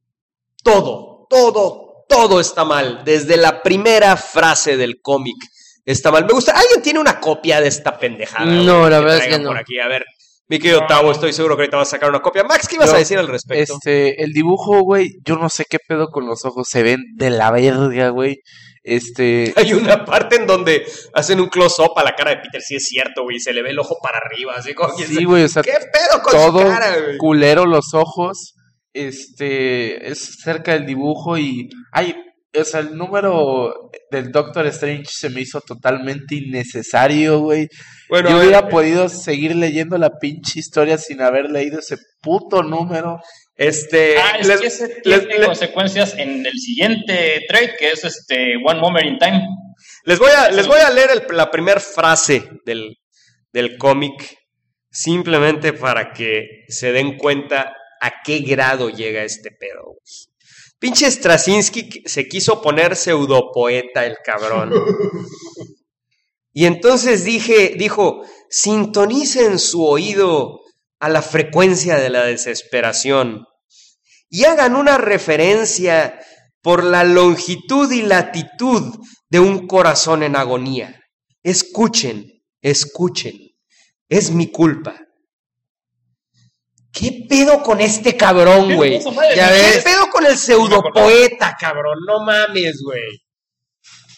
todo, 0.63 1.27
todo, 1.29 2.05
todo 2.07 2.39
está 2.39 2.65
mal. 2.65 3.03
Desde 3.05 3.37
la 3.37 3.61
primera 3.61 4.17
frase 4.17 4.77
del 4.77 5.01
cómic 5.01 5.35
está 5.85 6.11
mal. 6.11 6.25
Me 6.25 6.33
gusta. 6.33 6.53
¿Alguien 6.53 6.81
tiene 6.81 6.99
una 6.99 7.19
copia 7.19 7.61
de 7.61 7.67
esta 7.67 7.97
pendejada? 7.97 8.45
No, 8.45 8.89
la 8.89 8.99
verdad 8.99 9.17
es 9.17 9.27
que 9.27 9.39
no. 9.39 9.49
Por 9.49 9.57
aquí, 9.57 9.79
a 9.79 9.87
ver. 9.87 10.05
Mi 10.47 10.59
querido. 10.59 10.85
Tavo, 10.87 11.11
estoy 11.11 11.33
seguro 11.33 11.55
que 11.55 11.63
ahorita 11.63 11.77
vas 11.77 11.87
a 11.87 11.91
sacar 11.91 12.09
una 12.09 12.21
copia. 12.21 12.43
Max, 12.43 12.67
¿qué 12.67 12.75
ibas 12.75 12.89
Yo, 12.89 12.95
a 12.95 12.99
decir 12.99 13.17
al 13.17 13.27
respecto? 13.27 13.75
Este, 13.75 14.23
el 14.23 14.31
dibujo, 14.31 14.81
güey, 14.81 15.17
yo 15.25 15.37
no 15.37 15.49
sé 15.49 15.65
qué 15.67 15.79
pedo 15.79 16.09
con 16.09 16.27
los 16.27 16.45
ojos, 16.45 16.67
se 16.69 16.83
ven 16.83 16.99
de 17.15 17.31
la 17.31 17.49
verga, 17.51 18.09
güey. 18.09 18.41
Este, 18.87 19.51
Hay 19.55 19.73
una 19.73 20.05
parte 20.05 20.35
en 20.35 20.45
donde 20.45 20.85
hacen 21.15 21.39
un 21.39 21.49
close-up 21.49 21.97
a 21.97 22.03
la 22.03 22.13
cara 22.13 22.29
de 22.31 22.37
Peter, 22.37 22.61
sí 22.61 22.75
es 22.75 22.83
cierto, 22.87 23.23
güey, 23.23 23.39
se 23.39 23.51
le 23.51 23.63
ve 23.63 23.71
el 23.71 23.79
ojo 23.79 23.97
para 23.99 24.19
arriba, 24.19 24.53
así 24.55 24.75
como... 24.75 24.95
que- 24.95 25.07
sí, 25.07 25.23
güey, 25.25 25.43
o 25.43 25.47
sea, 25.49 25.63
¿Qué 25.63 25.71
pedo 25.71 26.21
con 26.21 26.31
todo 26.33 26.59
su 26.61 26.67
cara, 26.67 26.95
güey? 27.03 27.17
culero 27.17 27.65
los 27.65 27.93
ojos. 27.95 28.53
Este, 28.93 30.09
es 30.09 30.37
cerca 30.41 30.73
del 30.73 30.85
dibujo 30.85 31.37
y 31.37 31.67
hay, 31.91 32.15
o 32.57 32.63
sea, 32.63 32.79
el 32.79 32.95
número 32.95 33.89
del 34.09 34.31
Doctor 34.31 34.67
Strange 34.67 35.05
se 35.09 35.29
me 35.29 35.41
hizo 35.41 35.59
totalmente 35.61 36.35
innecesario, 36.35 37.39
güey. 37.39 37.67
Bueno, 38.09 38.29
Yo 38.29 38.37
hubiera 38.39 38.61
ver, 38.61 38.69
podido 38.71 39.09
seguir 39.09 39.55
leyendo 39.55 39.97
la 39.97 40.11
pinche 40.19 40.59
historia 40.59 40.97
sin 40.97 41.21
haber 41.21 41.49
leído 41.51 41.79
ese 41.79 41.97
puto 42.21 42.63
número. 42.63 43.17
Este... 43.55 44.17
Ah, 44.17 44.37
es 44.39 44.47
les- 44.47 44.61
que 44.61 44.67
ese 44.67 44.87
les- 45.05 45.19
tiene 45.21 45.37
les- 45.39 45.47
consecuencias 45.47 46.13
en 46.17 46.45
el 46.45 46.53
siguiente 46.53 47.41
trade, 47.47 47.75
que 47.77 47.89
es 47.89 48.03
este 48.03 48.55
One 48.65 48.79
Moment 48.79 49.05
in 49.07 49.17
Time. 49.19 49.41
Les 50.03 50.19
voy 50.19 50.31
a, 50.31 50.49
les 50.51 50.67
voy 50.67 50.79
a 50.79 50.89
leer 50.89 51.09
el- 51.11 51.35
la 51.37 51.49
primera 51.51 51.79
frase 51.79 52.43
del, 52.65 52.97
del 53.53 53.77
cómic, 53.77 54.37
simplemente 54.91 55.73
para 55.73 56.13
que 56.13 56.63
se 56.67 56.91
den 56.91 57.17
cuenta 57.17 57.73
a 58.01 58.21
qué 58.23 58.39
grado 58.39 58.89
llega 58.89 59.23
este 59.23 59.51
pedo. 59.51 59.97
Pinche 60.77 61.09
Straczynski 61.09 62.03
se 62.05 62.27
quiso 62.27 62.61
poner 62.61 62.95
pseudopoeta 62.95 64.05
el 64.05 64.17
cabrón. 64.23 64.71
Y 66.57 66.65
entonces 66.65 67.25
dije, 67.25 67.73
dijo, 67.77 68.21
sintonicen 68.49 69.59
su 69.59 69.85
oído 69.85 70.61
a 70.99 71.09
la 71.09 71.21
frecuencia 71.21 71.97
de 71.97 72.09
la 72.09 72.23
desesperación 72.25 73.45
y 74.29 74.45
hagan 74.45 74.75
una 74.75 74.97
referencia 74.97 76.19
por 76.61 76.83
la 76.83 77.03
longitud 77.03 77.91
y 77.91 78.01
latitud 78.01 78.95
de 79.29 79.39
un 79.39 79.67
corazón 79.67 80.23
en 80.23 80.35
agonía. 80.35 80.99
Escuchen, 81.43 82.41
escuchen. 82.61 83.35
Es 84.09 84.31
mi 84.31 84.51
culpa. 84.51 84.99
¿Qué 86.91 87.25
pedo 87.27 87.61
con 87.61 87.81
este 87.81 88.15
cabrón, 88.15 88.69
¿Qué 88.69 88.75
güey? 88.75 88.99
¿Qué 89.03 89.09
ves. 89.41 89.75
¿Qué 89.77 89.81
pedo 89.91 90.09
con 90.09 90.25
el 90.25 90.37
pseudopoeta, 90.37 91.55
cabrón? 91.59 91.97
No 92.07 92.23
mames, 92.23 92.81
güey. 92.83 93.01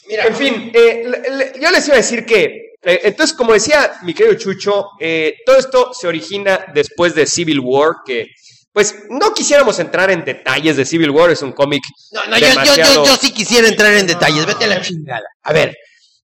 Mira, 0.07 0.25
en 0.27 0.35
fin, 0.35 0.71
eh, 0.73 1.03
le- 1.05 1.35
le- 1.37 1.53
yo 1.59 1.71
les 1.71 1.85
iba 1.87 1.95
a 1.95 1.97
decir 1.97 2.25
que, 2.25 2.66
entonces, 3.03 3.35
como 3.35 3.53
decía 3.53 3.93
mi 4.03 4.13
querido 4.13 4.35
Chucho, 4.37 4.87
eh, 4.99 5.35
todo 5.45 5.57
esto 5.57 5.91
se 5.93 6.07
origina 6.07 6.65
después 6.73 7.13
de 7.15 7.25
Civil 7.25 7.59
War, 7.59 7.95
que, 8.05 8.27
pues, 8.71 8.95
no 9.09 9.33
quisiéramos 9.33 9.79
entrar 9.79 10.09
en 10.11 10.23
detalles 10.23 10.77
de 10.77 10.85
Civil 10.85 11.09
War, 11.09 11.31
es 11.31 11.41
un 11.41 11.51
cómic 11.51 11.83
No, 12.11 12.21
no, 12.25 12.37
yo, 12.37 12.47
yo, 12.63 12.75
yo, 12.75 13.05
yo 13.05 13.17
sí 13.17 13.31
quisiera 13.31 13.67
entrar 13.67 13.93
en 13.93 14.07
detalles. 14.07 14.45
Vete 14.45 14.65
a 14.65 14.67
la 14.67 14.81
chingada. 14.81 15.25
A 15.43 15.51
ver, 15.53 15.75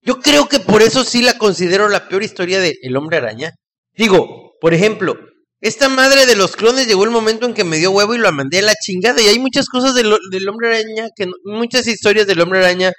yo 0.01 0.19
creo 0.19 0.47
que 0.47 0.59
por 0.59 0.81
eso 0.81 1.03
sí 1.03 1.21
la 1.21 1.37
considero 1.37 1.89
la 1.89 2.07
peor 2.07 2.23
historia 2.23 2.59
de 2.59 2.75
El 2.81 2.95
Hombre 2.97 3.17
Araña. 3.17 3.51
Digo, 3.95 4.53
por 4.61 4.73
ejemplo, 4.73 5.15
esta 5.61 5.87
madre 5.89 6.25
de 6.25 6.35
los 6.35 6.55
clones 6.55 6.87
llegó 6.87 7.03
el 7.05 7.09
momento 7.09 7.45
en 7.45 7.53
que 7.53 7.63
me 7.63 7.77
dio 7.77 7.91
huevo 7.91 8.13
y 8.13 8.17
lo 8.17 8.31
mandé 8.31 8.59
a 8.59 8.63
la 8.63 8.75
chingada. 8.75 9.21
Y 9.21 9.27
hay 9.27 9.39
muchas 9.39 9.67
cosas 9.67 9.95
del, 9.95 10.13
del 10.31 10.47
Hombre 10.49 10.67
Araña, 10.69 11.07
que 11.15 11.25
no- 11.25 11.33
muchas 11.45 11.87
historias 11.87 12.27
del 12.27 12.41
Hombre 12.41 12.59
Araña 12.59 12.91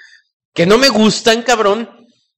que 0.55 0.67
no 0.67 0.79
me 0.79 0.89
gustan, 0.89 1.43
cabrón. 1.43 1.91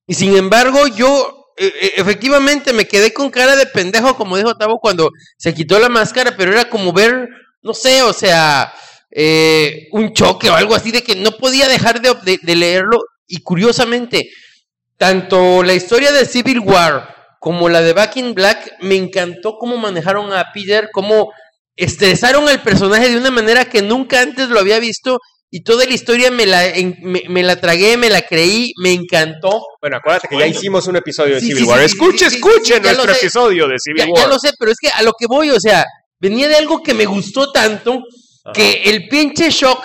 Y 0.07 0.15
sin 0.15 0.37
embargo, 0.37 0.87
yo 0.89 1.47
eh, 1.57 1.73
eh, 1.81 1.93
efectivamente 1.97 2.73
me 2.73 2.87
quedé 2.87 3.13
con 3.13 3.31
cara 3.31 3.57
de 3.57 3.67
pendejo, 3.67 4.17
como 4.17 4.37
dijo 4.37 4.57
Tavo, 4.57 4.79
cuando 4.81 5.11
se 5.39 5.55
quitó 5.55 5.79
la 5.79 5.89
máscara, 5.89 6.37
pero 6.37 6.53
era 6.53 6.69
como 6.69 6.93
ver, 6.93 7.29
no 7.63 7.75
sé, 7.75 8.03
o 8.03 8.13
sea, 8.13 8.73
eh, 9.11 9.89
un 9.93 10.13
choque 10.13 10.51
o 10.51 10.55
algo 10.55 10.75
así 10.75 10.91
de 10.93 11.03
que 11.03 11.17
no 11.17 11.33
podía 11.33 11.69
dejar 11.69 12.01
de, 12.01 12.15
de- 12.25 12.41
de 12.43 12.57
leerlo. 12.57 12.99
Y 13.27 13.39
curiosamente, 13.43 14.31
tanto 14.97 15.63
la 15.63 15.75
historia 15.75 16.13
de 16.13 16.25
Civil 16.27 16.61
War 16.61 17.15
como 17.41 17.69
la 17.69 17.81
de 17.83 17.93
Back 17.93 18.17
in 18.17 18.35
Black, 18.35 18.75
me 18.81 18.97
encantó 18.97 19.57
cómo 19.59 19.77
manejaron 19.77 20.33
a 20.33 20.47
Peter, 20.55 20.89
cómo 20.93 21.33
estresaron 21.77 22.49
al 22.49 22.63
personaje 22.63 23.09
de 23.11 23.19
una 23.19 23.31
manera 23.31 23.67
que 23.67 23.83
nunca 23.83 24.21
antes 24.21 24.49
lo 24.49 24.59
había 24.61 24.79
visto. 24.79 25.19
Y 25.51 25.62
toda 25.62 25.84
la 25.86 25.94
historia 25.94 26.30
me 26.30 26.44
la, 26.44 26.66
en- 26.66 26.97
me, 27.03 27.22
me 27.28 27.42
la 27.42 27.61
tragué, 27.61 27.97
me 27.97 28.11
la 28.11 28.22
creí, 28.22 28.72
me 28.82 28.92
encantó. 28.92 29.62
Bueno, 29.80 29.97
acuérdate 29.99 30.28
que 30.28 30.38
ya 30.38 30.47
hicimos 30.47 30.86
un 30.88 30.97
episodio 30.97 31.34
de 31.36 31.40
Sí, 31.40 31.49
Civil 31.49 31.62
sí, 31.64 31.68
War. 31.68 31.78
sí, 31.78 31.84
escuche, 31.86 32.26
escuche 32.26 32.80
nuestro 32.80 33.12
episodio 33.12 33.68
de 33.68 33.76
Civil 33.78 34.03
Ya, 34.07 34.09
War. 34.12 34.22
ya 34.24 34.28
lo 34.28 34.38
sé, 34.38 34.51
pero 34.59 34.72
es 34.72 34.78
que 34.80 34.88
a 34.88 35.03
lo 35.03 35.12
que 35.18 35.26
voy, 35.28 35.51
o 35.51 35.61
sea, 35.61 35.84
venía 36.18 36.49
de 36.49 36.57
algo 36.57 36.82
que 36.82 36.94
me 36.94 37.07
gustó 37.07 37.53
tanto 37.53 38.01
que 38.55 38.82
el 38.84 39.09
pinche 39.09 39.51
shock 39.51 39.84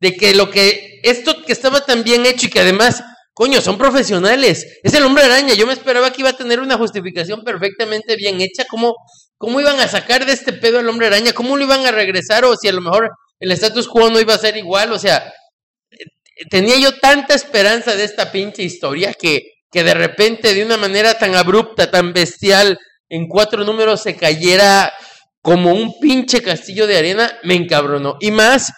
de 0.00 0.14
que 0.16 0.34
lo 0.34 0.50
que 0.50 1.00
esto 1.02 1.42
que 1.44 1.52
estaba 1.52 1.84
tan 1.84 2.02
bien 2.04 2.24
hecho 2.26 2.46
y 2.46 2.50
que 2.50 2.60
además, 2.60 3.02
coño, 3.34 3.60
son 3.60 3.76
profesionales. 3.78 4.66
Es 4.82 4.94
el 4.94 5.04
hombre 5.04 5.24
araña. 5.24 5.54
Yo 5.54 5.66
me 5.66 5.72
esperaba 5.74 6.10
que 6.12 6.22
iba 6.22 6.30
a 6.30 6.36
tener 6.36 6.60
una 6.60 6.76
justificación 6.78 7.42
perfectamente 7.44 8.16
bien 8.16 8.40
hecha. 8.40 8.64
¿Cómo, 8.68 8.94
cómo 9.38 9.60
iban 9.60 9.80
a 9.80 9.88
sacar 9.88 10.24
de 10.26 10.32
este 10.32 10.52
pedo 10.54 10.78
al 10.78 10.88
hombre 10.88 11.06
araña? 11.08 11.32
¿Cómo 11.32 11.56
lo 11.56 11.64
iban 11.64 11.84
a 11.86 11.90
regresar? 11.92 12.44
O 12.44 12.56
si 12.56 12.68
a 12.68 12.72
lo 12.72 12.80
mejor 12.80 13.10
el 13.44 13.52
status 13.52 13.86
quo 13.88 14.10
no 14.10 14.20
iba 14.20 14.34
a 14.34 14.38
ser 14.38 14.56
igual. 14.56 14.92
O 14.92 14.98
sea, 14.98 15.32
tenía 16.50 16.76
yo 16.78 16.98
tanta 16.98 17.34
esperanza 17.34 17.94
de 17.96 18.04
esta 18.04 18.30
pinche 18.32 18.62
historia 18.62 19.12
que, 19.14 19.42
que 19.70 19.84
de 19.84 19.94
repente, 19.94 20.54
de 20.54 20.64
una 20.64 20.76
manera 20.76 21.14
tan 21.18 21.34
abrupta, 21.34 21.90
tan 21.90 22.12
bestial, 22.12 22.78
en 23.08 23.28
cuatro 23.28 23.64
números 23.64 24.02
se 24.02 24.16
cayera 24.16 24.92
como 25.42 25.72
un 25.72 25.98
pinche 26.00 26.42
castillo 26.42 26.86
de 26.86 26.96
arena, 26.96 27.30
me 27.44 27.54
encabronó. 27.54 28.16
Y 28.20 28.30
más 28.30 28.72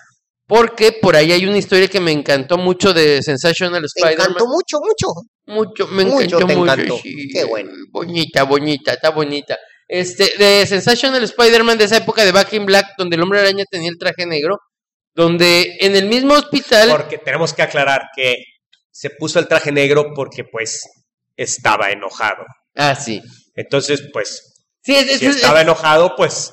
porque 0.49 0.93
por 0.93 1.17
ahí 1.17 1.33
hay 1.33 1.45
una 1.47 1.59
historia 1.59 1.89
que 1.89 2.01
me 2.01 2.13
encantó 2.13 2.57
mucho 2.59 2.93
de 2.93 3.23
Sensational 3.23 3.85
Spider-Man. 3.85 4.27
encantó 4.31 4.47
mucho, 4.47 4.79
mucho. 4.81 5.07
Mucho, 5.47 5.87
me 5.89 6.05
Mucho 6.05 6.23
encantó 6.25 6.47
te 6.47 6.57
mucho. 6.57 6.73
encantó. 6.73 6.99
sí. 7.03 7.29
Qué 7.33 7.45
bueno. 7.45 7.71
Bonita, 7.91 8.43
bonita, 8.45 8.93
está 8.95 9.11
bonita. 9.11 9.57
Este, 9.89 10.33
de 10.39 10.67
Sensational 10.67 11.23
Spider-Man 11.23 11.79
de 11.79 11.85
esa 11.85 11.99
época 11.99 12.25
de 12.25 12.33
Back 12.33 12.53
in 12.55 12.67
Black, 12.67 12.87
donde 12.99 13.17
el 13.17 13.23
hombre 13.23 13.41
araña 13.41 13.65
tenía 13.71 13.91
el 13.91 13.99
traje 13.99 14.27
negro, 14.27 14.59
donde 15.15 15.77
en 15.81 15.95
el 15.97 16.07
mismo 16.07 16.35
hospital. 16.35 16.89
Porque 16.91 17.19
tenemos 17.19 17.53
que 17.53 17.63
aclarar 17.63 18.03
que 18.15 18.37
se 18.91 19.11
puso 19.11 19.39
el 19.39 19.47
traje 19.49 19.71
negro 19.73 20.13
porque, 20.15 20.43
pues, 20.45 20.83
estaba 21.37 21.91
enojado. 21.91 22.45
Ah, 22.75 22.95
sí. 22.95 23.23
Entonces, 23.55 24.03
pues, 24.13 24.53
Sí, 24.83 24.95
es, 24.95 25.09
es- 25.11 25.19
si 25.21 25.27
es- 25.27 25.37
estaba 25.37 25.61
enojado, 25.63 26.15
pues, 26.17 26.53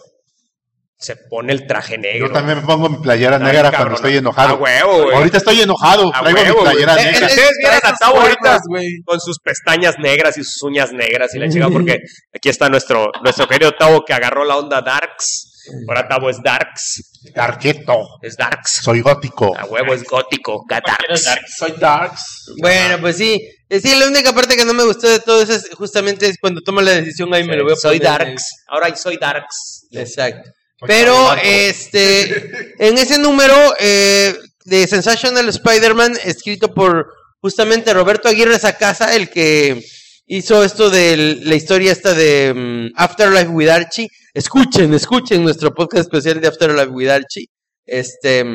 se 1.03 1.15
pone 1.29 1.53
el 1.53 1.67
traje 1.67 1.97
negro. 1.97 2.27
Yo 2.27 2.33
también 2.33 2.59
me 2.59 2.65
pongo 2.65 2.89
mi 2.89 2.97
playera 2.97 3.35
Ay, 3.37 3.43
negra 3.43 3.63
cabrón, 3.63 3.79
cuando 3.79 3.95
estoy 3.95 4.15
A 4.15 4.17
enojado. 4.19 4.55
huevo, 4.55 5.03
güey. 5.03 5.15
Ahorita 5.17 5.37
estoy 5.37 5.61
enojado, 5.61 6.11
A 6.15 6.21
traigo 6.21 6.39
huevo, 6.39 6.57
mi 6.63 6.69
playera 6.71 6.93
güey. 6.93 7.05
Eh, 7.07 7.11
negra. 7.11 7.27
eh, 7.27 7.29
Ustedes 7.29 7.51
vieron 7.59 7.79
a 7.83 7.93
Tavo 7.95 8.21
ahorita 8.21 8.59
con 9.05 9.19
sus 9.19 9.39
pestañas 9.39 9.95
negras 9.99 10.37
y 10.37 10.43
sus 10.43 10.63
uñas 10.63 10.91
negras 10.93 11.35
y 11.35 11.39
la 11.39 11.49
chica, 11.49 11.67
porque 11.73 11.99
aquí 12.33 12.49
está 12.49 12.69
nuestro, 12.69 13.11
nuestro 13.23 13.47
querido 13.47 13.71
Tavo 13.73 14.03
que 14.05 14.13
agarró 14.13 14.45
la 14.45 14.57
onda 14.57 14.81
Darks. 14.81 15.49
Ahora 15.87 16.07
Tavo 16.07 16.29
es 16.29 16.41
Darks. 16.43 17.09
Darketo, 17.33 18.05
Es 18.21 18.35
Darks. 18.35 18.81
soy 18.83 18.99
gótico. 19.01 19.57
A 19.57 19.63
huevo 19.65 19.93
es 19.93 20.03
gótico. 20.03 20.65
¿Quieres 20.67 20.83
Darks. 20.85 21.25
dar? 21.25 21.39
Soy 21.47 21.73
Darks. 21.79 22.53
Bueno, 22.59 22.97
pues 22.99 23.17
sí. 23.17 23.41
Eh, 23.69 23.79
Sí, 23.79 23.95
la 23.97 24.07
única 24.07 24.33
parte 24.33 24.55
que 24.57 24.65
no 24.65 24.73
me 24.73 24.83
gustó 24.83 25.07
de 25.07 25.19
todo 25.19 25.41
eso 25.41 25.53
es 25.53 25.69
justamente 25.73 26.27
es 26.27 26.35
cuando 26.39 26.61
toma 26.61 26.81
la 26.81 26.91
decisión 26.91 27.33
ahí 27.33 27.43
me 27.43 27.55
lo 27.55 27.63
voy 27.63 27.73
a 27.73 27.75
Soy 27.77 27.97
poner 27.97 28.11
el- 28.21 28.25
Darks. 28.27 28.43
Ahora 28.67 28.95
soy 28.95 29.17
Darks. 29.17 29.87
Exacto. 29.91 30.51
Pero, 30.87 31.33
este, 31.43 32.73
en 32.79 32.97
ese 32.97 33.19
número 33.19 33.55
eh, 33.79 34.35
de 34.65 34.87
Sensational 34.87 35.47
Spider-Man, 35.49 36.17
escrito 36.25 36.73
por 36.73 37.13
justamente 37.41 37.93
Roberto 37.93 38.29
Aguirre 38.29 38.59
Sacasa, 38.59 39.15
el 39.15 39.29
que 39.29 39.83
hizo 40.25 40.63
esto 40.63 40.89
de 40.89 41.39
la 41.43 41.55
historia 41.55 41.91
esta 41.91 42.13
de 42.13 42.53
mm, 42.53 42.93
Afterlife 42.95 43.49
with 43.49 43.69
Archie. 43.69 44.07
Escuchen, 44.33 44.93
escuchen 44.93 45.43
nuestro 45.43 45.73
podcast 45.73 46.05
especial 46.05 46.41
de 46.41 46.47
Afterlife 46.47 46.87
with 46.87 47.09
Archie. 47.09 47.47
Este, 47.85 48.45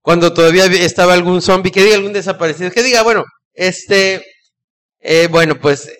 cuando 0.00 0.32
todavía 0.32 0.66
estaba 0.66 1.14
algún 1.14 1.40
zombie, 1.40 1.70
que 1.70 1.82
diga 1.82 1.96
algún 1.96 2.12
desaparecido, 2.12 2.70
que 2.70 2.82
diga, 2.82 3.02
bueno, 3.02 3.24
este, 3.54 4.24
eh, 5.00 5.28
bueno, 5.30 5.58
pues, 5.60 5.90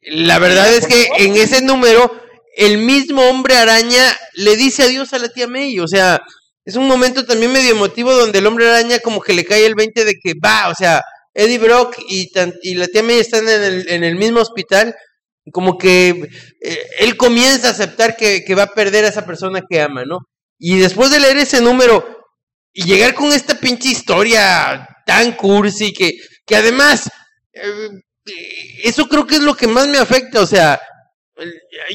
la 0.00 0.38
verdad 0.38 0.72
es 0.72 0.86
que 0.86 1.08
en 1.18 1.36
ese 1.36 1.62
número, 1.62 2.10
el 2.56 2.78
mismo 2.78 3.22
hombre 3.28 3.56
araña 3.56 4.02
le 4.34 4.56
dice 4.56 4.82
adiós 4.82 5.12
a 5.12 5.18
la 5.18 5.28
tía 5.28 5.46
May. 5.46 5.78
O 5.78 5.86
sea, 5.86 6.20
es 6.64 6.74
un 6.76 6.88
momento 6.88 7.24
también 7.24 7.52
medio 7.52 7.70
emotivo 7.70 8.12
donde 8.12 8.38
el 8.38 8.46
hombre 8.46 8.68
araña 8.68 8.98
como 8.98 9.20
que 9.20 9.34
le 9.34 9.44
cae 9.44 9.66
el 9.66 9.74
20 9.74 10.04
de 10.04 10.14
que 10.14 10.32
va, 10.42 10.68
o 10.70 10.74
sea, 10.74 11.02
Eddie 11.34 11.58
Brock 11.58 11.96
y, 12.08 12.30
la 12.74 12.88
tía 12.88 13.02
May 13.02 13.18
están 13.18 13.46
en 13.48 14.04
el, 14.04 14.16
mismo 14.16 14.40
hospital. 14.40 14.94
Como 15.52 15.78
que 15.78 16.28
eh, 16.60 16.86
él 16.98 17.16
comienza 17.16 17.68
a 17.68 17.70
aceptar 17.70 18.16
que, 18.16 18.42
que 18.44 18.54
va 18.56 18.64
a 18.64 18.74
perder 18.74 19.04
a 19.04 19.08
esa 19.08 19.24
persona 19.24 19.62
que 19.68 19.80
ama, 19.80 20.04
¿no? 20.04 20.18
Y 20.58 20.78
después 20.78 21.10
de 21.10 21.20
leer 21.20 21.36
ese 21.36 21.60
número 21.60 22.04
y 22.72 22.84
llegar 22.84 23.14
con 23.14 23.32
esta 23.32 23.54
pinche 23.54 23.90
historia 23.90 24.88
tan 25.06 25.32
cursi 25.32 25.92
que, 25.92 26.14
que 26.44 26.56
además, 26.56 27.08
eh, 27.52 27.90
eso 28.82 29.06
creo 29.06 29.26
que 29.26 29.36
es 29.36 29.42
lo 29.42 29.54
que 29.54 29.68
más 29.68 29.86
me 29.86 29.98
afecta, 29.98 30.40
o 30.40 30.46
sea, 30.46 30.80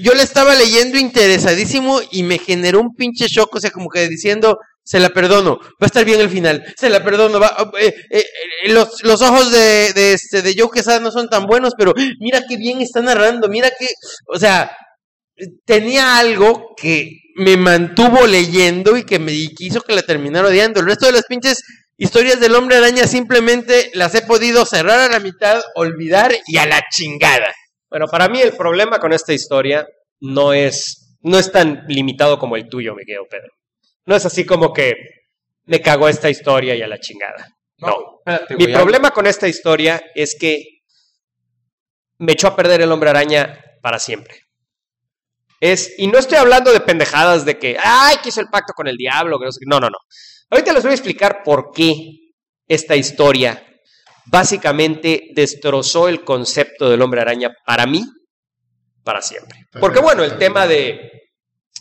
yo 0.02 0.14
la 0.14 0.24
estaba 0.24 0.56
leyendo 0.56 0.98
interesadísimo 0.98 2.00
y 2.12 2.24
me 2.24 2.38
generó 2.38 2.80
un 2.80 2.96
pinche 2.96 3.28
shock, 3.28 3.56
o 3.56 3.60
sea, 3.60 3.72
como 3.72 3.90
que 3.90 4.08
diciendo, 4.08 4.60
se 4.84 5.00
la 5.00 5.10
perdono, 5.10 5.58
va 5.60 5.78
a 5.82 5.86
estar 5.86 6.06
bien 6.06 6.20
el 6.20 6.30
final, 6.30 6.64
se 6.78 6.90
la 6.90 7.04
perdono, 7.04 7.40
va, 7.40 7.72
eh, 7.80 7.94
eh, 8.10 8.26
eh, 8.64 8.70
los, 8.70 9.04
los 9.04 9.22
ojos 9.22 9.52
de, 9.52 9.94
de, 9.94 10.14
este, 10.14 10.42
de 10.42 10.56
Joe 10.58 10.70
Quesada 10.74 11.00
no 11.00 11.12
son 11.12 11.30
tan 11.30 11.46
buenos, 11.46 11.74
pero 11.78 11.94
mira 12.20 12.44
qué 12.48 12.58
bien 12.58 12.82
está 12.82 13.02
narrando, 13.02 13.48
mira 13.48 13.70
que, 13.78 13.88
o 14.28 14.38
sea, 14.38 14.72
tenía 15.66 16.18
algo 16.18 16.74
que 16.76 17.10
me 17.36 17.58
mantuvo 17.58 18.28
leyendo 18.28 18.98
y 18.98 19.04
que 19.04 19.20
me 19.20 19.32
hizo 19.32 19.82
que 19.82 19.96
la 19.96 20.02
terminara 20.04 20.48
odiando. 20.48 20.80
El 20.80 20.88
resto 20.88 21.06
de 21.06 21.14
las 21.14 21.26
pinches 21.26 21.64
historias 21.98 22.40
del 22.40 22.56
hombre 22.56 22.78
araña 22.78 23.08
simplemente 23.08 23.92
las 23.94 24.14
he 24.16 24.22
podido 24.22 24.66
cerrar 24.66 25.00
a 25.00 25.10
la 25.10 25.20
mitad, 25.20 25.62
olvidar 25.76 26.36
y 26.48 26.58
a 26.58 26.66
la 26.66 26.82
chingada. 26.92 27.54
Bueno, 27.92 28.08
para 28.08 28.30
mí 28.30 28.40
el 28.40 28.54
problema 28.56 29.00
con 29.00 29.12
esta 29.12 29.34
historia 29.34 29.86
no 30.22 30.54
es, 30.54 31.18
no 31.24 31.38
es 31.38 31.52
tan 31.52 31.84
limitado 31.90 32.40
como 32.40 32.56
el 32.56 32.70
tuyo, 32.70 32.96
me 32.96 33.04
quedo, 33.04 33.28
Pedro. 33.30 33.52
No 34.06 34.16
es 34.16 34.26
así 34.26 34.46
como 34.46 34.72
que 34.72 34.96
me 35.66 35.82
cagó 35.82 36.08
esta 36.08 36.30
historia 36.30 36.74
y 36.74 36.82
a 36.82 36.88
la 36.88 37.00
chingada. 37.00 37.48
No. 37.80 38.22
Espérate, 38.26 38.56
Mi 38.56 38.68
problema 38.68 39.12
con 39.12 39.28
esta 39.28 39.50
historia 39.50 40.02
es 40.16 40.38
que 40.40 40.84
me 42.20 42.32
echó 42.32 42.48
a 42.48 42.56
perder 42.56 42.80
el 42.80 42.92
hombre 42.94 43.10
araña 43.10 43.62
para 43.82 44.00
siempre. 44.00 44.36
Es, 45.60 45.94
y 45.98 46.08
no 46.08 46.18
estoy 46.18 46.38
hablando 46.38 46.72
de 46.72 46.80
pendejadas 46.80 47.44
de 47.44 47.60
que, 47.60 47.78
ay, 47.78 48.18
que 48.24 48.30
hizo 48.30 48.40
el 48.40 48.48
pacto 48.48 48.72
con 48.74 48.88
el 48.88 48.96
diablo. 48.96 49.38
que 49.38 49.46
no, 49.46 49.52
sé 49.52 49.60
qué". 49.60 49.66
no, 49.68 49.82
no, 49.82 49.90
no. 49.90 49.98
Ahorita 50.50 50.72
les 50.72 50.84
voy 50.84 50.92
a 50.92 50.96
explicar 50.96 51.44
por 51.44 51.72
qué 51.72 52.32
esta 52.68 52.96
historia 52.96 53.62
básicamente 54.32 55.30
destrozó 55.36 56.08
el 56.08 56.24
concepto 56.24 56.90
del 56.90 57.02
hombre 57.02 57.22
araña 57.22 57.54
para 57.66 57.86
mí, 57.86 58.04
para 59.04 59.22
siempre. 59.22 59.66
Porque 59.80 60.00
bueno, 60.00 60.24
el 60.24 60.38
tema 60.38 60.66
de 60.66 61.12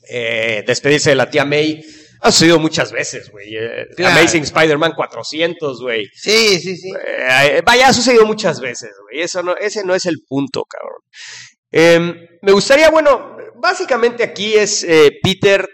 eh, 0.09 0.64
despedirse 0.66 1.11
de 1.11 1.16
la 1.16 1.30
tía 1.30 1.44
May 1.44 1.80
ha 2.22 2.32
sucedido 2.32 2.59
muchas 2.59 2.90
veces, 2.92 3.30
güey. 3.30 3.55
Eh, 3.57 3.86
Claro. 3.96 4.18
Amazing 4.18 4.42
Spider-Man 4.42 4.92
400, 4.94 5.80
güey. 5.80 6.07
Sí, 6.12 6.59
sí, 6.59 6.76
sí. 6.76 6.90
Eh, 6.90 7.62
vaya, 7.64 7.88
ha 7.88 7.92
sucedido 7.92 8.26
muchas 8.26 8.61
veces, 8.61 8.90
güey. 9.05 9.22
Eso 9.22 9.42
no, 9.42 9.55
ese 9.57 9.84
no 9.84 9.94
es 9.94 10.05
el 10.07 10.16
punto, 10.28 10.64
cabrón. 10.64 11.01
Eh, 11.70 12.38
me 12.42 12.53
gustaría, 12.53 12.90
bueno, 12.90 13.36
básicamente 13.62 14.24
aquí 14.24 14.55
es 14.55 14.84
Peter. 15.22 15.68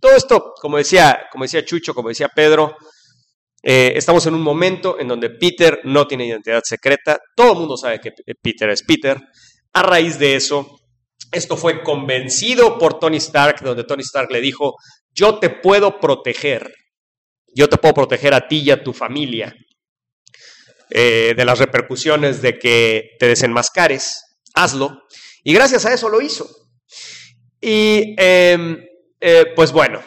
todo 0.00 0.12
esto, 0.12 0.54
como 0.60 0.78
decía, 0.78 1.26
como 1.30 1.44
decía 1.44 1.64
Chucho, 1.64 1.94
como 1.94 2.08
decía 2.08 2.28
Pedro, 2.28 2.74
eh, 3.66 3.94
estamos 3.96 4.26
en 4.26 4.34
un 4.34 4.42
momento 4.42 5.00
en 5.00 5.08
donde 5.08 5.30
Peter 5.30 5.80
no 5.84 6.06
tiene 6.06 6.26
identidad 6.26 6.62
secreta. 6.62 7.18
Todo 7.34 7.52
el 7.52 7.58
mundo 7.60 7.78
sabe 7.78 7.98
que 7.98 8.12
Peter 8.42 8.68
es 8.68 8.82
Peter. 8.82 9.18
A 9.72 9.82
raíz 9.82 10.18
de 10.18 10.36
eso, 10.36 10.78
esto 11.32 11.56
fue 11.56 11.82
convencido 11.82 12.76
por 12.76 12.98
Tony 12.98 13.16
Stark, 13.16 13.62
donde 13.62 13.84
Tony 13.84 14.02
Stark 14.02 14.30
le 14.30 14.42
dijo: 14.42 14.74
Yo 15.14 15.38
te 15.38 15.48
puedo 15.48 15.98
proteger. 15.98 16.74
Yo 17.54 17.68
te 17.70 17.78
puedo 17.78 17.94
proteger 17.94 18.34
a 18.34 18.46
ti 18.46 18.58
y 18.58 18.70
a 18.70 18.82
tu 18.82 18.92
familia 18.92 19.54
eh, 20.90 21.32
de 21.34 21.44
las 21.46 21.58
repercusiones 21.58 22.42
de 22.42 22.58
que 22.58 23.12
te 23.18 23.28
desenmascares, 23.28 24.40
hazlo. 24.52 25.04
Y 25.42 25.54
gracias 25.54 25.86
a 25.86 25.94
eso 25.94 26.10
lo 26.10 26.20
hizo. 26.20 26.46
Y 27.62 28.14
em, 28.18 28.84
eh, 29.20 29.46
pues 29.56 29.72
bueno, 29.72 30.02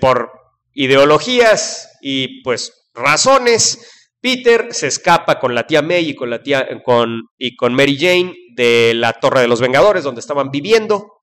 por 0.00 0.30
ideologías 0.74 1.95
y 2.08 2.42
pues 2.42 2.88
razones, 2.94 3.90
Peter 4.20 4.68
se 4.70 4.86
escapa 4.86 5.38
con 5.38 5.54
la 5.54 5.66
tía 5.66 5.82
May 5.82 6.10
y 6.10 6.14
con 6.14 6.30
la 6.30 6.42
tía 6.42 6.66
con, 6.84 7.22
y 7.38 7.56
con 7.56 7.74
Mary 7.74 7.96
Jane 7.98 8.34
de 8.54 8.92
la 8.94 9.12
Torre 9.14 9.40
de 9.40 9.48
los 9.48 9.60
Vengadores, 9.60 10.04
donde 10.04 10.20
estaban 10.20 10.50
viviendo. 10.50 11.18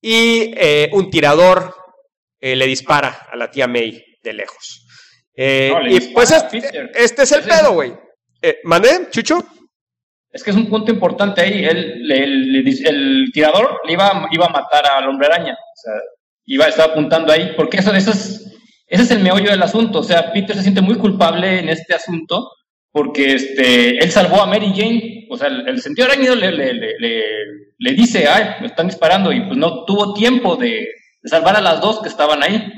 Y 0.00 0.52
eh, 0.56 0.90
un 0.92 1.10
tirador 1.10 1.74
eh, 2.40 2.54
le 2.56 2.66
dispara 2.66 3.26
a 3.32 3.36
la 3.36 3.50
tía 3.50 3.66
May 3.66 4.02
de 4.22 4.32
lejos. 4.32 4.86
Eh, 5.34 5.70
No, 5.72 5.86
y 5.88 6.00
pues 6.12 6.30
este, 6.30 6.90
este 6.94 7.22
es 7.22 7.32
el 7.32 7.42
pedo, 7.42 7.72
güey. 7.72 7.92
¿Mandé, 8.64 9.08
Chucho? 9.10 9.44
Es 10.30 10.44
que 10.44 10.50
es 10.50 10.56
un 10.56 10.68
punto 10.68 10.92
importante 10.92 11.40
ahí. 11.40 11.64
Él, 11.64 12.10
el, 12.12 12.56
el- 12.56 12.86
el 12.86 13.30
tirador 13.32 13.80
le 13.84 13.92
iba, 13.94 14.06
a- 14.08 14.28
iba 14.30 14.46
a 14.46 14.50
matar 14.50 14.86
al 14.86 15.08
hombre 15.08 15.26
araña. 15.26 15.54
O 15.54 15.76
sea, 15.82 15.92
iba, 16.44 16.66
estaba 16.66 16.92
apuntando 16.92 17.32
ahí. 17.32 17.54
Porque 17.56 17.78
eso, 17.78 17.92
eso 17.94 18.10
es, 18.12 18.44
ese 18.86 19.02
es 19.04 19.10
el 19.10 19.20
meollo 19.20 19.50
del 19.50 19.62
asunto. 19.62 20.00
O 20.00 20.02
sea, 20.02 20.32
Peter 20.32 20.56
se 20.56 20.62
siente 20.62 20.80
muy 20.80 20.96
culpable 20.96 21.58
en 21.58 21.68
este 21.68 21.94
asunto 21.94 22.50
porque 22.92 23.34
este, 23.34 23.98
él 23.98 24.10
salvó 24.10 24.40
a 24.42 24.46
Mary 24.46 24.72
Jane. 24.74 25.26
O 25.30 25.36
sea, 25.36 25.48
el, 25.48 25.68
el 25.68 25.80
sentido 25.82 26.06
arácnido 26.06 26.34
le, 26.34 26.50
le, 26.52 26.72
le, 26.74 27.22
le, 27.78 27.92
dice, 27.92 28.26
ay, 28.28 28.44
me 28.60 28.66
están 28.68 28.86
disparando. 28.86 29.32
Y 29.32 29.40
pues 29.42 29.56
no 29.56 29.84
tuvo 29.84 30.14
tiempo 30.14 30.56
de, 30.56 30.68
de 31.22 31.28
salvar 31.28 31.56
a 31.56 31.60
las 31.60 31.80
dos 31.80 32.00
que 32.00 32.08
estaban 32.08 32.42
ahí. 32.42 32.72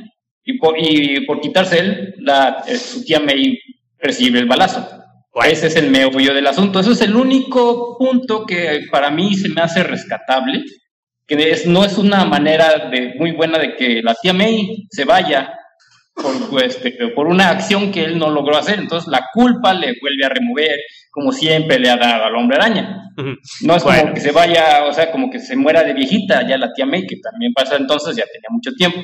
Y 0.45 0.59
por, 0.59 0.75
y 0.79 1.21
por 1.27 1.41
quitarse 1.41 1.79
él, 1.79 2.15
la, 2.19 2.65
eh, 2.67 2.77
su 2.79 3.05
tía 3.05 3.21
May 3.21 3.59
recibe 3.99 4.39
el 4.39 4.47
balazo. 4.47 4.89
Ese 5.45 5.69
es 5.69 5.77
el 5.77 5.91
meollo 5.91 6.35
del 6.35 6.47
asunto. 6.47 6.81
Eso 6.81 6.93
es 6.93 7.01
el 7.03 7.15
único 7.15 7.97
punto 7.99 8.45
que 8.45 8.87
para 8.91 9.11
mí 9.11 9.35
se 9.35 9.49
me 9.51 9.61
hace 9.61 9.85
rescatable, 9.85 10.65
que 11.27 11.51
es- 11.51 11.67
no 11.67 11.85
es 11.85 11.97
una 11.99 12.25
manera 12.25 12.89
de, 12.91 13.15
muy 13.19 13.33
buena 13.33 13.59
de 13.59 13.77
que 13.77 14.01
la 14.03 14.15
tía 14.15 14.33
May 14.33 14.87
se 14.91 15.05
vaya 15.05 15.55
por, 16.23 16.63
este, 16.63 16.93
por 17.15 17.27
una 17.27 17.51
acción 17.51 17.91
que 17.93 18.05
él 18.05 18.19
no 18.19 18.31
logró 18.31 18.57
hacer. 18.57 18.79
Entonces 18.79 19.09
la 19.09 19.27
culpa 19.33 19.73
le 19.75 19.95
vuelve 20.01 20.25
a 20.25 20.29
remover, 20.29 20.79
como 21.11 21.33
siempre 21.33 21.79
le 21.79 21.91
ha 21.91 21.97
dado 21.97 22.25
al 22.25 22.37
hombre 22.37 22.57
araña. 22.57 23.05
No 23.63 23.75
es 23.77 23.83
Bueno. 23.83 24.03
como 24.03 24.15
que 24.15 24.21
se 24.21 24.33
vaya, 24.33 24.85
o 24.85 24.93
sea, 24.93 25.11
como 25.11 25.31
que 25.31 25.39
se 25.41 25.57
muera 25.57 25.83
de 25.83 25.93
viejita 25.95 26.47
ya 26.47 26.57
la 26.59 26.73
tía 26.73 26.87
May, 26.87 27.07
que 27.07 27.17
también 27.23 27.53
pasa 27.53 27.77
entonces, 27.77 28.17
ya 28.17 28.25
tenía 28.25 28.49
mucho 28.51 28.73
tiempo. 28.73 29.01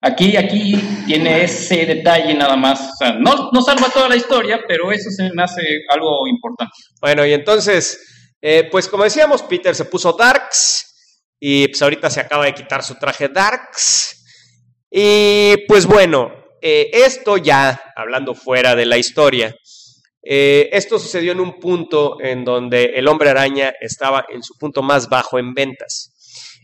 Aquí, 0.00 0.36
aquí 0.36 0.80
tiene 1.06 1.42
ese 1.42 1.84
detalle 1.84 2.32
nada 2.34 2.56
más. 2.56 2.80
O 2.80 2.96
sea, 2.98 3.12
no, 3.14 3.50
no 3.52 3.60
salva 3.62 3.88
toda 3.92 4.08
la 4.08 4.16
historia, 4.16 4.60
pero 4.66 4.92
eso 4.92 5.10
se 5.10 5.28
me 5.34 5.42
hace 5.42 5.60
algo 5.90 6.26
importante. 6.28 6.72
Bueno, 7.00 7.26
y 7.26 7.32
entonces, 7.32 8.34
eh, 8.40 8.68
pues 8.70 8.88
como 8.88 9.04
decíamos, 9.04 9.42
Peter 9.42 9.74
se 9.74 9.86
puso 9.86 10.12
Darks 10.12 10.84
y 11.40 11.66
pues 11.68 11.82
ahorita 11.82 12.10
se 12.10 12.20
acaba 12.20 12.44
de 12.44 12.54
quitar 12.54 12.82
su 12.84 12.94
traje 12.94 13.28
Darks. 13.28 14.24
Y 14.90 15.56
pues 15.66 15.84
bueno, 15.84 16.32
eh, 16.62 16.90
esto 16.92 17.36
ya, 17.36 17.80
hablando 17.96 18.34
fuera 18.34 18.74
de 18.74 18.86
la 18.86 18.98
historia, 18.98 19.54
eh, 20.22 20.68
esto 20.72 20.98
sucedió 20.98 21.32
en 21.32 21.40
un 21.40 21.58
punto 21.58 22.18
en 22.20 22.44
donde 22.44 22.92
el 22.96 23.08
hombre 23.08 23.30
araña 23.30 23.72
estaba 23.80 24.26
en 24.28 24.42
su 24.42 24.54
punto 24.58 24.82
más 24.82 25.08
bajo 25.08 25.38
en 25.38 25.54
ventas. 25.54 26.12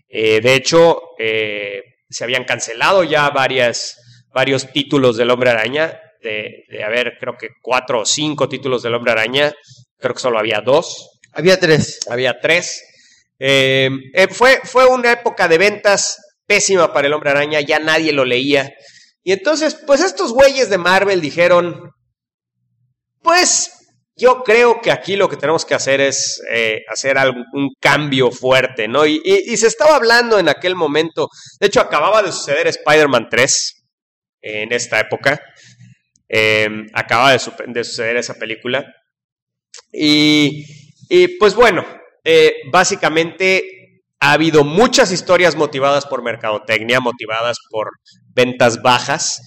Eh, 0.08 0.40
de 0.40 0.54
hecho, 0.54 1.00
se 1.16 2.24
habían 2.24 2.44
cancelado 2.44 3.04
ya 3.04 3.30
varias, 3.30 3.96
varios 4.32 4.70
títulos 4.72 5.16
del 5.16 5.30
hombre 5.30 5.50
araña, 5.50 5.98
de, 6.20 6.64
de 6.68 6.84
haber 6.84 7.18
creo 7.18 7.36
que 7.38 7.48
cuatro 7.60 8.00
o 8.00 8.04
cinco 8.04 8.48
títulos 8.48 8.82
del 8.82 8.94
hombre 8.94 9.12
araña, 9.12 9.52
creo 9.98 10.14
que 10.14 10.20
solo 10.20 10.38
había 10.38 10.60
dos, 10.60 11.10
Había 11.32 11.58
tres. 11.58 12.00
había 12.08 12.38
tres. 12.40 12.82
Eh, 13.38 13.90
fue, 14.30 14.60
fue 14.64 14.86
una 14.86 15.12
época 15.12 15.48
de 15.48 15.58
ventas 15.58 16.16
pésima 16.46 16.92
para 16.92 17.08
el 17.08 17.12
hombre 17.12 17.30
araña, 17.30 17.60
ya 17.60 17.78
nadie 17.78 18.12
lo 18.12 18.24
leía. 18.24 18.72
Y 19.24 19.32
entonces, 19.32 19.74
pues 19.86 20.00
estos 20.02 20.32
güeyes 20.32 20.68
de 20.70 20.78
Marvel 20.78 21.20
dijeron, 21.20 21.90
pues 23.22 23.70
yo 24.16 24.42
creo 24.44 24.80
que 24.80 24.92
aquí 24.92 25.16
lo 25.16 25.28
que 25.28 25.36
tenemos 25.36 25.64
que 25.64 25.74
hacer 25.74 26.00
es 26.00 26.40
eh, 26.50 26.82
hacer 26.88 27.18
algún, 27.18 27.44
un 27.52 27.70
cambio 27.80 28.30
fuerte, 28.30 28.86
¿no? 28.86 29.06
Y, 29.06 29.20
y- 29.24 29.56
se 29.56 29.66
estaba 29.66 29.96
hablando 29.96 30.38
en 30.38 30.48
aquel 30.48 30.76
momento, 30.76 31.28
de 31.58 31.66
hecho 31.66 31.80
acababa 31.80 32.22
de 32.22 32.30
suceder 32.32 32.66
Spider-Man 32.68 33.28
3 33.30 33.84
en 34.42 34.72
esta 34.72 35.00
época, 35.00 35.40
Eh, 36.28 36.68
acaba 36.94 37.32
de, 37.32 37.38
de 37.68 37.84
suceder 37.84 38.16
esa 38.16 38.34
película. 38.34 38.84
Y, 39.92 40.64
y, 41.08 41.28
pues 41.38 41.54
bueno, 41.54 41.84
eh, 42.24 42.54
básicamente 42.72 43.73
ha 44.24 44.32
habido 44.32 44.64
muchas 44.64 45.12
historias 45.12 45.54
motivadas 45.56 46.06
por 46.06 46.22
mercadotecnia, 46.22 47.00
motivadas 47.00 47.58
por 47.70 47.88
ventas 48.34 48.80
bajas, 48.80 49.42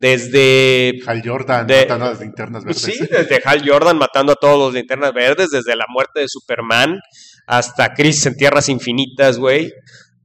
desde 0.00 0.98
Hal 1.06 1.22
Jordan 1.24 1.66
De- 1.66 1.82
matando 1.82 2.04
a 2.06 2.08
las 2.10 2.20
linternas 2.20 2.64
verdes. 2.64 2.82
Sí, 2.82 2.98
desde 3.10 3.40
Hal 3.44 3.62
Jordan 3.66 3.98
matando 3.98 4.32
a 4.32 4.36
todos 4.36 4.58
los 4.58 4.74
linternas 4.74 5.12
verdes, 5.12 5.50
desde 5.50 5.76
la 5.76 5.84
muerte 5.88 6.20
de 6.20 6.28
Superman 6.28 6.98
hasta 7.46 7.92
Crisis 7.94 8.26
en 8.26 8.36
Tierras 8.36 8.68
Infinitas, 8.68 9.38
güey. 9.38 9.72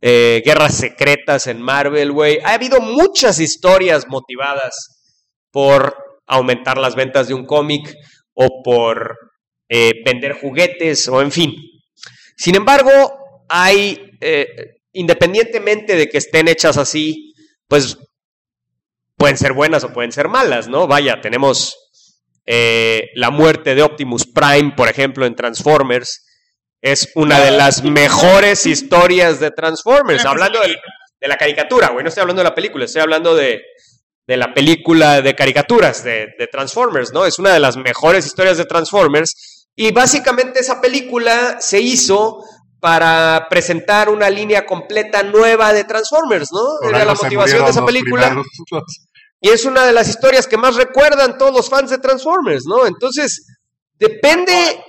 Eh, 0.02 0.42
guerras 0.46 0.76
secretas 0.76 1.48
en 1.48 1.62
Marvel, 1.62 2.12
güey. 2.12 2.40
Ha 2.46 2.54
habido 2.54 2.80
muchas 2.82 3.40
historias 3.40 4.08
motivadas 4.08 4.74
por 5.52 5.96
aumentar 6.28 6.78
las 6.78 6.96
ventas 6.96 7.28
de 7.28 7.34
un 7.34 7.46
cómic 7.46 7.94
o 8.34 8.62
por 8.64 9.16
eh, 9.70 9.92
vender 10.06 10.34
juguetes 10.34 11.08
o 11.08 11.22
en 11.22 11.32
fin. 11.32 11.54
Sin 12.38 12.56
embargo, 12.56 12.92
hay, 13.50 14.12
eh, 14.22 14.48
independientemente 14.94 15.96
de 15.96 16.08
que 16.10 16.18
estén 16.18 16.48
hechas 16.48 16.78
así, 16.78 17.34
pues 17.68 17.98
pueden 19.16 19.38
ser 19.38 19.54
buenas 19.54 19.84
o 19.84 19.94
pueden 19.94 20.12
ser 20.12 20.28
malas, 20.28 20.68
¿no? 20.68 20.88
Vaya, 20.88 21.22
tenemos 21.22 21.76
eh, 22.46 23.10
la 23.16 23.30
muerte 23.32 23.76
de 23.76 23.84
Optimus 23.84 24.26
Prime, 24.26 24.74
por 24.76 24.88
ejemplo, 24.90 25.26
en 25.26 25.36
Transformers. 25.36 26.24
Es 26.82 27.10
una 27.16 27.40
de 27.40 27.52
las 27.52 27.84
mejores 27.84 28.66
historias 28.66 29.40
de 29.40 29.52
Transformers. 29.52 30.24
Hablando 30.26 30.60
del- 30.62 30.78
de, 31.20 31.28
la 31.28 31.36
caricatura, 31.36 31.90
güey. 31.90 32.04
No 32.04 32.10
estoy 32.10 32.22
hablando 32.22 32.42
de 32.44 32.50
la 32.50 32.56
película, 32.56 32.86
estoy 32.86 33.02
hablando 33.02 33.36
de, 33.36 33.62
de 34.28 34.38
la 34.38 34.54
película 34.54 35.22
de 35.24 35.36
caricaturas 35.36 36.04
de, 36.04 36.28
de 36.38 36.48
Transformers, 36.48 37.12
¿no? 37.12 37.26
Es 37.26 37.40
una 37.40 37.52
de 37.54 37.60
las 37.60 37.76
mejores 37.76 38.26
historias 38.28 38.58
de 38.58 38.66
Transformers. 38.66 39.68
Y 39.76 39.92
básicamente 39.92 40.60
esa 40.60 40.80
película 40.80 41.58
se 41.60 41.80
hizo 41.82 42.44
para 42.80 43.48
presentar 43.50 44.10
una 44.10 44.30
línea 44.30 44.66
completa 44.66 45.24
nueva 45.24 45.74
de 45.74 45.84
Transformers, 45.84 46.50
¿no? 46.52 46.88
Era 46.90 47.06
la 47.06 47.16
motivación 47.16 47.66
de 47.66 47.72
esa 47.72 47.86
película. 47.86 48.28
primeros. 48.28 48.48
Y 49.40 49.50
es 49.50 49.66
una 49.66 49.86
de 49.86 49.94
las 49.94 50.10
historias 50.10 50.48
que 50.48 50.58
más 50.58 50.76
recuerdan 50.76 51.38
todos 51.38 51.54
los 51.54 51.70
fans 51.70 51.92
de 51.92 52.00
Transformers, 52.00 52.64
¿no? 52.66 52.88
Entonces, 52.88 53.46
depende, 54.00 54.84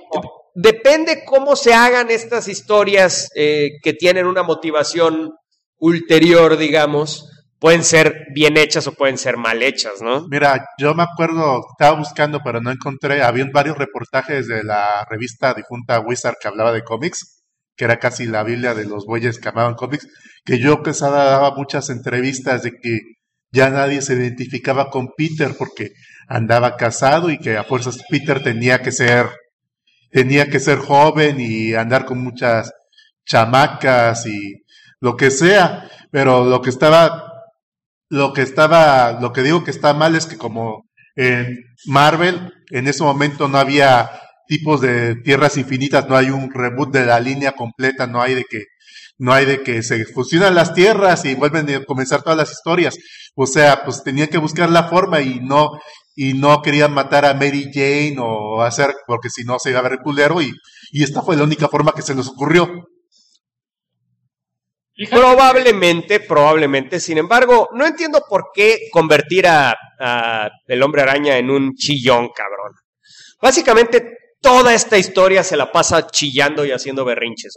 depende 0.55 1.23
cómo 1.23 1.55
se 1.55 1.73
hagan 1.73 2.09
estas 2.09 2.47
historias 2.47 3.29
eh, 3.35 3.69
que 3.83 3.93
tienen 3.93 4.25
una 4.25 4.43
motivación 4.43 5.31
ulterior, 5.77 6.57
digamos. 6.57 7.29
Pueden 7.59 7.83
ser 7.83 8.27
bien 8.33 8.55
hechas 8.57 8.87
o 8.87 8.93
pueden 8.93 9.17
ser 9.17 9.35
mal 9.35 9.61
hechas, 9.61 10.01
¿no? 10.01 10.25
Mira, 10.29 10.65
yo 10.79 10.95
me 10.95 11.03
acuerdo, 11.03 11.59
estaba 11.71 11.97
buscando, 11.97 12.39
pero 12.43 12.61
no 12.61 12.71
encontré. 12.71 13.21
Había 13.21 13.45
varios 13.53 13.77
reportajes 13.77 14.47
de 14.47 14.63
la 14.63 15.05
revista 15.09 15.53
difunta 15.53 15.99
Wizard 15.99 16.37
que 16.41 16.47
hablaba 16.47 16.71
de 16.71 16.83
cómics, 16.83 17.38
que 17.79 17.85
era 17.85 17.97
casi 17.97 18.25
la 18.25 18.43
Biblia 18.43 18.73
de 18.73 18.83
los 18.83 19.05
bueyes 19.05 19.39
que 19.39 19.47
amaban 19.47 19.75
cómics, 19.75 20.05
que 20.43 20.59
yo 20.59 20.83
Quesada 20.83 21.23
daba 21.23 21.55
muchas 21.55 21.89
entrevistas 21.89 22.61
de 22.61 22.71
que 22.71 22.99
ya 23.53 23.69
nadie 23.69 24.01
se 24.01 24.15
identificaba 24.15 24.89
con 24.89 25.13
Peter 25.15 25.55
porque 25.57 25.91
andaba 26.27 26.75
casado 26.75 27.29
y 27.29 27.39
que 27.39 27.55
a 27.55 27.63
fuerzas 27.63 28.03
Peter 28.09 28.43
tenía 28.43 28.81
que 28.81 28.91
ser, 28.91 29.27
tenía 30.11 30.49
que 30.49 30.59
ser 30.59 30.79
joven 30.79 31.39
y 31.39 31.73
andar 31.73 32.03
con 32.03 32.21
muchas 32.21 32.69
chamacas 33.25 34.25
y 34.25 34.65
lo 34.99 35.15
que 35.15 35.31
sea. 35.31 35.89
Pero 36.11 36.43
lo 36.43 36.61
que 36.61 36.71
estaba 36.71 37.31
lo 38.09 38.33
que 38.33 38.41
estaba, 38.41 39.21
lo 39.21 39.31
que 39.31 39.41
digo 39.41 39.63
que 39.63 39.71
está 39.71 39.93
mal 39.93 40.17
es 40.17 40.25
que 40.25 40.37
como 40.37 40.89
en 41.15 41.59
Marvel, 41.85 42.51
en 42.71 42.87
ese 42.89 43.03
momento 43.03 43.47
no 43.47 43.57
había 43.57 44.09
tipos 44.49 44.81
de 44.81 45.15
tierras 45.17 45.57
infinitas, 45.57 46.09
no 46.09 46.17
hay 46.17 46.31
un 46.31 46.51
reboot 46.51 46.91
de 46.91 47.05
la 47.05 47.19
línea 47.19 47.51
completa, 47.51 48.07
no 48.07 48.19
hay 48.19 48.33
de 48.33 48.45
que, 48.45 48.63
no 49.19 49.31
hay 49.31 49.45
de 49.45 49.61
que 49.61 49.83
se 49.83 50.03
fusionan 50.05 50.55
las 50.55 50.73
tierras 50.73 51.23
y 51.25 51.35
vuelven 51.35 51.69
a 51.69 51.85
comenzar 51.85 52.23
todas 52.23 52.37
las 52.37 52.51
historias. 52.51 52.97
O 53.35 53.45
sea, 53.45 53.83
pues 53.85 54.03
tenían 54.03 54.27
que 54.27 54.39
buscar 54.39 54.71
la 54.71 54.89
forma 54.89 55.21
y 55.21 55.39
no, 55.39 55.69
y 56.15 56.33
no 56.33 56.63
querían 56.63 56.91
matar 56.91 57.25
a 57.25 57.35
Mary 57.35 57.69
Jane 57.71 58.15
o 58.19 58.63
hacer, 58.63 58.95
porque 59.05 59.29
si 59.29 59.43
no 59.43 59.59
se 59.59 59.69
iba 59.69 59.79
a 59.79 59.83
ver 59.83 59.99
culero 60.03 60.41
y, 60.41 60.51
y 60.91 61.03
esta 61.03 61.21
fue 61.21 61.37
la 61.37 61.43
única 61.43 61.67
forma 61.67 61.93
que 61.95 62.01
se 62.01 62.15
les 62.15 62.27
ocurrió. 62.27 62.87
Probablemente, 65.11 66.21
probablemente. 66.21 66.99
Sin 66.99 67.19
embargo, 67.19 67.69
no 67.73 67.85
entiendo 67.85 68.23
por 68.27 68.45
qué 68.53 68.89
convertir 68.91 69.45
a, 69.47 69.75
a 69.99 70.49
el 70.65 70.81
hombre 70.81 71.03
araña 71.03 71.37
en 71.37 71.51
un 71.51 71.75
chillón, 71.75 72.29
cabrón. 72.35 72.73
Básicamente, 73.41 74.18
toda 74.41 74.73
esta 74.73 74.97
historia 74.97 75.43
se 75.43 75.57
la 75.57 75.71
pasa 75.71 76.07
chillando 76.07 76.65
y 76.65 76.71
haciendo 76.71 77.05
berrinches. 77.05 77.53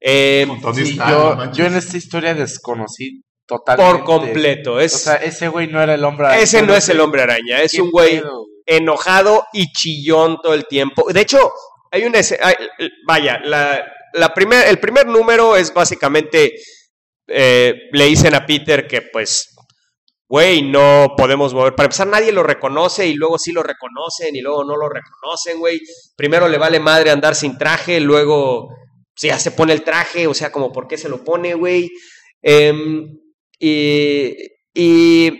Eh, 0.00 0.46
Sí, 0.74 0.96
yo, 0.96 1.64
en 1.66 1.76
esta 1.76 1.96
historia 1.96 2.34
desconocí 2.34 3.22
totalmente. 3.46 3.92
por 3.92 4.04
completo. 4.04 4.80
Es, 4.80 4.94
O 4.94 4.98
sea, 4.98 5.14
ese 5.16 5.48
güey 5.48 5.68
no 5.68 5.80
era 5.82 5.94
el 5.94 6.04
hombre 6.04 6.26
araña. 6.26 6.42
ese 6.42 6.62
no 6.62 6.74
es 6.74 6.88
el 6.88 7.00
hombre 7.00 7.22
araña, 7.22 7.60
es 7.62 7.72
¿Qué 7.72 7.82
un 7.82 7.90
güey 7.90 8.20
pedo, 8.20 8.46
enojado 8.66 9.44
y 9.52 9.70
chillón 9.72 10.38
todo 10.42 10.54
el 10.54 10.66
tiempo. 10.66 11.04
De 11.12 11.20
hecho, 11.20 11.52
hay 11.90 12.04
una 12.04 12.18
hay- 12.18 12.56
vaya, 13.06 13.38
la, 13.44 13.84
la 14.14 14.34
primer, 14.34 14.66
el 14.68 14.78
primer 14.80 15.06
número 15.06 15.56
es 15.56 15.72
básicamente, 15.72 16.54
eh, 17.28 17.74
le 17.92 18.04
dicen 18.06 18.34
a 18.34 18.44
Peter 18.44 18.86
que 18.88 19.02
pues, 19.02 19.51
güey, 20.32 20.62
no 20.62 21.12
podemos 21.14 21.52
mover. 21.52 21.74
Para 21.74 21.88
empezar, 21.88 22.06
nadie 22.06 22.32
lo 22.32 22.42
reconoce 22.42 23.06
y 23.06 23.12
luego 23.12 23.38
sí 23.38 23.52
lo 23.52 23.62
reconocen 23.62 24.34
y 24.34 24.40
luego 24.40 24.64
no 24.64 24.78
lo 24.78 24.88
reconocen, 24.88 25.58
güey. 25.58 25.78
Primero 26.16 26.48
le 26.48 26.56
vale 26.56 26.80
madre 26.80 27.10
andar 27.10 27.34
sin 27.34 27.58
traje, 27.58 28.00
luego 28.00 28.68
pues, 29.14 29.30
ya 29.30 29.38
se 29.38 29.50
pone 29.50 29.74
el 29.74 29.84
traje, 29.84 30.26
o 30.26 30.32
sea, 30.32 30.50
como 30.50 30.72
por 30.72 30.88
qué 30.88 30.96
se 30.96 31.10
lo 31.10 31.22
pone, 31.22 31.52
güey. 31.52 31.90
Em, 32.40 33.04
y, 33.58 34.34
y 34.72 35.32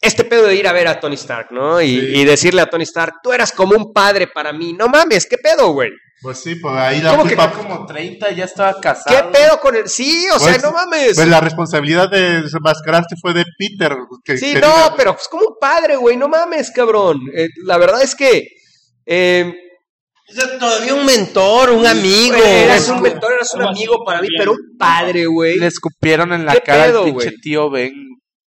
este 0.00 0.24
pedo 0.24 0.46
de 0.46 0.54
ir 0.54 0.66
a 0.66 0.72
ver 0.72 0.88
a 0.88 0.98
Tony 0.98 1.16
Stark, 1.16 1.48
¿no? 1.50 1.82
Y, 1.82 2.00
Sí. 2.00 2.06
y 2.14 2.24
decirle 2.24 2.62
a 2.62 2.70
Tony 2.70 2.84
Stark, 2.84 3.16
tú 3.22 3.34
eras 3.34 3.52
como 3.52 3.76
un 3.76 3.92
padre 3.92 4.28
para 4.28 4.54
mí. 4.54 4.72
No 4.72 4.88
mames, 4.88 5.26
¿qué 5.26 5.36
pedo, 5.36 5.72
güey? 5.74 5.90
Pues 6.20 6.38
sí, 6.40 6.56
pues 6.56 6.74
ahí 6.74 7.00
la 7.00 7.12
¿Cómo 7.12 7.22
que 7.24 7.36
culpa, 7.36 7.52
como 7.52 7.86
30, 7.86 8.32
ya 8.32 8.44
estaba 8.46 8.74
¿Qué 8.74 8.80
casado. 8.80 9.30
pedo 9.30 9.60
con 9.60 9.76
el...? 9.76 9.88
Sí, 9.88 10.26
o 10.34 10.38
sea, 10.38 10.52
Pues- 10.52 10.62
no 10.64 10.72
mames. 10.72 11.12
pues 11.14 11.28
la 11.28 11.40
responsabilidad 11.40 12.10
de 12.10 12.42
desenmascararse 12.42 13.14
fue 13.20 13.34
de 13.34 13.44
Peter. 13.56 13.94
Que, 14.24 14.36
Sí, 14.36 14.54
no, 14.60 14.94
pero 14.96 15.14
pues 15.14 15.28
como 15.28 15.44
un 15.44 15.54
padre, 15.60 15.94
güey, 15.96 16.16
no 16.16 16.28
mames, 16.28 16.70
cabrón. 16.72 17.20
Eh, 17.34 17.46
la 17.64 17.78
verdad 17.78 18.02
es 18.02 18.16
que... 18.16 18.48
eh, 19.06 19.54
O 20.28 20.32
sea, 20.34 20.58
todavía 20.58 20.94
un 20.94 21.06
mentor, 21.06 21.70
un 21.70 21.86
amigo. 21.86 22.34
eras 22.36 22.88
un 22.88 23.00
mentor, 23.00 23.32
eras 23.34 23.54
un 23.54 23.62
amigo 23.62 24.04
para 24.04 24.20
mí, 24.20 24.28
pero 24.36 24.52
un 24.52 24.76
padre, 24.76 25.24
güey. 25.26 25.56
Le 25.56 25.68
escupieron 25.68 26.32
en 26.32 26.44
la 26.44 26.52
¿Qué 26.54 26.60
cara 26.62 26.84
pedo, 26.86 26.98
al 26.98 27.04
pinche 27.04 27.24
güey? 27.26 27.36
tío 27.40 27.70
Ben 27.70 27.92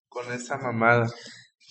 con 0.10 0.30
esa 0.34 0.58
mamada. 0.58 1.08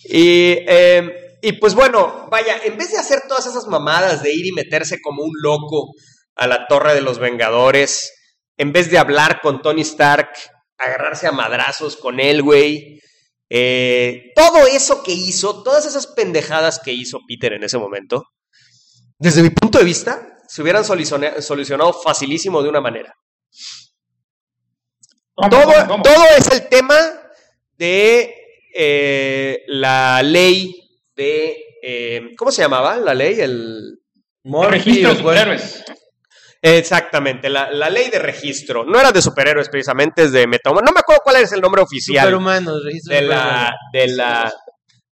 Y, 0.03 0.55
eh, 0.67 1.30
y 1.41 1.53
pues 1.53 1.73
bueno, 1.75 2.27
vaya, 2.29 2.57
en 2.63 2.77
vez 2.77 2.91
de 2.91 2.97
hacer 2.97 3.23
todas 3.27 3.45
esas 3.47 3.67
mamadas 3.67 4.21
de 4.23 4.33
ir 4.33 4.45
y 4.45 4.51
meterse 4.51 4.99
como 5.01 5.23
un 5.23 5.31
loco 5.41 5.91
a 6.35 6.47
la 6.47 6.67
Torre 6.67 6.93
de 6.93 7.01
los 7.01 7.19
Vengadores, 7.19 8.13
en 8.57 8.71
vez 8.73 8.89
de 8.91 8.97
hablar 8.97 9.41
con 9.41 9.61
Tony 9.61 9.81
Stark, 9.81 10.29
agarrarse 10.77 11.27
a 11.27 11.31
madrazos 11.31 11.97
con 11.97 12.19
él, 12.19 12.41
güey. 12.41 12.99
eh, 13.49 14.31
todo 14.35 14.65
eso 14.67 15.03
que 15.03 15.11
hizo, 15.11 15.61
todas 15.63 15.85
esas 15.85 16.07
pendejadas 16.07 16.79
que 16.79 16.93
hizo 16.93 17.19
Peter 17.27 17.53
en 17.53 17.63
ese 17.63 17.77
momento, 17.77 18.23
desde 19.19 19.41
mi 19.43 19.49
punto 19.49 19.77
de 19.77 19.83
vista, 19.85 20.37
se 20.47 20.61
hubieran 20.61 20.83
soluciona- 20.85 21.41
solucionado 21.41 21.91
facilísimo 21.93 22.61
de 22.63 22.69
una 22.69 22.81
manera. 22.81 23.13
¿cómo, 25.33 25.49
Todo, 25.49 25.63
cómo, 25.73 25.87
cómo? 25.87 26.03
todo 26.03 26.23
es 26.37 26.47
el 26.51 26.69
tema 26.69 26.97
de 27.77 28.33
eh, 28.73 29.63
la 29.67 30.21
ley 30.23 30.80
de... 31.21 31.57
eh, 31.83 32.21
¿Cómo 32.37 32.51
se 32.51 32.61
llamaba 32.61 32.97
la 32.97 33.13
ley? 33.13 33.39
El, 33.39 33.99
Registro 34.43 35.09
de 35.11 35.17
superhéroes. 35.17 35.83
exactamente, 36.61 37.49
la, 37.49 37.71
la 37.71 37.89
ley 37.89 38.09
de 38.09 38.19
registro. 38.19 38.83
No 38.83 38.99
era 38.99 39.11
de 39.11 39.21
superhéroes 39.21 39.69
precisamente, 39.69 40.23
es 40.23 40.31
de 40.31 40.47
Metahumano. 40.47 40.85
No 40.87 40.93
me 40.93 40.99
acuerdo 40.99 41.21
cuál 41.23 41.37
es 41.37 41.51
el 41.51 41.61
nombre 41.61 41.81
oficial 41.81 42.25
Superhumanos, 42.25 42.83
registro 42.83 43.15
de 43.15 43.21
la, 43.21 43.75
de, 43.93 44.07
la, 44.07 44.53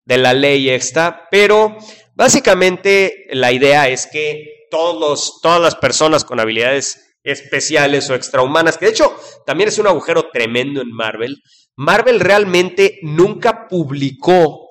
de 0.05 0.19
la 0.19 0.33
ley 0.35 0.71
esta, 0.71 1.27
pero 1.31 1.77
básicamente 2.15 3.27
la 3.31 3.53
idea 3.53 3.89
es 3.89 4.07
que 4.07 4.67
todos 4.71 4.99
los- 5.01 5.41
todas 5.41 5.61
las 5.61 5.75
personas 5.77 6.25
con 6.25 6.41
habilidades 6.41 7.03
especiales 7.25 8.09
o 8.11 8.15
extrahumanas, 8.15 8.79
que 8.79 8.87
de 8.87 8.93
hecho 8.93 9.17
también 9.45 9.69
es 9.69 9.79
un 9.79 9.87
agujero 9.89 10.29
tremendo 10.33 10.81
en 10.81 10.91
Marvel, 10.93 11.43
Marvel 11.77 12.21
realmente 12.21 12.99
nunca 13.03 13.67
publicó 13.69 14.66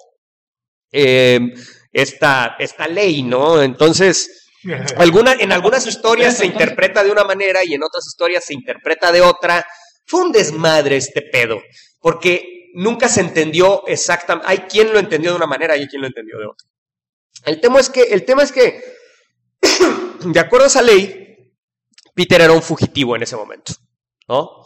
eh, 0.98 1.40
esta, 1.92 2.56
esta 2.58 2.88
ley, 2.88 3.22
¿no? 3.22 3.62
Entonces, 3.62 4.50
alguna, 4.98 5.34
en 5.34 5.52
algunas 5.52 5.86
historias 5.86 6.38
se 6.38 6.46
interpreta 6.46 7.04
de 7.04 7.12
una 7.12 7.26
manera 7.26 7.60
y 7.66 7.74
en 7.74 7.84
otras 7.84 8.08
historias 8.08 8.46
se 8.46 8.54
interpreta 8.54 9.12
de 9.12 9.22
otra. 9.22 9.66
Fue 10.06 10.22
un 10.22 10.32
desmadre 10.32 10.98
este 10.98 11.22
pedo, 11.22 11.62
porque 12.00 12.70
nunca 12.76 13.10
se 13.10 13.22
entendió 13.22 13.86
exactamente. 13.88 14.50
Hay 14.50 14.60
quien 14.60 14.94
lo 14.94 15.00
entendió 15.00 15.32
de 15.32 15.38
una 15.38 15.48
manera 15.48 15.76
y 15.76 15.82
hay 15.82 15.88
quien 15.88 16.02
lo 16.02 16.08
entendió 16.08 16.38
de 16.38 16.46
otra. 16.46 16.68
El 17.46 17.60
tema 17.60 17.80
es 17.80 17.90
que, 17.90 18.04
el 18.04 18.24
tema 18.24 18.44
es 18.44 18.52
que, 18.52 18.82
de 20.26 20.40
acuerdo 20.40 20.66
a 20.66 20.70
esa 20.70 20.82
ley, 20.82 21.54
Peter 22.14 22.40
era 22.40 22.54
un 22.54 22.62
fugitivo 22.62 23.16
en 23.16 23.24
ese 23.24 23.36
momento, 23.36 23.74
¿no? 24.28 24.64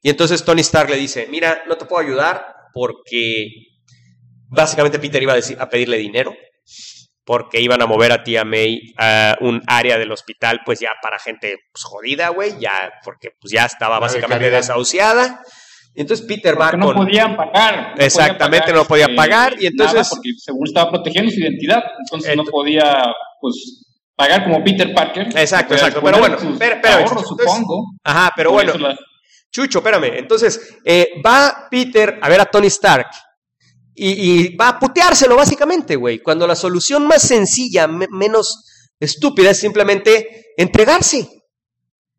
Y 0.00 0.10
entonces 0.10 0.44
Tony 0.44 0.60
Stark 0.60 0.90
le 0.90 0.96
dice, 0.96 1.26
mira, 1.28 1.64
no 1.66 1.76
te 1.76 1.84
puedo 1.84 2.02
ayudar 2.02 2.54
porque 2.72 3.71
básicamente 4.52 4.98
Peter 4.98 5.22
iba 5.22 5.32
a, 5.32 5.36
decir- 5.36 5.56
a 5.60 5.68
pedirle 5.68 5.96
dinero 5.98 6.34
porque 7.24 7.60
iban 7.60 7.80
a 7.82 7.86
mover 7.86 8.10
a 8.12 8.24
tía 8.24 8.44
May 8.44 8.80
a 8.98 9.36
un 9.40 9.62
área 9.66 9.96
del 9.96 10.10
hospital, 10.10 10.60
pues 10.64 10.80
ya 10.80 10.90
para 11.00 11.18
gente 11.18 11.56
pues, 11.72 11.84
jodida, 11.84 12.28
güey, 12.30 12.58
ya, 12.58 12.92
porque 13.04 13.30
pues 13.40 13.52
ya 13.52 13.64
estaba 13.64 13.96
de 13.96 14.00
básicamente 14.00 14.44
caridad. 14.44 14.58
desahuciada. 14.58 15.40
Y 15.94 16.00
entonces 16.00 16.26
Peter 16.26 16.58
va 16.60 16.72
no 16.72 16.86
con... 16.86 16.96
podían 16.96 17.36
pagar. 17.36 17.94
no 17.96 18.02
Exactamente, 18.04 18.66
podían 18.66 18.76
no 18.82 18.88
podía 18.88 19.04
este, 19.04 19.16
pagar, 19.16 19.54
y 19.60 19.66
entonces- 19.66 19.94
nada 19.94 20.08
porque 20.10 20.30
según 20.38 20.66
estaba 20.66 20.90
protegiendo 20.90 21.30
su 21.30 21.38
identidad, 21.38 21.82
entonces 22.00 22.34
no 22.36 22.44
podía, 22.44 23.04
pues, 23.40 23.84
pagar 24.16 24.42
como 24.44 24.64
Peter 24.64 24.92
Parker. 24.94 25.28
Exacto, 25.36 25.74
exacto, 25.74 26.00
pero 26.02 26.18
bueno, 26.18 26.36
de 26.36 26.44
ahorros, 26.88 27.08
Chucho, 27.08 27.20
entonces- 27.20 27.46
supongo. 27.46 27.84
Ajá, 28.02 28.32
pero 28.34 28.50
bueno, 28.52 28.74
la- 28.78 28.96
Chucho, 29.50 29.78
espérame. 29.78 30.16
Entonces, 30.18 30.76
eh, 30.84 31.20
va 31.24 31.68
Peter 31.70 32.18
a 32.22 32.28
ver 32.28 32.40
a 32.40 32.46
Tony 32.46 32.66
Stark 32.68 33.08
y, 33.94 34.56
va 34.56 34.68
a 34.68 34.78
puteárselo, 34.78 35.36
básicamente, 35.36 35.96
güey. 35.96 36.20
Cuando 36.20 36.46
la 36.46 36.54
solución 36.56 37.06
más 37.06 37.22
sencilla, 37.22 37.86
me- 37.86 38.08
menos 38.10 38.64
estúpida, 38.98 39.50
es 39.50 39.58
simplemente 39.58 40.52
entregarse. 40.56 41.28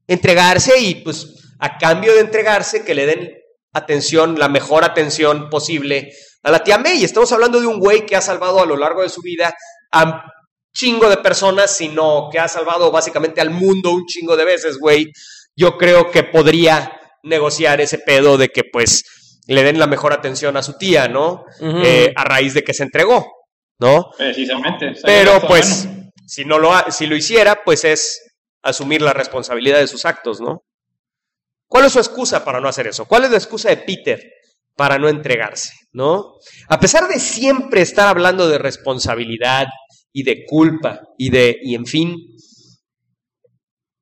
Entregarse 0.07 0.79
y, 0.79 0.95
pues, 0.95 1.27
a 1.59 1.77
cambio 1.77 2.13
de 2.13 2.21
entregarse, 2.21 2.83
que 2.83 2.93
le 2.93 3.05
den 3.05 3.31
atención, 3.73 4.37
la 4.37 4.49
mejor 4.49 4.83
atención 4.83 5.49
posible 5.49 6.11
a 6.43 6.51
la 6.51 6.63
tía 6.63 6.77
May. 6.77 7.03
Estamos 7.03 7.31
hablando 7.31 7.59
de 7.59 7.67
un 7.67 7.79
güey 7.79 8.05
que 8.05 8.15
ha 8.15 8.21
salvado 8.21 8.61
a 8.61 8.65
lo 8.65 8.75
largo 8.77 9.01
de 9.01 9.09
su 9.09 9.21
vida 9.21 9.55
a 9.91 10.23
chingo 10.75 11.09
de 11.09 11.17
personas, 11.17 11.75
sino 11.75 12.29
que 12.31 12.39
ha 12.39 12.47
salvado 12.47 12.91
básicamente 12.91 13.39
al 13.41 13.49
mundo 13.51 13.91
un 13.91 14.05
chingo 14.05 14.35
de 14.35 14.45
veces, 14.45 14.77
güey. 14.77 15.11
Yo 15.55 15.77
creo 15.77 16.11
que 16.11 16.23
podría 16.23 16.99
negociar 17.23 17.79
ese 17.79 17.99
pedo 17.99 18.37
de 18.37 18.49
que 18.49 18.63
pues 18.71 19.03
le 19.47 19.63
den 19.63 19.79
la 19.79 19.87
mejor 19.87 20.13
atención 20.13 20.55
a 20.57 20.63
su 20.63 20.77
tía, 20.77 21.07
¿no? 21.07 21.45
Eh, 21.61 22.13
a 22.15 22.23
raíz 22.23 22.53
de 22.53 22.63
que 22.63 22.73
se 22.73 22.83
entregó, 22.83 23.25
¿no? 23.79 24.11
Precisamente. 24.17 24.93
Pero 25.03 25.41
pues, 25.47 25.85
bueno. 25.87 26.11
si 26.25 26.45
no 26.45 26.59
lo 26.59 26.73
ha- 26.73 26.91
si 26.91 27.07
lo 27.07 27.15
hiciera, 27.15 27.63
pues 27.63 27.83
es 27.83 28.19
asumir 28.63 29.01
la 29.01 29.13
responsabilidad 29.13 29.79
de 29.79 29.87
sus 29.87 30.05
actos, 30.05 30.39
¿no? 30.39 30.63
¿Cuál 31.67 31.85
es 31.85 31.93
su 31.93 31.99
excusa 31.99 32.45
para 32.45 32.59
no 32.61 32.69
hacer 32.69 32.87
eso? 32.87 33.05
¿Cuál 33.05 33.25
es 33.25 33.31
la 33.31 33.37
excusa 33.37 33.69
de 33.69 33.77
Peter 33.77 34.21
para 34.75 34.97
no 34.97 35.09
entregarse, 35.09 35.73
¿no? 35.91 36.35
A 36.69 36.79
pesar 36.79 37.07
de 37.07 37.19
siempre 37.19 37.81
estar 37.81 38.07
hablando 38.07 38.47
de 38.47 38.57
responsabilidad 38.59 39.67
y 40.13 40.23
de 40.23 40.45
culpa 40.45 41.01
y 41.17 41.29
de 41.31 41.57
y 41.61 41.75
en 41.75 41.85
fin, 41.85 42.15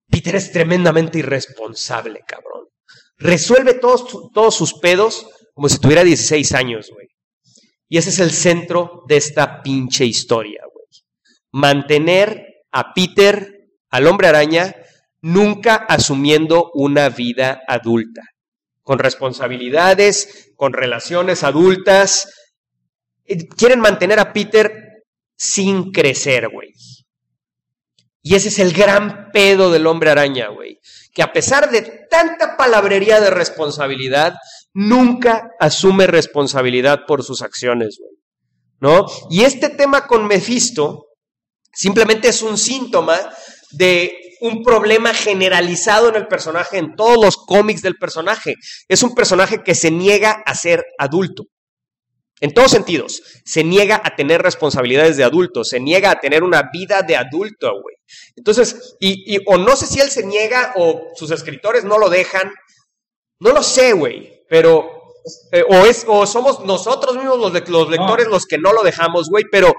Peter 0.09 0.35
es 0.35 0.51
tremendamente 0.51 1.19
irresponsable, 1.19 2.19
cabrón. 2.27 2.67
Resuelve 3.21 3.75
todos, 3.75 4.31
todos 4.33 4.55
sus 4.55 4.73
pedos 4.79 5.27
como 5.53 5.69
si 5.69 5.79
tuviera 5.79 6.03
16 6.03 6.53
años, 6.53 6.89
güey. 6.91 7.07
Y 7.87 7.97
ese 7.97 8.09
es 8.09 8.19
el 8.19 8.31
centro 8.31 9.03
de 9.07 9.17
esta 9.17 9.61
pinche 9.61 10.05
historia, 10.05 10.61
güey. 10.73 10.85
Mantener 11.51 12.63
a 12.71 12.93
Peter, 12.93 13.67
al 13.89 14.07
hombre 14.07 14.27
araña, 14.27 14.75
nunca 15.21 15.75
asumiendo 15.75 16.71
una 16.73 17.09
vida 17.09 17.61
adulta, 17.67 18.21
con 18.81 18.97
responsabilidades, 18.97 20.53
con 20.55 20.73
relaciones 20.73 21.43
adultas. 21.43 22.33
Eh, 23.25 23.47
Quieren 23.49 23.81
mantener 23.81 24.19
a 24.19 24.33
Peter 24.33 25.03
sin 25.35 25.91
crecer, 25.91 26.49
güey. 26.49 26.73
Y 28.23 28.35
ese 28.35 28.49
es 28.49 28.59
el 28.59 28.73
gran 28.73 29.31
pedo 29.31 29.71
del 29.71 29.87
hombre 29.87 30.11
araña, 30.11 30.49
güey. 30.49 30.79
Que 31.13 31.23
a 31.23 31.33
pesar 31.33 31.71
de 31.71 31.81
tanta 32.09 32.55
palabrería 32.55 33.19
de 33.19 33.29
responsabilidad, 33.29 34.35
nunca 34.73 35.51
asume 35.59 36.07
responsabilidad 36.07 37.01
por 37.07 37.23
sus 37.23 37.41
acciones, 37.41 37.97
güey. 37.99 38.11
¿No? 38.79 39.05
Y 39.29 39.43
este 39.43 39.69
tema 39.69 40.07
con 40.07 40.25
Mephisto 40.25 41.07
simplemente 41.71 42.29
es 42.29 42.41
un 42.41 42.57
síntoma 42.57 43.17
de 43.71 44.11
un 44.41 44.63
problema 44.63 45.13
generalizado 45.13 46.09
en 46.09 46.15
el 46.15 46.27
personaje, 46.27 46.79
en 46.79 46.95
todos 46.95 47.23
los 47.23 47.37
cómics 47.37 47.83
del 47.83 47.95
personaje. 47.97 48.55
Es 48.87 49.03
un 49.03 49.13
personaje 49.13 49.63
que 49.63 49.75
se 49.75 49.91
niega 49.91 50.31
a 50.45 50.55
ser 50.55 50.83
adulto. 50.97 51.45
En 52.41 52.53
todos 52.53 52.71
sentidos, 52.71 53.21
se 53.45 53.63
niega 53.63 54.01
a 54.03 54.15
tener 54.15 54.41
responsabilidades 54.41 55.15
de 55.15 55.23
adulto, 55.23 55.63
se 55.63 55.79
niega 55.79 56.11
a 56.11 56.19
tener 56.19 56.43
una 56.43 56.69
vida 56.73 57.01
de 57.03 57.15
adulto, 57.15 57.71
güey. 57.81 57.95
Entonces, 58.35 58.95
y, 58.99 59.35
y- 59.35 59.39
o 59.45 59.57
no 59.57 59.75
sé 59.75 59.85
si 59.87 59.99
él 60.01 60.09
se 60.09 60.25
niega 60.25 60.73
o 60.75 61.09
sus 61.15 61.31
escritores 61.31 61.83
no 61.85 61.97
lo 61.99 62.09
dejan, 62.09 62.51
no 63.39 63.51
lo 63.51 63.63
sé, 63.63 63.93
güey, 63.93 64.43
pero, 64.49 64.89
eh, 65.51 65.63
o, 65.69 65.85
es, 65.85 66.03
o 66.07 66.25
somos 66.25 66.65
nosotros 66.65 67.15
mismos 67.15 67.37
los, 67.37 67.69
los 67.69 67.89
lectores 67.89 68.27
los 68.27 68.45
que 68.45 68.57
no 68.57 68.73
lo 68.73 68.81
dejamos, 68.83 69.29
güey, 69.29 69.45
pero 69.51 69.73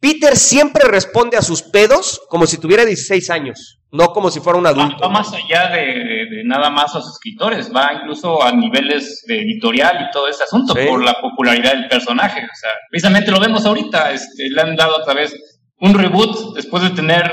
Peter 0.00 0.36
siempre 0.36 0.84
responde 0.88 1.36
a 1.36 1.42
sus 1.42 1.62
pedos 1.62 2.20
como 2.28 2.46
si 2.46 2.58
tuviera 2.58 2.84
16 2.84 3.30
años, 3.30 3.78
no 3.90 4.08
como 4.08 4.30
si 4.30 4.40
fuera 4.40 4.58
un 4.58 4.66
Va, 4.66 4.70
adulto. 4.70 5.02
va 5.02 5.08
más 5.08 5.32
allá 5.32 5.68
de, 5.70 5.80
de- 5.86 6.26
de 6.36 6.44
nada 6.44 6.68
más 6.70 6.94
los 6.94 7.08
escritores, 7.10 7.70
va 7.74 7.92
incluso 7.94 8.42
a 8.42 8.52
niveles 8.52 9.24
de 9.26 9.40
editorial 9.40 10.06
y 10.06 10.10
todo 10.12 10.28
este 10.28 10.44
asunto 10.44 10.74
Sí. 10.74 10.80
por 10.86 11.02
la 11.02 11.14
popularidad 11.20 11.72
del 11.72 11.88
personaje. 11.88 12.40
O 12.40 12.56
sea, 12.60 12.70
precisamente 12.90 13.30
lo 13.30 13.40
vemos 13.40 13.64
ahorita, 13.64 14.12
este, 14.12 14.48
le 14.50 14.60
han 14.60 14.76
dado 14.76 14.96
otra 14.96 15.14
vez 15.14 15.34
un 15.80 15.94
reboot 15.94 16.54
después 16.54 16.82
de 16.82 16.90
tener 16.90 17.30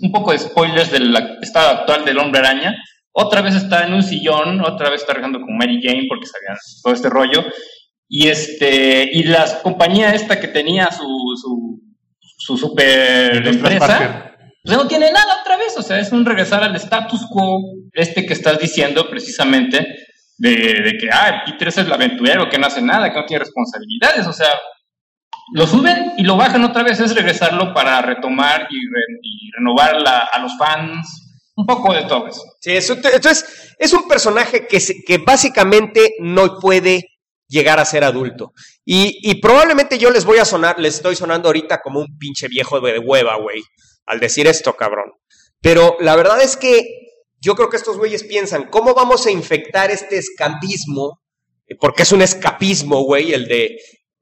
un 0.00 0.12
poco 0.12 0.32
de 0.32 0.38
spoilers 0.38 0.90
del 0.90 1.14
estado 1.42 1.70
actual 1.80 2.04
del 2.04 2.18
hombre 2.18 2.40
araña. 2.40 2.74
Otra 3.12 3.42
vez 3.42 3.54
está 3.56 3.84
en 3.84 3.94
un 3.94 4.02
sillón, 4.02 4.60
otra 4.60 4.90
vez 4.90 5.00
está 5.00 5.14
regando 5.14 5.40
con 5.40 5.56
Mary 5.56 5.80
Jane 5.82 6.06
porque 6.08 6.26
sabían 6.26 6.56
todo 6.82 6.92
este 6.92 7.10
rollo. 7.10 7.44
Y 8.08 8.28
este, 8.28 9.08
y 9.12 9.24
la 9.24 9.60
compañía 9.62 10.14
esta 10.14 10.40
que 10.40 10.48
tenía 10.48 10.90
su, 10.90 11.04
su, 11.36 11.77
su 12.48 12.56
super 12.56 13.42
empresa, 13.46 13.86
pues 14.64 14.76
no 14.76 14.86
tiene 14.88 15.10
nada 15.12 15.36
otra 15.42 15.56
vez, 15.58 15.76
o 15.76 15.82
sea, 15.82 15.98
es 15.98 16.10
un 16.12 16.24
regresar 16.24 16.62
al 16.64 16.74
status 16.76 17.26
quo, 17.30 17.58
este 17.92 18.24
que 18.26 18.32
estás 18.32 18.58
diciendo 18.58 19.08
precisamente, 19.10 19.86
de, 20.38 20.50
de 20.50 20.92
que, 20.98 21.08
ah, 21.12 21.42
Peter 21.44 21.68
es 21.68 21.78
el 21.78 21.92
aventurero, 21.92 22.48
que 22.48 22.58
no 22.58 22.66
hace 22.66 22.80
nada, 22.80 23.10
que 23.12 23.18
no 23.18 23.26
tiene 23.26 23.44
responsabilidades, 23.44 24.26
o 24.26 24.32
sea, 24.32 24.48
lo 25.52 25.66
suben 25.66 26.12
y 26.16 26.22
lo 26.24 26.36
bajan 26.36 26.64
otra 26.64 26.82
vez, 26.82 27.00
es 27.00 27.14
regresarlo 27.14 27.74
para 27.74 28.00
retomar 28.02 28.62
y, 28.70 28.76
re- 28.76 29.18
y 29.22 29.50
renovar 29.58 30.00
la- 30.00 30.28
a 30.32 30.38
los 30.38 30.52
fans, 30.58 31.06
un 31.56 31.66
poco 31.66 31.92
de 31.92 32.02
todo 32.04 32.26
eso. 32.28 32.40
Sí, 32.60 32.72
eso- 32.76 32.94
entonces 32.94 33.74
es 33.78 33.92
un 33.92 34.06
personaje 34.08 34.66
que, 34.66 34.80
se- 34.80 35.02
que 35.06 35.18
básicamente 35.18 36.14
no 36.20 36.58
puede 36.60 37.04
llegar 37.48 37.80
a 37.80 37.84
ser 37.84 38.04
adulto. 38.04 38.52
Y, 38.84 39.34
probablemente 39.40 39.98
yo 39.98 40.10
les 40.10 40.24
voy 40.24 40.38
a 40.38 40.44
sonar, 40.44 40.78
les 40.78 40.96
estoy 40.96 41.16
sonando 41.16 41.48
ahorita 41.48 41.80
como 41.80 42.00
un 42.00 42.18
pinche 42.18 42.48
viejo 42.48 42.80
de 42.80 42.98
hueva, 42.98 43.36
güey, 43.36 43.62
al 44.06 44.20
decir 44.20 44.46
esto, 44.46 44.74
cabrón. 44.74 45.12
Pero 45.60 45.96
la 46.00 46.14
verdad 46.14 46.40
es 46.40 46.56
que 46.56 46.86
yo 47.40 47.54
creo 47.54 47.68
que 47.68 47.76
estos 47.76 47.96
güeyes 47.98 48.24
piensan, 48.24 48.68
¿cómo 48.70 48.94
vamos 48.94 49.26
a 49.26 49.30
infectar 49.30 49.90
este 49.90 50.18
escapismo? 50.18 51.20
Eh, 51.66 51.74
Porque 51.80 52.02
es 52.02 52.12
un 52.12 52.22
escapismo, 52.22 53.02
güey, 53.02 53.32
el 53.32 53.46
de, 53.46 53.78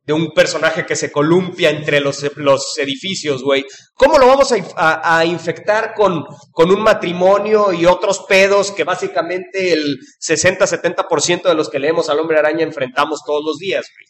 de 0.06 0.12
un 0.12 0.30
personaje 0.32 0.86
que 0.86 0.94
se 0.94 1.10
columpia 1.10 1.68
entre 1.70 1.98
los, 2.00 2.24
los 2.36 2.78
edificios, 2.78 3.42
güey. 3.42 3.66
¿Cómo 3.94 4.18
lo 4.18 4.28
vamos 4.28 4.52
a, 4.52 4.56
a- 4.76 5.18
a 5.18 5.24
infectar 5.24 5.94
con, 5.94 6.24
con 6.52 6.70
un 6.70 6.80
matrimonio 6.80 7.72
y 7.72 7.86
otros 7.86 8.20
pedos 8.28 8.70
que 8.70 8.84
básicamente 8.84 9.72
el 9.72 9.98
60-70% 10.24 11.42
de 11.48 11.54
los 11.54 11.68
que 11.68 11.78
leemos 11.78 12.08
al 12.08 12.20
hombre 12.20 12.38
araña 12.38 12.62
enfrentamos 12.64 13.20
todos 13.26 13.42
los 13.44 13.58
días, 13.58 13.86
güey? 13.94 14.06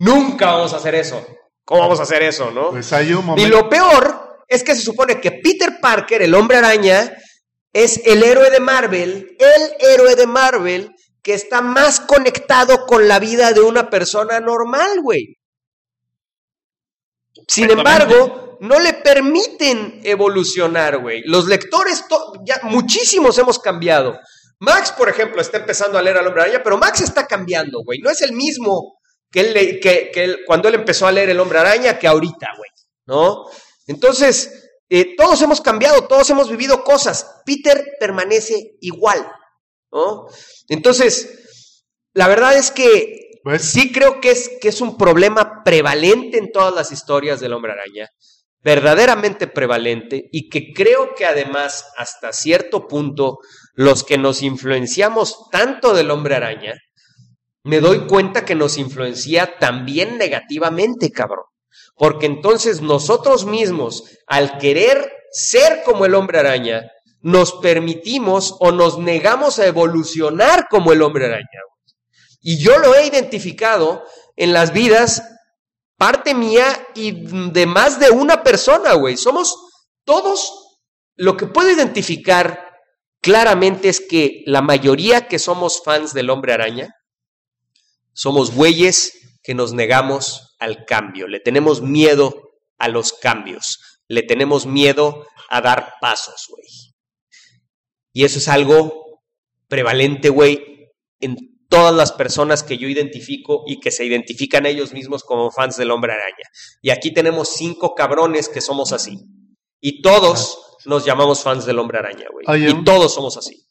Nunca 0.00 0.46
vamos 0.52 0.72
a 0.74 0.76
hacer 0.76 0.94
eso. 0.94 1.24
¿Cómo 1.64 1.82
vamos 1.82 2.00
a 2.00 2.04
hacer 2.04 2.22
eso, 2.22 2.50
no? 2.50 2.70
Pues 2.70 2.92
hay 2.92 3.12
un 3.12 3.20
Y 3.20 3.26
momento. 3.26 3.48
lo 3.56 3.68
peor 3.68 4.38
es 4.48 4.62
que 4.64 4.74
se 4.74 4.82
supone 4.82 5.20
que 5.20 5.32
Peter 5.32 5.78
Parker, 5.80 6.22
el 6.22 6.34
hombre 6.34 6.56
araña, 6.56 7.12
es 7.72 8.00
el 8.06 8.22
héroe 8.22 8.50
de 8.50 8.60
Marvel, 8.60 9.36
el 9.38 9.88
héroe 9.92 10.14
de 10.16 10.26
Marvel 10.26 10.90
que 11.22 11.34
está 11.34 11.60
más 11.60 12.00
conectado 12.00 12.86
con 12.86 13.08
la 13.08 13.18
vida 13.18 13.52
de 13.52 13.60
una 13.60 13.90
persona 13.90 14.40
normal, 14.40 15.00
güey. 15.02 15.36
Sin 17.46 17.70
embargo, 17.70 18.58
no 18.60 18.78
le 18.80 18.94
permiten 18.94 20.00
evolucionar, 20.04 20.98
güey. 20.98 21.22
Los 21.24 21.46
lectores, 21.46 22.06
to- 22.08 22.32
ya 22.44 22.60
muchísimos 22.64 23.38
hemos 23.38 23.58
cambiado. 23.58 24.18
Max, 24.60 24.92
por 24.92 25.08
ejemplo, 25.08 25.40
está 25.40 25.58
empezando 25.58 25.98
a 25.98 26.02
leer 26.02 26.18
al 26.18 26.26
hombre 26.26 26.42
araña, 26.42 26.62
pero 26.62 26.76
Max 26.78 27.00
está 27.00 27.26
cambiando, 27.26 27.82
güey. 27.84 28.00
No 28.00 28.10
es 28.10 28.20
el 28.22 28.32
mismo 28.32 28.98
que, 29.30 29.40
él, 29.40 29.54
le- 29.54 29.80
que, 29.80 30.10
que 30.12 30.24
él- 30.24 30.38
cuando 30.46 30.68
él 30.68 30.74
empezó 30.74 31.06
a 31.06 31.12
leer 31.12 31.30
el 31.30 31.40
hombre 31.40 31.58
araña 31.60 31.98
que 31.98 32.08
ahorita, 32.08 32.48
güey. 32.56 32.70
¿No? 33.06 33.44
Entonces, 33.86 34.68
eh, 34.90 35.14
todos 35.16 35.40
hemos 35.42 35.60
cambiado, 35.60 36.06
todos 36.08 36.28
hemos 36.30 36.50
vivido 36.50 36.82
cosas. 36.84 37.40
Peter 37.46 37.82
permanece 38.00 38.76
igual, 38.80 39.30
¿no? 39.92 40.26
Entonces, 40.68 41.84
la 42.12 42.28
verdad 42.28 42.56
es 42.56 42.70
que 42.70 43.30
Pues- 43.44 43.62
sí 43.62 43.92
creo 43.92 44.20
que 44.20 44.30
es, 44.30 44.50
que 44.60 44.68
es 44.68 44.80
un 44.80 44.96
problema 44.98 45.62
prevalente 45.64 46.38
en 46.38 46.52
todas 46.52 46.74
las 46.74 46.92
historias 46.92 47.40
del 47.40 47.52
hombre 47.52 47.72
araña, 47.72 48.08
verdaderamente 48.60 49.46
prevalente, 49.46 50.28
y 50.32 50.48
que 50.50 50.72
creo 50.74 51.14
que 51.14 51.24
además, 51.24 51.86
hasta 51.96 52.32
cierto 52.32 52.88
punto, 52.88 53.38
los 53.74 54.04
que 54.04 54.18
nos 54.18 54.42
influenciamos 54.42 55.48
tanto 55.50 55.94
del 55.94 56.10
hombre 56.10 56.34
araña, 56.34 56.74
me 57.62 57.80
doy 57.80 58.06
cuenta 58.06 58.44
que 58.44 58.54
nos 58.54 58.78
influencia 58.78 59.58
también 59.58 60.18
negativamente, 60.18 61.10
cabrón. 61.10 61.44
Porque 61.96 62.26
entonces 62.26 62.80
nosotros 62.80 63.44
mismos, 63.46 64.04
al 64.26 64.58
querer 64.58 65.10
ser 65.30 65.82
como 65.84 66.04
el 66.06 66.14
hombre 66.14 66.38
araña, 66.40 66.90
nos 67.20 67.52
permitimos 67.54 68.56
o 68.60 68.72
nos 68.72 68.98
negamos 68.98 69.58
a 69.58 69.66
evolucionar 69.66 70.68
como 70.68 70.92
el 70.92 71.02
hombre 71.02 71.26
araña. 71.26 71.60
Y 72.40 72.58
yo 72.58 72.78
lo 72.78 72.94
he 72.94 73.06
identificado 73.06 74.04
en 74.36 74.52
las 74.52 74.72
vidas, 74.72 75.22
parte 75.96 76.34
mía 76.34 76.86
y 76.94 77.26
de 77.50 77.66
más 77.66 77.98
de 77.98 78.10
una 78.10 78.42
persona, 78.42 78.94
güey. 78.94 79.16
Somos 79.16 79.56
todos, 80.04 80.80
lo 81.16 81.36
que 81.36 81.46
puedo 81.46 81.70
identificar 81.70 82.68
claramente 83.20 83.88
es 83.88 84.00
que 84.00 84.42
la 84.46 84.62
mayoría 84.62 85.26
que 85.26 85.38
somos 85.38 85.82
fans 85.84 86.14
del 86.14 86.30
hombre 86.30 86.52
araña, 86.52 86.94
somos 88.12 88.54
güeyes 88.54 89.12
que 89.42 89.54
nos 89.54 89.72
negamos 89.72 90.56
al 90.58 90.84
cambio, 90.84 91.26
le 91.26 91.40
tenemos 91.40 91.82
miedo 91.82 92.52
a 92.78 92.88
los 92.88 93.12
cambios, 93.12 93.80
le 94.06 94.22
tenemos 94.22 94.66
miedo 94.66 95.26
a 95.50 95.60
dar 95.60 95.94
pasos, 96.00 96.46
güey. 96.48 96.66
Y 98.18 98.24
eso 98.24 98.40
es 98.40 98.48
algo 98.48 99.20
prevalente, 99.68 100.28
güey, 100.28 100.58
en 101.20 101.36
todas 101.68 101.94
las 101.94 102.10
personas 102.10 102.64
que 102.64 102.76
yo 102.76 102.88
identifico 102.88 103.62
y 103.64 103.78
que 103.78 103.92
se 103.92 104.04
identifican 104.04 104.66
ellos 104.66 104.92
mismos 104.92 105.22
como 105.22 105.52
fans 105.52 105.76
del 105.76 105.92
hombre 105.92 106.14
araña. 106.14 106.48
Y 106.82 106.90
aquí 106.90 107.12
tenemos 107.12 107.50
cinco 107.50 107.94
cabrones 107.94 108.48
que 108.48 108.60
somos 108.60 108.92
así. 108.92 109.20
Y 109.80 110.02
todos 110.02 110.78
nos 110.84 111.04
llamamos 111.04 111.44
fans 111.44 111.64
del 111.64 111.78
hombre 111.78 111.98
araña, 112.00 112.26
güey. 112.32 112.44
Oye, 112.48 112.70
Y 112.70 112.82
todos 112.82 113.14
somos 113.14 113.36
así. 113.36 113.64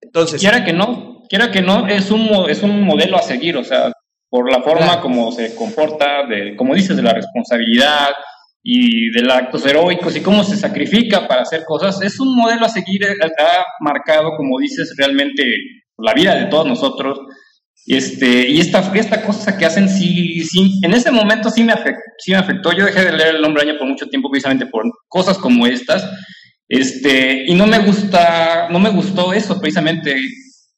Entonces, 0.00 0.40
Quiera 0.40 0.64
que 0.64 0.72
no, 0.72 1.22
quiera 1.28 1.52
que 1.52 1.62
no, 1.62 1.86
es 1.86 2.10
un, 2.10 2.24
mo- 2.24 2.48
es 2.48 2.64
un 2.64 2.82
modelo 2.82 3.16
a 3.18 3.22
seguir, 3.22 3.56
o 3.56 3.62
sea, 3.62 3.92
por 4.28 4.50
la 4.50 4.62
forma 4.62 5.00
como 5.00 5.30
se 5.30 5.54
comporta, 5.54 6.26
de, 6.26 6.56
como 6.56 6.74
dices, 6.74 6.96
de 6.96 7.02
la 7.02 7.12
responsabilidad 7.14 8.08
y 8.62 9.10
de 9.10 9.32
actos 9.32 9.66
heroicos 9.66 10.14
y 10.16 10.20
cómo 10.20 10.44
se 10.44 10.56
sacrifica 10.56 11.26
para 11.26 11.42
hacer 11.42 11.64
cosas, 11.64 12.00
es 12.02 12.20
un 12.20 12.36
modelo 12.36 12.64
a 12.64 12.68
seguir, 12.68 13.02
eh, 13.02 13.16
ha 13.20 13.64
marcado, 13.80 14.36
como 14.36 14.58
dices, 14.58 14.94
realmente 14.96 15.42
la 15.98 16.14
vida 16.14 16.36
de 16.36 16.46
todos 16.46 16.66
nosotros. 16.66 17.18
Este, 17.84 18.48
y 18.48 18.60
esta, 18.60 18.92
esta 18.94 19.22
cosa 19.22 19.58
que 19.58 19.66
hacen, 19.66 19.88
sí, 19.88 20.44
sí, 20.44 20.78
en 20.82 20.92
ese 20.92 21.10
momento 21.10 21.50
sí 21.50 21.64
me, 21.64 21.72
afectó, 21.72 22.00
sí 22.18 22.30
me 22.30 22.38
afectó. 22.38 22.72
Yo 22.72 22.84
dejé 22.84 23.04
de 23.04 23.16
leer 23.16 23.34
El 23.34 23.44
Hombre 23.44 23.62
Araña 23.62 23.78
por 23.78 23.88
mucho 23.88 24.06
tiempo 24.06 24.30
precisamente 24.30 24.66
por 24.66 24.84
cosas 25.08 25.38
como 25.38 25.66
estas. 25.66 26.08
Este, 26.68 27.44
y 27.46 27.54
no 27.54 27.66
me 27.66 27.80
gusta, 27.80 28.68
no 28.70 28.78
me 28.78 28.90
gustó 28.90 29.32
eso 29.32 29.60
precisamente, 29.60 30.16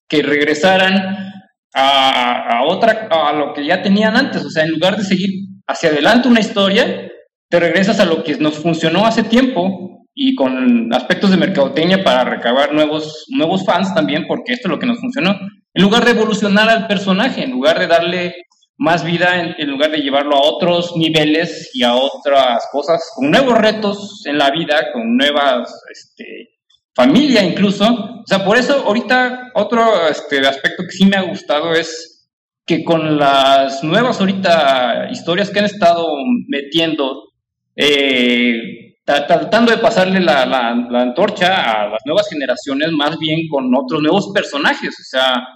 que 0.09 0.23
regresaran 0.23 1.33
a, 1.75 2.59
a 2.59 2.65
otra, 2.65 3.09
a 3.11 3.33
lo 3.35 3.53
que 3.53 3.67
ya 3.67 3.83
tenían 3.83 4.17
antes. 4.17 4.43
O 4.43 4.51
sea, 4.51 4.65
en 4.65 4.71
lugar 4.71 4.97
de 4.97 5.05
seguir 5.05 5.29
hacia 5.67 5.91
adelante 5.91 6.29
una 6.29 6.41
historia, 6.41 7.11
te 7.55 7.61
regresas 7.61 8.01
a 8.01 8.05
lo 8.05 8.25
que 8.25 8.35
nos 8.39 8.59
funcionó 8.59 9.07
hace 9.07 9.23
tiempo 9.23 10.09
y 10.13 10.35
con 10.35 10.93
aspectos 10.93 11.31
de 11.31 11.37
mercadotecnia 11.37 12.03
para 12.03 12.25
recabar 12.25 12.75
nuevos, 12.75 13.27
nuevos 13.29 13.65
fans 13.65 13.95
también, 13.95 14.25
porque 14.27 14.55
esto 14.55 14.67
es 14.67 14.71
lo 14.73 14.81
que 14.81 14.87
nos 14.87 14.99
funcionó. 14.99 15.39
En 15.73 15.83
lugar 15.85 16.05
de 16.05 16.11
evolucionar 16.11 16.69
al 16.69 16.89
personaje, 16.89 17.45
en 17.45 17.53
lugar 17.53 17.79
de 17.79 17.87
darle 17.87 18.35
más 18.77 19.05
vida, 19.05 19.55
en, 19.57 19.71
lugar 19.71 19.93
de 19.93 19.99
llevarlo 19.99 20.35
a 20.35 20.43
otros 20.43 20.97
niveles 20.97 21.71
y 21.75 21.85
a 21.85 21.95
otras 21.95 22.67
cosas, 22.73 23.09
con 23.15 23.31
nuevos 23.31 23.57
retos 23.57 24.23
en 24.27 24.37
la 24.39 24.51
vida, 24.51 24.91
con 24.93 25.17
nuevas, 25.17 25.81
este, 25.93 26.57
familia 26.93 27.45
incluso. 27.45 27.85
O 27.87 28.27
sea, 28.27 28.45
por 28.45 28.57
eso 28.59 28.83
ahorita 28.85 29.53
otro 29.55 30.09
este, 30.09 30.45
aspecto 30.45 30.83
que 30.83 30.91
sí 30.91 31.07
me 31.07 31.19
ha 31.19 31.23
gustado 31.23 31.73
es 31.73 32.29
que 32.67 32.83
con 32.83 33.17
las 33.17 33.85
nuevas 33.85 34.19
ahorita 34.19 35.07
historias 35.13 35.51
que 35.51 35.61
han 35.61 35.67
estado 35.67 36.09
metiendo, 36.49 37.31
eh, 37.77 38.95
tra- 39.07 39.27
tratando 39.27 39.71
de 39.73 39.79
pasarle 39.79 40.21
la, 40.21 40.47
la- 40.47 40.87
la 40.91 41.03
antorcha 41.03 41.83
a 41.85 41.89
las 41.89 42.01
nuevas 42.05 42.29
generaciones, 42.29 42.91
más 42.93 43.19
bien 43.19 43.41
con 43.49 43.75
otros 43.75 44.03
nuevos 44.03 44.31
personajes. 44.35 44.91
O 45.01 45.05
sea, 45.05 45.47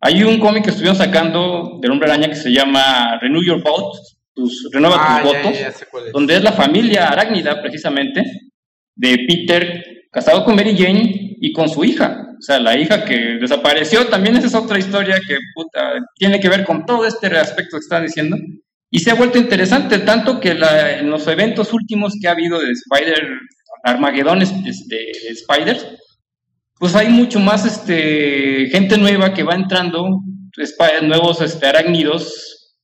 hay 0.00 0.22
un 0.22 0.38
cómic 0.38 0.64
que 0.64 0.70
estuvieron 0.70 0.96
sacando 0.96 1.78
del 1.80 1.90
Hombre 1.92 2.08
Araña 2.10 2.28
que 2.28 2.34
se 2.36 2.50
llama 2.52 3.18
Renew 3.20 3.42
Your 3.44 3.62
Vote, 3.62 3.98
tus, 4.34 4.68
renueva 4.72 4.96
Ah, 4.98 5.22
tus 5.22 5.32
ya, 5.32 5.38
votos, 5.38 5.58
ya, 5.58 5.66
ya 5.66 5.72
sé 5.72 5.86
cuál 5.90 6.06
es. 6.08 6.12
donde 6.12 6.36
es 6.36 6.42
la 6.42 6.52
familia 6.52 7.08
arácnida 7.08 7.60
precisamente 7.62 8.22
de 8.94 9.18
Peter 9.28 9.82
casado 10.12 10.44
con 10.44 10.54
Mary 10.56 10.76
Jane 10.76 11.36
y 11.40 11.52
con 11.52 11.68
su 11.68 11.84
hija. 11.84 12.22
O 12.38 12.42
sea, 12.42 12.58
la 12.60 12.76
hija 12.78 13.04
que 13.04 13.38
desapareció, 13.40 14.06
también 14.08 14.36
esa 14.36 14.46
es 14.48 14.54
otra 14.54 14.78
historia 14.78 15.16
que 15.26 15.36
puta, 15.54 15.92
tiene 16.16 16.38
que 16.40 16.48
ver 16.50 16.64
con 16.64 16.84
todo 16.84 17.06
este 17.06 17.26
aspecto 17.28 17.76
que 17.78 17.82
están 17.82 18.04
diciendo. 18.04 18.36
Y 18.90 19.00
se 19.00 19.10
ha 19.10 19.14
vuelto 19.14 19.38
interesante, 19.38 19.98
tanto 19.98 20.40
que 20.40 20.54
la- 20.54 20.98
en 20.98 21.10
los 21.10 21.26
eventos 21.26 21.72
últimos 21.72 22.14
que 22.20 22.28
ha 22.28 22.32
habido 22.32 22.58
de 22.60 22.70
Spider, 22.72 23.26
Armagedón 23.82 24.42
este, 24.42 24.96
de 24.96 25.34
Spiders, 25.34 25.86
pues 26.78 26.94
hay 26.94 27.08
mucho 27.08 27.40
más 27.40 27.64
este, 27.64 28.68
gente 28.70 28.98
nueva 28.98 29.32
que 29.32 29.42
va 29.42 29.54
entrando, 29.54 30.20
nuevos 31.02 31.40
este, 31.40 31.66
arácnidos. 31.66 32.74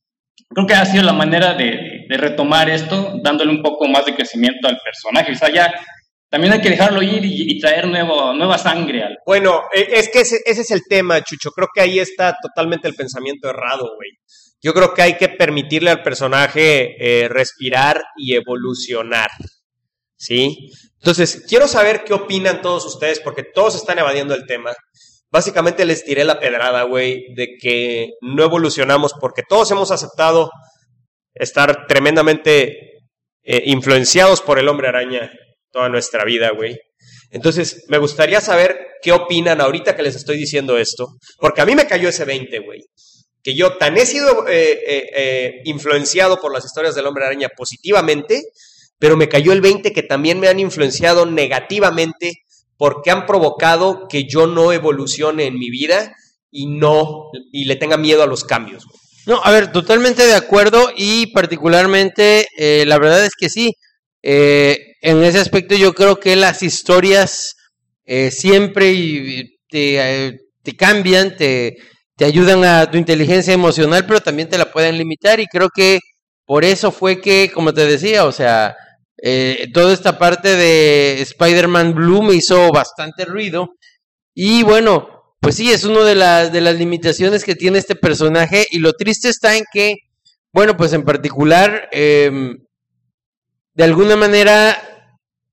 Creo 0.49 0.67
que 0.67 0.73
ha 0.73 0.85
sido 0.85 1.03
la 1.03 1.13
manera 1.13 1.53
de, 1.53 2.05
de 2.07 2.17
retomar 2.17 2.69
esto, 2.69 3.15
dándole 3.23 3.51
un 3.51 3.61
poco 3.63 3.87
más 3.87 4.05
de 4.05 4.15
crecimiento 4.15 4.67
al 4.67 4.77
personaje. 4.83 5.31
O 5.31 5.35
sea, 5.35 5.51
ya 5.51 5.73
también 6.29 6.53
hay 6.53 6.61
que 6.61 6.69
dejarlo 6.69 7.01
ir 7.01 7.23
y, 7.23 7.59
traer 7.59 7.87
nueva 7.87 8.57
sangre 8.57 9.03
Bueno, 9.25 9.61
e- 9.73 9.87
es 9.99 10.09
que 10.09 10.21
ese, 10.21 10.41
ese 10.45 10.61
es 10.61 10.71
el 10.71 10.81
tema, 10.89 11.21
Chucho. 11.21 11.51
Creo 11.51 11.67
que 11.73 11.81
ahí 11.81 11.99
está 11.99 12.35
totalmente 12.41 12.87
el 12.87 12.95
pensamiento 12.95 13.49
errado, 13.49 13.91
güey. 13.95 14.09
Yo 14.63 14.73
creo 14.73 14.93
que 14.93 15.01
hay 15.01 15.17
que 15.17 15.27
permitirle 15.27 15.91
al 15.91 16.01
personaje 16.01 16.95
eh, 16.97 17.27
respirar 17.27 18.01
y 18.15 18.33
evolucionar. 18.33 19.29
¿Sí? 20.15 20.71
Entonces, 20.99 21.43
quiero 21.49 21.67
saber 21.67 22.05
qué 22.05 22.13
opinan 22.13 22.61
todos 22.61 22.85
ustedes, 22.85 23.19
porque 23.19 23.43
todos 23.43 23.75
están 23.75 23.99
evadiendo 23.99 24.33
el 24.33 24.45
tema. 24.47 24.73
Básicamente 25.29 25.83
les 25.83 26.05
tiré 26.05 26.23
la 26.23 26.39
pedrada, 26.39 26.83
güey, 26.83 27.33
de 27.35 27.57
que 27.59 28.11
no 28.21 28.43
evolucionamos 28.43 29.13
porque 29.19 29.43
todos 29.47 29.69
hemos 29.71 29.91
aceptado 29.91 30.49
estar 31.33 31.85
tremendamente 31.87 32.77
eh, 33.43 33.63
influenciados 33.65 34.41
por 34.41 34.59
el 34.59 34.69
hombre 34.69 34.87
araña 34.87 35.29
toda 35.71 35.89
nuestra 35.89 36.23
vida, 36.23 36.51
güey. 36.51 36.77
Entonces, 37.31 37.83
me 37.89 37.97
gustaría 37.97 38.39
saber 38.39 38.79
qué 39.01 39.11
opinan 39.11 39.59
ahorita 39.59 39.95
que 39.95 40.03
les 40.03 40.15
estoy 40.15 40.37
diciendo 40.37 40.77
esto, 40.77 41.07
porque 41.39 41.61
a 41.61 41.65
mí 41.65 41.75
me 41.75 41.87
cayó 41.87 42.07
ese 42.07 42.23
20, 42.23 42.59
güey. 42.59 42.79
Que 43.43 43.55
yo 43.55 43.77
tan 43.77 43.97
he 43.97 44.05
sido 44.05 44.47
eh, 44.47 44.79
eh, 44.87 45.09
eh, 45.15 45.61
influenciado 45.65 46.39
por 46.39 46.53
las 46.53 46.65
historias 46.65 46.95
del 46.95 47.05
hombre 47.05 47.25
araña 47.25 47.49
positivamente, 47.49 48.43
pero 48.97 49.17
me 49.17 49.27
cayó 49.27 49.51
el 49.51 49.61
20 49.61 49.91
que 49.91 50.03
también 50.03 50.39
me 50.39 50.47
han 50.47 50.59
influenciado 50.59 51.25
negativamente 51.25 52.43
porque 52.77 53.11
han 53.11 53.25
provocado 53.25 54.07
que 54.07 54.25
yo 54.25 54.47
no 54.47 54.71
evolucione 54.71 55.45
en 55.45 55.59
mi 55.59 55.69
vida 55.69 56.15
y 56.51 56.67
no, 56.67 57.29
y 57.51 57.65
le 57.65 57.75
tenga 57.75 57.97
miedo 57.97 58.23
a 58.23 58.27
los 58.27 58.43
cambios. 58.43 58.85
No, 59.25 59.41
a 59.43 59.51
ver, 59.51 59.71
totalmente 59.71 60.25
de 60.25 60.35
acuerdo 60.35 60.89
y 60.95 61.27
particularmente, 61.27 62.47
la 62.85 62.97
verdad 62.97 63.25
es 63.25 63.33
que 63.37 63.49
sí, 63.49 63.73
en 64.21 65.23
ese 65.23 65.39
aspecto 65.39 65.75
yo 65.75 65.93
creo 65.93 66.19
que 66.19 66.35
las 66.35 66.61
historias 66.61 67.55
siempre 68.31 69.57
te, 69.69 70.39
te 70.63 70.75
cambian, 70.75 71.35
te, 71.35 71.77
te 72.15 72.25
ayudan 72.25 72.63
a 72.63 72.89
tu 72.89 72.97
inteligencia 72.97 73.53
emocional, 73.53 74.05
pero 74.05 74.21
también 74.21 74.49
te 74.49 74.57
la 74.57 74.71
pueden 74.71 74.97
limitar. 74.97 75.39
Y 75.39 75.47
creo 75.47 75.69
que 75.69 75.99
por 76.45 76.65
eso 76.65 76.91
fue 76.91 77.21
que, 77.21 77.51
como 77.53 77.73
te 77.73 77.85
decía, 77.85 78.25
o 78.25 78.31
sea, 78.31 78.75
eh, 79.17 79.69
toda 79.73 79.93
esta 79.93 80.19
parte 80.19 80.55
de 80.55 81.21
Spider-Man 81.21 81.93
Blue 81.93 82.21
me 82.21 82.35
hizo 82.35 82.71
bastante 82.71 83.25
ruido. 83.25 83.75
Y 84.35 84.63
bueno, 84.63 85.35
pues 85.39 85.55
sí, 85.55 85.71
es 85.71 85.83
una 85.85 86.01
de 86.03 86.15
las, 86.15 86.51
limitaciones 86.77 87.43
que 87.43 87.55
tiene 87.55 87.79
este 87.79 87.95
personaje. 87.95 88.65
Y 88.71 88.79
lo 88.79 88.93
triste 88.93 89.29
está 89.29 89.57
en 89.57 89.65
que, 89.71 89.95
bueno, 90.51 90.77
pues 90.77 90.93
en 90.93 91.03
particular, 91.03 91.89
em, 91.91 92.57
de 93.73 93.83
alguna 93.83 94.15
manera, 94.15 94.77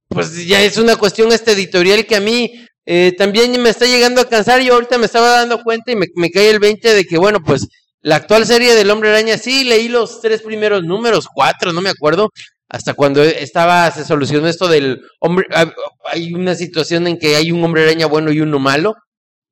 pues 0.08 0.46
ya 0.46 0.62
es 0.62 0.76
una 0.76 0.96
cuestión 0.96 1.32
este 1.32 1.52
editorial 1.52 2.06
que 2.06 2.16
a 2.16 2.20
mí 2.20 2.66
eh, 2.92 3.14
también 3.16 3.52
me 3.62 3.70
está 3.70 3.86
llegando 3.86 4.20
a 4.20 4.28
cansar. 4.28 4.60
Yo 4.62 4.74
ahorita 4.74 4.98
me 4.98 5.06
estaba 5.06 5.30
dando 5.30 5.62
cuenta 5.62 5.92
y 5.92 5.96
me, 5.96 6.08
me 6.16 6.28
cae 6.28 6.50
el 6.50 6.58
20 6.58 6.92
de 6.92 7.04
que, 7.04 7.18
bueno, 7.18 7.38
pues 7.40 7.68
la 8.02 8.16
actual 8.16 8.44
serie 8.46 8.74
del 8.74 8.90
Hombre 8.90 9.10
Araña, 9.10 9.38
sí, 9.38 9.62
leí 9.62 9.86
los 9.86 10.20
tres 10.20 10.42
primeros 10.42 10.82
números, 10.82 11.28
cuatro, 11.32 11.72
no 11.72 11.82
me 11.82 11.90
acuerdo, 11.90 12.30
hasta 12.68 12.94
cuando 12.94 13.22
estaba, 13.22 13.88
se 13.92 14.04
solucionó 14.04 14.48
esto 14.48 14.66
del 14.66 15.02
hombre, 15.20 15.46
ah, 15.54 15.72
hay 16.10 16.34
una 16.34 16.56
situación 16.56 17.06
en 17.06 17.16
que 17.16 17.36
hay 17.36 17.52
un 17.52 17.62
Hombre 17.62 17.84
Araña 17.84 18.06
bueno 18.06 18.32
y 18.32 18.40
uno 18.40 18.58
malo, 18.58 18.96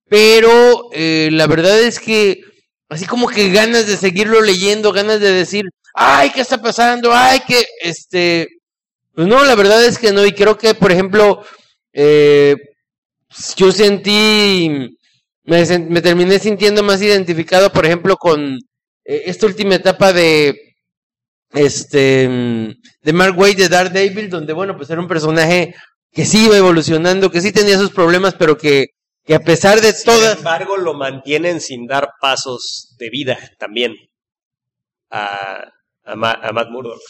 pero 0.09 0.89
eh, 0.93 1.29
la 1.31 1.47
verdad 1.47 1.79
es 1.79 2.01
que 2.01 2.41
así 2.89 3.07
como 3.07 3.29
que 3.29 3.51
ganas 3.51 3.87
de 3.87 3.97
seguirlo 3.97 4.41
leyendo, 4.41 4.93
ganas 4.93 5.21
de 5.21 5.31
decir, 5.31 5.65
ay, 5.95 6.31
¿qué 6.31 6.41
está 6.41 6.61
pasando? 6.61 7.13
Ay, 7.13 7.39
que, 7.47 7.65
este, 7.83 8.49
pues 9.15 9.29
no, 9.29 9.45
la 9.45 9.55
verdad 9.55 9.85
es 9.85 9.97
que 9.97 10.11
no, 10.11 10.27
y 10.27 10.33
creo 10.33 10.59
que, 10.59 10.75
por 10.75 10.91
ejemplo, 10.91 11.45
eh, 11.93 12.57
yo 13.57 13.73
sentí, 13.73 14.99
me, 15.45 15.79
me 15.81 16.01
terminé 16.03 16.39
sintiendo 16.39 16.83
más 16.83 17.01
identificado, 17.03 17.71
por 17.73 17.85
ejemplo, 17.87 18.17
con 18.17 18.55
eh, 19.05 19.23
esta 19.27 19.47
última 19.47 19.75
etapa 19.77 20.13
de, 20.13 20.75
este, 21.53 22.29
de 23.03 23.13
Mark 23.13 23.39
Waid 23.39 23.57
de 23.57 23.69
Daredevil, 23.69 24.31
donde, 24.31 24.53
bueno, 24.53 24.77
pues 24.77 24.91
era 24.91 25.01
un 25.01 25.09
personaje 25.09 25.75
que 26.13 26.25
sí 26.25 26.45
iba 26.47 26.57
evolucionando, 26.57 27.31
que 27.31 27.41
sí 27.41 27.53
tenía 27.53 27.79
sus 27.79 27.91
problemas, 27.91 28.35
pero 28.35 28.57
que, 28.57 28.87
que 29.25 29.35
a 29.35 29.41
pesar 29.41 29.81
de 29.81 29.93
Sin 29.93 30.05
todas, 30.07 30.39
embargo, 30.39 30.77
lo 30.77 30.95
mantienen 30.95 31.61
sin 31.61 31.87
dar 31.87 32.11
pasos 32.21 32.95
de 32.99 33.11
vida 33.11 33.39
también 33.59 33.95
a, 35.11 35.71
a, 36.05 36.17
Ma- 36.17 36.39
a 36.43 36.53
Matt 36.53 36.71
Murdock. 36.71 37.01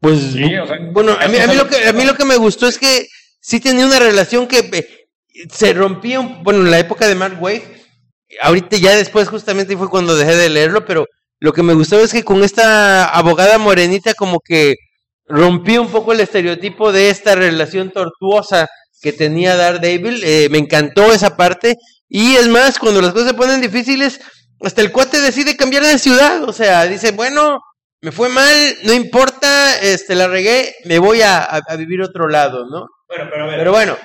pues, 0.00 0.18
Sí, 0.32 0.56
o 0.56 0.66
sea, 0.66 0.78
bueno, 0.92 1.16
a 1.18 1.28
mí, 1.28 1.38
a 1.38 1.46
mí 1.46 1.54
lo 1.54 1.66
que, 1.68 1.86
a 1.86 1.92
mí 1.92 2.04
lo 2.04 2.14
que 2.14 2.24
me 2.24 2.36
gustó 2.36 2.66
es 2.66 2.78
que 2.78 3.06
sí 3.40 3.60
tenía 3.60 3.86
una 3.86 3.98
relación 3.98 4.46
que 4.46 4.58
eh, 4.58 4.99
se 5.52 5.72
rompía, 5.72 6.20
un- 6.20 6.42
bueno, 6.42 6.60
en 6.60 6.70
la 6.70 6.78
época 6.78 7.06
de 7.06 7.14
Mark 7.14 7.36
Waid, 7.40 7.62
ahorita 8.42 8.76
ya 8.76 8.96
después 8.96 9.28
justamente 9.28 9.76
fue 9.76 9.88
cuando 9.88 10.16
dejé 10.16 10.36
de 10.36 10.48
leerlo, 10.50 10.84
pero 10.84 11.06
lo 11.40 11.52
que 11.52 11.62
me 11.62 11.74
gustó 11.74 12.00
es 12.00 12.12
que 12.12 12.22
con 12.24 12.42
esta 12.44 13.04
abogada 13.06 13.58
morenita 13.58 14.14
como 14.14 14.40
que 14.40 14.74
rompió 15.26 15.80
un 15.82 15.90
poco 15.90 16.12
el 16.12 16.20
estereotipo 16.20 16.92
de 16.92 17.10
esta 17.10 17.34
relación 17.34 17.90
tortuosa 17.90 18.68
que 19.00 19.12
tenía 19.12 19.56
Daredevil. 19.56 20.22
Eh, 20.24 20.48
me 20.50 20.58
encantó 20.58 21.12
esa 21.12 21.36
parte. 21.36 21.76
Y 22.08 22.34
es 22.36 22.48
más, 22.48 22.78
cuando 22.78 23.00
las 23.00 23.12
cosas 23.12 23.28
se 23.28 23.34
ponen 23.34 23.60
difíciles, 23.60 24.20
hasta 24.60 24.82
el 24.82 24.92
cuate 24.92 25.20
decide 25.20 25.56
cambiar 25.56 25.84
de 25.84 25.98
ciudad. 25.98 26.42
O 26.44 26.52
sea, 26.52 26.84
dice, 26.86 27.12
bueno, 27.12 27.60
me 28.02 28.12
fue 28.12 28.28
mal, 28.28 28.54
no 28.84 28.92
importa, 28.92 29.78
este, 29.80 30.14
la 30.16 30.26
regué, 30.28 30.74
me 30.84 30.98
voy 30.98 31.22
a, 31.22 31.38
a- 31.38 31.60
a 31.66 31.76
vivir 31.76 32.02
otro 32.02 32.28
lado, 32.28 32.66
¿no? 32.68 32.86
Bueno, 33.08 33.28
pero 33.30 33.44
a 33.44 33.46
ver. 33.46 33.58
Pero 33.58 33.72
bueno, 33.72 33.96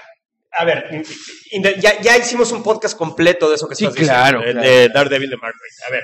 A 0.57 0.65
ver, 0.65 1.03
ya, 1.80 2.02
ya 2.02 2.18
hicimos 2.18 2.52
un 2.52 2.64
podcast 2.64 2.98
completo 2.98 3.49
de 3.49 3.56
eso 3.56 3.68
que 3.68 3.76
Sí, 3.76 3.86
estás 3.86 4.03
claro, 4.03 4.40
diciendo, 4.40 4.61
claro. 4.61 4.76
de, 4.76 4.82
de 4.82 4.90
Daredevil 4.90 5.30
de 5.30 5.38
Mark. 5.38 5.56
A 5.88 5.91
ver. 5.91 6.02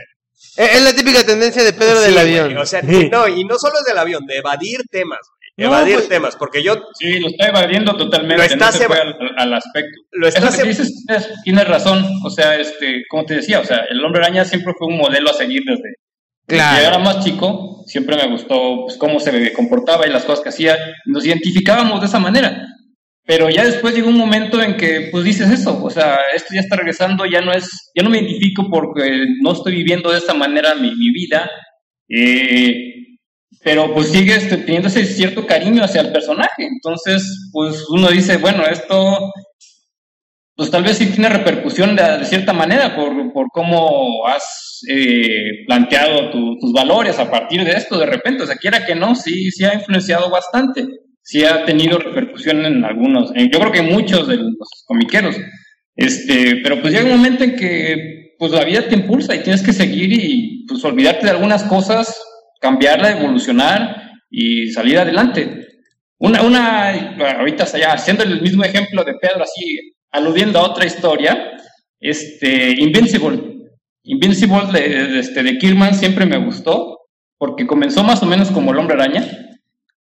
es 0.58 0.76
es 0.76 0.82
la 0.84 0.94
típica 0.94 1.24
tendencia 1.24 1.64
de 1.64 1.74
Pedro 1.74 2.02
del 2.02 2.14
Sí, 2.14 2.20
avión. 2.20 2.46
güey, 2.50 2.58
o 2.58 2.66
sea, 2.66 2.82
no, 2.82 3.28
y 3.28 3.44
no 3.46 3.58
solo 3.58 3.80
es 3.80 3.86
del 3.86 3.98
avión, 3.98 4.26
de 4.26 4.38
evadir 4.38 4.82
temas, 4.92 5.20
güey, 5.56 5.70
No, 5.70 5.76
evadir 5.76 5.96
güey. 5.98 6.08
temas, 6.10 6.36
porque 6.36 6.62
yo 6.64 6.76
Sí, 7.00 7.20
lo 7.20 7.28
está 7.30 7.48
evadiendo 7.48 7.96
totalmente. 7.96 8.38
Lo 8.38 8.44
estás 8.44 8.74
no 8.76 8.80
se 8.82 8.88
fue 8.88 9.00
al, 9.00 9.16
al 9.38 9.54
aspecto. 9.54 10.00
lo 10.12 10.28
Eso 10.28 10.38
estás 10.40 10.58
que 10.58 10.64
dices, 10.68 10.92
es- 11.08 11.30
tienes 11.44 11.68
razón. 11.68 12.06
O 12.26 12.30
sea, 12.30 12.56
este, 12.58 13.04
como 13.10 13.26
te 13.26 13.36
decía, 13.36 13.60
o 13.60 13.66
sea, 13.66 13.86
el 13.90 14.04
hombre 14.04 14.22
araña 14.24 14.44
siempre 14.46 14.74
fue 14.78 14.88
un 14.88 14.98
modelo 14.98 15.30
a 15.30 15.34
seguir 15.34 15.62
desde. 15.66 15.94
Claro. 16.48 16.76
desde 16.76 16.82
que 16.82 16.96
era 16.96 16.98
más 17.04 17.24
chico, 17.24 17.84
siempre 17.88 18.18
me 18.18 18.28
gustó 18.28 18.82
pues, 18.86 18.98
cómo 18.98 19.20
se 19.22 19.54
comportaba 19.54 20.06
y 20.06 20.10
las 20.10 20.24
cosas 20.26 20.44
que 20.44 20.50
hacía. 20.50 20.78
Nos 21.06 21.26
identificábamos 21.26 22.02
de 22.02 22.08
esa 22.08 22.20
manera. 22.20 22.66
Pero 23.26 23.50
ya 23.50 23.66
después 23.66 23.94
llegó 23.96 24.10
un 24.10 24.18
momento 24.18 24.62
en 24.62 24.76
que, 24.78 25.10
pues 25.12 25.24
dices 25.24 25.50
eso, 25.50 25.82
o 25.84 25.90
sea, 25.90 26.18
esto 26.36 26.54
ya 26.54 26.62
está 26.62 26.76
regresando, 26.76 27.26
ya 27.26 27.42
no 27.42 27.54
es, 27.54 27.70
ya 27.96 28.04
no 28.04 28.10
me 28.10 28.20
identifico 28.20 28.68
porque 28.70 29.26
no 29.42 29.54
estoy 29.54 29.76
viviendo 29.76 30.12
de 30.12 30.18
esta 30.18 30.34
manera 30.34 30.76
mi, 30.76 30.92
vida. 31.14 31.50
Eh, 32.10 32.74
pero 33.64 33.94
pues 33.94 34.10
sigues 34.12 34.50
teniendo 34.50 34.88
ese 34.88 35.06
cierto 35.06 35.46
cariño 35.46 35.84
hacia 35.84 36.02
el 36.02 36.12
personaje. 36.12 36.66
Entonces, 36.68 37.50
pues 37.54 37.86
uno 37.90 38.10
dice, 38.10 38.38
bueno, 38.38 38.66
esto, 38.66 39.32
pues 40.56 40.72
tal 40.72 40.84
vez 40.84 40.98
sí 40.98 41.08
tiene 41.08 41.30
repercusión 41.30 41.96
de, 41.96 42.26
cierta 42.26 42.54
manera 42.54 42.96
por, 42.96 43.32
por 43.34 43.48
cómo 43.54 44.28
has 44.28 44.82
eh, 44.90 45.64
planteado 45.68 46.32
tu- 46.32 46.58
tus 46.60 46.74
valores 46.74 47.20
a 47.20 47.30
partir 47.30 47.64
de 47.64 47.72
esto 47.74 47.98
de 48.00 48.06
repente. 48.08 48.44
O 48.44 48.48
sea, 48.48 48.56
quiera 48.58 48.86
que 48.86 48.96
no, 48.96 49.16
sí, 49.16 49.52
sí 49.52 49.64
ha 49.66 49.76
influenciado 49.76 50.30
bastante. 50.32 50.88
Sí 51.24 51.44
ha 51.44 51.66
tenido 51.66 52.00
repercusión 52.00 52.66
en 52.66 52.84
algunos, 52.84 53.32
yo 53.36 53.60
creo 53.60 53.72
que 53.72 53.82
muchos 53.82 54.28
de 54.28 54.38
los 54.38 54.84
comiqueros. 54.86 55.38
Este, 55.96 56.58
pero 56.64 56.82
pues 56.82 56.94
llega 56.94 57.06
un 57.06 57.18
momento 57.18 57.44
en 57.44 57.56
que 57.56 58.36
pues 58.40 58.52
la 58.52 58.64
vida 58.64 58.88
te 58.88 58.96
impulsa 58.96 59.36
y 59.36 59.44
tienes 59.44 59.62
que 59.62 59.74
seguir 59.74 60.12
y 60.14 60.66
pues 60.68 60.84
olvidarte 60.84 61.26
de 61.26 61.32
algunas 61.32 61.64
cosas, 61.64 62.20
cambiarla, 62.60 63.12
evolucionar 63.12 64.12
y 64.30 64.72
salir 64.72 64.98
adelante. 64.98 65.68
Una, 66.18 66.42
una, 66.42 66.90
ahorita 67.38 67.66
ya 67.78 67.94
haciendo 67.94 68.24
el 68.24 68.42
mismo 68.42 68.64
ejemplo 68.64 69.04
de 69.04 69.14
Pedro, 69.16 69.44
así 69.44 69.94
aludiendo 70.12 70.60
a 70.60 70.64
otra 70.64 70.86
historia, 70.86 71.52
este, 72.00 72.72
Invincible. 72.82 73.40
Invincible 74.04 74.72
de, 74.72 75.08
de, 75.08 75.20
este, 75.20 75.44
de 75.44 75.58
Killman 75.58 75.94
siempre 75.94 76.26
me 76.26 76.38
gustó, 76.38 76.98
porque 77.38 77.68
comenzó 77.68 78.04
más 78.04 78.24
o 78.24 78.26
menos 78.26 78.50
como 78.52 78.72
el 78.72 78.80
hombre 78.80 78.96
araña, 78.96 79.24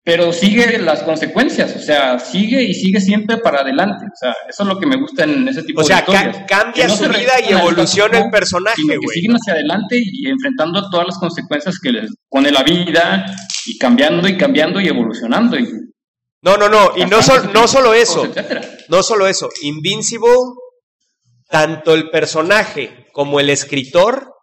pero 0.03 0.34
sigue 0.34 0.80
las 0.80 1.03
consecuencias, 1.03 1.76
o 1.76 1.80
sea, 1.80 2.18
sigue 2.18 2.64
y 2.64 2.73
sigue 2.73 2.99
siempre 2.99 3.38
para 3.38 3.61
adelante. 3.61 4.06
O 4.06 4.15
sea, 4.19 4.34
eso 4.49 4.64
es 4.64 4.68
lo 4.69 4.80
que 4.80 4.88
me 4.88 4.98
gusta 4.98 5.23
en 5.26 5.48
ese 5.48 5.61
tipo 5.61 5.82
O 5.82 5.84
sea, 5.84 5.98
de 5.98 6.02
historias. 6.11 6.38
ca- 6.38 6.45
cambia 6.48 6.73
Que 6.84 6.88
no 6.88 6.95
su 6.98 7.03
vida 7.07 7.34
y 7.48 7.52
evoluciona 7.53 8.18
el 8.19 8.30
personaje, 8.32 8.82
güey. 8.84 8.99
siguen 9.14 9.34
hacia 9.36 9.53
adelante 9.53 9.98
y 10.02 10.28
enfrentando 10.28 10.90
todas 10.90 11.06
las 11.06 11.18
consecuencias 11.19 11.76
que 11.82 11.91
les 11.91 12.10
pone 12.30 12.49
la 12.52 12.64
vida 12.64 13.26
y 13.68 13.78
cambiando 13.78 14.28
y 14.28 14.38
cambiando 14.38 14.82
y 14.82 14.88
evolucionando. 14.88 15.57
Y 15.60 15.68
No, 16.41 16.57
no, 16.57 16.68
no, 16.68 16.94
y 16.98 17.06
no, 17.06 17.22
sol- 17.22 17.52
no 17.53 17.68
solo 17.68 17.94
eso, 17.94 18.26
etcétera. 18.26 18.61
no 18.90 19.03
solo 19.03 19.28
eso, 19.28 19.49
Invincible, 19.61 20.30
tanto 21.48 21.94
el 21.94 22.10
personaje 22.10 23.06
como 23.14 23.40
el 23.40 23.52
escritor 23.52 24.34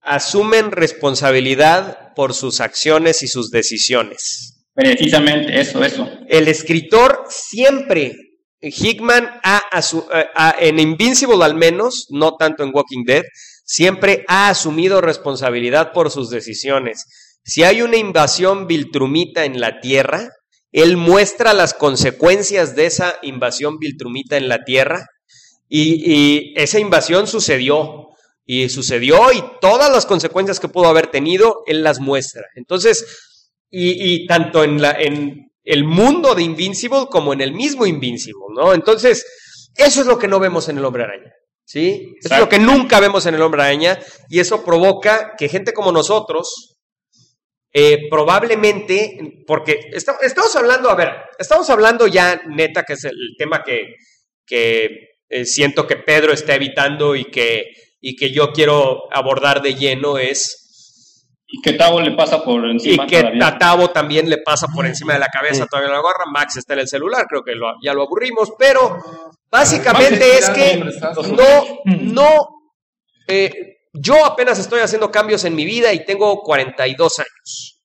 asumen 0.00 0.72
responsabilidad 0.72 2.12
por 2.16 2.34
sus 2.34 2.60
acciones 2.60 3.22
y 3.22 3.28
sus 3.28 3.50
decisiones. 3.50 4.53
Precisamente, 4.74 5.60
eso, 5.60 5.84
eso. 5.84 6.08
El 6.28 6.48
escritor 6.48 7.24
siempre, 7.28 8.16
Hickman 8.60 9.30
ha 9.44 9.62
asu- 9.70 10.06
eh, 10.12 10.26
en 10.68 10.78
Invincible 10.80 11.44
al 11.44 11.54
menos, 11.54 12.06
no 12.10 12.36
tanto 12.36 12.64
en 12.64 12.70
Walking 12.74 13.04
Dead, 13.04 13.22
siempre 13.64 14.24
ha 14.26 14.48
asumido 14.48 15.00
responsabilidad 15.00 15.92
por 15.92 16.10
sus 16.10 16.28
decisiones. 16.28 17.04
Si 17.44 17.62
hay 17.62 17.82
una 17.82 17.96
invasión 17.96 18.66
viltrumita 18.66 19.44
en 19.44 19.60
la 19.60 19.80
Tierra, 19.80 20.30
él 20.72 20.96
muestra 20.96 21.54
las 21.54 21.72
consecuencias 21.72 22.74
de 22.74 22.86
esa 22.86 23.14
invasión 23.22 23.78
viltrumita 23.78 24.36
en 24.36 24.48
la 24.48 24.64
Tierra 24.64 25.06
y, 25.68 26.12
y 26.12 26.54
esa 26.56 26.80
invasión 26.80 27.26
sucedió 27.28 28.08
y 28.44 28.68
sucedió 28.70 29.32
y 29.32 29.42
todas 29.60 29.90
las 29.90 30.04
consecuencias 30.04 30.58
que 30.60 30.68
pudo 30.68 30.86
haber 30.88 31.06
tenido, 31.06 31.62
él 31.66 31.82
las 31.82 32.00
muestra. 32.00 32.42
Entonces, 32.56 33.23
y, 33.74 34.14
y 34.14 34.26
tanto 34.26 34.62
en, 34.64 34.80
la, 34.80 34.92
en 34.92 35.50
el 35.64 35.84
mundo 35.84 36.34
de 36.34 36.42
Invincible 36.42 37.06
como 37.10 37.32
en 37.32 37.40
el 37.40 37.52
mismo 37.52 37.86
Invincible, 37.86 38.44
¿no? 38.54 38.72
Entonces, 38.74 39.24
eso 39.76 40.00
es 40.02 40.06
lo 40.06 40.18
que 40.18 40.28
no 40.28 40.38
vemos 40.38 40.68
en 40.68 40.78
el 40.78 40.84
hombre 40.84 41.04
araña, 41.04 41.32
¿sí? 41.64 42.14
Eso 42.22 42.34
es 42.34 42.40
lo 42.40 42.48
que 42.48 42.58
nunca 42.58 43.00
vemos 43.00 43.26
en 43.26 43.34
el 43.34 43.42
hombre 43.42 43.62
araña 43.62 43.98
y 44.28 44.38
eso 44.40 44.64
provoca 44.64 45.32
que 45.36 45.48
gente 45.48 45.72
como 45.72 45.90
nosotros, 45.92 46.76
eh, 47.72 48.08
probablemente, 48.08 49.18
porque 49.46 49.80
esta- 49.92 50.18
estamos 50.22 50.54
hablando, 50.54 50.90
a 50.90 50.94
ver, 50.94 51.10
estamos 51.38 51.68
hablando 51.70 52.06
ya 52.06 52.40
neta, 52.46 52.84
que 52.84 52.92
es 52.92 53.04
el 53.04 53.34
tema 53.36 53.64
que, 53.64 53.94
que 54.46 54.88
eh, 55.28 55.44
siento 55.44 55.86
que 55.86 55.96
Pedro 55.96 56.32
está 56.32 56.54
evitando 56.54 57.16
y 57.16 57.24
que, 57.24 57.64
y 58.00 58.14
que 58.14 58.30
yo 58.30 58.52
quiero 58.52 59.12
abordar 59.12 59.60
de 59.62 59.74
lleno 59.74 60.18
es 60.18 60.63
Y 61.46 61.60
que 61.60 61.74
Tavo 61.74 62.00
le 62.00 62.12
pasa 62.12 62.42
por 62.42 62.66
y 62.66 62.70
encima 62.72 63.06
que 63.06 63.20
todavía. 63.20 63.58
Tavo 63.58 63.90
también 63.90 64.28
le 64.28 64.38
pasa 64.38 64.66
por 64.74 64.86
encima 64.86 65.12
de 65.12 65.18
la 65.20 65.28
cabeza 65.28 65.66
todavía 65.66 65.92
la 65.92 66.00
gorra. 66.00 66.24
Max 66.32 66.56
está 66.56 66.72
en 66.74 66.80
el 66.80 66.88
celular, 66.88 67.26
creo 67.28 67.44
que 67.44 67.54
lo- 67.54 67.74
ya 67.82 67.92
lo 67.94 68.02
aburrimos, 68.02 68.52
pero 68.58 68.98
básicamente 69.50 70.38
es 70.38 70.50
que 70.50 70.82
no, 71.36 71.92
no, 72.00 72.48
eh, 73.28 73.76
yo 73.92 74.24
apenas 74.24 74.58
estoy 74.58 74.80
haciendo 74.80 75.10
cambios 75.10 75.44
en 75.44 75.54
mi 75.54 75.64
vida 75.64 75.92
y 75.92 76.04
tengo 76.04 76.40
42 76.42 77.18
años. 77.20 77.80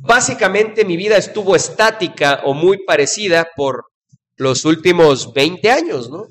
Básicamente 0.00 0.84
mi 0.84 0.96
vida 0.96 1.16
estuvo 1.16 1.56
estática 1.56 2.42
o 2.44 2.52
muy 2.52 2.84
parecida 2.84 3.48
por 3.56 3.86
los 4.36 4.64
últimos 4.66 5.32
20 5.32 5.70
años, 5.70 6.10
¿no? 6.10 6.26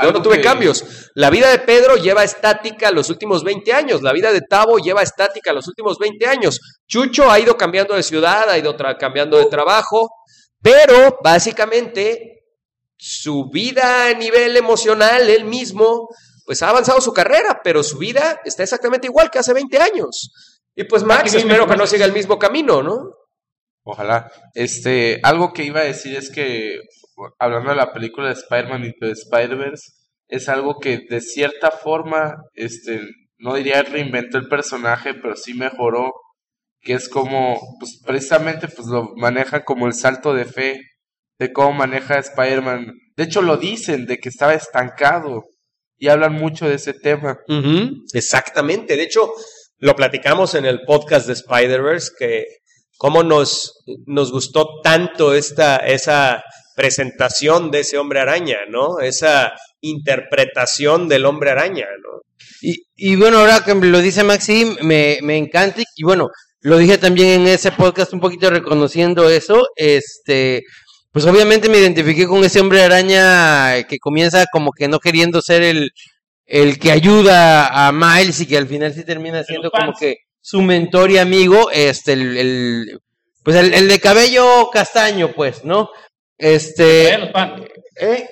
Yo 0.00 0.12
no 0.12 0.22
tuve 0.22 0.36
que- 0.36 0.42
cambios. 0.42 0.84
La 1.14 1.30
vida 1.30 1.50
de 1.50 1.58
Pedro 1.58 1.96
lleva 1.96 2.22
estática 2.24 2.90
los 2.90 3.10
últimos 3.10 3.42
20 3.42 3.72
años. 3.72 4.02
La 4.02 4.12
vida 4.12 4.32
de 4.32 4.40
Tavo 4.42 4.78
lleva 4.78 5.02
estática 5.02 5.52
los 5.52 5.66
últimos 5.68 5.98
20 5.98 6.26
años. 6.26 6.60
Chucho 6.86 7.30
ha 7.30 7.38
ido 7.40 7.56
cambiando 7.56 7.94
de 7.94 8.02
ciudad, 8.02 8.48
ha 8.48 8.58
ido 8.58 8.76
cambiando 8.98 9.38
de 9.38 9.46
trabajo, 9.46 10.08
pero 10.62 11.18
básicamente 11.24 12.44
su 12.96 13.48
vida 13.50 14.06
a 14.08 14.14
nivel 14.14 14.56
emocional, 14.56 15.28
él 15.28 15.44
mismo, 15.44 16.08
pues 16.44 16.62
ha 16.62 16.70
avanzado 16.70 17.00
su 17.00 17.12
carrera, 17.12 17.60
pero 17.62 17.82
su 17.82 17.98
vida 17.98 18.40
está 18.44 18.62
exactamente 18.62 19.06
igual 19.06 19.30
que 19.30 19.38
hace 19.38 19.52
20 19.52 19.78
años. 19.78 20.32
Y 20.74 20.84
pues 20.84 21.02
Max, 21.04 21.34
espero 21.34 21.66
que 21.66 21.76
no 21.76 21.86
siga 21.86 22.04
el 22.04 22.12
mismo 22.12 22.38
camino, 22.38 22.82
¿no? 22.82 23.14
Ojalá. 23.84 24.30
Este, 24.54 25.20
algo 25.22 25.52
que 25.52 25.64
iba 25.64 25.80
a 25.80 25.84
decir 25.84 26.16
es 26.16 26.30
que, 26.30 26.80
hablando 27.38 27.70
de 27.70 27.76
la 27.76 27.92
película 27.92 28.28
de 28.28 28.34
Spider-Man 28.34 28.84
y 28.84 29.06
de 29.06 29.12
Spider-Verse, 29.12 29.92
es 30.28 30.48
algo 30.48 30.78
que 30.78 31.00
de 31.08 31.20
cierta 31.20 31.70
forma, 31.70 32.36
este, 32.54 33.00
no 33.38 33.54
diría 33.54 33.82
reinventó 33.82 34.38
el 34.38 34.48
personaje, 34.48 35.14
pero 35.14 35.36
sí 35.36 35.54
mejoró, 35.54 36.12
que 36.80 36.94
es 36.94 37.08
como, 37.08 37.58
pues 37.80 38.00
precisamente, 38.04 38.68
pues 38.68 38.88
lo 38.88 39.14
maneja 39.16 39.64
como 39.64 39.86
el 39.86 39.94
salto 39.94 40.34
de 40.34 40.44
fe 40.44 40.80
de 41.38 41.52
cómo 41.52 41.72
maneja 41.72 42.18
Spider-Man. 42.18 42.92
De 43.16 43.24
hecho, 43.24 43.42
lo 43.42 43.56
dicen, 43.56 44.06
de 44.06 44.18
que 44.18 44.28
estaba 44.28 44.54
estancado, 44.54 45.44
y 45.98 46.08
hablan 46.08 46.34
mucho 46.34 46.68
de 46.68 46.76
ese 46.76 46.94
tema. 46.94 47.38
Exactamente. 48.12 48.96
De 48.96 49.02
hecho, 49.02 49.32
lo 49.78 49.96
platicamos 49.96 50.54
en 50.54 50.64
el 50.64 50.82
podcast 50.82 51.26
de 51.26 51.32
Spider-Verse, 51.34 52.12
que 52.18 52.46
cómo 52.96 53.22
nos, 53.22 53.84
nos 54.06 54.32
gustó 54.32 54.80
tanto 54.82 55.34
esta, 55.34 55.76
esa 55.76 56.42
presentación 56.78 57.70
de 57.72 57.80
ese 57.80 57.98
hombre 57.98 58.20
araña, 58.20 58.58
¿no? 58.70 59.00
Esa 59.00 59.52
interpretación 59.80 61.08
del 61.08 61.26
hombre 61.26 61.50
araña, 61.50 61.86
¿no? 62.02 62.20
Y, 62.62 62.84
y 62.96 63.16
bueno, 63.16 63.38
ahora 63.40 63.62
que 63.64 63.74
lo 63.74 63.98
dice 64.00 64.22
Maxi, 64.22 64.76
me, 64.82 65.18
me 65.22 65.36
encanta. 65.36 65.82
Y 65.96 66.04
bueno, 66.04 66.28
lo 66.60 66.78
dije 66.78 66.96
también 66.96 67.40
en 67.40 67.48
ese 67.48 67.72
podcast 67.72 68.12
un 68.12 68.20
poquito 68.20 68.48
reconociendo 68.50 69.28
eso. 69.28 69.66
Este, 69.76 70.62
pues 71.12 71.26
obviamente 71.26 71.68
me 71.68 71.78
identifiqué 71.78 72.26
con 72.26 72.44
ese 72.44 72.60
hombre 72.60 72.82
araña 72.82 73.82
que 73.88 73.98
comienza 73.98 74.44
como 74.52 74.70
que 74.72 74.86
no 74.88 75.00
queriendo 75.00 75.42
ser 75.42 75.62
el, 75.62 75.90
el 76.46 76.78
que 76.78 76.92
ayuda 76.92 77.88
a 77.88 77.92
Miles 77.92 78.40
y 78.40 78.46
que 78.46 78.56
al 78.56 78.68
final 78.68 78.94
sí 78.94 79.04
termina 79.04 79.42
siendo 79.44 79.70
como 79.70 79.92
que 79.98 80.16
su 80.40 80.62
mentor 80.62 81.10
y 81.10 81.18
amigo, 81.18 81.70
este, 81.72 82.12
el, 82.12 82.36
el- 82.36 83.00
pues 83.44 83.56
el, 83.56 83.72
el 83.72 83.88
de 83.88 83.98
cabello 83.98 84.68
castaño, 84.70 85.32
pues, 85.34 85.64
¿no? 85.64 85.88
Este, 86.38 87.02
Traía 87.04 87.18
los 87.18 87.30
pan. 87.30 87.64
¿Eh? 88.00 88.28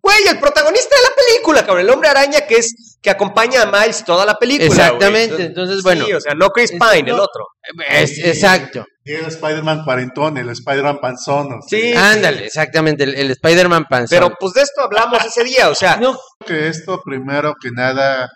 Güey, 0.00 0.26
el 0.30 0.38
protagonista 0.38 0.94
de 0.96 1.02
la 1.02 1.08
película, 1.14 1.66
cabrón, 1.66 1.80
el 1.84 1.90
hombre 1.90 2.08
araña 2.08 2.42
que 2.46 2.56
es 2.56 2.98
que 3.02 3.10
acompaña 3.10 3.62
a 3.62 3.66
Miles 3.66 4.04
toda 4.04 4.24
la 4.24 4.38
película. 4.38 4.66
Exactamente, 4.66 5.34
güey. 5.34 5.46
entonces, 5.46 5.82
bueno. 5.82 6.04
Sí, 6.06 6.12
o 6.12 6.20
sea, 6.20 6.34
no 6.34 6.48
Chris 6.50 6.70
Pine, 6.72 7.10
el 7.10 7.18
otro. 7.20 7.46
es- 7.90 8.18
exacto. 8.18 8.86
Y 9.04 9.12
el 9.12 9.26
Spider-Man 9.26 9.84
cuarentón, 9.84 10.36
el 10.38 10.48
Spider-Man 10.50 10.98
panzón. 11.00 11.52
o 11.54 11.62
sea, 11.62 11.78
Sí. 11.80 11.92
Ándale, 11.94 12.46
exactamente, 12.46 13.04
el, 13.04 13.14
el 13.14 13.30
Spider-Man 13.32 13.86
panzón. 13.88 14.08
Pero 14.18 14.34
pues 14.38 14.54
de 14.54 14.62
esto 14.62 14.80
hablamos 14.82 15.24
ese 15.24 15.44
día, 15.44 15.68
o 15.68 15.74
sea, 15.74 15.96
no, 15.96 16.18
que 16.46 16.68
esto 16.68 17.00
primero 17.04 17.54
que 17.60 17.70
nada, 17.70 18.28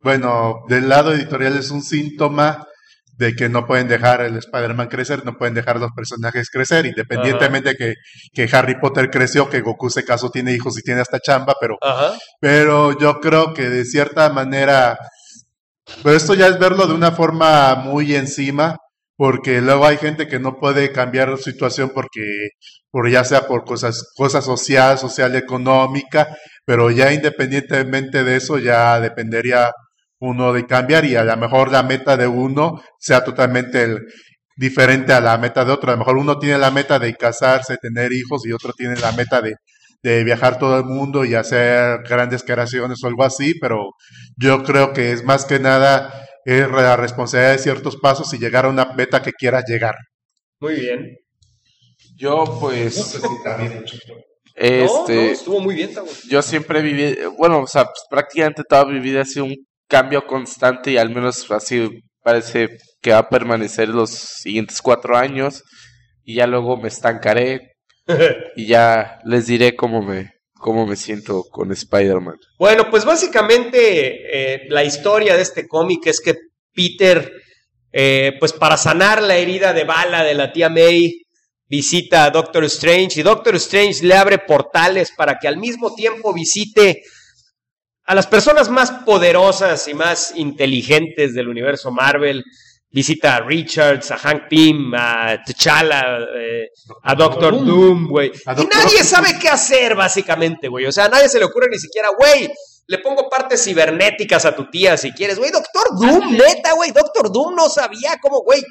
bueno, 0.00 0.64
del 0.68 0.88
lado 0.88 1.12
editorial 1.14 1.56
es 1.56 1.70
un 1.70 1.82
síntoma 1.82 2.66
de 3.16 3.34
que 3.34 3.48
no 3.48 3.66
pueden 3.66 3.88
dejar 3.88 4.20
el 4.22 4.36
Spider-Man 4.36 4.88
crecer, 4.88 5.24
no 5.24 5.36
pueden 5.36 5.54
dejar 5.54 5.78
los 5.78 5.92
personajes 5.92 6.50
crecer, 6.50 6.86
independientemente 6.86 7.76
que, 7.76 7.94
que 8.32 8.48
Harry 8.52 8.78
Potter 8.80 9.10
creció, 9.10 9.48
que 9.48 9.60
Goku 9.60 9.88
se 9.90 10.04
casó, 10.04 10.30
tiene 10.30 10.52
hijos 10.52 10.76
y 10.78 10.82
tiene 10.82 11.00
hasta 11.00 11.20
chamba, 11.20 11.54
pero, 11.60 11.76
ajá. 11.80 12.16
pero 12.40 12.98
yo 12.98 13.20
creo 13.20 13.54
que 13.54 13.68
de 13.68 13.84
cierta 13.84 14.30
manera, 14.30 14.98
pero 16.02 16.16
esto 16.16 16.34
ya 16.34 16.48
es 16.48 16.58
verlo 16.58 16.86
de 16.86 16.94
una 16.94 17.12
forma 17.12 17.76
muy 17.76 18.14
encima, 18.16 18.76
porque 19.16 19.60
luego 19.60 19.86
hay 19.86 19.96
gente 19.96 20.26
que 20.26 20.40
no 20.40 20.58
puede 20.58 20.90
cambiar 20.90 21.30
su 21.36 21.50
situación 21.50 21.92
porque, 21.94 22.48
por 22.90 23.08
ya 23.08 23.22
sea 23.22 23.46
por 23.46 23.64
cosas, 23.64 24.12
cosas 24.16 24.44
social, 24.44 24.98
social, 24.98 25.36
económica, 25.36 26.36
pero 26.64 26.90
ya 26.90 27.12
independientemente 27.12 28.24
de 28.24 28.36
eso 28.36 28.58
ya 28.58 28.98
dependería 28.98 29.70
uno 30.24 30.52
de 30.52 30.66
cambiar 30.66 31.04
y 31.04 31.16
a 31.16 31.24
lo 31.24 31.36
mejor 31.36 31.70
la 31.70 31.82
meta 31.82 32.16
de 32.16 32.26
uno 32.26 32.80
sea 32.98 33.22
totalmente 33.24 33.82
el- 33.84 33.98
diferente 34.56 35.12
a 35.12 35.20
la 35.20 35.36
meta 35.38 35.64
de 35.64 35.72
otro. 35.72 35.90
A 35.90 35.94
lo 35.94 35.98
mejor 35.98 36.16
uno 36.16 36.38
tiene 36.38 36.58
la 36.58 36.70
meta 36.70 36.98
de 36.98 37.14
casarse, 37.14 37.76
tener 37.76 38.12
hijos 38.12 38.46
y 38.46 38.52
otro 38.52 38.72
tiene 38.72 38.96
la 38.96 39.10
meta 39.12 39.40
de, 39.42 39.54
de 40.02 40.22
viajar 40.24 40.58
todo 40.58 40.78
el 40.78 40.84
mundo 40.84 41.24
y 41.24 41.34
hacer 41.34 42.02
grandes 42.08 42.42
creaciones 42.44 43.02
o 43.02 43.06
algo 43.08 43.24
así, 43.24 43.54
pero 43.60 43.90
yo 44.36 44.62
creo 44.62 44.92
que 44.92 45.12
es 45.12 45.24
más 45.24 45.44
que 45.44 45.58
nada 45.58 46.12
es 46.44 46.70
la 46.70 46.96
responsabilidad 46.96 47.52
de 47.52 47.58
ciertos 47.58 47.96
pasos 47.96 48.32
y 48.34 48.38
llegar 48.38 48.64
a 48.66 48.68
una 48.68 48.84
meta 48.94 49.22
que 49.22 49.32
quieras 49.32 49.64
llegar. 49.66 49.94
Muy 50.60 50.74
bien. 50.74 51.16
Yo, 52.16 52.44
pues, 52.60 53.20
No, 53.22 54.04
este, 54.54 55.14
no, 55.16 55.20
estuvo 55.22 55.60
muy 55.60 55.74
bien, 55.74 55.92
Tabo. 55.92 56.06
yo 56.28 56.40
siempre 56.42 56.80
viví, 56.80 57.16
bueno, 57.36 57.60
o 57.62 57.66
sea, 57.66 57.84
pues, 57.86 58.02
prácticamente 58.08 58.62
toda 58.68 58.84
mi 58.84 59.00
vida 59.00 59.22
ha 59.22 59.24
sido 59.24 59.46
un 59.46 59.56
cambio 59.88 60.26
constante 60.26 60.92
y 60.92 60.96
al 60.96 61.10
menos 61.10 61.50
así 61.50 61.88
parece 62.22 62.78
que 63.00 63.12
va 63.12 63.18
a 63.18 63.28
permanecer 63.28 63.88
los 63.88 64.10
siguientes 64.10 64.80
cuatro 64.80 65.16
años 65.16 65.62
y 66.24 66.36
ya 66.36 66.46
luego 66.46 66.76
me 66.76 66.88
estancaré 66.88 67.74
y 68.56 68.66
ya 68.66 69.18
les 69.24 69.46
diré 69.46 69.76
cómo 69.76 70.02
me, 70.02 70.32
cómo 70.54 70.86
me 70.86 70.96
siento 70.96 71.44
con 71.50 71.70
Spider-Man. 71.70 72.36
Bueno, 72.58 72.90
pues 72.90 73.04
básicamente 73.04 74.54
eh, 74.54 74.66
la 74.68 74.84
historia 74.84 75.36
de 75.36 75.42
este 75.42 75.68
cómic 75.68 76.06
es 76.06 76.20
que 76.20 76.34
Peter, 76.72 77.30
eh, 77.92 78.32
pues 78.40 78.52
para 78.52 78.76
sanar 78.76 79.22
la 79.22 79.36
herida 79.36 79.72
de 79.72 79.84
bala 79.84 80.24
de 80.24 80.34
la 80.34 80.52
tía 80.52 80.70
May, 80.70 81.24
visita 81.66 82.24
a 82.24 82.30
Doctor 82.30 82.64
Strange 82.64 83.20
y 83.20 83.22
Doctor 83.22 83.56
Strange 83.56 84.04
le 84.04 84.14
abre 84.14 84.38
portales 84.38 85.12
para 85.16 85.38
que 85.40 85.48
al 85.48 85.56
mismo 85.56 85.94
tiempo 85.94 86.32
visite 86.32 87.02
a 88.06 88.14
las 88.14 88.26
personas 88.26 88.68
más 88.68 88.90
poderosas 88.90 89.88
y 89.88 89.94
más 89.94 90.32
inteligentes 90.36 91.34
del 91.34 91.48
universo 91.48 91.90
Marvel. 91.90 92.44
Visita 92.90 93.36
a 93.36 93.40
Richards, 93.40 94.12
a 94.12 94.18
Hank 94.18 94.44
Pym, 94.48 94.94
a 94.94 95.42
T'Challa, 95.44 96.18
eh, 96.36 96.68
a 97.02 97.14
Doctor 97.16 97.52
Doom. 97.54 97.66
Doom, 97.66 98.08
güey. 98.08 98.28
Y 98.28 98.54
Doctor 98.54 98.68
nadie 98.72 99.02
sabe 99.02 99.36
qué 99.40 99.48
hacer, 99.48 99.96
básicamente, 99.96 100.68
güey. 100.68 100.86
O 100.86 100.92
sea, 100.92 101.06
a 101.06 101.08
nadie 101.08 101.28
se 101.28 101.40
le 101.40 101.46
ocurre 101.46 101.66
ni 101.68 101.78
siquiera, 101.78 102.10
güey, 102.16 102.52
le 102.86 102.98
pongo 102.98 103.28
partes 103.28 103.64
cibernéticas 103.64 104.44
a 104.44 104.54
tu 104.54 104.70
tía 104.70 104.96
si 104.96 105.12
quieres, 105.12 105.38
güey. 105.38 105.50
Doctor 105.50 105.98
Doom, 105.98 106.36
neta, 106.36 106.74
güey. 106.74 106.92
Doctor 106.92 107.32
Doom 107.32 107.56
no 107.56 107.68
sabía 107.68 108.18
cómo, 108.20 108.42
güey. 108.42 108.62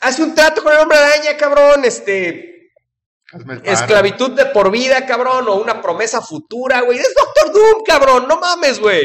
Hace 0.00 0.22
un 0.22 0.34
trato 0.34 0.62
con 0.62 0.72
el 0.72 0.78
hombre 0.78 0.98
araña, 0.98 1.36
cabrón. 1.36 1.84
Este. 1.84 2.57
Esclavitud 3.64 4.30
de 4.32 4.46
por 4.46 4.70
vida, 4.70 5.04
cabrón. 5.06 5.48
O 5.48 5.56
una 5.56 5.80
promesa 5.82 6.20
futura, 6.22 6.80
güey. 6.82 6.98
Es 6.98 7.14
Doctor 7.16 7.52
Doom, 7.52 7.82
cabrón. 7.86 8.26
No 8.28 8.38
mames, 8.40 8.80
güey. 8.80 9.02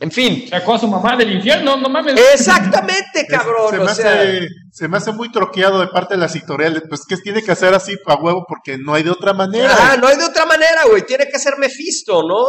En 0.00 0.12
fin. 0.12 0.46
Sacó 0.48 0.74
a 0.74 0.78
su 0.78 0.86
mamá 0.86 1.16
del 1.16 1.32
infierno, 1.32 1.76
no 1.76 1.88
mames. 1.88 2.14
Exactamente, 2.34 3.20
Es- 3.22 3.28
cabrón. 3.28 3.70
se, 3.70 3.76
me 3.78 3.82
o 3.84 3.88
sea, 3.94 4.12
hace, 4.20 4.48
se 4.72 4.88
me 4.88 4.96
hace 4.96 5.12
muy 5.12 5.30
troqueado 5.32 5.80
de 5.80 5.88
parte 5.88 6.14
de 6.14 6.20
las 6.20 6.34
editoriales. 6.36 6.82
Pues 6.88 7.02
que 7.08 7.16
tiene 7.16 7.42
que 7.42 7.50
hacer 7.52 7.74
así 7.74 7.96
a 8.06 8.14
huevo 8.14 8.44
porque 8.48 8.78
no 8.78 8.94
hay 8.94 9.02
de 9.02 9.10
otra 9.10 9.32
manera. 9.32 9.74
Ah, 9.76 9.96
no 10.00 10.06
hay 10.06 10.16
de 10.16 10.24
otra 10.24 10.46
manera, 10.46 10.84
güey. 10.88 11.02
Tiene 11.04 11.26
que 11.28 11.38
ser 11.38 11.58
Mephisto, 11.58 12.22
¿no? 12.22 12.44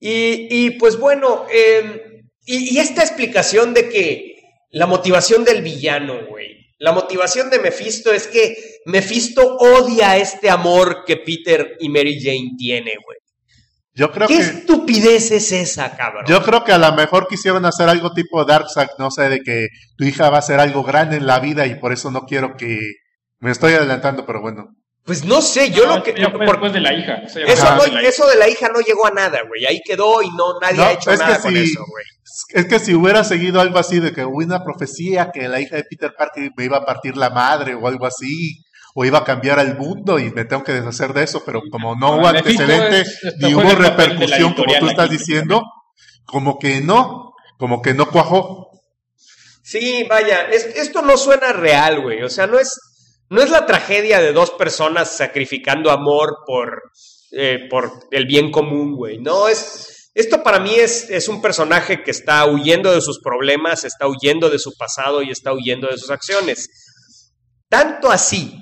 Y, 0.00 0.46
y, 0.66 0.70
pues 0.78 0.96
bueno, 0.98 1.44
eh, 1.52 2.22
y, 2.46 2.76
y 2.76 2.78
esta 2.78 3.02
explicación 3.02 3.74
de 3.74 3.88
que 3.88 4.34
la 4.70 4.86
motivación 4.86 5.44
del 5.44 5.62
villano, 5.62 6.14
güey. 6.28 6.37
La 6.78 6.92
motivación 6.92 7.50
de 7.50 7.58
Mephisto 7.58 8.12
es 8.12 8.28
que 8.28 8.56
Mephisto 8.86 9.56
odia 9.56 10.16
este 10.16 10.48
amor 10.48 11.04
que 11.04 11.16
Peter 11.16 11.76
y 11.80 11.88
Mary 11.88 12.20
Jane 12.22 12.52
tiene, 12.56 12.92
güey. 13.04 13.18
Yo 13.94 14.12
creo 14.12 14.28
¿Qué 14.28 14.36
que 14.36 14.42
estupidez 14.42 15.32
es 15.32 15.50
esa, 15.50 15.96
cabrón? 15.96 16.24
yo 16.28 16.40
creo 16.44 16.62
que 16.62 16.70
a 16.70 16.78
lo 16.78 16.92
mejor 16.92 17.26
quisieron 17.26 17.64
hacer 17.66 17.88
algo 17.88 18.12
tipo 18.12 18.44
Darkseid, 18.44 18.90
no 18.96 19.10
sé, 19.10 19.28
de 19.28 19.40
que 19.42 19.66
tu 19.96 20.04
hija 20.04 20.30
va 20.30 20.36
a 20.36 20.38
hacer 20.38 20.60
algo 20.60 20.84
grande 20.84 21.16
en 21.16 21.26
la 21.26 21.40
vida 21.40 21.66
y 21.66 21.74
por 21.74 21.92
eso 21.92 22.12
no 22.12 22.24
quiero 22.24 22.56
que 22.56 22.78
me 23.40 23.50
estoy 23.50 23.72
adelantando, 23.72 24.24
pero 24.24 24.40
bueno. 24.40 24.77
Pues 25.08 25.24
no 25.24 25.40
sé, 25.42 25.70
yo 25.70 25.86
No, 25.86 25.96
lo 25.96 26.02
que... 26.02 26.12
fue 26.12 26.30
por- 26.32 26.46
después 26.50 26.72
de 26.74 26.80
la 26.80 26.92
hija. 26.92 27.22
Eso, 27.26 27.40
no- 27.40 27.82
de 27.82 27.90
la 27.92 28.00
hija. 28.02 28.08
eso 28.10 28.26
de 28.28 28.36
la 28.36 28.46
hija 28.48 28.68
no 28.68 28.80
llegó 28.80 29.06
a 29.06 29.10
nada, 29.10 29.40
güey. 29.48 29.64
Ahí 29.66 29.80
quedó 29.84 30.22
y 30.22 30.28
no 30.28 30.60
nadie 30.60 30.76
No, 30.76 30.84
ha 30.84 30.92
hecho 30.92 31.16
nada 31.16 31.40
con 31.40 31.52
si- 31.54 31.62
eso, 31.62 31.80
güey. 31.88 32.04
Es 32.50 32.66
que 32.66 32.78
si 32.78 32.94
hubiera 32.94 33.24
seguido 33.24 33.60
algo 33.60 33.78
así 33.78 34.00
de 34.00 34.12
que 34.12 34.24
hubo 34.24 34.36
una 34.44 34.62
profecía 34.62 35.30
que 35.32 35.48
la 35.48 35.60
hija 35.60 35.76
de 35.76 35.84
Peter 35.84 36.12
Parker 36.16 36.50
me 36.56 36.64
iba 36.66 36.76
a 36.76 36.84
partir 36.84 37.16
la 37.16 37.30
madre 37.30 37.74
o 37.74 37.88
algo 37.88 38.04
así, 38.06 38.62
o 38.94 39.04
iba 39.06 39.18
a 39.18 39.24
cambiar 39.24 39.58
al 39.58 39.78
mundo 39.78 40.18
y 40.18 40.30
me 40.30 40.44
tengo 40.44 40.62
que 40.62 40.72
deshacer 40.72 41.14
de 41.14 41.22
eso, 41.24 41.42
pero 41.44 41.62
como 41.70 41.96
no 41.96 42.16
hubo 42.16 42.26
antecedente 42.28 43.00
es- 43.00 43.18
ni 43.38 43.54
hubo 43.54 43.62
repercusión 43.74 44.52
como 44.54 44.74
tú 44.78 44.88
estás 44.88 45.06
aquí, 45.06 45.16
diciendo, 45.16 45.62
como 46.26 46.58
que 46.58 46.82
no, 46.82 47.32
como 47.58 47.80
que 47.80 47.94
no 47.94 48.10
cuajó. 48.10 48.68
Sí, 49.62 50.04
vaya, 50.08 50.42
es- 50.50 50.66
esto 50.76 51.00
no 51.02 51.16
suena 51.16 51.52
real, 51.54 52.02
güey. 52.02 52.22
O 52.22 52.28
sea, 52.28 52.46
no 52.46 52.58
es, 52.58 52.78
no 53.30 53.42
es 53.42 53.50
la 53.50 53.66
tragedia 53.66 54.20
de 54.20 54.32
dos 54.32 54.50
personas 54.52 55.16
sacrificando 55.16 55.90
amor 55.90 56.38
por, 56.46 56.82
eh, 57.32 57.66
por 57.70 57.90
el 58.10 58.26
bien 58.26 58.50
común, 58.50 58.96
güey. 58.96 59.18
No, 59.18 59.48
es. 59.48 60.10
Esto 60.14 60.42
para 60.42 60.58
mí 60.58 60.74
es, 60.74 61.08
es 61.10 61.28
un 61.28 61.40
personaje 61.40 62.02
que 62.02 62.10
está 62.10 62.44
huyendo 62.46 62.92
de 62.92 63.00
sus 63.00 63.20
problemas, 63.20 63.84
está 63.84 64.08
huyendo 64.08 64.50
de 64.50 64.58
su 64.58 64.74
pasado 64.76 65.22
y 65.22 65.30
está 65.30 65.52
huyendo 65.52 65.86
de 65.88 65.96
sus 65.98 66.10
acciones. 66.10 66.68
Tanto 67.68 68.10
así 68.10 68.52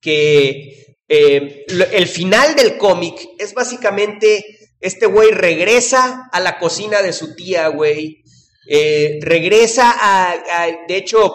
que 0.00 0.96
eh, 1.08 1.64
el 1.92 2.06
final 2.06 2.54
del 2.54 2.76
cómic 2.76 3.14
es 3.38 3.54
básicamente 3.54 4.44
este 4.80 5.06
güey 5.06 5.30
regresa 5.30 6.28
a 6.32 6.40
la 6.40 6.58
cocina 6.58 7.02
de 7.02 7.12
su 7.12 7.34
tía, 7.34 7.68
güey. 7.68 8.22
Eh, 8.68 9.18
regresa 9.22 9.94
a- 9.96 10.66
De 10.88 10.96
hecho, 10.96 11.32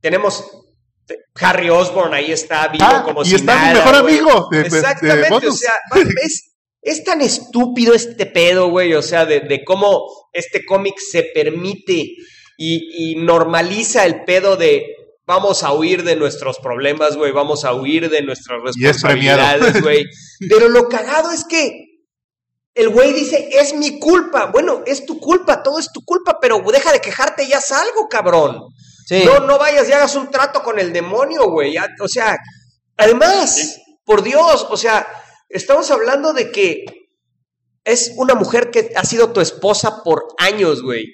tenemos. 0.00 0.44
Harry 1.40 1.70
Osborn 1.70 2.12
ahí 2.14 2.32
está 2.32 2.68
vivo 2.68 2.84
Ah, 2.86 3.02
como 3.04 3.22
y 3.22 3.26
si 3.26 3.34
está 3.36 3.56
mi 3.68 3.74
mejor 3.74 3.94
amigo 3.96 4.48
de- 4.50 4.56
de- 4.58 4.62
de 4.62 4.78
Exactamente, 4.78 5.46
o 5.48 5.52
sea, 5.52 5.72
es, 6.24 6.54
es 6.82 7.04
tan 7.04 7.20
estúpido 7.20 7.94
este 7.94 8.26
pedo, 8.26 8.68
güey. 8.70 8.94
O 8.94 9.02
sea, 9.02 9.24
de, 9.26 9.40
de 9.40 9.64
cómo 9.64 10.02
este 10.32 10.64
cómic 10.64 10.94
se 10.98 11.22
permite 11.34 12.14
y, 12.56 13.12
y 13.12 13.16
normaliza 13.16 14.04
el 14.04 14.24
pedo 14.24 14.56
de 14.56 14.84
vamos 15.26 15.62
a 15.62 15.72
huir 15.74 16.04
de 16.04 16.16
nuestros 16.16 16.58
problemas, 16.58 17.16
güey, 17.16 17.32
vamos 17.32 17.64
a 17.64 17.74
huir 17.74 18.08
de 18.08 18.22
nuestras 18.22 18.60
responsabilidades, 18.62 19.82
güey. 19.82 20.06
Pero 20.48 20.68
lo 20.68 20.88
cagado 20.88 21.30
es 21.32 21.44
que 21.44 21.84
el 22.74 22.88
güey 22.90 23.12
dice, 23.12 23.48
es 23.52 23.74
mi 23.74 23.98
culpa. 23.98 24.46
Bueno, 24.52 24.82
es 24.86 25.04
tu 25.04 25.18
culpa, 25.18 25.62
todo 25.62 25.78
es 25.80 25.90
tu 25.92 26.00
culpa, 26.04 26.38
pero 26.40 26.62
deja 26.72 26.92
de 26.92 27.00
quejarte 27.00 27.42
y 27.44 27.52
haz 27.52 27.72
algo, 27.72 28.08
cabrón. 28.08 28.62
Sí. 29.08 29.24
No, 29.24 29.40
no 29.40 29.58
vayas 29.58 29.88
y 29.88 29.92
hagas 29.92 30.14
un 30.16 30.30
trato 30.30 30.62
con 30.62 30.78
el 30.78 30.92
demonio, 30.92 31.48
güey. 31.48 31.74
O 31.98 32.08
sea, 32.08 32.36
además, 32.94 33.80
por 34.04 34.22
Dios, 34.22 34.66
o 34.68 34.76
sea, 34.76 35.06
estamos 35.48 35.90
hablando 35.90 36.34
de 36.34 36.52
que 36.52 36.84
es 37.84 38.12
una 38.16 38.34
mujer 38.34 38.70
que 38.70 38.90
ha 38.94 39.04
sido 39.04 39.32
tu 39.32 39.40
esposa 39.40 40.02
por 40.04 40.26
años, 40.36 40.82
güey. 40.82 41.06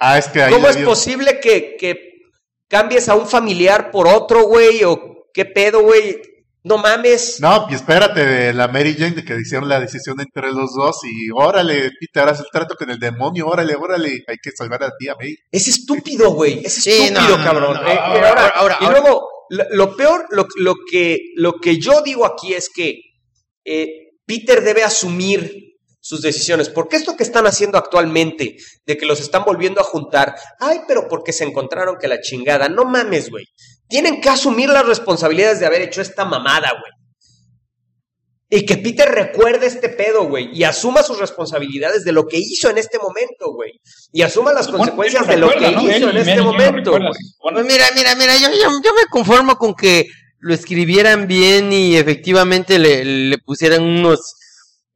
Ah, 0.00 0.18
es 0.18 0.26
que 0.26 0.42
ahí 0.42 0.52
¿Cómo 0.52 0.66
es 0.66 0.78
posible 0.78 1.38
que, 1.38 1.76
que 1.78 2.22
cambies 2.66 3.08
a 3.08 3.14
un 3.14 3.28
familiar 3.28 3.92
por 3.92 4.08
otro, 4.08 4.42
güey? 4.48 4.82
¿O 4.82 5.28
qué 5.32 5.44
pedo, 5.44 5.82
güey? 5.82 6.20
No 6.64 6.78
mames. 6.78 7.40
No, 7.40 7.66
y 7.70 7.74
espérate 7.74 8.24
de 8.24 8.52
la 8.54 8.68
Mary 8.68 8.94
Jane 8.96 9.16
de 9.16 9.24
que 9.24 9.34
hicieron 9.36 9.68
la 9.68 9.80
decisión 9.80 10.20
entre 10.20 10.52
los 10.52 10.72
dos 10.74 10.96
y 11.04 11.30
órale, 11.34 11.90
Peter, 11.98 12.28
haz 12.28 12.38
el 12.40 12.46
trato 12.52 12.76
con 12.76 12.88
el 12.90 12.98
demonio, 13.00 13.48
órale, 13.48 13.74
órale, 13.74 14.10
hay 14.28 14.36
que 14.40 14.50
salvar 14.56 14.84
a 14.84 14.92
ti, 14.96 15.08
a 15.08 15.16
May. 15.18 15.34
Es 15.50 15.66
estúpido, 15.66 16.30
güey. 16.32 16.60
Es 16.64 16.74
Sí, 16.74 16.90
estúpido, 16.90 17.30
no, 17.30 17.38
no, 17.38 17.44
cabrón. 17.44 17.74
no, 17.74 17.82
no. 17.82 17.88
Eh, 17.88 17.98
Ahora, 17.98 18.28
ahora- 18.28 18.48
ahora, 18.54 18.78
y 18.80 18.84
ahora. 18.84 19.00
luego, 19.00 19.28
lo, 19.50 19.64
lo 19.70 19.96
peor, 19.96 20.26
lo, 20.30 20.46
lo 20.56 20.74
que, 20.90 21.18
lo 21.34 21.54
que 21.54 21.78
yo 21.80 22.00
digo 22.02 22.24
aquí 22.26 22.54
es 22.54 22.68
que 22.72 23.00
eh, 23.64 23.88
Peter 24.24 24.62
debe 24.62 24.84
asumir 24.84 25.52
sus 26.00 26.22
decisiones. 26.22 26.68
Porque 26.68 26.96
esto 26.96 27.16
que 27.16 27.22
están 27.22 27.46
haciendo 27.46 27.78
actualmente, 27.78 28.56
de 28.86 28.96
que 28.96 29.06
los 29.06 29.20
están 29.20 29.44
volviendo 29.44 29.80
a 29.80 29.84
juntar, 29.84 30.34
ay, 30.60 30.80
pero 30.88 31.06
porque 31.08 31.32
se 31.32 31.44
encontraron 31.44 31.96
que 32.00 32.08
la 32.08 32.20
chingada, 32.20 32.68
no 32.68 32.84
mames, 32.84 33.30
güey. 33.30 33.44
Tienen 33.92 34.22
que 34.22 34.30
asumir 34.30 34.70
las 34.70 34.86
responsabilidades 34.86 35.60
de 35.60 35.66
haber 35.66 35.82
hecho 35.82 36.00
esta 36.00 36.24
mamada, 36.24 36.70
güey. 36.70 36.92
Y 38.48 38.64
que 38.64 38.78
Peter 38.78 39.06
recuerde 39.06 39.66
este 39.66 39.90
pedo, 39.90 40.24
güey, 40.24 40.48
y 40.50 40.64
asuma 40.64 41.02
sus 41.02 41.18
responsabilidades 41.18 42.02
de 42.02 42.12
lo 42.12 42.26
que 42.26 42.38
hizo 42.38 42.70
en 42.70 42.78
este 42.78 42.98
momento, 42.98 43.52
güey. 43.52 43.72
Y 44.10 44.22
asuma 44.22 44.54
las 44.54 44.66
Bueno, 44.68 44.78
consecuencias 44.78 45.28
de 45.28 45.36
lo 45.36 45.50
que 45.50 45.70
¿no? 45.72 45.82
hizo 45.90 46.08
en 46.08 46.16
este 46.16 46.40
momento, 46.40 46.92
güey. 46.92 47.02
Bueno, 47.02 47.58
Pues 47.60 47.66
mira, 47.66 47.84
mira, 47.94 48.14
mira, 48.14 48.34
yo, 48.38 48.48
yo, 48.48 48.70
yo 48.82 48.94
me 48.94 49.06
conformo 49.10 49.56
con 49.56 49.74
que 49.74 50.06
lo 50.38 50.54
escribieran 50.54 51.26
bien 51.26 51.70
y 51.70 51.96
efectivamente 51.98 52.78
le, 52.78 53.04
le 53.04 53.36
pusieran 53.44 53.82
unos, 53.82 54.20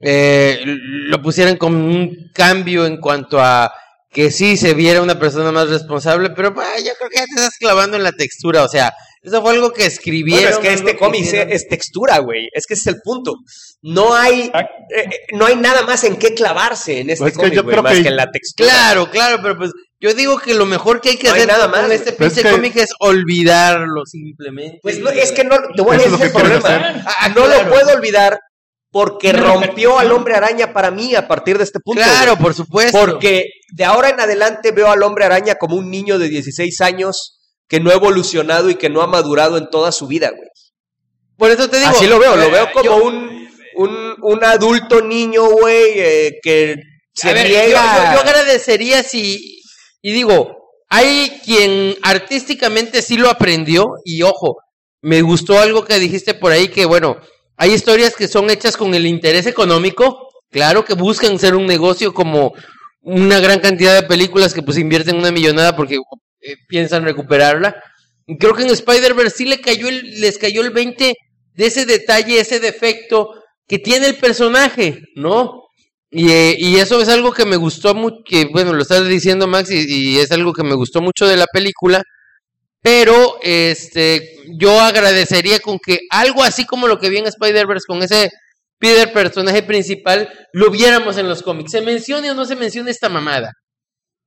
eh, 0.01 0.63
lo 0.65 1.21
pusieran 1.21 1.59
como 1.59 1.77
un 1.77 2.31
cambio 2.33 2.87
en 2.87 2.97
cuanto 2.99 3.41
a 3.41 3.71
que 4.17 4.31
sí 4.31 4.57
se 4.57 4.73
viera 4.73 5.03
una 5.03 5.19
persona 5.19 5.53
más 5.53 5.69
responsable, 5.69 6.31
pero 6.31 6.55
bah, 6.55 6.65
yo 6.79 6.93
creo 6.99 7.11
que 7.11 7.19
ya 7.19 7.25
te 7.27 7.35
estás 7.43 7.59
clavando 7.61 7.99
en 7.99 8.03
la 8.03 8.13
textura, 8.13 8.65
o 8.65 8.69
sea, 8.69 8.95
eso 9.23 9.43
fue 9.43 9.53
algo 9.53 9.73
que 9.75 9.85
escribieron. 9.85 10.43
Bueno, 10.45 10.57
es 10.57 10.67
que 10.67 10.73
este 10.73 10.97
cómic 10.97 11.21
hicieron. 11.21 11.53
es 11.53 11.69
textura, 11.69 12.19
güey. 12.21 12.49
Es 12.55 12.65
que 12.67 12.75
ese 12.75 12.89
es 12.91 12.97
el 12.97 13.03
punto. 13.05 13.35
No 13.83 14.15
hay, 14.15 14.43
Exacto. 14.45 14.73
eh, 14.97 15.01
eh, 15.11 15.17
no 15.33 15.45
hay 15.47 15.57
nada 15.57 15.83
más 15.83 16.03
en 16.05 16.17
qué 16.17 16.33
clavarse 16.35 17.01
en 17.01 17.11
este 17.11 17.25
Pues 17.25 17.35
cómic, 17.35 17.63
güey, 17.63 17.77
más 17.83 17.93
que- 17.93 18.03
que 18.05 18.09
en 18.09 18.17
la 18.17 18.31
textura. 18.31 18.71
Claro, 18.71 19.11
claro, 19.11 19.39
pero 19.43 19.59
pues 19.59 19.73
yo 20.01 20.15
digo 20.15 20.39
que 20.39 20.55
lo 20.55 20.65
mejor 20.65 21.01
que 21.03 21.11
hay 21.11 21.17
que 21.19 21.27
No 21.29 21.35
hay 21.35 21.41
hacer 21.43 21.53
nada 21.53 21.71
con 21.71 21.93
este. 21.93 22.13
Pues 22.13 22.33
pinche 22.35 22.41
es 22.41 22.47
que- 22.47 22.53
cómic 22.53 22.77
es 22.77 22.91
olvidarlo 23.01 24.03
simplemente. 24.07 24.79
Pues 24.83 24.99
no, 25.01 25.11
es 25.11 25.33
que 25.33 25.45
no, 25.45 25.57
te 25.75 25.83
voy 25.83 25.97
a 25.97 25.99
es 25.99 26.07
el 26.21 26.33
problema. 26.33 26.57
hacer. 26.69 27.03
Ah, 27.05 27.29
no 27.31 27.45
claro. 27.45 27.65
lo 27.65 27.71
puedo 27.71 27.97
olvidar 27.97 28.39
porque 28.99 29.31
rompió 29.31 29.99
al 29.99 30.11
hombre 30.11 30.35
araña 30.35 30.73
para 30.73 30.91
mí 30.91 31.15
a 31.15 31.29
partir 31.29 31.59
de 31.59 31.65
este 31.65 31.81
punto. 31.81 32.01
Claro, 32.03 32.33
güey. 32.33 32.43
por 32.43 32.55
supuesto. 32.55 32.99
Porque 32.99 33.45
de 33.75 33.85
ahora 33.85 34.09
en 34.09 34.19
adelante 34.19 34.71
veo 34.71 34.91
al 34.91 35.03
hombre 35.03 35.27
araña 35.27 35.57
como 35.57 35.77
un 35.77 35.91
niño 35.91 36.19
de 36.19 36.31
16 36.31 36.81
años 36.81 37.39
que 37.69 37.79
no 37.79 37.91
ha 37.91 37.95
evolucionado 37.95 38.71
y 38.71 38.77
que 38.77 38.89
no 38.89 39.03
ha 39.03 39.07
madurado 39.07 39.59
en 39.59 39.69
toda 39.69 39.93
su 39.93 40.07
vida, 40.07 40.31
güey. 40.31 40.49
Por 41.37 41.51
eso 41.51 41.69
te 41.69 41.77
digo. 41.79 41.91
Así 41.91 42.07
lo 42.07 42.19
veo, 42.19 42.37
lo 42.37 42.51
ver, 42.51 42.53
veo 42.53 42.69
como 42.73 42.85
yo- 42.85 43.05
un, 43.05 43.49
un, 43.77 44.15
un 44.23 44.45
adulto 44.45 45.03
niño, 45.03 45.47
güey, 45.51 45.85
eh, 45.97 46.33
que 46.43 46.77
se 47.13 47.35
ver, 47.35 47.47
niega. 47.49 48.13
yo- 48.13 48.15
yo 48.15 48.21
agradecería 48.21 49.03
si. 49.03 49.61
Y 50.01 50.13
digo, 50.13 50.57
hay 50.89 51.39
quien 51.45 51.97
artísticamente 52.03 53.03
sí 53.03 53.19
lo 53.19 53.29
aprendió. 53.29 53.85
Y 54.07 54.23
ojo, 54.23 54.57
me 55.03 55.21
gustó 55.21 55.59
algo 55.59 55.85
que 55.85 55.99
dijiste 55.99 56.33
por 56.33 56.53
ahí: 56.53 56.69
que 56.69 56.87
bueno, 56.87 57.19
hay 57.57 57.73
historias 57.73 58.15
que 58.15 58.29
son 58.29 58.51
hechas 58.51 58.77
con 58.77 58.95
el 58.95 59.07
interés 59.07 59.47
económico. 59.47 60.29
Claro 60.51 60.85
que 60.85 60.95
buscan 60.95 61.39
ser 61.39 61.55
un 61.55 61.67
negocio 61.67 62.13
como 62.13 62.53
una 63.01 63.41
gran 63.41 63.61
cantidad 63.61 63.95
de 63.95 64.07
películas 64.07 64.53
que 64.53 64.63
pues 64.63 64.79
invierten 64.79 65.17
una 65.17 65.31
millonada 65.31 65.77
porque 65.77 65.97
eh, 66.41 66.57
piensan 66.69 67.05
recuperarla. 67.05 67.83
Creo 68.39 68.55
que 68.55 68.63
en 68.63 68.71
Spider-Verse 68.71 69.37
sí 69.37 69.45
le 69.45 69.61
cayó 69.61 69.89
el, 69.89 70.21
les 70.21 70.39
cayó 70.39 70.63
el 70.63 70.71
20 70.71 71.15
de 71.55 71.67
ese 71.67 71.87
detalle, 71.87 72.41
ese 72.41 72.61
defecto 72.61 73.31
que 73.67 73.79
tiene 73.79 74.07
el 74.07 74.17
personaje, 74.17 75.03
¿no? 75.15 75.63
Y, 76.11 76.31
eh, 76.31 76.81
eso 76.81 77.01
es 77.01 77.09
algo 77.09 77.33
que 77.33 77.45
me 77.45 77.57
gustó 77.57 77.95
mucho, 77.95 78.19
que 78.25 78.47
bueno, 78.53 78.73
lo 78.73 78.83
estás 78.83 79.07
diciendo 79.09 79.47
Max, 79.47 79.71
y 79.71 80.19
es 80.19 80.31
algo 80.33 80.53
que 80.53 80.63
me 80.63 80.75
gustó 80.75 81.01
mucho 81.01 81.27
de 81.27 81.37
la 81.37 81.47
película, 81.47 82.03
pero 82.87 83.39
este, 83.43 84.37
yo 84.61 84.81
agradecería 84.81 85.59
con 85.59 85.81
que 85.85 86.03
algo 86.09 86.45
así 86.45 86.65
como 86.65 86.87
lo 86.87 87.01
que 87.01 87.09
vi 87.09 87.17
en 87.17 87.27
Spider-Verse 87.27 87.85
con 87.85 88.01
ese 88.01 88.31
Peter 88.79 89.13
personaje 89.13 89.65
principal, 89.65 90.33
lo 90.53 90.71
viéramos 90.71 91.19
en 91.19 91.29
los 91.29 91.43
cómics. 91.43 91.73
Se 91.73 91.81
mencione 91.81 92.31
o 92.31 92.35
no 92.35 92.45
se 92.45 92.55
mencione 92.55 92.93
esta 92.93 93.09
mamada. 93.09 93.51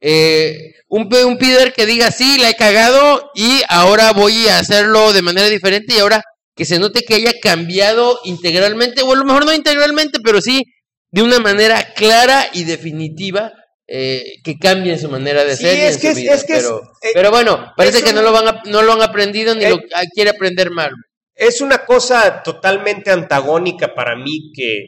Eh, 0.02 0.74
un, 0.90 1.08
un 1.26 1.38
Peter 1.38 1.72
que 1.72 1.86
diga, 1.86 2.12
sí, 2.12 2.38
la 2.38 2.50
he 2.50 2.56
cagado 2.58 3.32
y 3.34 3.62
ahora 3.70 4.12
voy 4.12 4.50
a 4.50 4.60
hacerlo 4.60 5.14
de 5.14 5.22
manera 5.22 5.48
diferente 5.48 5.96
y 5.96 6.00
ahora 6.00 6.22
que 6.54 6.66
se 6.66 6.80
note 6.80 7.04
que 7.04 7.16
haya 7.16 7.32
cambiado 7.42 8.20
integralmente, 8.26 9.04
o 9.04 9.14
a 9.14 9.16
lo 9.16 9.24
mejor 9.24 9.46
no 9.46 9.54
integralmente, 9.54 10.20
pero 10.22 10.42
sí 10.42 10.66
de 11.12 11.22
una 11.22 11.40
manera 11.40 11.94
clara 11.94 12.46
y 12.52 12.66
definitiva 12.66 13.54
eh, 13.92 14.24
que 14.44 14.56
cambie 14.58 14.94
en 14.94 15.00
su 15.00 15.10
manera 15.10 15.44
de 15.44 15.56
Sí, 15.58 15.64
ser. 15.64 15.78
y 15.78 15.82
es 15.82 15.98
que 15.98 16.10
es- 16.10 16.16
vida. 16.18 16.34
es 16.34 16.44
que 16.44 16.54
es- 16.58 16.64
pero, 16.64 16.82
eh, 17.02 17.10
pero 17.14 17.32
bueno, 17.32 17.74
parece 17.76 17.98
es 18.00 18.04
que 18.04 18.10
un- 18.12 18.18
no 18.18 18.22
lo, 18.22 18.32
van 18.32 18.48
a- 18.48 18.62
no 18.66 18.82
lo 18.84 18.94
han 18.94 19.02
aprendido 19.02 19.56
ni 19.56 19.66
Eh, 19.66 19.70
lo 19.70 19.78
ah, 19.96 20.04
quiere 20.14 20.30
aprender 20.32 20.70
mal. 20.72 20.92
Es 21.36 21.62
una 21.62 21.86
cosa 21.86 22.44
totalmente 22.44 23.12
antagónica 23.12 23.94
para 23.96 24.16
mí 24.18 24.52
que 24.54 24.88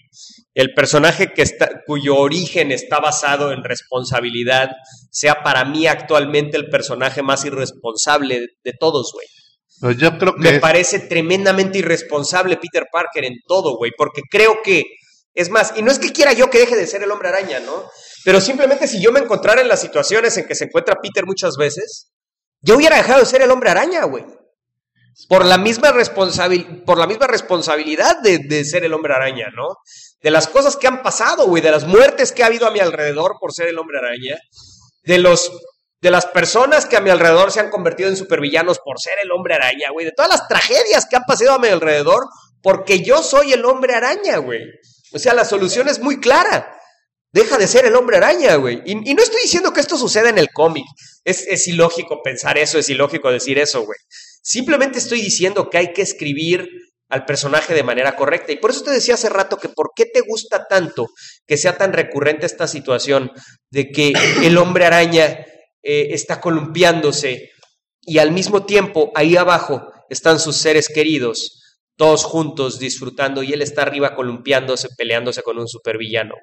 el 0.53 0.73
personaje 0.73 1.31
que 1.33 1.41
está, 1.43 1.69
cuyo 1.87 2.17
origen 2.17 2.71
está 2.73 2.99
basado 2.99 3.53
en 3.53 3.63
responsabilidad 3.63 4.69
sea 5.09 5.43
para 5.43 5.63
mí 5.63 5.87
actualmente 5.87 6.57
el 6.57 6.67
personaje 6.69 7.21
más 7.21 7.45
irresponsable 7.45 8.39
de, 8.41 8.47
de 8.65 8.73
todos, 8.77 9.11
güey. 9.13 9.27
Pues 9.79 9.97
yo 9.97 10.17
creo 10.17 10.33
que 10.35 10.41
Me 10.41 10.49
es- 10.55 10.59
parece 10.59 10.99
tremendamente 10.99 11.79
irresponsable 11.79 12.57
Peter 12.57 12.85
Parker 12.91 13.23
en 13.25 13.35
todo, 13.47 13.77
güey, 13.77 13.91
porque 13.97 14.21
creo 14.29 14.57
que, 14.63 14.83
es 15.33 15.49
más, 15.49 15.73
y 15.77 15.81
no 15.81 15.89
es 15.89 15.99
que 15.99 16.11
quiera 16.11 16.33
yo 16.33 16.49
que 16.49 16.59
deje 16.59 16.75
de 16.75 16.85
ser 16.85 17.01
el 17.01 17.11
hombre 17.11 17.29
araña, 17.29 17.61
¿no? 17.61 17.85
Pero 18.23 18.39
simplemente 18.41 18.87
si 18.87 19.01
yo 19.01 19.11
me 19.11 19.19
encontrara 19.19 19.61
en 19.61 19.67
las 19.67 19.81
situaciones 19.81 20.37
en 20.37 20.45
que 20.45 20.55
se 20.55 20.65
encuentra 20.65 20.99
Peter 21.01 21.25
muchas 21.25 21.55
veces, 21.57 22.11
yo 22.61 22.75
hubiera 22.75 22.97
dejado 22.97 23.19
de 23.19 23.25
ser 23.25 23.41
el 23.41 23.51
hombre 23.51 23.69
araña, 23.69 24.03
güey. 24.03 24.25
Por 25.27 25.45
la 25.45 25.57
misma, 25.57 25.91
responsabil 25.91 26.83
por 26.83 26.97
la 26.97 27.07
misma 27.07 27.27
responsabilidad 27.27 28.19
de, 28.21 28.39
de 28.39 28.63
ser 28.63 28.83
el 28.83 28.93
hombre 28.93 29.13
araña, 29.13 29.47
¿no? 29.55 29.75
De 30.21 30.31
las 30.31 30.47
cosas 30.47 30.77
que 30.77 30.87
han 30.87 31.03
pasado, 31.03 31.47
güey, 31.47 31.61
de 31.61 31.71
las 31.71 31.85
muertes 31.85 32.31
que 32.31 32.43
ha 32.43 32.47
habido 32.47 32.67
a 32.67 32.71
mi 32.71 32.79
alrededor 32.79 33.33
por 33.39 33.53
ser 33.53 33.67
el 33.67 33.77
hombre 33.77 33.97
araña, 33.97 34.37
de 35.03 35.17
los 35.17 35.51
de 36.01 36.09
las 36.09 36.25
personas 36.25 36.87
que 36.87 36.97
a 36.97 37.01
mi 37.01 37.11
alrededor 37.11 37.51
se 37.51 37.59
han 37.59 37.69
convertido 37.69 38.09
en 38.09 38.17
supervillanos 38.17 38.79
por 38.79 38.99
ser 38.99 39.13
el 39.21 39.31
hombre 39.31 39.53
araña, 39.53 39.91
güey, 39.93 40.05
de 40.05 40.11
todas 40.11 40.31
las 40.31 40.47
tragedias 40.47 41.05
que 41.07 41.15
han 41.15 41.23
pasado 41.27 41.53
a 41.53 41.59
mi 41.59 41.67
alrededor 41.67 42.25
porque 42.63 43.03
yo 43.03 43.21
soy 43.21 43.53
el 43.53 43.65
hombre 43.65 43.93
araña, 43.93 44.37
güey. 44.37 44.61
O 45.13 45.19
sea, 45.19 45.33
la 45.33 45.45
solución 45.45 45.87
es 45.87 45.99
muy 45.99 46.19
clara. 46.19 46.75
Deja 47.33 47.57
de 47.57 47.67
ser 47.67 47.85
el 47.85 47.95
hombre 47.95 48.17
araña, 48.17 48.55
güey. 48.55 48.81
Y, 48.85 48.95
no 48.95 49.23
estoy 49.23 49.41
diciendo 49.43 49.71
que 49.71 49.79
esto 49.79 49.97
suceda 49.97 50.29
en 50.29 50.37
el 50.37 50.49
cómic. 50.49 50.85
Es, 51.23 51.47
es 51.47 51.67
ilógico 51.67 52.21
pensar 52.23 52.57
eso, 52.57 52.77
es 52.77 52.89
ilógico 52.89 53.31
decir 53.31 53.57
eso, 53.57 53.85
güey. 53.85 53.97
Simplemente 54.41 54.99
estoy 54.99 55.21
diciendo 55.21 55.69
que 55.69 55.77
hay 55.77 55.93
que 55.93 56.01
escribir 56.01 56.67
al 57.11 57.25
personaje 57.25 57.73
de 57.73 57.83
manera 57.83 58.15
correcta. 58.15 58.51
Y 58.51 58.57
por 58.57 58.71
eso 58.71 58.83
te 58.83 58.91
decía 58.91 59.15
hace 59.15 59.29
rato 59.29 59.57
que 59.57 59.69
por 59.69 59.91
qué 59.95 60.05
te 60.05 60.21
gusta 60.21 60.65
tanto 60.67 61.07
que 61.45 61.57
sea 61.57 61.77
tan 61.77 61.93
recurrente 61.93 62.45
esta 62.45 62.67
situación 62.67 63.31
de 63.69 63.91
que 63.91 64.13
el 64.43 64.57
hombre 64.57 64.85
araña 64.85 65.45
eh, 65.83 66.07
está 66.11 66.39
columpiándose 66.39 67.49
y 68.01 68.17
al 68.17 68.31
mismo 68.31 68.65
tiempo 68.65 69.11
ahí 69.13 69.35
abajo 69.35 69.91
están 70.09 70.39
sus 70.39 70.57
seres 70.57 70.89
queridos, 70.89 71.61
todos 71.95 72.23
juntos 72.23 72.79
disfrutando 72.79 73.43
y 73.43 73.53
él 73.53 73.61
está 73.61 73.83
arriba 73.83 74.15
columpiándose, 74.15 74.87
peleándose 74.97 75.43
con 75.43 75.59
un 75.59 75.67
supervillano. 75.67 76.35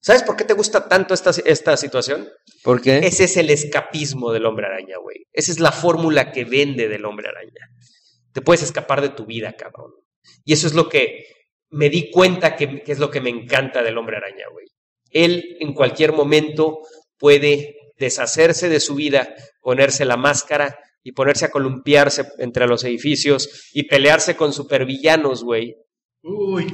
¿Sabes 0.00 0.22
por 0.22 0.36
qué 0.36 0.44
te 0.44 0.54
gusta 0.54 0.88
tanto 0.88 1.12
esta, 1.12 1.30
esta 1.44 1.76
situación? 1.76 2.28
¿Por 2.62 2.80
qué? 2.80 2.98
Ese 2.98 3.24
es 3.24 3.36
el 3.36 3.50
escapismo 3.50 4.32
del 4.32 4.46
hombre 4.46 4.66
araña, 4.66 4.96
güey. 5.02 5.26
Esa 5.32 5.50
es 5.50 5.60
la 5.60 5.72
fórmula 5.72 6.30
que 6.30 6.44
vende 6.44 6.88
del 6.88 7.04
hombre 7.04 7.28
araña. 7.28 7.68
Te 8.32 8.40
puedes 8.40 8.62
escapar 8.62 9.00
de 9.00 9.08
tu 9.08 9.26
vida, 9.26 9.54
cabrón. 9.54 9.92
Y 10.44 10.52
eso 10.52 10.66
es 10.66 10.74
lo 10.74 10.88
que 10.88 11.24
me 11.70 11.90
di 11.90 12.10
cuenta 12.10 12.56
que, 12.56 12.82
que 12.82 12.92
es 12.92 12.98
lo 12.98 13.10
que 13.10 13.20
me 13.20 13.30
encanta 13.30 13.82
del 13.82 13.98
hombre 13.98 14.16
araña, 14.16 14.44
güey. 14.52 14.66
Él 15.10 15.56
en 15.60 15.74
cualquier 15.74 16.12
momento 16.12 16.78
puede 17.18 17.92
deshacerse 17.98 18.68
de 18.68 18.80
su 18.80 18.94
vida, 18.94 19.34
ponerse 19.60 20.04
la 20.04 20.16
máscara 20.16 20.78
y 21.02 21.12
ponerse 21.12 21.46
a 21.46 21.50
columpiarse 21.50 22.24
entre 22.38 22.66
los 22.66 22.84
edificios 22.84 23.70
y 23.72 23.84
pelearse 23.84 24.36
con 24.36 24.52
supervillanos, 24.52 25.42
güey. 25.42 25.74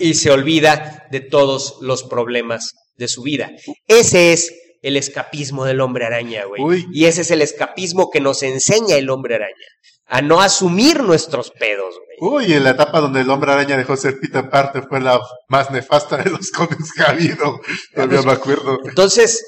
Y 0.00 0.14
se 0.14 0.30
olvida 0.30 1.06
de 1.10 1.20
todos 1.20 1.78
los 1.80 2.02
problemas 2.02 2.72
de 2.96 3.08
su 3.08 3.22
vida. 3.22 3.50
Ese 3.86 4.32
es 4.32 4.52
el 4.82 4.96
escapismo 4.96 5.64
del 5.64 5.80
hombre 5.80 6.04
araña, 6.04 6.44
güey. 6.44 6.62
Uy. 6.62 6.86
Y 6.92 7.06
ese 7.06 7.22
es 7.22 7.30
el 7.30 7.42
escapismo 7.42 8.10
que 8.10 8.20
nos 8.20 8.42
enseña 8.42 8.96
el 8.96 9.08
hombre 9.08 9.36
araña. 9.36 9.66
A 10.06 10.20
no 10.20 10.42
asumir 10.42 11.02
nuestros 11.02 11.50
pedos, 11.50 11.94
güey. 12.20 12.44
Uy, 12.46 12.52
en 12.52 12.64
la 12.64 12.70
etapa 12.70 13.00
donde 13.00 13.22
el 13.22 13.30
hombre 13.30 13.52
araña 13.52 13.76
dejó 13.76 13.94
de 13.94 14.02
ser 14.02 14.20
Peter 14.20 14.48
Parker 14.50 14.84
fue 14.88 15.00
la 15.00 15.20
más 15.48 15.70
nefasta 15.70 16.18
de 16.18 16.30
los 16.30 16.50
cómics 16.56 16.92
que 16.92 17.02
ha 17.02 17.10
habido. 17.10 17.60
Todavía 17.94 18.22
me 18.22 18.32
acuerdo. 18.32 18.78
Entonces, 18.84 19.42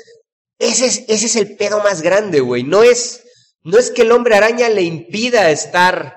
ese 0.59 0.87
es, 0.87 1.05
ese 1.09 1.27
es 1.27 1.37
el 1.37 1.57
pedo 1.57 1.83
más 1.83 2.01
grande, 2.01 2.41
güey. 2.41 2.63
No 2.63 2.83
es, 2.83 3.23
no 3.63 3.79
es 3.79 3.91
que 3.91 4.03
el 4.03 4.13
hombre 4.13 4.37
araña 4.37 4.69
le 4.71 4.83
impida 4.83 5.51
estar 5.51 6.17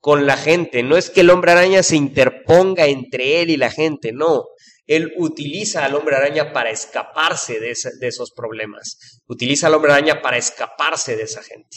con 0.00 0.24
la 0.24 0.36
gente, 0.36 0.84
no 0.84 0.96
es 0.96 1.10
que 1.10 1.22
el 1.22 1.30
hombre 1.30 1.50
araña 1.50 1.82
se 1.82 1.96
interponga 1.96 2.86
entre 2.86 3.42
él 3.42 3.50
y 3.50 3.56
la 3.56 3.72
gente, 3.72 4.12
no. 4.12 4.44
Él 4.86 5.12
utiliza 5.18 5.84
al 5.84 5.94
hombre 5.94 6.16
araña 6.16 6.52
para 6.52 6.70
escaparse 6.70 7.58
de, 7.60 7.72
esa- 7.72 7.90
de 7.98 8.06
esos 8.08 8.32
problemas. 8.32 9.20
Utiliza 9.26 9.66
al 9.66 9.74
hombre 9.74 9.92
araña 9.92 10.22
para 10.22 10.36
escaparse 10.36 11.16
de 11.16 11.24
esa 11.24 11.42
gente. 11.42 11.76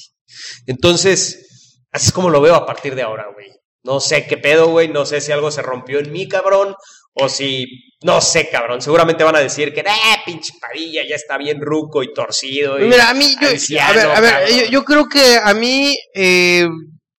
Entonces, 0.68 1.45
Así 1.91 2.06
es 2.06 2.11
como 2.11 2.30
lo 2.30 2.40
veo 2.40 2.53
a 2.53 2.68
partir 2.68 2.94
de 2.94 3.02
ahora, 3.02 3.26
güey. 3.34 3.48
No 3.81 3.99
sé 3.99 4.27
qué 4.27 4.38
pedo, 4.38 4.68
güey. 4.68 4.90
No 4.90 5.07
sé 5.07 5.22
si 5.22 5.31
algo 5.31 5.49
se 5.49 5.64
rompió 5.64 5.98
en 5.98 6.11
mí, 6.11 6.27
cabrón. 6.27 6.76
O 7.14 7.27
si, 7.27 7.65
no 8.03 8.22
sé, 8.22 8.48
cabrón. 8.52 8.80
Seguramente 8.80 9.23
van 9.23 9.36
a 9.36 9.40
decir 9.40 9.73
que, 9.73 9.80
eh, 9.80 9.86
pinche 10.23 10.53
Padilla, 10.61 11.02
ya 11.10 11.15
está 11.15 11.36
bien 11.40 11.60
ruco 11.60 12.03
y 12.03 12.14
torcido. 12.14 12.80
y 12.80 12.84
Mira, 12.88 13.10
a 13.10 13.15
mí, 13.15 13.36
yo, 13.41 13.49
anciano, 13.49 13.90
a 13.90 13.94
ver, 13.95 14.06
a 14.06 14.22
ver, 14.22 14.31
cabrón". 14.34 14.49
yo, 14.60 14.65
yo 14.69 14.86
creo 14.86 15.10
que 15.10 15.38
a 15.44 15.52
mí 15.56 15.98
eh, 16.14 16.68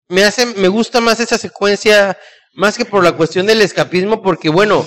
me 0.07 0.23
hace, 0.23 0.47
me 0.47 0.69
gusta 0.69 1.01
más 1.01 1.19
esa 1.19 1.37
secuencia, 1.37 2.17
más 2.55 2.77
que 2.79 2.85
por 2.85 3.03
la 3.03 3.11
cuestión 3.17 3.47
del 3.47 3.62
escapismo, 3.62 4.23
porque 4.23 4.51
bueno, 4.51 4.87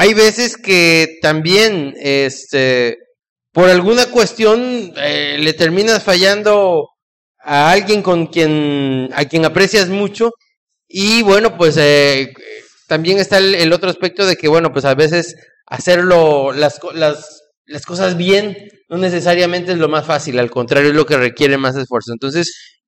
hay 0.00 0.14
veces 0.14 0.56
que 0.56 1.18
también, 1.20 1.94
este, 2.00 2.96
por 3.52 3.68
alguna 3.68 4.06
cuestión 4.06 4.94
eh, 4.96 5.36
le 5.38 5.52
terminas 5.52 6.02
fallando 6.02 6.88
a 7.38 7.70
alguien 7.70 8.00
con 8.00 8.28
quien, 8.28 9.10
a 9.12 9.26
quien 9.26 9.44
aprecias 9.44 9.90
mucho, 9.90 10.30
y 10.88 11.20
bueno, 11.20 11.58
pues 11.58 11.76
eh, 11.76 12.32
también 12.88 13.18
está 13.18 13.36
el, 13.36 13.54
el 13.54 13.74
otro 13.74 13.90
aspecto 13.90 14.24
de 14.24 14.36
que 14.36 14.48
bueno, 14.48 14.72
pues 14.72 14.86
a 14.86 14.94
veces 14.94 15.36
hacerlo, 15.66 16.52
las, 16.52 16.80
las, 16.94 17.42
las 17.66 17.84
cosas 17.84 18.16
bien 18.16 18.56
no 18.88 18.96
necesariamente 18.96 19.72
es 19.72 19.78
lo 19.78 19.90
más 19.90 20.06
fácil, 20.06 20.38
al 20.38 20.50
contrario 20.50 20.88
es 20.88 20.96
lo 20.96 21.04
que 21.04 21.18
requiere 21.18 21.58
más 21.58 21.76
esfuerzo. 21.76 22.14
Entonces, 22.14 22.79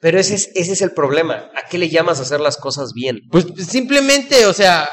Pero 0.00 0.18
ese 0.18 0.34
es, 0.34 0.50
ese 0.54 0.72
es 0.72 0.82
el 0.82 0.92
problema. 0.92 1.50
¿A 1.54 1.68
qué 1.68 1.78
le 1.78 1.88
llamas 1.88 2.18
a 2.18 2.22
hacer 2.22 2.40
las 2.40 2.56
cosas 2.56 2.92
bien? 2.92 3.20
pues 3.30 3.46
simplemente, 3.68 4.46
o 4.46 4.52
sea, 4.52 4.88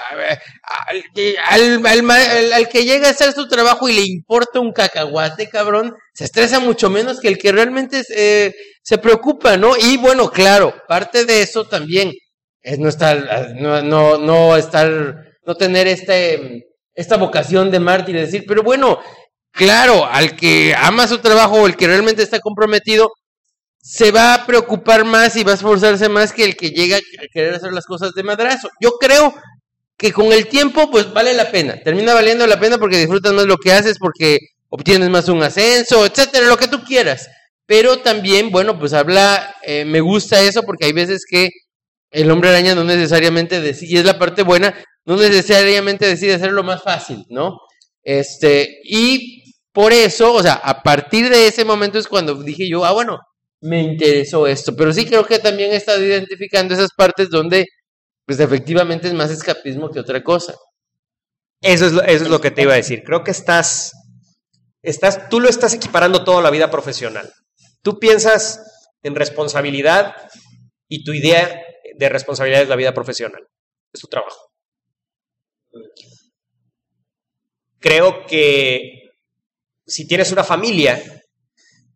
al, 1.50 1.86
al, 1.86 2.54
al 2.54 2.70
que 2.70 2.86
llega 2.86 3.08
a 3.08 3.12
hacer 3.12 3.34
su 3.34 3.48
trabajo 3.48 3.90
y 3.90 3.94
le 3.94 4.02
importa 4.04 4.60
un 4.60 4.72
cacahuate, 4.72 5.50
cabrón, 5.50 5.96
se 6.14 6.26
estresa 6.26 6.60
mucho 6.60 6.90
menos 6.92 7.20
que 7.20 7.28
el 7.28 7.40
que 7.40 7.52
realmente 7.52 8.04
eh, 8.16 8.54
se 8.84 8.98
preocupa, 9.00 9.58
¿no? 9.58 9.76
Y 9.78 9.98
bueno, 9.98 10.30
claro, 10.30 10.74
parte 10.88 11.26
de 11.26 11.42
eso 11.42 11.66
también 11.66 12.14
es 12.62 12.78
no 12.78 12.88
estar, 12.88 13.56
no, 13.56 13.82
no, 13.82 14.18
no 14.18 14.56
estar, 14.56 15.26
no 15.46 15.56
tener 15.56 15.88
este, 15.88 16.68
esta 16.94 17.18
vocación 17.18 17.72
de 17.72 17.80
mártir, 17.80 18.16
es 18.16 18.32
decir, 18.32 18.46
pero 18.48 18.62
bueno, 18.62 19.00
claro, 19.52 20.06
al 20.06 20.36
que 20.36 20.76
ama 20.78 21.08
su 21.08 21.18
trabajo 21.18 21.66
el 21.66 21.76
que 21.76 21.88
realmente 21.88 22.24
está 22.24 22.40
comprometido, 22.40 23.12
se 23.84 24.12
va 24.12 24.34
a 24.34 24.46
preocupar 24.46 25.04
más 25.04 25.36
y 25.36 25.44
va 25.44 25.52
a 25.52 25.56
esforzarse 25.56 26.08
más 26.08 26.32
que 26.32 26.46
el 26.46 26.56
que 26.56 26.70
llega 26.70 26.96
a 26.96 27.28
querer 27.34 27.54
hacer 27.54 27.74
las 27.74 27.86
cosas 27.86 28.14
de 28.14 28.24
madrazo. 28.24 28.70
Yo 28.80 28.92
creo 28.92 29.36
que 29.98 30.14
con 30.14 30.32
el 30.32 30.48
tiempo, 30.48 30.90
pues 30.90 31.12
vale 31.12 31.34
la 31.34 31.52
pena. 31.52 31.76
Termina 31.84 32.14
valiendo 32.14 32.48
la 32.48 32.62
pena 32.62 32.78
porque 32.78 32.98
disfrutas 32.98 33.34
más 33.34 33.46
lo 33.46 33.58
que 33.58 33.74
haces, 33.74 33.98
porque 34.00 34.40
obtienes 34.70 35.10
más 35.10 35.28
un 35.28 35.44
ascenso, 35.44 36.06
etcétera, 36.06 36.48
lo 36.48 36.56
que 36.56 36.70
tú 36.70 36.82
quieras. 36.86 37.28
Pero 37.66 38.00
también, 38.00 38.52
bueno, 38.52 38.80
pues 38.80 38.94
habla, 38.94 39.54
eh, 39.64 39.84
me 39.84 40.00
gusta 40.00 40.42
eso 40.42 40.64
porque 40.64 40.86
hay 40.86 40.94
veces 40.94 41.26
que 41.30 41.50
el 42.10 42.32
hombre 42.32 42.52
araña 42.52 42.76
no 42.76 42.86
necesariamente 42.86 43.60
decide, 43.60 43.92
y 43.92 43.98
es 43.98 44.06
la 44.06 44.18
parte 44.18 44.44
buena, 44.44 44.74
no 45.04 45.18
necesariamente 45.18 46.08
decide 46.08 46.36
hacerlo 46.36 46.64
más 46.64 46.82
fácil, 46.82 47.26
¿no? 47.30 47.60
Este, 48.02 48.80
y 48.86 49.44
por 49.74 49.92
eso, 49.92 50.34
o 50.34 50.42
sea, 50.42 50.54
a 50.54 50.84
partir 50.84 51.30
de 51.30 51.48
ese 51.48 51.66
momento 51.66 52.00
es 52.00 52.08
cuando 52.08 52.36
dije 52.36 52.70
yo, 52.70 52.86
ah, 52.86 52.94
bueno, 52.94 53.20
me 53.64 53.82
interesó 53.82 54.46
esto, 54.46 54.76
pero 54.76 54.92
sí 54.92 55.06
creo 55.06 55.26
que 55.26 55.40
también 55.40 55.72
he 55.72 55.78
estado 55.78 56.04
identificando 56.04 56.74
esas 56.74 56.92
partes 56.96 57.30
donde, 57.30 57.66
pues 58.26 58.38
efectivamente 58.40 59.08
es 59.08 59.14
más 59.14 59.32
escapismo 59.32 59.90
que 59.90 60.02
otra 60.02 60.22
cosa. 60.22 60.54
Eso 61.62 61.86
es, 61.86 61.94
lo, 61.94 62.02
eso 62.04 62.26
es 62.26 62.30
lo 62.30 62.42
que 62.42 62.52
te 62.52 62.64
iba 62.64 62.74
a 62.74 62.78
decir. 62.78 63.04
Creo 63.06 63.24
que 63.24 63.32
estás, 63.32 63.94
estás, 64.82 65.30
tú 65.30 65.40
lo 65.40 65.48
estás 65.48 65.74
equiparando 65.74 66.26
toda 66.26 66.42
la 66.42 66.50
vida 66.50 66.70
profesional. 66.70 67.32
Tú 67.82 68.00
piensas 68.00 68.62
en 69.02 69.16
responsabilidad 69.16 70.14
y 70.90 71.06
tu 71.06 71.14
idea 71.14 71.64
de 71.96 72.10
responsabilidad 72.10 72.64
es 72.64 72.70
la 72.70 72.76
vida 72.76 72.94
profesional, 72.94 73.48
es 73.94 74.02
tu 74.02 74.08
trabajo. 74.08 74.52
Creo 77.80 78.26
que 78.26 79.12
si 79.86 80.06
tienes 80.06 80.34
una 80.34 80.44
familia, 80.44 81.02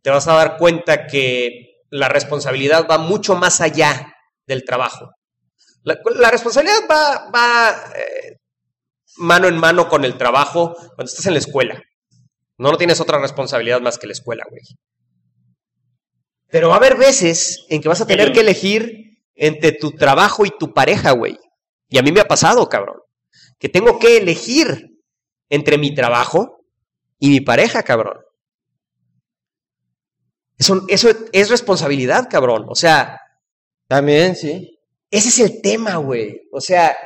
te 0.08 0.12
vas 0.12 0.28
a 0.30 0.36
dar 0.36 0.56
cuenta 0.56 1.06
que 1.06 1.82
la 1.90 2.08
responsabilidad 2.08 2.88
va 2.90 2.98
mucho 2.98 3.36
más 3.36 3.60
allá 3.60 4.16
del 4.46 4.64
trabajo. 4.64 5.12
La, 5.84 6.32
responsabilidad 6.32 6.88
va, 6.90 7.30
va 7.30 7.76
eh, 7.94 8.38
mano 9.18 9.50
en 9.50 9.58
mano 9.58 9.90
con 9.90 10.06
el 10.06 10.18
trabajo 10.18 10.74
cuando 10.96 11.10
estás 11.10 11.26
en 11.26 11.34
la 11.34 11.40
escuela. 11.40 11.84
No, 12.58 12.72
no 12.72 12.78
tienes 12.78 13.02
otra 13.02 13.20
responsabilidad 13.20 13.82
más 13.82 13.98
que 13.98 14.08
la 14.08 14.14
escuela, 14.14 14.46
güey. 14.50 14.62
Pero 16.50 16.70
va 16.70 16.76
a 16.76 16.78
haber 16.78 16.96
veces 16.96 17.66
en 17.68 17.82
que 17.82 17.90
vas 17.90 18.00
a 18.00 18.08
tener 18.08 18.32
que 18.32 18.40
elegir 18.40 19.20
entre 19.36 19.74
tu 19.74 19.92
trabajo 19.92 20.46
y 20.46 20.52
tu 20.58 20.74
pareja, 20.74 21.12
güey. 21.12 21.38
Y 21.90 21.98
a 21.98 22.02
mí 22.02 22.14
me 22.14 22.22
ha 22.22 22.30
pasado, 22.30 22.70
cabrón. 22.70 23.02
Que 23.60 23.68
tengo 23.68 24.00
que 24.00 24.16
elegir 24.16 25.02
entre 25.50 25.78
mi 25.78 25.94
trabajo 25.94 26.62
y 27.20 27.28
mi 27.28 27.42
pareja, 27.42 27.84
cabrón. 27.84 28.20
Eso, 30.58 30.84
eso 30.88 31.10
es 31.32 31.50
responsabilidad, 31.50 32.28
cabrón. 32.30 32.66
O 32.70 32.76
sea, 32.76 33.20
También, 33.88 34.36
sí. 34.36 34.80
ese 35.12 35.30
es 35.30 35.40
el 35.40 35.62
tema, 35.62 35.98
güey. 35.98 36.42
O 36.52 36.60
sea, 36.60 36.98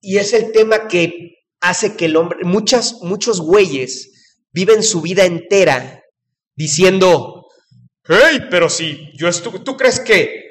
y 0.00 0.18
es 0.18 0.32
el 0.32 0.52
tema 0.52 0.88
que 0.88 1.36
hace 1.60 1.96
que 1.96 2.06
el 2.06 2.16
hombre, 2.16 2.40
muchas, 2.44 3.02
muchos 3.02 3.40
güeyes 3.40 4.10
viven 4.52 4.82
su 4.82 5.00
vida 5.00 5.24
entera 5.24 6.02
diciendo, 6.54 7.46
hey, 8.06 8.40
pero 8.50 8.68
si 8.68 9.10
yo 9.16 9.28
estuve, 9.28 9.60
¿tú 9.60 9.76
crees 9.76 10.00
que 10.00 10.42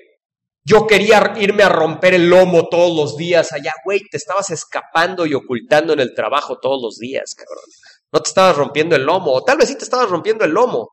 yo 0.63 0.85
quería 0.88 1.33
irme 1.38 1.63
a 1.63 1.69
romper 1.69 2.13
el 2.13 2.29
lomo 2.29 2.69
todos 2.69 2.95
los 2.95 3.17
días 3.17 3.51
allá, 3.51 3.73
güey? 3.83 4.01
Te 4.09 4.17
estabas 4.17 4.49
escapando 4.51 5.25
y 5.25 5.33
ocultando 5.33 5.93
en 5.93 5.99
el 5.99 6.13
trabajo 6.13 6.59
todos 6.59 6.81
los 6.81 6.97
días, 6.97 7.33
cabrón. 7.35 7.63
No 8.11 8.21
te 8.21 8.29
estabas 8.29 8.55
rompiendo 8.57 8.95
el 8.95 9.03
lomo, 9.03 9.31
o 9.31 9.43
tal 9.43 9.57
vez 9.57 9.69
sí 9.69 9.77
te 9.77 9.83
estabas 9.83 10.09
rompiendo 10.09 10.45
el 10.45 10.51
lomo, 10.51 10.89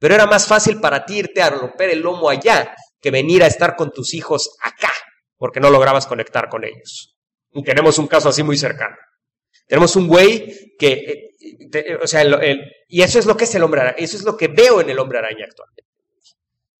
pero 0.00 0.14
era 0.16 0.26
más 0.26 0.48
fácil 0.48 0.80
para 0.80 1.04
ti 1.06 1.18
irte 1.18 1.40
a 1.42 1.50
romper 1.50 1.90
el 1.90 2.00
lomo 2.00 2.28
allá 2.28 2.74
que 3.00 3.12
venir 3.12 3.44
a 3.44 3.46
estar 3.46 3.76
con 3.76 3.92
tus 3.92 4.12
hijos 4.14 4.56
acá, 4.62 4.90
porque 5.36 5.60
no 5.60 5.70
lograbas 5.70 6.06
conectar 6.08 6.48
con 6.48 6.64
ellos. 6.64 7.14
Y 7.52 7.62
tenemos 7.62 7.98
un 7.98 8.08
caso 8.08 8.28
así 8.30 8.42
muy 8.42 8.56
cercano. 8.58 8.96
Tenemos 9.68 9.94
un 9.94 10.08
güey 10.08 10.74
que, 10.78 10.92
eh, 10.92 11.68
te- 11.70 11.94
o 11.96 12.06
sea, 12.08 12.22
el- 12.22 12.34
el- 12.42 12.60
y 12.88 13.02
eso 13.02 13.18
es 13.20 13.26
lo 13.26 13.36
que 13.36 13.44
es 13.44 13.54
el 13.54 13.62
hombre 13.62 13.82
araña, 13.82 13.96
eso 13.98 14.16
es 14.16 14.24
lo 14.24 14.36
que 14.36 14.48
veo 14.48 14.80
en 14.80 14.90
el 14.90 14.98
hombre 14.98 15.18
araña 15.18 15.44
actualmente. 15.48 15.84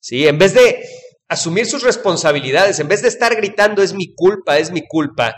¿Sí? 0.00 0.26
En 0.26 0.38
vez 0.38 0.54
de 0.54 0.82
asumir 1.28 1.66
sus 1.66 1.82
responsabilidades, 1.82 2.80
en 2.80 2.88
vez 2.88 3.02
de 3.02 3.08
estar 3.08 3.36
gritando 3.36 3.82
es 3.82 3.92
mi 3.94 4.14
culpa, 4.14 4.58
es 4.58 4.70
mi 4.72 4.86
culpa, 4.86 5.34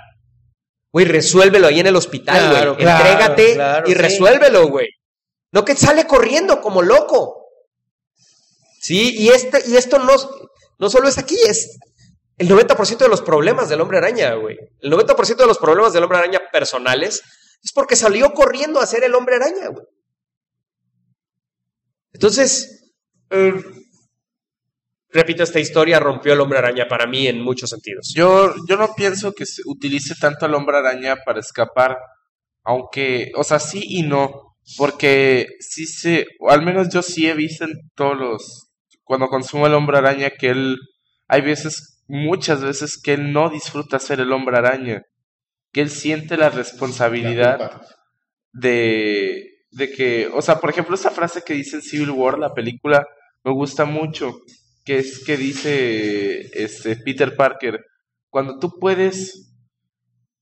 güey, 0.92 1.04
resuélvelo 1.06 1.66
ahí 1.66 1.80
en 1.80 1.86
el 1.88 1.96
hospital, 1.96 2.48
güey. 2.48 2.76
Claro, 2.84 3.00
Entrégate 3.02 3.54
claro, 3.54 3.88
y 3.88 3.92
sí. 3.92 3.98
resuélvelo, 3.98 4.68
güey. 4.68 4.88
No 5.52 5.64
que 5.64 5.74
sale 5.74 6.06
corriendo 6.06 6.60
como 6.60 6.80
loco. 6.82 7.41
Sí, 8.82 9.14
y, 9.16 9.28
este, 9.28 9.62
y 9.68 9.76
esto 9.76 10.00
no, 10.00 10.12
no 10.80 10.90
solo 10.90 11.06
es 11.06 11.16
aquí, 11.16 11.36
es 11.46 11.78
el 12.36 12.48
90% 12.48 12.98
de 12.98 13.08
los 13.08 13.22
problemas 13.22 13.68
del 13.68 13.80
hombre 13.80 13.98
araña, 13.98 14.34
güey. 14.34 14.58
El 14.80 14.92
90% 14.92 15.36
de 15.36 15.46
los 15.46 15.58
problemas 15.58 15.92
del 15.92 16.02
hombre 16.02 16.18
araña 16.18 16.40
personales 16.50 17.22
es 17.62 17.72
porque 17.72 17.94
salió 17.94 18.32
corriendo 18.34 18.80
a 18.80 18.86
ser 18.86 19.04
el 19.04 19.14
hombre 19.14 19.36
araña, 19.36 19.68
güey. 19.68 19.86
Entonces, 22.12 22.92
eh, 23.30 23.54
repito, 25.10 25.44
esta 25.44 25.60
historia 25.60 26.00
rompió 26.00 26.32
el 26.32 26.40
hombre 26.40 26.58
araña 26.58 26.88
para 26.88 27.06
mí 27.06 27.28
en 27.28 27.40
muchos 27.40 27.70
sentidos. 27.70 28.12
Yo, 28.12 28.52
yo 28.68 28.76
no 28.76 28.96
pienso 28.96 29.32
que 29.32 29.46
se 29.46 29.62
utilice 29.64 30.16
tanto 30.20 30.44
al 30.44 30.54
hombre 30.56 30.78
araña 30.78 31.18
para 31.24 31.38
escapar, 31.38 31.98
aunque, 32.64 33.30
o 33.36 33.44
sea, 33.44 33.60
sí 33.60 33.80
y 33.84 34.02
no, 34.02 34.56
porque 34.76 35.46
sí 35.60 35.86
se, 35.86 36.26
o 36.40 36.50
al 36.50 36.64
menos 36.64 36.88
yo 36.92 37.00
sí 37.00 37.28
he 37.28 37.34
visto 37.34 37.62
en 37.62 37.74
todos 37.94 38.18
los, 38.18 38.71
cuando 39.12 39.28
consumo 39.28 39.66
el 39.66 39.74
hombre 39.74 39.98
araña 39.98 40.30
que 40.30 40.48
él, 40.48 40.78
hay 41.28 41.42
veces, 41.42 42.02
muchas 42.08 42.62
veces 42.62 42.98
que 42.98 43.12
él 43.12 43.30
no 43.30 43.50
disfruta 43.50 43.98
ser 43.98 44.20
el 44.20 44.32
hombre 44.32 44.56
araña, 44.56 45.02
que 45.70 45.82
él 45.82 45.90
siente 45.90 46.38
la 46.38 46.48
responsabilidad 46.48 47.82
de, 48.54 49.66
de 49.70 49.92
que, 49.92 50.30
o 50.32 50.40
sea, 50.40 50.60
por 50.60 50.70
ejemplo, 50.70 50.94
esa 50.94 51.10
frase 51.10 51.42
que 51.44 51.52
dice 51.52 51.76
en 51.76 51.82
Civil 51.82 52.10
War, 52.12 52.38
la 52.38 52.54
película, 52.54 53.06
me 53.44 53.52
gusta 53.52 53.84
mucho, 53.84 54.32
que 54.82 54.96
es 54.96 55.22
que 55.26 55.36
dice 55.36 56.48
este 56.54 56.96
Peter 56.96 57.36
Parker, 57.36 57.84
cuando 58.30 58.58
tú 58.58 58.78
puedes 58.80 59.54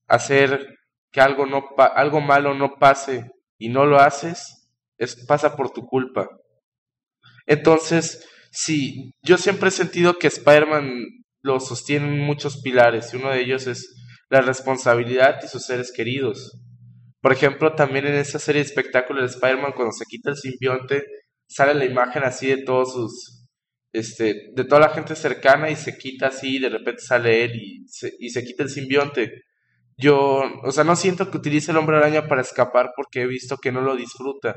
hacer 0.07 0.77
que 1.11 1.19
algo 1.19 1.45
no 1.45 1.65
algo 1.77 2.21
malo 2.21 2.53
no 2.53 2.75
pase 2.79 3.29
y 3.57 3.67
no 3.67 3.85
lo 3.85 3.99
haces, 3.99 4.71
es 4.97 5.25
pasa 5.25 5.57
por 5.57 5.71
tu 5.71 5.85
culpa. 5.85 6.29
Entonces, 7.45 8.25
sí, 8.51 9.11
yo 9.23 9.37
siempre 9.37 9.69
he 9.69 9.71
sentido 9.71 10.17
que 10.19 10.27
Spider-Man 10.27 11.05
lo 11.41 11.59
sostienen 11.59 12.19
muchos 12.19 12.61
pilares 12.61 13.13
y 13.13 13.17
uno 13.17 13.31
de 13.31 13.41
ellos 13.41 13.67
es 13.67 13.95
la 14.29 14.41
responsabilidad 14.41 15.39
y 15.43 15.47
sus 15.47 15.65
seres 15.65 15.91
queridos. 15.91 16.59
Por 17.21 17.33
ejemplo, 17.33 17.73
también 17.75 18.05
en 18.07 18.15
esa 18.15 18.39
serie 18.39 18.61
de 18.61 18.67
espectáculos 18.67 19.23
de 19.23 19.35
Spider-Man, 19.35 19.73
cuando 19.75 19.91
se 19.91 20.05
quita 20.05 20.31
el 20.31 20.37
simbionte, 20.37 21.03
sale 21.47 21.73
la 21.73 21.85
imagen 21.85 22.23
así 22.23 22.47
de 22.47 22.63
todos 22.63 22.93
sus 22.93 23.41
este, 23.93 24.51
de 24.53 24.63
toda 24.63 24.81
la 24.81 24.89
gente 24.89 25.15
cercana 25.15 25.69
y 25.69 25.75
se 25.75 25.97
quita 25.97 26.27
así, 26.27 26.57
y 26.57 26.59
de 26.59 26.69
repente 26.69 27.01
sale 27.01 27.43
él 27.43 27.55
y 27.55 27.87
se, 27.87 28.13
y 28.19 28.29
se 28.29 28.43
quita 28.43 28.63
el 28.63 28.69
simbionte. 28.69 29.43
Yo, 29.97 30.41
o 30.63 30.71
sea, 30.71 30.83
no 30.83 30.95
siento 30.95 31.29
que 31.29 31.37
utilice 31.37 31.71
el 31.71 31.77
hombre 31.77 31.97
araña 31.97 32.27
para 32.27 32.41
escapar 32.41 32.91
porque 32.95 33.21
he 33.21 33.27
visto 33.27 33.57
que 33.57 33.71
no 33.71 33.81
lo 33.81 33.95
disfruta. 33.95 34.55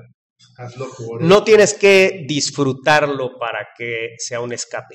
Hazlo 0.56 0.86
por 0.96 1.22
No 1.22 1.42
tienes 1.44 1.74
que 1.74 2.24
disfrutarlo 2.28 3.38
para 3.38 3.68
que 3.76 4.14
sea 4.18 4.40
un 4.40 4.52
escape. 4.52 4.94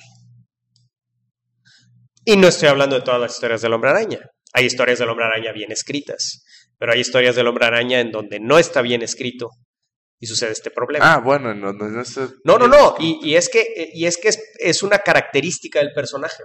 Y 2.25 2.37
no 2.37 2.47
estoy 2.47 2.67
hablando 2.69 2.95
de 2.97 3.01
todas 3.01 3.19
las 3.19 3.33
historias 3.33 3.61
del 3.61 3.73
hombre 3.73 3.89
araña. 3.89 4.19
Hay 4.53 4.65
historias 4.65 4.99
del 4.99 5.09
hombre 5.09 5.25
araña 5.25 5.51
bien 5.51 5.71
escritas, 5.71 6.43
pero 6.77 6.91
hay 6.93 6.99
historias 6.99 7.35
del 7.35 7.47
hombre 7.47 7.65
araña 7.65 7.99
en 7.99 8.11
donde 8.11 8.39
no 8.39 8.57
está 8.59 8.81
bien 8.81 9.01
escrito 9.01 9.49
y 10.19 10.27
sucede 10.27 10.51
este 10.51 10.69
problema. 10.71 11.13
Ah, 11.13 11.17
bueno, 11.19 11.53
no, 11.53 11.71
no, 11.73 11.87
no, 11.87 12.01
es- 12.01 12.17
No, 12.43 12.57
no, 12.57 12.67
no. 12.67 12.95
Y, 12.99 13.19
y 13.23 13.35
es 13.35 13.49
que, 13.49 13.89
y 13.93 14.05
es, 14.05 14.17
que 14.17 14.29
es, 14.29 14.39
es 14.59 14.83
una 14.83 14.99
característica 14.99 15.79
del 15.79 15.91
personaje. 15.93 16.43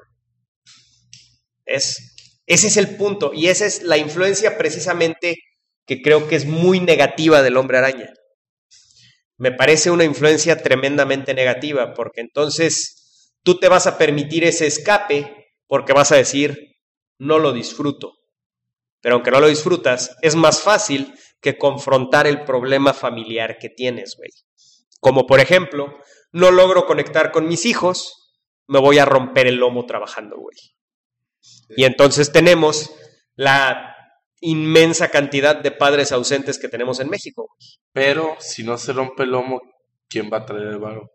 Es, 1.64 2.14
ese 2.46 2.68
es 2.68 2.76
el 2.76 2.96
punto. 2.96 3.32
Y 3.34 3.48
esa 3.48 3.66
es 3.66 3.82
la 3.82 3.96
influencia 3.96 4.56
precisamente 4.58 5.36
que 5.86 6.00
creo 6.02 6.28
que 6.28 6.36
es 6.36 6.46
muy 6.46 6.80
negativa 6.80 7.42
del 7.42 7.56
hombre 7.56 7.78
araña. 7.78 8.10
Me 9.36 9.52
parece 9.52 9.90
una 9.90 10.04
influencia 10.04 10.62
tremendamente 10.62 11.34
negativa, 11.34 11.94
porque 11.94 12.20
entonces 12.20 13.32
tú 13.42 13.58
te 13.58 13.68
vas 13.68 13.86
a 13.86 13.98
permitir 13.98 14.44
ese 14.44 14.66
escape 14.66 15.54
porque 15.66 15.92
vas 15.92 16.12
a 16.12 16.16
decir, 16.16 16.76
no 17.18 17.38
lo 17.38 17.52
disfruto. 17.52 18.12
Pero 19.00 19.16
aunque 19.16 19.30
no 19.30 19.40
lo 19.40 19.48
disfrutas, 19.48 20.16
es 20.22 20.34
más 20.34 20.62
fácil 20.62 21.14
que 21.40 21.58
confrontar 21.58 22.26
el 22.26 22.44
problema 22.44 22.94
familiar 22.94 23.58
que 23.58 23.68
tienes, 23.68 24.14
güey. 24.16 24.30
Como 25.00 25.26
por 25.26 25.40
ejemplo, 25.40 25.98
no 26.32 26.50
logro 26.50 26.86
conectar 26.86 27.30
con 27.30 27.46
mis 27.46 27.66
hijos, 27.66 28.24
me 28.66 28.80
voy 28.80 28.98
a 28.98 29.04
romper 29.04 29.46
el 29.46 29.56
lomo 29.56 29.84
trabajando, 29.84 30.36
güey. 30.38 30.56
Y 31.76 31.84
entonces 31.84 32.32
tenemos 32.32 32.90
la 33.36 33.93
inmensa 34.44 35.08
cantidad 35.08 35.56
de 35.56 35.70
padres 35.72 36.12
ausentes 36.12 36.58
que 36.58 36.68
tenemos 36.68 37.00
en 37.00 37.08
México. 37.10 37.48
Pero 37.92 38.36
si 38.38 38.62
no 38.64 38.78
se 38.78 38.92
rompe 38.92 39.24
el 39.24 39.30
lomo, 39.30 39.60
¿quién 40.08 40.30
va 40.32 40.38
a 40.38 40.46
traer 40.46 40.68
el 40.68 40.78
varo? 40.78 41.10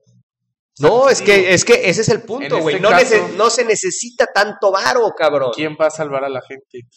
No, 0.79 1.09
es 1.09 1.21
que, 1.21 1.53
es 1.53 1.65
que 1.65 1.89
ese 1.89 2.01
es 2.01 2.09
el 2.09 2.21
punto, 2.23 2.55
en 2.57 2.61
güey. 2.61 2.75
este 2.75 2.87
no, 2.87 2.89
caso- 2.91 3.29
no 3.35 3.49
se 3.49 3.65
necesita 3.65 4.25
tanto 4.33 4.71
varo, 4.71 5.11
cabrón. 5.17 5.51
¿Quién 5.53 5.75
va 5.79 5.87
a 5.87 5.91
salvar 5.91 6.23
a 6.23 6.29
la 6.29 6.41
gente? 6.41 6.87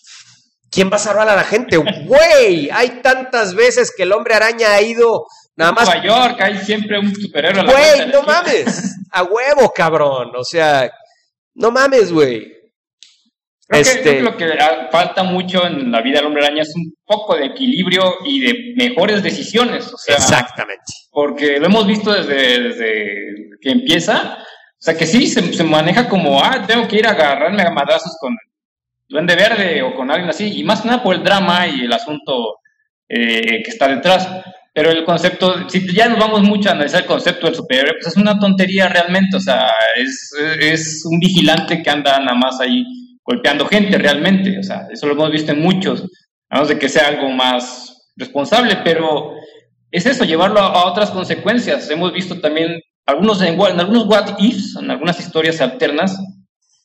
¿Quién 0.71 0.91
va 0.91 0.97
a 0.97 1.01
salvar 1.01 1.29
a 1.29 1.37
la 1.37 1.45
gente? 1.45 1.77
Güey, 1.77 2.71
hay 2.71 3.03
tantas 3.03 3.55
veces 3.55 3.93
que 3.95 4.05
el 4.05 4.13
hombre 4.13 4.35
araña 4.35 4.73
ha 4.73 4.81
ido 4.81 5.27
nada 5.57 5.73
más 5.73 5.87
Nueva 5.87 6.05
York, 6.05 6.41
hay 6.41 6.59
siempre 6.59 6.99
un 6.99 7.13
superhéroe 7.15 7.61
a 7.61 7.65
la 7.65 7.73
Güey, 7.73 8.09
no 8.13 8.23
mames. 8.23 8.97
A 9.11 9.23
huevo, 9.25 9.71
cabrón. 9.75 10.31
O 10.37 10.45
sea, 10.45 10.91
no 11.55 11.71
mames, 11.73 12.11
güey. 12.13 12.55
Creo, 13.73 13.85
que, 13.85 13.91
Este- 13.91 14.17
que 14.17 14.23
lo 14.23 14.37
que 14.37 14.47
falta 14.91 15.23
mucho 15.23 15.67
en 15.67 15.91
la 15.91 16.03
vida 16.03 16.19
del 16.19 16.27
hombre 16.27 16.45
araña 16.45 16.63
es 16.63 16.75
un 16.77 16.93
poco 17.05 17.37
de 17.37 17.47
equilibrio 17.47 18.17
y 18.27 18.41
de 18.41 18.75
mejores 18.77 19.23
decisiones. 19.23 19.91
O 19.93 19.97
sea, 19.97 20.17
Exactamente. 20.17 20.83
porque 21.11 21.59
lo 21.59 21.67
hemos 21.67 21.87
visto 21.87 22.13
desde, 22.13 22.63
desde 22.69 23.15
que 23.61 23.71
empieza. 23.71 24.39
O 24.39 24.85
sea, 24.85 24.95
que 24.97 25.07
sí, 25.07 25.27
se, 25.27 25.53
se 25.53 25.65
maneja 25.65 26.09
como, 26.09 26.43
ah, 26.43 26.63
tengo 26.67 26.87
que 26.87 26.97
ir 26.97 27.07
a 27.07 27.11
agarrarme 27.13 27.63
a 27.63 27.71
madrazos 27.71 28.17
con 28.21 28.37
Duende 29.09 29.37
Verde 29.37 29.83
o 29.83 29.95
con 29.95 30.11
alguien 30.11 30.29
así, 30.31 30.53
y 30.59 30.65
más 30.65 30.81
que 30.83 30.89
nada 30.89 31.03
por 31.03 31.15
el 31.15 31.23
drama 31.23 31.67
y 31.69 31.83
el 31.85 31.93
asunto 31.93 32.57
eh, 33.09 33.63
que 33.63 33.71
está 33.71 33.89
detrás. 33.89 34.29
Pero 34.75 34.91
el 34.91 35.05
concepto, 35.05 35.69
si 35.69 35.87
ya 35.95 36.09
nos 36.09 36.19
vamos 36.19 36.43
mucho 36.43 36.71
a 36.71 36.73
analizar 36.73 37.03
el 37.03 37.07
concepto 37.07 37.47
del 37.47 37.55
superhéroe, 37.55 37.93
pues 38.01 38.07
es 38.09 38.17
una 38.17 38.39
tontería 38.39 38.89
realmente. 38.89 39.37
O 39.37 39.41
sea, 39.41 39.71
es, 39.97 40.31
es 40.61 41.03
un 41.05 41.19
vigilante 41.19 41.83
que 41.83 41.91
anda 41.91 42.19
nada 42.21 42.35
más 42.35 42.59
ahí 42.59 42.83
golpeando 43.25 43.67
gente 43.67 43.99
realmente. 43.99 44.59
O 44.59 44.63
sea, 44.63 44.89
eso 44.91 45.07
lo 45.07 45.13
hemos 45.15 45.31
visto 45.31 45.53
en 45.53 45.61
muchos, 45.61 46.03
a 46.49 46.57
menos 46.57 46.69
de 46.69 46.79
que 46.79 46.89
sea 46.89 47.09
algo 47.09 47.29
más 47.31 48.11
responsable, 48.17 48.79
pero 48.85 49.35
es 49.91 50.07
eso, 50.07 50.25
llevarlo 50.25 50.61
a, 50.61 50.87
otras 50.87 51.11
consecuencias. 51.11 51.89
Hemos 51.91 52.13
visto 52.13 52.41
también 52.41 52.81
algunos 53.07 53.43
en, 53.43 53.61
en 53.61 53.81
algunos 53.81 54.07
what 54.07 54.39
ifs, 54.39 54.77
en 54.77 54.91
algunas 54.91 55.19
historias 55.21 55.61
alternas, 55.61 56.17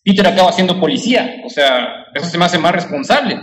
Peter 0.08 0.26
acaba 0.26 0.54
siendo 0.54 0.80
policía, 0.80 1.42
o 1.46 1.50
sea, 1.50 2.06
eso 2.14 2.28
se 2.28 2.38
me 2.38 2.46
hace 2.46 2.58
más 2.58 2.72
responsable, 2.72 3.42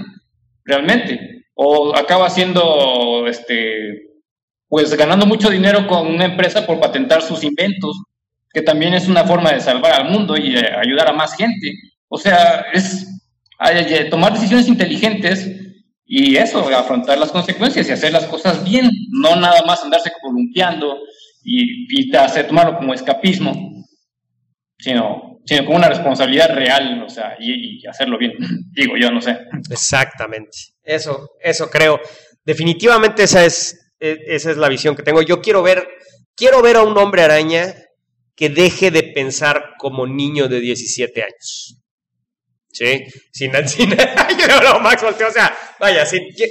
realmente. 0.65 1.45
O 1.55 1.95
acaba 1.95 2.31
siendo, 2.31 3.27
este, 3.29 4.15
pues 4.67 4.97
ganando 4.97 5.27
mucho 5.27 5.51
dinero 5.51 5.87
con 5.87 6.07
una 6.07 6.25
empresa 6.25 6.67
por 6.67 6.81
patentar 6.81 7.21
sus 7.21 7.45
inventos, 7.45 8.03
que 8.51 8.63
también 8.63 8.95
es 8.95 9.09
una 9.09 9.25
forma 9.25 9.53
de 9.53 9.61
salvar 9.61 9.93
al 9.93 10.11
mundo 10.11 10.39
y 10.39 10.57
eh, 10.57 10.67
ayudar 10.75 11.11
a 11.11 11.13
más 11.13 11.37
gente. 11.37 11.71
O 12.09 12.19
sea, 12.19 12.67
es 12.73 13.07
tomar 14.11 14.33
decisiones 14.33 14.69
inteligentes 14.69 15.51
y 16.07 16.37
eso, 16.37 16.69
afrontar 16.69 17.19
las 17.19 17.33
consecuencias 17.33 17.89
y 17.89 17.93
hacer 17.93 18.13
las 18.13 18.27
cosas 18.27 18.63
bien, 18.65 18.91
no 19.11 19.37
nada 19.37 19.63
más 19.67 19.83
andarse 19.83 20.13
columpiando 20.21 20.99
y, 21.43 21.87
y 21.89 22.15
hacer, 22.17 22.47
tomarlo 22.47 22.77
como 22.77 22.93
escapismo, 22.95 23.85
sino, 24.79 25.41
sino 25.47 25.65
como 25.65 25.79
una 25.79 25.89
responsabilidad 25.89 26.55
real, 26.55 27.03
o 27.03 27.09
sea, 27.09 27.37
y, 27.41 27.79
y 27.83 27.87
hacerlo 27.87 28.19
bien, 28.19 28.33
digo 28.75 28.97
yo, 29.01 29.11
no 29.11 29.21
sé. 29.21 29.39
Exactamente. 29.71 30.59
Eso, 30.83 31.31
eso 31.41 31.71
creo. 31.71 32.01
Definitivamente 32.45 33.23
esa 33.23 33.45
es, 33.45 33.93
e- 33.99 34.19
esa 34.27 34.51
es 34.51 34.57
la 34.59 34.69
visión 34.69 34.95
que 34.95 35.03
tengo. 35.03 35.23
Yo 35.23 35.41
quiero 35.41 35.63
ver, 35.63 35.89
quiero 36.37 36.61
ver 36.61 36.77
a 36.77 36.83
un 36.83 36.97
hombre 36.99 37.23
araña 37.23 37.75
que 38.37 38.51
deje 38.51 38.91
de 38.91 39.05
pensar 39.05 39.75
como 39.79 40.07
niño 40.07 40.49
de 40.49 40.61
17 40.61 41.23
años. 41.23 41.81
¿Sí? 42.75 43.05
Sin, 43.33 43.53
sin, 43.69 43.91
no, 43.91 44.81
Max 44.81 45.03
volteó, 45.03 45.29
o 45.29 45.33
sea, 45.33 45.57
vaya, 45.79 46.05
sin, 46.05 46.25
que, 46.37 46.49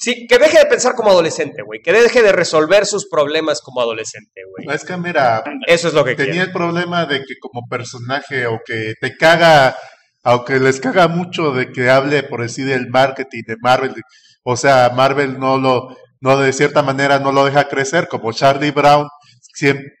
sí, 0.00 0.26
que 0.26 0.38
deje 0.38 0.58
de 0.58 0.66
pensar 0.66 0.94
como 0.94 1.10
adolescente, 1.10 1.62
güey. 1.62 1.82
Que 1.82 1.92
deje 1.92 2.22
de 2.22 2.32
resolver 2.32 2.86
sus 2.86 3.08
problemas 3.08 3.60
como 3.60 3.82
adolescente, 3.82 4.40
güey. 4.50 4.74
Es 4.74 4.84
que 4.84 4.96
mira, 4.96 5.44
Eso 5.66 5.88
es 5.88 5.94
lo 5.94 6.04
que 6.04 6.14
tenía 6.14 6.32
quiero. 6.32 6.46
el 6.46 6.52
problema 6.52 7.04
de 7.04 7.18
que 7.20 7.34
como 7.40 7.68
personaje 7.68 8.46
o 8.46 8.60
que 8.64 8.94
te 9.00 9.16
caga, 9.16 9.76
aunque 10.24 10.58
les 10.58 10.80
caga 10.80 11.08
mucho 11.08 11.52
de 11.52 11.70
que 11.70 11.90
hable 11.90 12.22
por 12.22 12.40
decir 12.40 12.66
del 12.66 12.88
marketing 12.88 13.42
de 13.46 13.56
Marvel, 13.60 13.94
o 14.42 14.56
sea, 14.56 14.90
Marvel 14.94 15.38
no 15.38 15.58
lo, 15.58 15.94
no 16.20 16.38
de 16.38 16.52
cierta 16.54 16.82
manera 16.82 17.18
no 17.18 17.32
lo 17.32 17.44
deja 17.44 17.68
crecer, 17.68 18.08
como 18.08 18.32
Charlie 18.32 18.70
Brown 18.70 19.08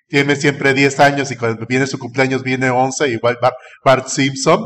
tiene 0.08 0.36
siempre 0.36 0.74
10 0.74 1.00
años 1.00 1.30
y 1.30 1.36
cuando 1.36 1.66
viene 1.66 1.86
su 1.86 1.98
cumpleaños 1.98 2.42
viene 2.42 2.70
11, 2.70 3.08
igual 3.08 3.38
Bart, 3.40 3.56
Bart 3.84 4.08
Simpson, 4.08 4.60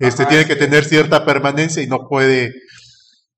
este 0.00 0.26
tiene 0.26 0.46
que 0.46 0.56
tener 0.56 0.84
cierta 0.84 1.24
permanencia 1.24 1.82
y 1.82 1.86
no 1.86 2.08
puede, 2.08 2.52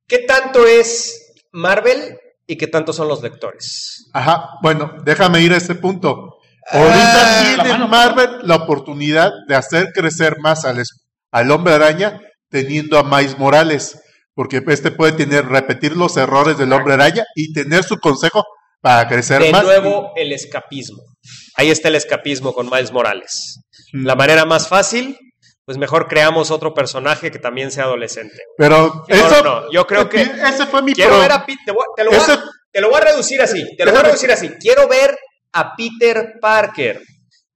¿Qué 0.06 0.18
tanto 0.20 0.66
es 0.66 1.32
Marvel 1.52 2.18
y 2.47 2.56
qué 2.56 2.66
tanto 2.66 2.93
son 2.93 3.09
los 3.09 3.22
lectores? 3.22 4.09
Ajá, 4.12 4.51
bueno, 4.62 4.93
déjame 5.05 5.40
ir 5.40 5.52
a 5.52 5.56
este 5.56 5.74
punto. 5.74 6.36
Ah, 6.70 6.78
Ahorita 6.78 7.22
la 7.22 7.55
tiene 7.62 7.68
mano. 7.70 7.89
Marvel 7.89 8.30
la 8.43 8.56
oportunidad 8.56 9.30
de 9.48 9.55
hacer 9.55 9.89
crecer 9.94 10.36
más 10.40 10.64
al, 10.64 10.82
al 11.30 11.51
hombre 11.51 11.74
araña 11.74 12.20
teniendo 12.51 12.98
a 12.98 13.02
Miles 13.05 13.39
Morales, 13.39 13.98
porque 14.34 14.62
este 14.68 14.90
puede 14.90 15.12
tener, 15.12 15.47
repetir 15.47 15.97
los 15.97 16.16
errores 16.18 16.59
del 16.59 16.72
hombre 16.72 16.94
araña 16.94 17.24
y 17.34 17.52
tener 17.52 17.82
su 17.84 17.98
consejo 17.98 18.44
para 18.82 19.09
crecer 19.09 19.40
De 19.43 19.51
más. 19.51 19.62
nuevo, 19.64 20.12
el 20.16 20.32
escapismo. 20.32 21.02
Ahí 21.56 21.70
está 21.70 21.89
el 21.89 21.94
escapismo 21.94 22.52
con 22.52 22.66
Miles 22.68 22.93
Morales. 22.93 23.60
La 23.93 24.14
manera 24.14 24.44
más 24.44 24.68
fácil, 24.68 25.16
pues 25.64 25.78
mejor 25.78 26.09
creamos 26.09 26.51
otro 26.51 26.74
personaje 26.74 27.30
que 27.30 27.39
también 27.39 27.70
sea 27.70 27.84
adolescente. 27.84 28.36
Pero 28.59 29.05
No, 29.09 29.14
eso, 29.14 29.43
no, 29.44 29.60
no, 29.62 29.72
yo 29.72 29.86
creo 29.86 30.09
que- 30.09 30.22
ese 30.48 30.66
fue 30.66 30.82
mi 30.82 30.93
Quiero 30.93 31.10
pro- 31.12 31.20
ver 31.20 31.32
a 31.32 31.47
Peter, 31.47 31.60
te, 31.66 31.72
voy- 31.72 31.86
te 31.97 32.05
lo 32.05 32.10
voy 32.10 32.18
a- 32.18 32.22
ese- 32.22 32.39
te 32.72 32.80
lo 32.80 32.89
voy 32.90 33.01
a 33.01 33.05
reducir 33.05 33.40
así, 33.43 33.62
te 33.76 33.84
lo 33.84 33.90
voy 33.93 34.01
a 34.01 34.05
reducir 34.05 34.32
así. 34.32 34.48
Quiero 34.60 34.89
ver 34.89 35.16
a 35.52 35.74
Peter 35.76 36.34
Parker 36.40 37.01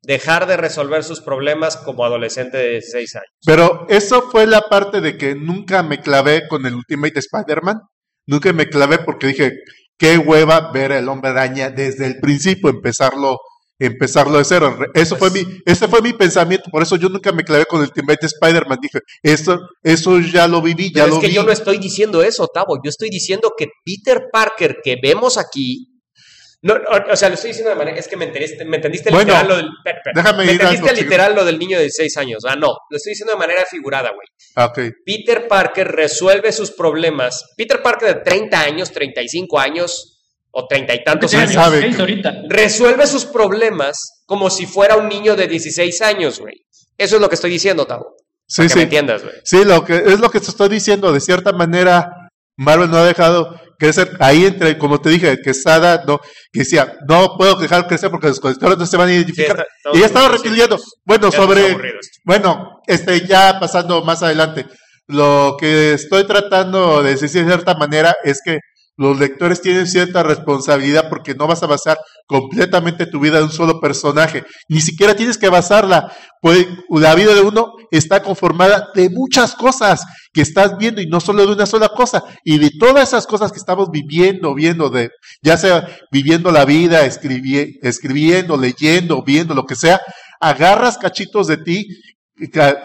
dejar 0.02 0.46
de 0.46 0.56
resolver 0.56 1.02
sus 1.02 1.20
problemas 1.20 1.76
como 1.78 2.04
adolescente 2.04 2.58
de 2.58 2.68
16 2.72 3.16
años. 3.16 3.26
Pero 3.44 3.86
eso 3.88 4.22
fue 4.30 4.46
la 4.46 4.60
parte 4.60 5.00
de 5.00 5.16
que 5.16 5.34
nunca 5.34 5.82
me 5.82 6.00
clavé 6.00 6.46
con 6.46 6.64
el 6.66 6.74
Ultimate 6.74 7.18
Spider-Man. 7.18 7.80
Nunca 8.28 8.52
me 8.52 8.66
clavé 8.66 8.98
porque 8.98 9.28
dije, 9.28 9.52
qué 9.98 10.18
hueva 10.18 10.70
ver 10.72 10.92
el 10.92 11.08
hombre 11.08 11.30
araña 11.30 11.70
desde 11.70 12.06
el 12.06 12.20
principio, 12.20 12.68
empezarlo, 12.70 13.38
empezarlo 13.78 14.38
de 14.38 14.44
cero. 14.44 14.78
Eso 14.94 15.16
Pues 15.18 15.32
fue 15.32 15.42
mi, 15.42 15.60
ese 15.66 15.88
fue 15.88 16.00
mi 16.02 16.12
pensamiento. 16.12 16.70
Por 16.70 16.82
eso 16.82 16.96
yo 16.96 17.08
nunca 17.08 17.32
me 17.32 17.44
clavé 17.44 17.66
con 17.66 17.80
el 17.82 17.88
Ultimate 17.88 18.24
Spider-Man. 18.26 18.78
Dije, 18.80 18.98
eso, 19.22 19.58
eso 19.82 20.18
ya 20.20 20.48
lo 20.48 20.62
viví, 20.62 20.88
ya 20.92 21.04
Pero 21.04 21.06
lo 21.08 21.14
es 21.16 21.20
que 21.20 21.28
vi. 21.28 21.34
yo 21.34 21.42
no 21.42 21.52
estoy 21.52 21.78
diciendo 21.78 22.22
eso, 22.22 22.46
Tavo. 22.48 22.78
Yo 22.82 22.88
estoy 22.88 23.10
diciendo 23.10 23.52
que 23.56 23.66
Peter 23.84 24.24
Parker 24.32 24.78
que 24.82 24.96
vemos 25.02 25.38
aquí. 25.38 25.92
No, 26.62 26.72
o, 26.74 27.12
o 27.12 27.16
sea, 27.16 27.28
lo 27.28 27.34
estoy 27.34 27.48
diciendo 27.50 27.70
de 27.70 27.76
manera. 27.76 27.98
Es 27.98 28.08
que 28.08 28.16
me 28.16 28.24
entendiste, 28.24 28.64
me 28.64 28.76
entendiste 28.76 29.10
Bueno, 29.10 29.26
literal 29.34 29.48
lo 29.48 29.56
del. 29.56 29.66
espera, 29.66 29.98
espera. 29.98 30.12
déjame 30.22 30.44
me 30.46 30.52
entendiste 30.52 30.88
algo, 30.88 31.02
literal 31.02 31.34
lo 31.36 31.44
del 31.44 31.58
niño 31.58 31.76
de 31.76 31.82
16 31.84 32.16
años. 32.16 32.42
Ah, 32.46 32.56
no. 32.56 32.68
Lo 32.90 32.96
estoy 32.96 33.12
diciendo 33.12 33.34
de 33.34 33.38
manera 33.38 33.64
figurada, 33.70 34.08
güey. 34.10 34.26
Ah, 34.56 34.64
ok. 34.66 34.78
Peter 35.04 35.46
Parker 35.46 35.86
resuelve 35.88 36.50
sus 36.52 36.72
problemas. 36.72 37.44
Peter 37.56 37.82
Parker 37.82 38.14
de 38.16 38.20
30 38.22 38.58
años, 38.60 38.90
35 38.90 39.60
años, 39.60 40.15
o 40.58 40.66
treinta 40.66 40.94
y 40.94 41.04
tantos 41.04 41.34
años. 41.34 41.52
sabe? 41.52 41.80
16 41.80 42.00
ahorita. 42.00 42.34
Resuelve 42.48 43.06
sus 43.06 43.26
problemas 43.26 44.22
como 44.24 44.48
si 44.48 44.64
fuera 44.66 44.96
un 44.96 45.08
niño 45.08 45.36
de 45.36 45.46
16 45.48 46.00
años, 46.02 46.40
güey. 46.40 46.54
Eso 46.96 47.16
es 47.16 47.20
lo 47.20 47.28
que 47.28 47.34
estoy 47.34 47.50
diciendo, 47.50 47.86
Tavo. 47.86 48.14
Sí, 48.48 48.56
Para 48.62 48.66
que 48.68 48.72
sí. 48.72 48.76
me 48.78 48.82
entiendas, 48.84 49.22
güey. 49.22 49.34
Sí, 49.44 49.64
lo 49.64 49.84
que 49.84 49.96
es 49.96 50.18
lo 50.20 50.30
que 50.30 50.40
te 50.40 50.46
estoy 50.50 50.68
diciendo. 50.70 51.12
De 51.12 51.20
cierta 51.20 51.52
manera, 51.52 52.10
Marvel 52.56 52.90
no 52.90 52.96
ha 52.98 53.04
dejado 53.04 53.60
crecer. 53.78 54.12
Ahí 54.18 54.46
entre, 54.46 54.78
como 54.78 54.98
te 55.00 55.10
dije, 55.10 55.38
que 55.44 55.52
Sada 55.52 56.04
no, 56.06 56.18
que 56.52 56.60
decía, 56.60 56.96
no 57.06 57.36
puedo 57.36 57.56
dejar 57.56 57.86
crecer 57.86 58.10
porque 58.10 58.28
los 58.28 58.40
conectores 58.40 58.78
no 58.78 58.86
se 58.86 58.96
van 58.96 59.08
a 59.08 59.12
identificar. 59.12 59.56
Sí, 59.56 59.62
está- 59.62 59.66
estamos 59.76 59.96
y 59.96 60.00
ya 60.00 60.06
estaba 60.06 60.28
conscientes. 60.30 60.80
Bueno, 61.04 61.30
Ya 61.30 61.36
sobre, 61.36 61.76
bueno, 62.24 62.80
este, 62.86 63.26
ya 63.26 63.58
pasando 63.60 64.02
más 64.02 64.22
adelante. 64.22 64.64
Lo 65.08 65.56
que 65.60 65.92
estoy 65.92 66.24
tratando 66.26 67.02
de 67.02 67.10
decir 67.10 67.28
de 67.30 67.44
cierta 67.44 67.74
manera 67.74 68.14
es 68.24 68.40
que 68.44 68.58
los 68.96 69.18
lectores 69.18 69.60
tienen 69.60 69.86
cierta 69.86 70.22
responsabilidad 70.22 71.08
porque 71.10 71.34
no 71.34 71.46
vas 71.46 71.62
a 71.62 71.66
basar 71.66 71.98
completamente 72.26 73.06
tu 73.06 73.20
vida 73.20 73.38
en 73.38 73.44
un 73.44 73.52
solo 73.52 73.78
personaje. 73.78 74.44
Ni 74.68 74.80
siquiera 74.80 75.14
tienes 75.14 75.36
que 75.36 75.48
basarla. 75.50 76.12
Pues 76.40 76.66
la 76.88 77.14
vida 77.14 77.34
de 77.34 77.42
uno 77.42 77.74
está 77.90 78.22
conformada 78.22 78.88
de 78.94 79.10
muchas 79.10 79.54
cosas 79.54 80.02
que 80.32 80.40
estás 80.40 80.78
viendo 80.78 81.02
y 81.02 81.06
no 81.06 81.20
solo 81.20 81.44
de 81.46 81.52
una 81.52 81.66
sola 81.66 81.88
cosa. 81.90 82.24
Y 82.42 82.58
de 82.58 82.70
todas 82.78 83.08
esas 83.08 83.26
cosas 83.26 83.52
que 83.52 83.58
estamos 83.58 83.90
viviendo, 83.90 84.54
viendo, 84.54 84.88
de, 84.88 85.10
ya 85.42 85.56
sea 85.58 85.86
viviendo 86.10 86.50
la 86.50 86.64
vida, 86.64 87.04
escribi- 87.06 87.78
escribiendo, 87.82 88.56
leyendo, 88.56 89.22
viendo, 89.22 89.54
lo 89.54 89.64
que 89.64 89.76
sea, 89.76 90.00
agarras 90.40 90.96
cachitos 90.98 91.46
de 91.48 91.58
ti 91.58 91.86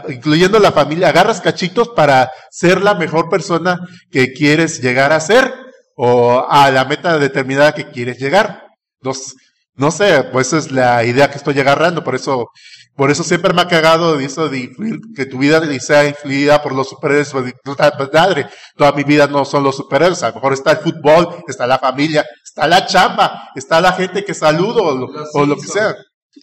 incluyendo 0.07 0.59
la 0.59 0.71
familia, 0.71 1.09
agarras 1.09 1.41
cachitos 1.41 1.89
para 1.89 2.29
ser 2.49 2.81
la 2.81 2.95
mejor 2.95 3.29
persona 3.29 3.77
que 4.09 4.31
quieres 4.31 4.81
llegar 4.81 5.11
a 5.11 5.19
ser 5.19 5.53
o 6.03 6.47
a 6.49 6.71
la 6.71 6.83
meta 6.85 7.19
determinada 7.19 7.75
que 7.75 7.91
quieres 7.91 8.17
llegar. 8.17 8.65
No, 9.01 9.11
no 9.75 9.91
sé, 9.91 10.23
pues 10.31 10.47
esa 10.47 10.57
es 10.57 10.71
la 10.71 11.03
idea 11.03 11.29
que 11.29 11.37
estoy 11.37 11.59
agarrando, 11.59 12.03
por 12.03 12.15
eso, 12.15 12.47
por 12.95 13.11
eso 13.11 13.23
siempre 13.23 13.53
me 13.53 13.61
ha 13.61 13.67
cagado 13.67 14.17
de 14.17 14.25
eso 14.25 14.49
de 14.49 14.61
influir, 14.61 14.97
que 15.15 15.27
tu 15.27 15.37
vida 15.37 15.61
sea 15.79 16.07
influida 16.07 16.63
por 16.63 16.73
los 16.73 16.89
superhéroes, 16.89 17.31
pues, 17.31 17.53
madre, 18.13 18.47
toda 18.75 18.93
mi 18.93 19.03
vida 19.03 19.27
no 19.27 19.45
son 19.45 19.63
los 19.63 19.75
superhéroes, 19.75 20.23
a 20.23 20.29
lo 20.29 20.35
mejor 20.35 20.53
está 20.53 20.71
el 20.71 20.77
fútbol, 20.77 21.43
está 21.47 21.67
la 21.67 21.77
familia, 21.77 22.25
está 22.43 22.67
la 22.67 22.83
chamba, 22.87 23.49
está 23.53 23.79
la 23.79 23.91
gente 23.91 24.25
que 24.25 24.33
saludo 24.33 24.83
o 24.83 24.97
lo, 24.97 25.07
o 25.35 25.45
lo 25.45 25.55
que 25.55 25.67
sea. 25.67 25.95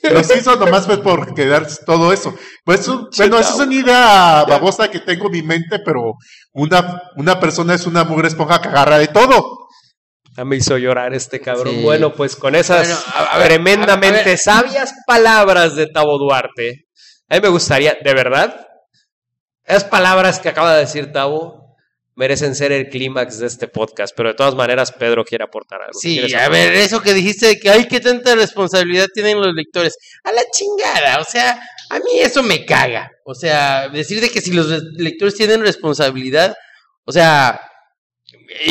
Los 0.03 0.37
hizo 0.37 0.55
nomás 0.57 0.87
fue 0.87 1.03
por 1.03 1.35
quedar 1.35 1.67
todo 1.87 2.13
eso. 2.13 2.35
Pues, 2.65 2.87
bueno, 2.87 3.39
esa 3.39 3.55
es 3.55 3.59
una 3.59 3.75
idea 3.75 4.45
babosa 4.47 4.89
que 4.91 5.01
tengo 5.01 5.27
en 5.27 5.33
mi 5.33 5.43
mente, 5.43 5.79
pero 5.79 6.15
una, 6.59 7.03
una 7.17 7.41
persona 7.41 7.75
es 7.75 7.87
una 7.87 8.05
mugre 8.05 8.29
esponja 8.29 8.61
que 8.61 8.69
agarra 8.69 8.99
de 8.99 9.09
todo. 9.09 9.69
Ya 10.37 10.45
me 10.45 10.57
hizo 10.57 10.79
llorar 10.79 11.15
este 11.15 11.41
cabrón. 11.41 11.75
Sí. 11.75 11.83
Bueno, 11.83 12.13
pues 12.15 12.37
con 12.37 12.55
esas 12.55 12.87
Bueno, 12.87 13.29
a- 13.33 13.43
tremendamente 13.45 14.21
a 14.21 14.25
ver. 14.25 14.39
sabias 14.39 14.95
palabras 15.07 15.75
de 15.75 15.87
Tavo 15.89 16.17
Duarte, 16.19 16.87
a 17.29 17.35
mí 17.35 17.41
me 17.41 17.49
gustaría, 17.49 17.97
de 18.03 18.15
verdad, 18.15 18.67
esas 19.65 19.85
palabras 19.85 20.39
que 20.39 20.49
acaba 20.49 20.75
de 20.75 20.81
decir 20.81 21.13
Tavo 21.13 21.77
merecen 22.15 22.55
ser 22.55 22.73
el 22.73 22.89
clímax 22.89 23.39
de 23.39 23.47
este 23.47 23.69
podcast, 23.69 24.15
pero 24.17 24.31
de 24.31 24.35
todas 24.35 24.55
maneras 24.55 24.91
Pedro 24.93 25.25
quiere 25.25 25.45
aportar 25.45 25.81
algo. 25.83 25.99
Sí, 26.01 26.19
¿Quieres 26.19 26.35
a 26.35 26.49
ver, 26.49 26.73
eso 26.75 27.01
que 27.03 27.15
dijiste 27.15 27.47
de 27.47 27.59
que, 27.61 27.71
ay, 27.71 27.87
qué 27.87 28.01
tanta 28.01 28.35
responsabilidad 28.35 29.07
tienen 29.15 29.39
los 29.41 29.53
lectores. 29.55 29.97
A 30.25 30.33
la 30.33 30.43
chingada, 30.53 31.21
o 31.21 31.25
sea, 31.25 31.61
a 31.91 31.99
mí 32.01 32.19
eso 32.21 32.43
me 32.43 32.65
caga. 32.65 33.11
O 33.31 33.35
sea, 33.35 33.91
decir 33.91 34.23
de 34.23 34.31
que 34.31 34.41
si 34.41 34.53
los 34.53 34.69
lectores 34.95 35.35
tienen 35.35 35.61
responsabilidad, 35.61 36.57
o 37.05 37.13
sea, 37.13 37.61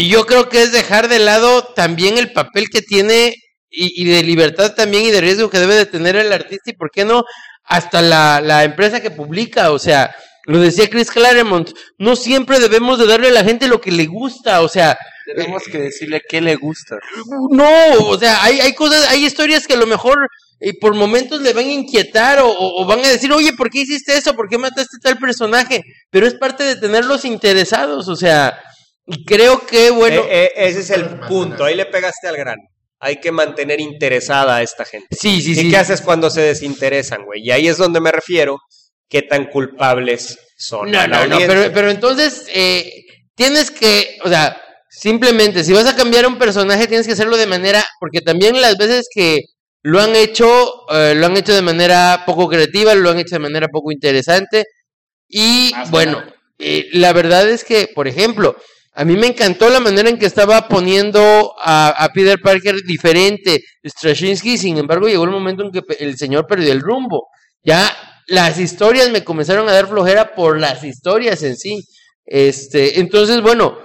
yo 0.04 0.26
creo 0.26 0.50
que 0.50 0.64
es 0.64 0.72
dejar 0.72 1.10
de 1.10 1.20
lado 1.20 1.64
también 1.76 2.18
el 2.18 2.34
papel 2.34 2.68
que 2.72 2.82
tiene 2.82 3.36
y, 3.70 4.02
y 4.02 4.06
de 4.06 4.24
libertad 4.24 4.74
también 4.74 5.06
y 5.06 5.12
de 5.12 5.22
riesgo 5.22 5.52
que 5.52 5.60
debe 5.60 5.76
de 5.76 5.86
tener 5.86 6.16
el 6.16 6.34
artista 6.34 6.72
y, 6.72 6.74
¿por 6.74 6.90
qué 6.90 7.06
no? 7.06 7.24
Hasta 7.66 8.02
la, 8.02 8.42
la 8.42 8.64
empresa 8.64 9.00
que 9.00 9.12
publica, 9.12 9.70
o 9.70 9.78
sea, 9.78 10.16
lo 10.46 10.60
decía 10.60 10.90
Chris 10.90 11.12
Claremont, 11.12 11.70
no 12.00 12.16
siempre 12.16 12.60
debemos 12.60 12.98
de 12.98 13.06
darle 13.06 13.28
a 13.28 13.34
la 13.34 13.44
gente 13.44 13.68
lo 13.68 13.80
que 13.80 13.92
le 13.92 14.08
gusta, 14.08 14.62
o 14.62 14.68
sea, 14.68 14.98
Tenemos 15.36 15.64
que 15.64 15.78
decirle 15.78 16.22
qué 16.28 16.42
le 16.42 16.56
gusta. 16.56 16.98
no, 17.52 18.08
o 18.08 18.18
sea, 18.18 18.44
hay, 18.44 18.60
hay 18.60 18.74
cosas, 18.74 19.08
hay 19.10 19.26
historias 19.26 19.68
que 19.68 19.74
a 19.74 19.78
lo 19.78 19.88
mejor 19.88 20.18
eh, 20.60 20.74
por 20.80 20.96
momentos 20.96 21.42
le 21.42 21.54
van 21.54 21.66
a 21.66 21.72
inquietar 21.72 22.40
o, 22.42 22.86
van 22.86 23.00
a 23.06 23.10
decir, 23.10 23.32
oye, 23.32 23.54
¿por 23.54 23.70
qué 23.70 23.82
hiciste 23.82 24.18
eso? 24.18 24.36
¿Por 24.36 24.50
qué 24.50 24.58
mataste 24.58 24.98
tal 25.02 25.18
personaje? 25.18 25.84
Pero 26.10 26.26
es 26.26 26.34
parte 26.34 26.64
de 26.64 26.76
tenerlos 26.76 27.26
interesados, 27.26 28.08
o 28.08 28.16
sea, 28.16 28.60
y 29.06 29.24
creo 29.24 29.66
que, 29.66 29.92
bueno, 29.92 30.24
Eh, 30.24 30.46
eh, 30.46 30.52
ese 30.56 30.80
es 30.80 30.90
el 30.90 31.20
punto, 31.28 31.64
ahí 31.64 31.76
le 31.76 31.86
pegaste 31.86 32.28
al 32.28 32.38
grano. 32.38 32.64
Hay 33.00 33.18
que 33.18 33.32
mantener 33.32 33.80
interesada 33.80 34.58
a 34.58 34.62
esta 34.64 34.84
gente. 34.84 35.08
sí, 35.12 35.42
sí, 35.42 35.52
¿Y 35.52 35.56
sí. 35.56 35.70
qué 35.70 35.78
haces 35.78 36.02
cuando 36.02 36.32
se 36.32 36.42
desinteresan, 36.42 37.24
güey? 37.26 37.42
Y 37.44 37.52
ahí 37.52 37.68
es 37.68 37.78
donde 37.78 38.02
me 38.02 38.12
refiero, 38.12 38.60
qué 39.08 39.22
tan 39.22 39.46
culpables 39.46 40.40
son. 40.58 40.90
No, 40.90 41.08
no, 41.08 41.28
no, 41.28 41.38
pero, 41.38 41.72
pero 41.72 41.92
entonces 41.92 42.48
eh, 42.52 42.92
tienes 43.36 43.70
que, 43.70 44.18
o 44.24 44.30
sea, 44.30 44.60
simplemente, 44.90 45.64
si 45.64 45.74
vas 45.74 45.86
a 45.86 45.96
cambiar 45.96 46.28
un 46.28 46.38
personaje, 46.38 46.88
tienes 46.88 47.08
que 47.08 47.14
hacerlo 47.14 47.38
de 47.38 47.48
manera, 47.48 47.84
porque 48.00 48.22
también 48.22 48.60
las 48.62 48.78
veces 48.78 49.08
que 49.14 49.42
lo 49.82 50.02
han 50.02 50.16
hecho, 50.16 50.90
eh, 50.92 51.14
lo 51.16 51.28
han 51.28 51.38
hecho 51.38 51.54
de 51.54 51.62
manera 51.62 52.24
poco 52.26 52.48
creativa, 52.48 52.94
lo 52.96 53.10
han 53.10 53.20
hecho 53.20 53.36
de 53.36 53.40
manera 53.40 53.68
poco 53.68 53.92
interesante. 53.92 54.66
Y 55.28 55.72
Más 55.74 55.92
bueno, 55.92 56.24
eh, 56.60 56.88
la 56.94 57.14
verdad 57.14 57.50
es 57.50 57.64
que, 57.64 57.90
por 57.94 58.08
ejemplo, 58.08 58.56
a 58.94 59.06
mí 59.06 59.16
me 59.16 59.28
encantó 59.28 59.70
la 59.70 59.80
manera 59.80 60.10
en 60.10 60.18
que 60.18 60.26
estaba 60.26 60.68
poniendo 60.68 61.54
a, 61.62 61.90
a 61.90 62.10
Peter 62.10 62.40
Parker 62.42 62.82
diferente 62.84 63.64
Straczynski, 63.86 64.58
sin 64.58 64.78
embargo 64.78 65.08
llegó 65.08 65.24
el 65.24 65.30
momento 65.30 65.64
en 65.64 65.72
que 65.72 65.84
el 66.00 66.18
señor 66.18 66.48
perdió 66.48 66.72
el 66.72 66.82
rumbo. 66.82 67.28
Ya 67.64 67.96
las 68.28 68.60
historias 68.60 69.10
me 69.12 69.24
comenzaron 69.24 69.70
a 69.70 69.74
dar 69.74 69.88
flojera 69.88 70.36
por 70.36 70.60
las 70.60 70.84
historias 70.84 71.44
en 71.44 71.56
sí. 71.56 71.84
Este, 72.26 73.00
entonces, 73.00 73.42
bueno, 73.42 73.78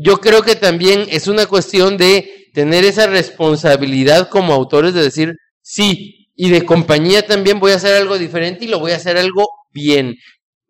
yo 0.00 0.18
creo 0.18 0.42
que 0.42 0.56
también 0.56 1.06
es 1.10 1.26
una 1.26 1.46
cuestión 1.46 1.96
de 1.96 2.48
tener 2.52 2.84
esa 2.84 3.06
responsabilidad 3.06 4.28
como 4.28 4.52
autores 4.54 4.94
de 4.94 5.02
decir, 5.02 5.34
sí, 5.62 6.30
y 6.34 6.50
de 6.50 6.64
compañía 6.64 7.26
también 7.26 7.60
voy 7.60 7.72
a 7.72 7.76
hacer 7.76 7.94
algo 7.94 8.18
diferente 8.18 8.64
y 8.64 8.68
lo 8.68 8.78
voy 8.78 8.92
a 8.92 8.96
hacer 8.96 9.16
algo 9.16 9.48
bien. 9.72 10.16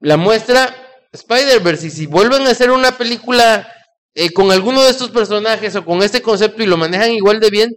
La 0.01 0.17
muestra, 0.17 0.75
Spider-Verse, 1.13 1.89
y 1.89 1.91
si 1.91 2.07
vuelven 2.07 2.47
a 2.47 2.51
hacer 2.51 2.71
una 2.71 2.97
película 2.97 3.69
eh, 4.15 4.31
con 4.31 4.53
alguno 4.53 4.83
de 4.83 4.91
estos 4.91 5.11
personajes 5.11 5.75
o 5.77 5.85
con 5.85 6.03
este 6.03 6.23
concepto 6.23 6.63
y 6.63 6.67
lo 6.67 6.77
manejan 6.77 7.13
igual 7.13 7.41
de 7.41 7.51
bien, 7.51 7.71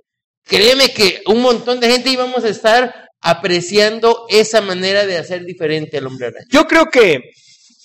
créeme 0.44 0.94
que 0.94 1.22
un 1.28 1.42
montón 1.42 1.80
de 1.80 1.92
gente 1.92 2.10
íbamos 2.10 2.44
a 2.44 2.50
estar 2.50 3.10
apreciando 3.22 4.26
esa 4.30 4.62
manera 4.62 5.06
de 5.06 5.18
hacer 5.18 5.46
diferente 5.46 5.98
al 5.98 6.08
hombre. 6.08 6.32
Yo 6.50 6.68
creo 6.68 6.86
que 6.86 7.32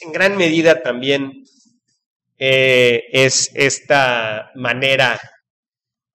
en 0.00 0.12
gran 0.12 0.36
medida 0.36 0.82
también 0.82 1.44
eh, 2.38 3.04
es 3.12 3.50
esta 3.54 4.50
manera 4.54 5.20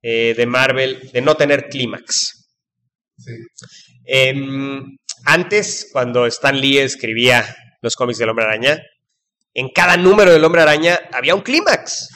eh, 0.02 0.34
de 0.36 0.46
Marvel 0.46 1.10
de 1.12 1.22
no 1.22 1.36
tener 1.36 1.68
clímax. 1.70 2.48
Em, 4.06 4.98
antes, 5.26 5.88
cuando 5.92 6.26
Stan 6.26 6.60
Lee 6.60 6.80
escribía 6.80 7.56
los 7.82 7.96
cómics 7.96 8.18
del 8.20 8.30
Hombre 8.30 8.46
Araña, 8.46 8.82
en 9.54 9.70
cada 9.70 9.98
número 9.98 10.32
del 10.32 10.44
Hombre 10.44 10.62
Araña 10.62 11.00
había 11.12 11.36
un 11.36 11.42
clímax. 11.42 12.08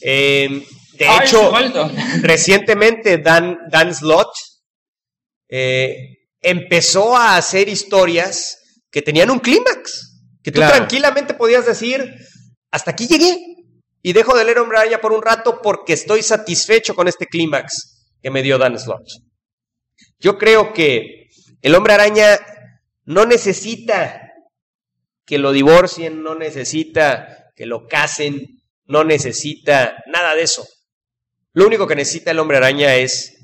Em, 0.00 0.62
de 0.98 1.06
Ay, 1.08 1.26
hecho, 1.26 1.52
recientemente 2.22 3.18
Dan, 3.18 3.58
Dan 3.70 3.94
Slott 3.94 4.30
eh, 5.48 6.28
empezó 6.40 7.16
a 7.16 7.36
hacer 7.36 7.68
historias 7.68 8.58
que 8.90 9.02
tenían 9.02 9.30
un 9.30 9.40
clímax, 9.40 10.20
que 10.42 10.52
tú 10.52 10.60
Claro. 10.60 10.76
tranquilamente 10.76 11.34
podías 11.34 11.66
decir, 11.66 12.14
hasta 12.74 12.90
aquí 12.90 13.06
llegué 13.06 13.38
y 14.02 14.12
dejo 14.12 14.36
de 14.36 14.44
leer 14.44 14.58
Hombre 14.58 14.78
Araña 14.78 15.00
por 15.00 15.12
un 15.12 15.22
rato 15.22 15.60
porque 15.62 15.92
estoy 15.92 16.24
satisfecho 16.24 16.96
con 16.96 17.06
este 17.06 17.26
clímax 17.26 18.16
que 18.20 18.32
me 18.32 18.42
dio 18.42 18.58
Dan 18.58 18.76
Slott. 18.76 19.06
Yo 20.18 20.36
creo 20.36 20.72
que 20.72 21.28
el 21.62 21.74
Hombre 21.76 21.94
Araña 21.94 22.40
no 23.04 23.26
necesita 23.26 24.32
que 25.24 25.38
lo 25.38 25.52
divorcien, 25.52 26.24
no 26.24 26.34
necesita 26.34 27.52
que 27.54 27.64
lo 27.64 27.86
casen, 27.86 28.60
no 28.86 29.04
necesita 29.04 30.02
nada 30.12 30.34
de 30.34 30.42
eso. 30.42 30.66
Lo 31.52 31.64
único 31.64 31.86
que 31.86 31.94
necesita 31.94 32.32
el 32.32 32.40
hombre 32.40 32.56
araña 32.56 32.96
es 32.96 33.36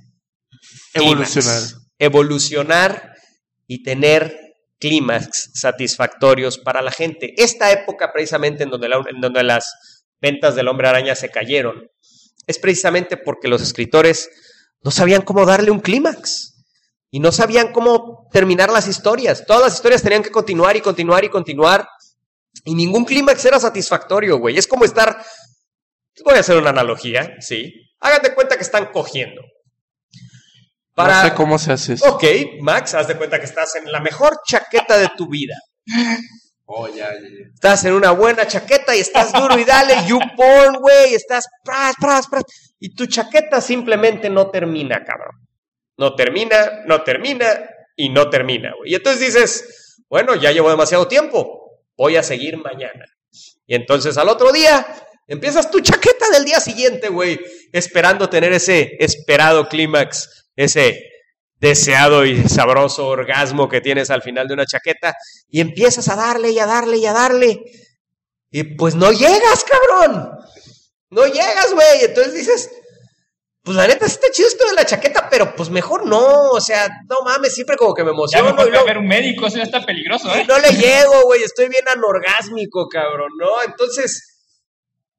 clímax. 0.93 1.37
Evolucionar. 1.37 1.63
Evolucionar 1.99 3.15
y 3.69 3.85
tener 3.85 4.50
clímax 4.81 5.51
satisfactorios 5.55 6.59
para 6.59 6.83
la 6.83 6.91
gente. 6.91 7.35
Esta 7.37 7.71
época 7.71 8.13
precisamente 8.13 8.65
en 8.65 8.71
donde, 8.71 8.87
en 8.87 9.21
donde 9.21 9.43
las 9.45 9.65
ventas 10.21 10.55
del 10.55 10.69
hombre 10.69 10.89
araña 10.89 11.15
se 11.15 11.29
cayeron, 11.29 11.89
es 12.47 12.59
precisamente 12.59 13.17
porque 13.17 13.49
los 13.49 13.63
escritores 13.63 14.29
no 14.83 14.91
sabían 14.91 15.23
cómo 15.23 15.47
darle 15.47 15.71
un 15.71 15.81
clímax 15.81 16.65
y 17.11 17.21
no 17.21 17.33
sabían 17.33 17.73
cómo 17.73 18.29
terminar 18.33 18.71
las 18.71 18.89
historias. 18.89 19.45
Todas 19.47 19.63
las 19.63 19.75
historias 19.75 20.03
tenían 20.03 20.23
que 20.23 20.31
continuar 20.31 20.77
y 20.77 20.81
continuar 20.81 21.25
y 21.25 21.29
continuar. 21.29 21.87
Y 22.65 22.75
ningún 22.75 23.05
clímax 23.05 23.45
era 23.45 23.61
satisfactorio, 23.61 24.39
güey. 24.39 24.57
Es 24.57 24.67
como 24.67 24.85
estar. 24.85 25.23
Voy 26.25 26.35
a 26.35 26.41
hacer 26.41 26.57
una 26.57 26.71
analogía, 26.71 27.37
sí. 27.41 27.73
Hagan 28.01 28.35
cuenta 28.35 28.57
que 28.57 28.63
están 28.63 28.91
cogiendo. 28.93 29.43
No 31.09 31.23
sé 31.23 31.35
cómo 31.35 31.59
se 31.59 31.73
hace 31.73 31.95
eso. 31.95 32.15
Ok, 32.15 32.25
Max, 32.61 32.95
haz 32.95 33.09
de 33.09 33.17
cuenta 33.17 33.39
que 33.39 33.47
estás 33.47 33.75
en 33.77 33.91
la 33.91 34.01
mejor 34.01 34.41
chaqueta 34.47 34.99
de 34.99 35.09
tu 35.17 35.29
vida. 35.29 35.57
Oh, 36.73 36.87
ya, 36.87 37.13
ya, 37.15 37.21
ya. 37.21 37.47
Estás 37.53 37.85
en 37.85 37.95
una 37.95 38.13
buena 38.13 38.47
chaqueta 38.47 38.95
y 38.95 39.01
estás 39.01 39.33
duro 39.33 39.59
y 39.59 39.65
dale, 39.65 40.07
you 40.07 40.21
porn, 40.37 40.77
güey, 40.77 41.15
estás 41.15 41.47
pras, 41.65 41.95
pras, 42.01 42.29
pras. 42.29 42.45
Y 42.79 42.95
tu 42.95 43.07
chaqueta 43.07 43.61
simplemente 43.61 44.31
no 44.31 44.51
termina, 44.51 45.05
cabrón. 45.05 45.35
No 45.97 46.15
termina, 46.15 46.85
no 46.87 47.03
termina 47.03 47.47
y 47.97 48.09
no 48.09 48.31
termina, 48.31 48.73
güey. 48.79 48.93
Y 48.93 48.95
entonces 48.95 49.35
dices, 49.35 50.05
bueno, 50.09 50.35
ya 50.35 50.53
llevo 50.53 50.71
demasiado 50.71 51.09
tiempo, 51.09 51.83
voy 51.97 52.17
a 52.17 52.23
seguir 52.23 52.57
mañana. 52.57 53.05
Y 53.67 53.75
entonces 53.75 54.17
al 54.17 54.29
otro 54.29 54.51
día 54.53 54.87
empiezas 55.27 55.71
tu 55.71 55.81
chaqueta 55.81 56.31
del 56.33 56.45
día 56.45 56.61
siguiente, 56.61 57.09
güey, 57.09 57.39
esperando 57.73 58.29
tener 58.29 58.53
ese 58.53 58.97
esperado 58.99 59.69
clímax, 59.69 60.50
ese 60.61 61.03
deseado 61.57 62.25
y 62.25 62.49
sabroso 62.49 63.07
orgasmo 63.09 63.69
que 63.69 63.81
tienes 63.81 64.11
al 64.11 64.23
final 64.23 64.49
de 64.49 64.55
una 64.55 64.65
chaqueta 64.67 65.15
y 65.49 65.61
empiezas 65.61 66.09
a 66.09 66.17
darle 66.17 66.51
y 66.51 66.59
a 66.59 66.67
darle 66.67 66.97
y 66.97 67.07
a 67.07 67.13
darle. 67.13 67.61
Y 68.51 68.65
pues 68.77 68.95
no 68.95 69.13
llegas, 69.13 69.65
cabrón. 69.65 70.31
No 71.11 71.27
llegas, 71.27 71.73
güey. 71.75 72.05
Entonces 72.05 72.35
dices, 72.35 72.71
pues 73.63 73.77
la 73.77 73.87
neta 73.87 74.07
está 74.07 74.31
chido 74.31 74.49
esto 74.49 74.67
de 74.69 74.75
la 74.75 74.87
chaqueta, 74.87 75.29
pero 75.31 75.55
pues 75.55 75.69
mejor 75.71 76.07
no. 76.07 76.51
O 76.51 76.61
sea, 76.61 76.89
no 77.09 77.17
mames, 77.25 77.55
siempre 77.55 77.77
como 77.77 77.95
que 77.95 78.03
me 78.03 78.09
Ya 78.09 78.15
emociono. 78.15 78.51
mejor 78.51 78.69
y 78.69 78.71
ve 78.71 78.79
a 78.79 78.85
ver 78.85 78.99
un 78.99 79.07
médico, 79.07 79.47
eso 79.47 79.59
ya 79.59 79.65
está 79.65 79.85
peligroso, 79.85 80.35
¿eh? 80.35 80.45
no 80.49 80.59
le 80.59 80.71
llego, 80.73 81.23
güey. 81.25 81.43
Estoy 81.43 81.69
bien 81.69 81.85
anorgásmico, 81.95 82.89
cabrón, 82.89 83.31
¿no? 83.39 83.63
Entonces, 83.65 84.30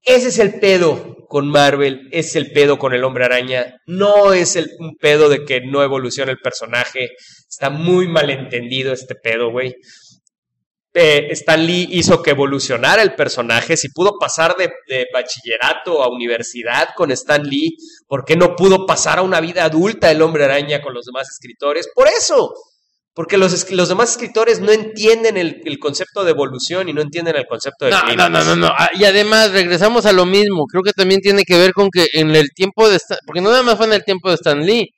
ese 0.04 0.30
es 0.30 0.40
el 0.40 0.60
pedo 0.60 1.16
con 1.28 1.48
Marvel, 1.48 2.10
es 2.12 2.36
el 2.36 2.52
pedo 2.52 2.78
con 2.78 2.94
el 2.94 3.04
hombre 3.04 3.26
araña. 3.26 3.78
No 3.86 4.34
es 4.34 4.56
el, 4.56 4.70
un 4.80 4.98
pedo 4.98 5.30
de 5.30 5.46
que 5.46 5.62
no 5.62 5.84
evoluciona 5.84 6.32
el 6.32 6.40
personaje. 6.40 7.12
Está 7.50 7.70
muy 7.70 8.08
malentendido 8.08 8.92
este 8.92 9.16
pedo, 9.16 9.50
güey. 9.52 9.76
Eh, 10.94 11.30
Stan 11.32 11.66
Lee 11.66 11.88
hizo 11.92 12.22
que 12.22 12.32
evolucionara 12.32 13.02
el 13.02 13.16
personaje. 13.16 13.78
Si 13.78 13.90
pudo 13.90 14.18
pasar 14.20 14.56
de, 14.58 14.72
de 14.88 15.08
bachillerato 15.14 16.04
a 16.04 16.12
universidad 16.12 16.90
con 16.96 17.12
Stan 17.12 17.44
Lee, 17.44 17.78
¿por 18.08 18.26
qué 18.26 18.36
no 18.36 18.56
pudo 18.58 18.86
pasar 18.86 19.20
a 19.20 19.22
una 19.22 19.40
vida 19.40 19.64
adulta 19.64 20.12
el 20.12 20.22
hombre 20.22 20.44
araña 20.44 20.82
con 20.82 20.94
los 20.94 21.06
demás 21.06 21.30
escritores? 21.30 21.88
Por 21.96 22.08
eso. 22.08 22.54
Porque 23.14 23.38
los, 23.38 23.70
los 23.72 23.90
demás 23.90 24.12
escritores 24.12 24.62
no 24.62 24.72
entienden 24.72 25.36
el, 25.36 25.62
el 25.66 25.80
concepto 25.80 26.24
de 26.24 26.32
evolución 26.32 26.88
y 26.88 26.94
no 26.94 27.02
entienden 27.02 27.36
el 27.36 27.46
concepto 27.46 27.86
de 27.86 27.92
No, 27.92 27.98
no, 28.00 28.06
clímax. 28.06 28.32
no, 28.32 28.44
no, 28.44 28.56
no. 28.56 28.68
Ah, 28.68 28.90
Y 28.98 29.04
además 29.04 29.52
regresamos 29.52 30.06
a 30.06 30.14
lo 30.14 30.26
mismo. 30.26 30.66
Creo 30.66 30.82
que 30.82 30.94
también 30.94 31.20
tiene 31.20 31.44
que 31.44 31.58
ver 31.58 31.74
con 31.74 31.90
que 31.92 32.08
en 32.14 32.34
el 32.36 32.50
tiempo 32.56 32.90
de 32.90 32.96
Stan, 32.96 33.18
porque 33.26 33.42
no 33.42 33.50
nada 33.50 33.64
más 33.64 33.76
fue 33.76 33.88
en 33.88 33.94
el 33.94 34.04
tiempo 34.06 34.30
de 34.30 34.36
Stan 34.36 34.66
Lee. 34.66 34.90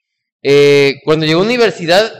Eh, 0.42 0.94
cuando 1.04 1.26
llegó 1.26 1.40
a 1.40 1.44
universidad 1.44 2.12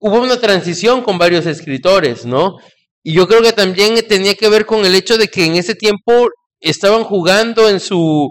hubo 0.00 0.20
una 0.20 0.38
transición 0.38 1.02
con 1.02 1.16
varios 1.16 1.46
escritores, 1.46 2.26
¿no? 2.26 2.58
Y 3.02 3.14
yo 3.14 3.26
creo 3.26 3.40
que 3.40 3.52
también 3.52 3.94
tenía 4.06 4.34
que 4.34 4.48
ver 4.50 4.66
con 4.66 4.84
el 4.84 4.94
hecho 4.94 5.16
de 5.16 5.28
que 5.28 5.46
en 5.46 5.56
ese 5.56 5.74
tiempo 5.74 6.28
estaban 6.60 7.04
jugando 7.04 7.68
en 7.70 7.80
su 7.80 8.30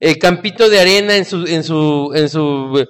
eh, 0.00 0.18
campito 0.18 0.68
de 0.68 0.80
arena, 0.80 1.16
en 1.16 1.24
su, 1.24 1.46
en 1.46 1.64
su, 1.64 2.12
en 2.14 2.28
su 2.28 2.78
eh, 2.78 2.86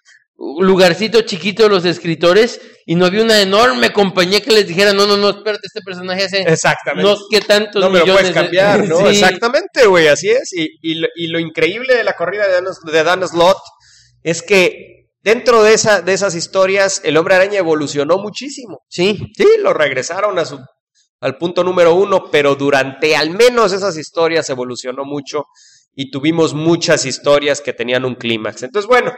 lugarcito 0.60 1.20
chiquito 1.22 1.68
los 1.68 1.84
escritores, 1.84 2.60
y 2.86 2.94
no 2.94 3.06
había 3.06 3.22
una 3.22 3.40
enorme 3.40 3.92
compañía 3.92 4.40
que 4.42 4.50
les 4.52 4.66
dijera, 4.66 4.92
no, 4.92 5.06
no, 5.06 5.16
no, 5.16 5.30
espérate, 5.30 5.66
este 5.66 5.80
personaje 5.80 6.24
hace 6.24 6.42
Exactamente. 6.42 7.08
no 7.10 7.16
sé 7.16 7.40
tantos 7.40 7.82
no 7.82 7.90
puedes 7.90 8.04
millones 8.06 8.28
de- 8.28 8.34
cambiar, 8.34 8.88
¿no? 8.88 8.98
Sí. 9.00 9.06
Exactamente, 9.08 9.86
güey, 9.86 10.08
así 10.08 10.30
es. 10.30 10.52
Y, 10.52 10.68
y 10.82 10.94
lo, 10.96 11.08
y 11.14 11.26
lo 11.28 11.38
increíble 11.38 11.94
de 11.96 12.04
la 12.04 12.14
corrida 12.14 12.46
de 12.46 12.52
Dan, 12.52 12.64
de 12.92 13.02
Dan 13.04 13.26
Slott 13.28 13.58
es 14.22 14.42
que 14.42 15.08
dentro 15.22 15.62
de, 15.62 15.74
esa, 15.74 16.02
de 16.02 16.12
esas 16.12 16.34
historias 16.34 17.00
el 17.04 17.16
hombre 17.16 17.34
araña 17.34 17.58
evolucionó 17.58 18.18
muchísimo. 18.18 18.80
Sí, 18.88 19.18
Sí, 19.36 19.46
lo 19.60 19.72
regresaron 19.72 20.38
a 20.38 20.44
su, 20.44 20.58
al 21.20 21.38
punto 21.38 21.64
número 21.64 21.94
uno, 21.94 22.30
pero 22.30 22.54
durante 22.54 23.16
al 23.16 23.30
menos 23.30 23.72
esas 23.72 23.96
historias 23.96 24.50
evolucionó 24.50 25.04
mucho 25.04 25.44
y 25.94 26.10
tuvimos 26.10 26.52
muchas 26.54 27.06
historias 27.06 27.60
que 27.62 27.72
tenían 27.72 28.04
un 28.04 28.16
clímax. 28.16 28.64
Entonces, 28.64 28.86
bueno, 28.88 29.12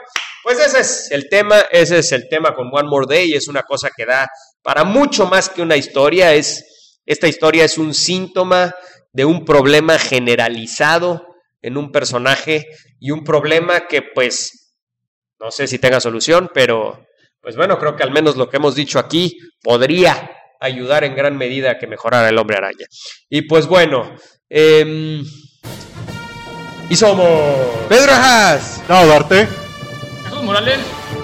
pues 0.46 0.60
ese 0.60 0.78
es 0.78 1.10
el 1.10 1.28
tema, 1.28 1.58
ese 1.72 1.98
es 1.98 2.12
el 2.12 2.28
tema 2.28 2.54
con 2.54 2.68
One 2.72 2.88
More 2.88 3.06
Day, 3.12 3.32
es 3.32 3.48
una 3.48 3.64
cosa 3.64 3.90
que 3.90 4.06
da 4.06 4.28
para 4.62 4.84
mucho 4.84 5.26
más 5.26 5.48
que 5.48 5.60
una 5.60 5.76
historia, 5.76 6.34
es, 6.34 7.00
esta 7.04 7.26
historia 7.26 7.64
es 7.64 7.78
un 7.78 7.92
síntoma 7.92 8.72
de 9.12 9.24
un 9.24 9.44
problema 9.44 9.98
generalizado 9.98 11.26
en 11.62 11.76
un 11.76 11.90
personaje 11.90 12.64
y 13.00 13.10
un 13.10 13.24
problema 13.24 13.88
que 13.88 14.02
pues 14.02 14.76
no 15.40 15.50
sé 15.50 15.66
si 15.66 15.80
tenga 15.80 15.98
solución, 15.98 16.48
pero 16.54 17.04
pues 17.40 17.56
bueno, 17.56 17.76
creo 17.80 17.96
que 17.96 18.04
al 18.04 18.12
menos 18.12 18.36
lo 18.36 18.48
que 18.48 18.58
hemos 18.58 18.76
dicho 18.76 19.00
aquí 19.00 19.36
podría 19.64 20.30
ayudar 20.60 21.02
en 21.02 21.16
gran 21.16 21.36
medida 21.36 21.72
a 21.72 21.78
que 21.78 21.88
mejorara 21.88 22.28
el 22.28 22.38
hombre 22.38 22.56
araña. 22.56 22.86
Y 23.28 23.42
pues 23.42 23.66
bueno, 23.66 24.14
em, 24.48 25.24
y 26.88 26.94
somos 26.94 27.88
Pedro 27.88 28.12
Haas. 28.12 28.80
No, 28.88 29.04
Duarte. 29.06 29.65
Jesús 30.36 30.42
Morales. 30.44 30.78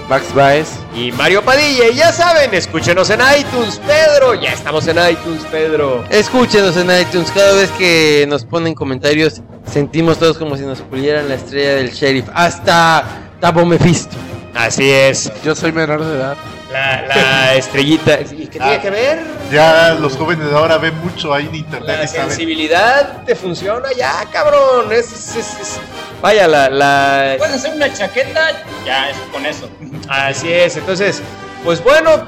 Max 0.09 0.33
Baez. 0.33 0.69
y 0.95 1.11
Mario 1.11 1.43
Padilla. 1.43 1.89
Y 1.89 1.95
ya 1.95 2.11
saben, 2.11 2.53
escúchenos 2.53 3.09
en 3.09 3.19
iTunes, 3.39 3.79
Pedro. 3.85 4.33
Ya 4.33 4.51
estamos 4.51 4.87
en 4.87 4.97
iTunes, 4.97 5.43
Pedro. 5.51 6.03
Escúchenos 6.09 6.75
en 6.77 6.89
iTunes. 6.99 7.31
Cada 7.31 7.53
vez 7.53 7.69
que 7.71 8.25
nos 8.27 8.43
ponen 8.43 8.73
comentarios, 8.73 9.41
sentimos 9.71 10.17
todos 10.17 10.37
como 10.37 10.57
si 10.57 10.63
nos 10.63 10.81
pulieran 10.81 11.29
la 11.29 11.35
estrella 11.35 11.75
del 11.75 11.91
sheriff. 11.91 12.27
Hasta 12.33 13.05
Tabo 13.39 13.65
Mephisto. 13.65 14.15
Así 14.55 14.89
es, 14.89 15.31
Yo 15.43 15.55
soy 15.55 15.71
menor 15.71 16.03
de 16.03 16.15
edad. 16.15 16.37
La, 16.73 17.01
la 17.07 17.53
estrellita. 17.55 18.19
¿Y 18.21 18.47
qué 18.47 18.59
tiene 18.59 18.75
Ah. 18.75 18.81
que 18.81 18.89
ver? 18.89 19.19
Ya 19.51 19.93
los 19.99 20.17
jóvenes 20.17 20.49
de 20.49 20.55
ahora 20.55 20.77
ven 20.79 20.97
mucho 20.99 21.33
ahí 21.33 21.45
en 21.47 21.55
internet 21.55 21.97
La 22.01 22.07
sensibilidad 22.07 23.23
te 23.23 23.35
funciona 23.35 23.89
ya, 23.95 24.25
cabrón. 24.31 24.91
Es, 24.91 25.11
es- 25.13 25.35
es- 25.35 25.59
es- 25.61 25.79
Vaya, 26.21 26.47
la, 26.47 26.69
la, 26.69 27.35
Puedes 27.37 27.55
hacer 27.55 27.73
una 27.75 27.91
chaqueta, 27.93 28.41
ya 28.85 29.09
es 29.09 29.17
con 29.31 29.45
eso. 29.45 29.69
Así 30.09 30.51
es, 30.51 30.75
entonces, 30.77 31.21
pues 31.65 31.83
bueno, 31.83 32.27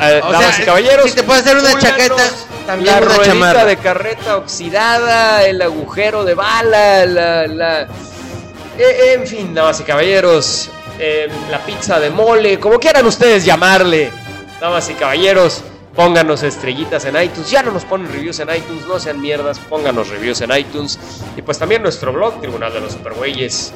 eh, 0.00 0.20
O 0.24 0.32
damas 0.32 0.54
sea, 0.54 0.62
y 0.62 0.66
caballeros. 0.66 1.10
si 1.10 1.16
te 1.16 1.22
puedes 1.22 1.44
hacer 1.44 1.56
una 1.58 1.78
chaqueta, 1.78 2.22
también 2.66 2.94
la 2.94 3.02
una 3.06 3.22
chamarra. 3.24 3.64
de 3.66 3.76
carreta 3.76 4.36
oxidada, 4.38 5.44
el 5.44 5.60
agujero 5.60 6.24
de 6.24 6.34
bala, 6.34 7.04
la, 7.06 7.46
la- 7.46 7.82
eh, 8.78 9.14
en 9.14 9.26
fin, 9.26 9.54
damas 9.54 9.78
y 9.80 9.82
caballeros, 9.84 10.70
eh, 10.98 11.28
la 11.50 11.58
pizza 11.60 11.98
de 12.00 12.10
mole, 12.10 12.58
como 12.58 12.78
quieran 12.78 13.06
ustedes 13.06 13.44
llamarle, 13.44 14.10
damas 14.60 14.88
y 14.90 14.94
caballeros. 14.94 15.62
Pónganos 15.94 16.44
estrellitas 16.44 17.04
en 17.06 17.20
iTunes. 17.20 17.50
Ya 17.50 17.62
no 17.64 17.72
nos 17.72 17.84
ponen 17.84 18.12
reviews 18.12 18.38
en 18.38 18.54
iTunes, 18.54 18.86
no 18.86 19.00
sean 19.00 19.20
mierdas. 19.20 19.58
Pónganos 19.58 20.08
reviews 20.10 20.40
en 20.42 20.56
iTunes. 20.56 20.96
Y 21.36 21.42
pues 21.42 21.58
también 21.58 21.82
nuestro 21.82 22.12
blog, 22.12 22.40
Tribunal 22.40 22.72
de 22.72 22.80
los 22.80 22.92
Supergüeyes 22.92 23.72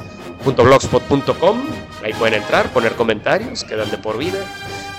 blogspot.com. 0.51 1.61
Ahí 2.03 2.13
pueden 2.13 2.35
entrar, 2.41 2.71
poner 2.71 2.93
comentarios, 2.93 3.63
quedan 3.63 3.89
de 3.89 3.97
por 3.97 4.17
vida. 4.17 4.39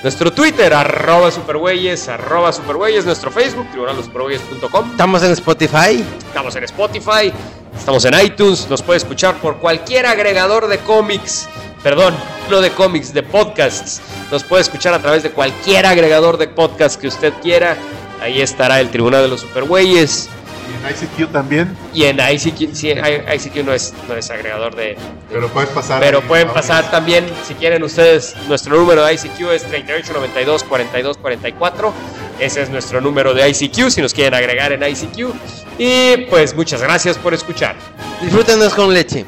Nuestro 0.03 0.33
Twitter, 0.33 0.73
arroba 0.75 1.31
supergüeyes, 1.31 2.09
arroba 2.09 2.53
supergüeyes. 2.53 3.05
Nuestro 3.05 3.31
Facebook, 3.31 3.69
tribunalossupergüeyes.com. 3.71 4.91
Estamos 4.91 5.23
en 5.23 5.33
Spotify. 5.33 6.05
Estamos 6.27 6.57
en 6.57 6.65
Spotify, 6.65 7.33
estamos 7.77 8.05
en 8.05 8.21
iTunes, 8.21 8.69
nos 8.69 8.83
puede 8.83 8.99
escuchar 8.99 9.37
por 9.37 9.59
cualquier 9.59 10.07
agregador 10.07 10.67
de 10.67 10.79
cómics. 10.79 11.49
Perdón, 11.85 12.15
no 12.49 12.63
de 12.63 12.71
cómics, 12.71 13.13
de 13.13 13.23
podcasts. 13.23 14.01
Nos 14.33 14.43
puede 14.43 14.63
escuchar 14.63 14.95
a 14.95 15.01
través 15.01 15.23
de 15.23 15.31
cualquier 15.31 15.85
agregador 15.85 16.39
de 16.39 16.49
podcast 16.49 16.99
que 16.99 17.09
usted 17.09 17.35
quiera. 17.43 17.77
Ahí 18.23 18.41
estará 18.41 18.81
el 18.81 18.89
Tribunal 18.89 19.21
de 19.23 19.29
los 19.29 19.43
Supergüeyes. 19.43 20.31
Y 20.67 20.87
en 20.87 21.25
ICQ 21.27 21.31
también. 21.31 21.77
Y 21.93 22.05
en 22.05 22.19
ICQ, 22.19 22.75
sí, 22.75 22.89
ICQ 22.91 23.67
no 23.67 23.75
es, 23.75 23.93
no 24.09 24.17
es 24.17 24.31
agregador 24.31 24.75
de, 24.75 24.97
Pero 25.31 25.49
pueden 25.51 25.69
pasar. 25.75 26.01
pero 26.01 26.21
ahí, 26.21 26.25
pueden 26.27 26.49
pasar 26.49 26.91
también, 26.91 27.27
si 27.47 27.53
quieren 27.53 27.83
ustedes, 27.83 28.35
nuestro 28.49 28.75
número 28.79 29.05
de 29.05 29.13
ICQ 29.13 29.51
es 29.51 29.65
3892 29.65 30.65
42 30.65 31.19
44. 31.19 31.93
Ese 32.39 32.63
es 32.63 32.71
nuestro 32.71 33.03
número 33.03 33.35
de 33.35 33.47
ICQ, 33.47 33.91
si 33.91 34.01
nos 34.01 34.15
quieren 34.15 34.33
agregar 34.33 34.73
en 34.73 34.83
ICQ. 34.83 35.35
Y 35.79 36.17
pues 36.31 36.57
muchas 36.57 36.81
gracias 36.81 37.19
por 37.19 37.35
escuchar. 37.35 37.77
Disfrútenos 38.23 38.73
con 38.73 38.95
leche. 38.95 39.27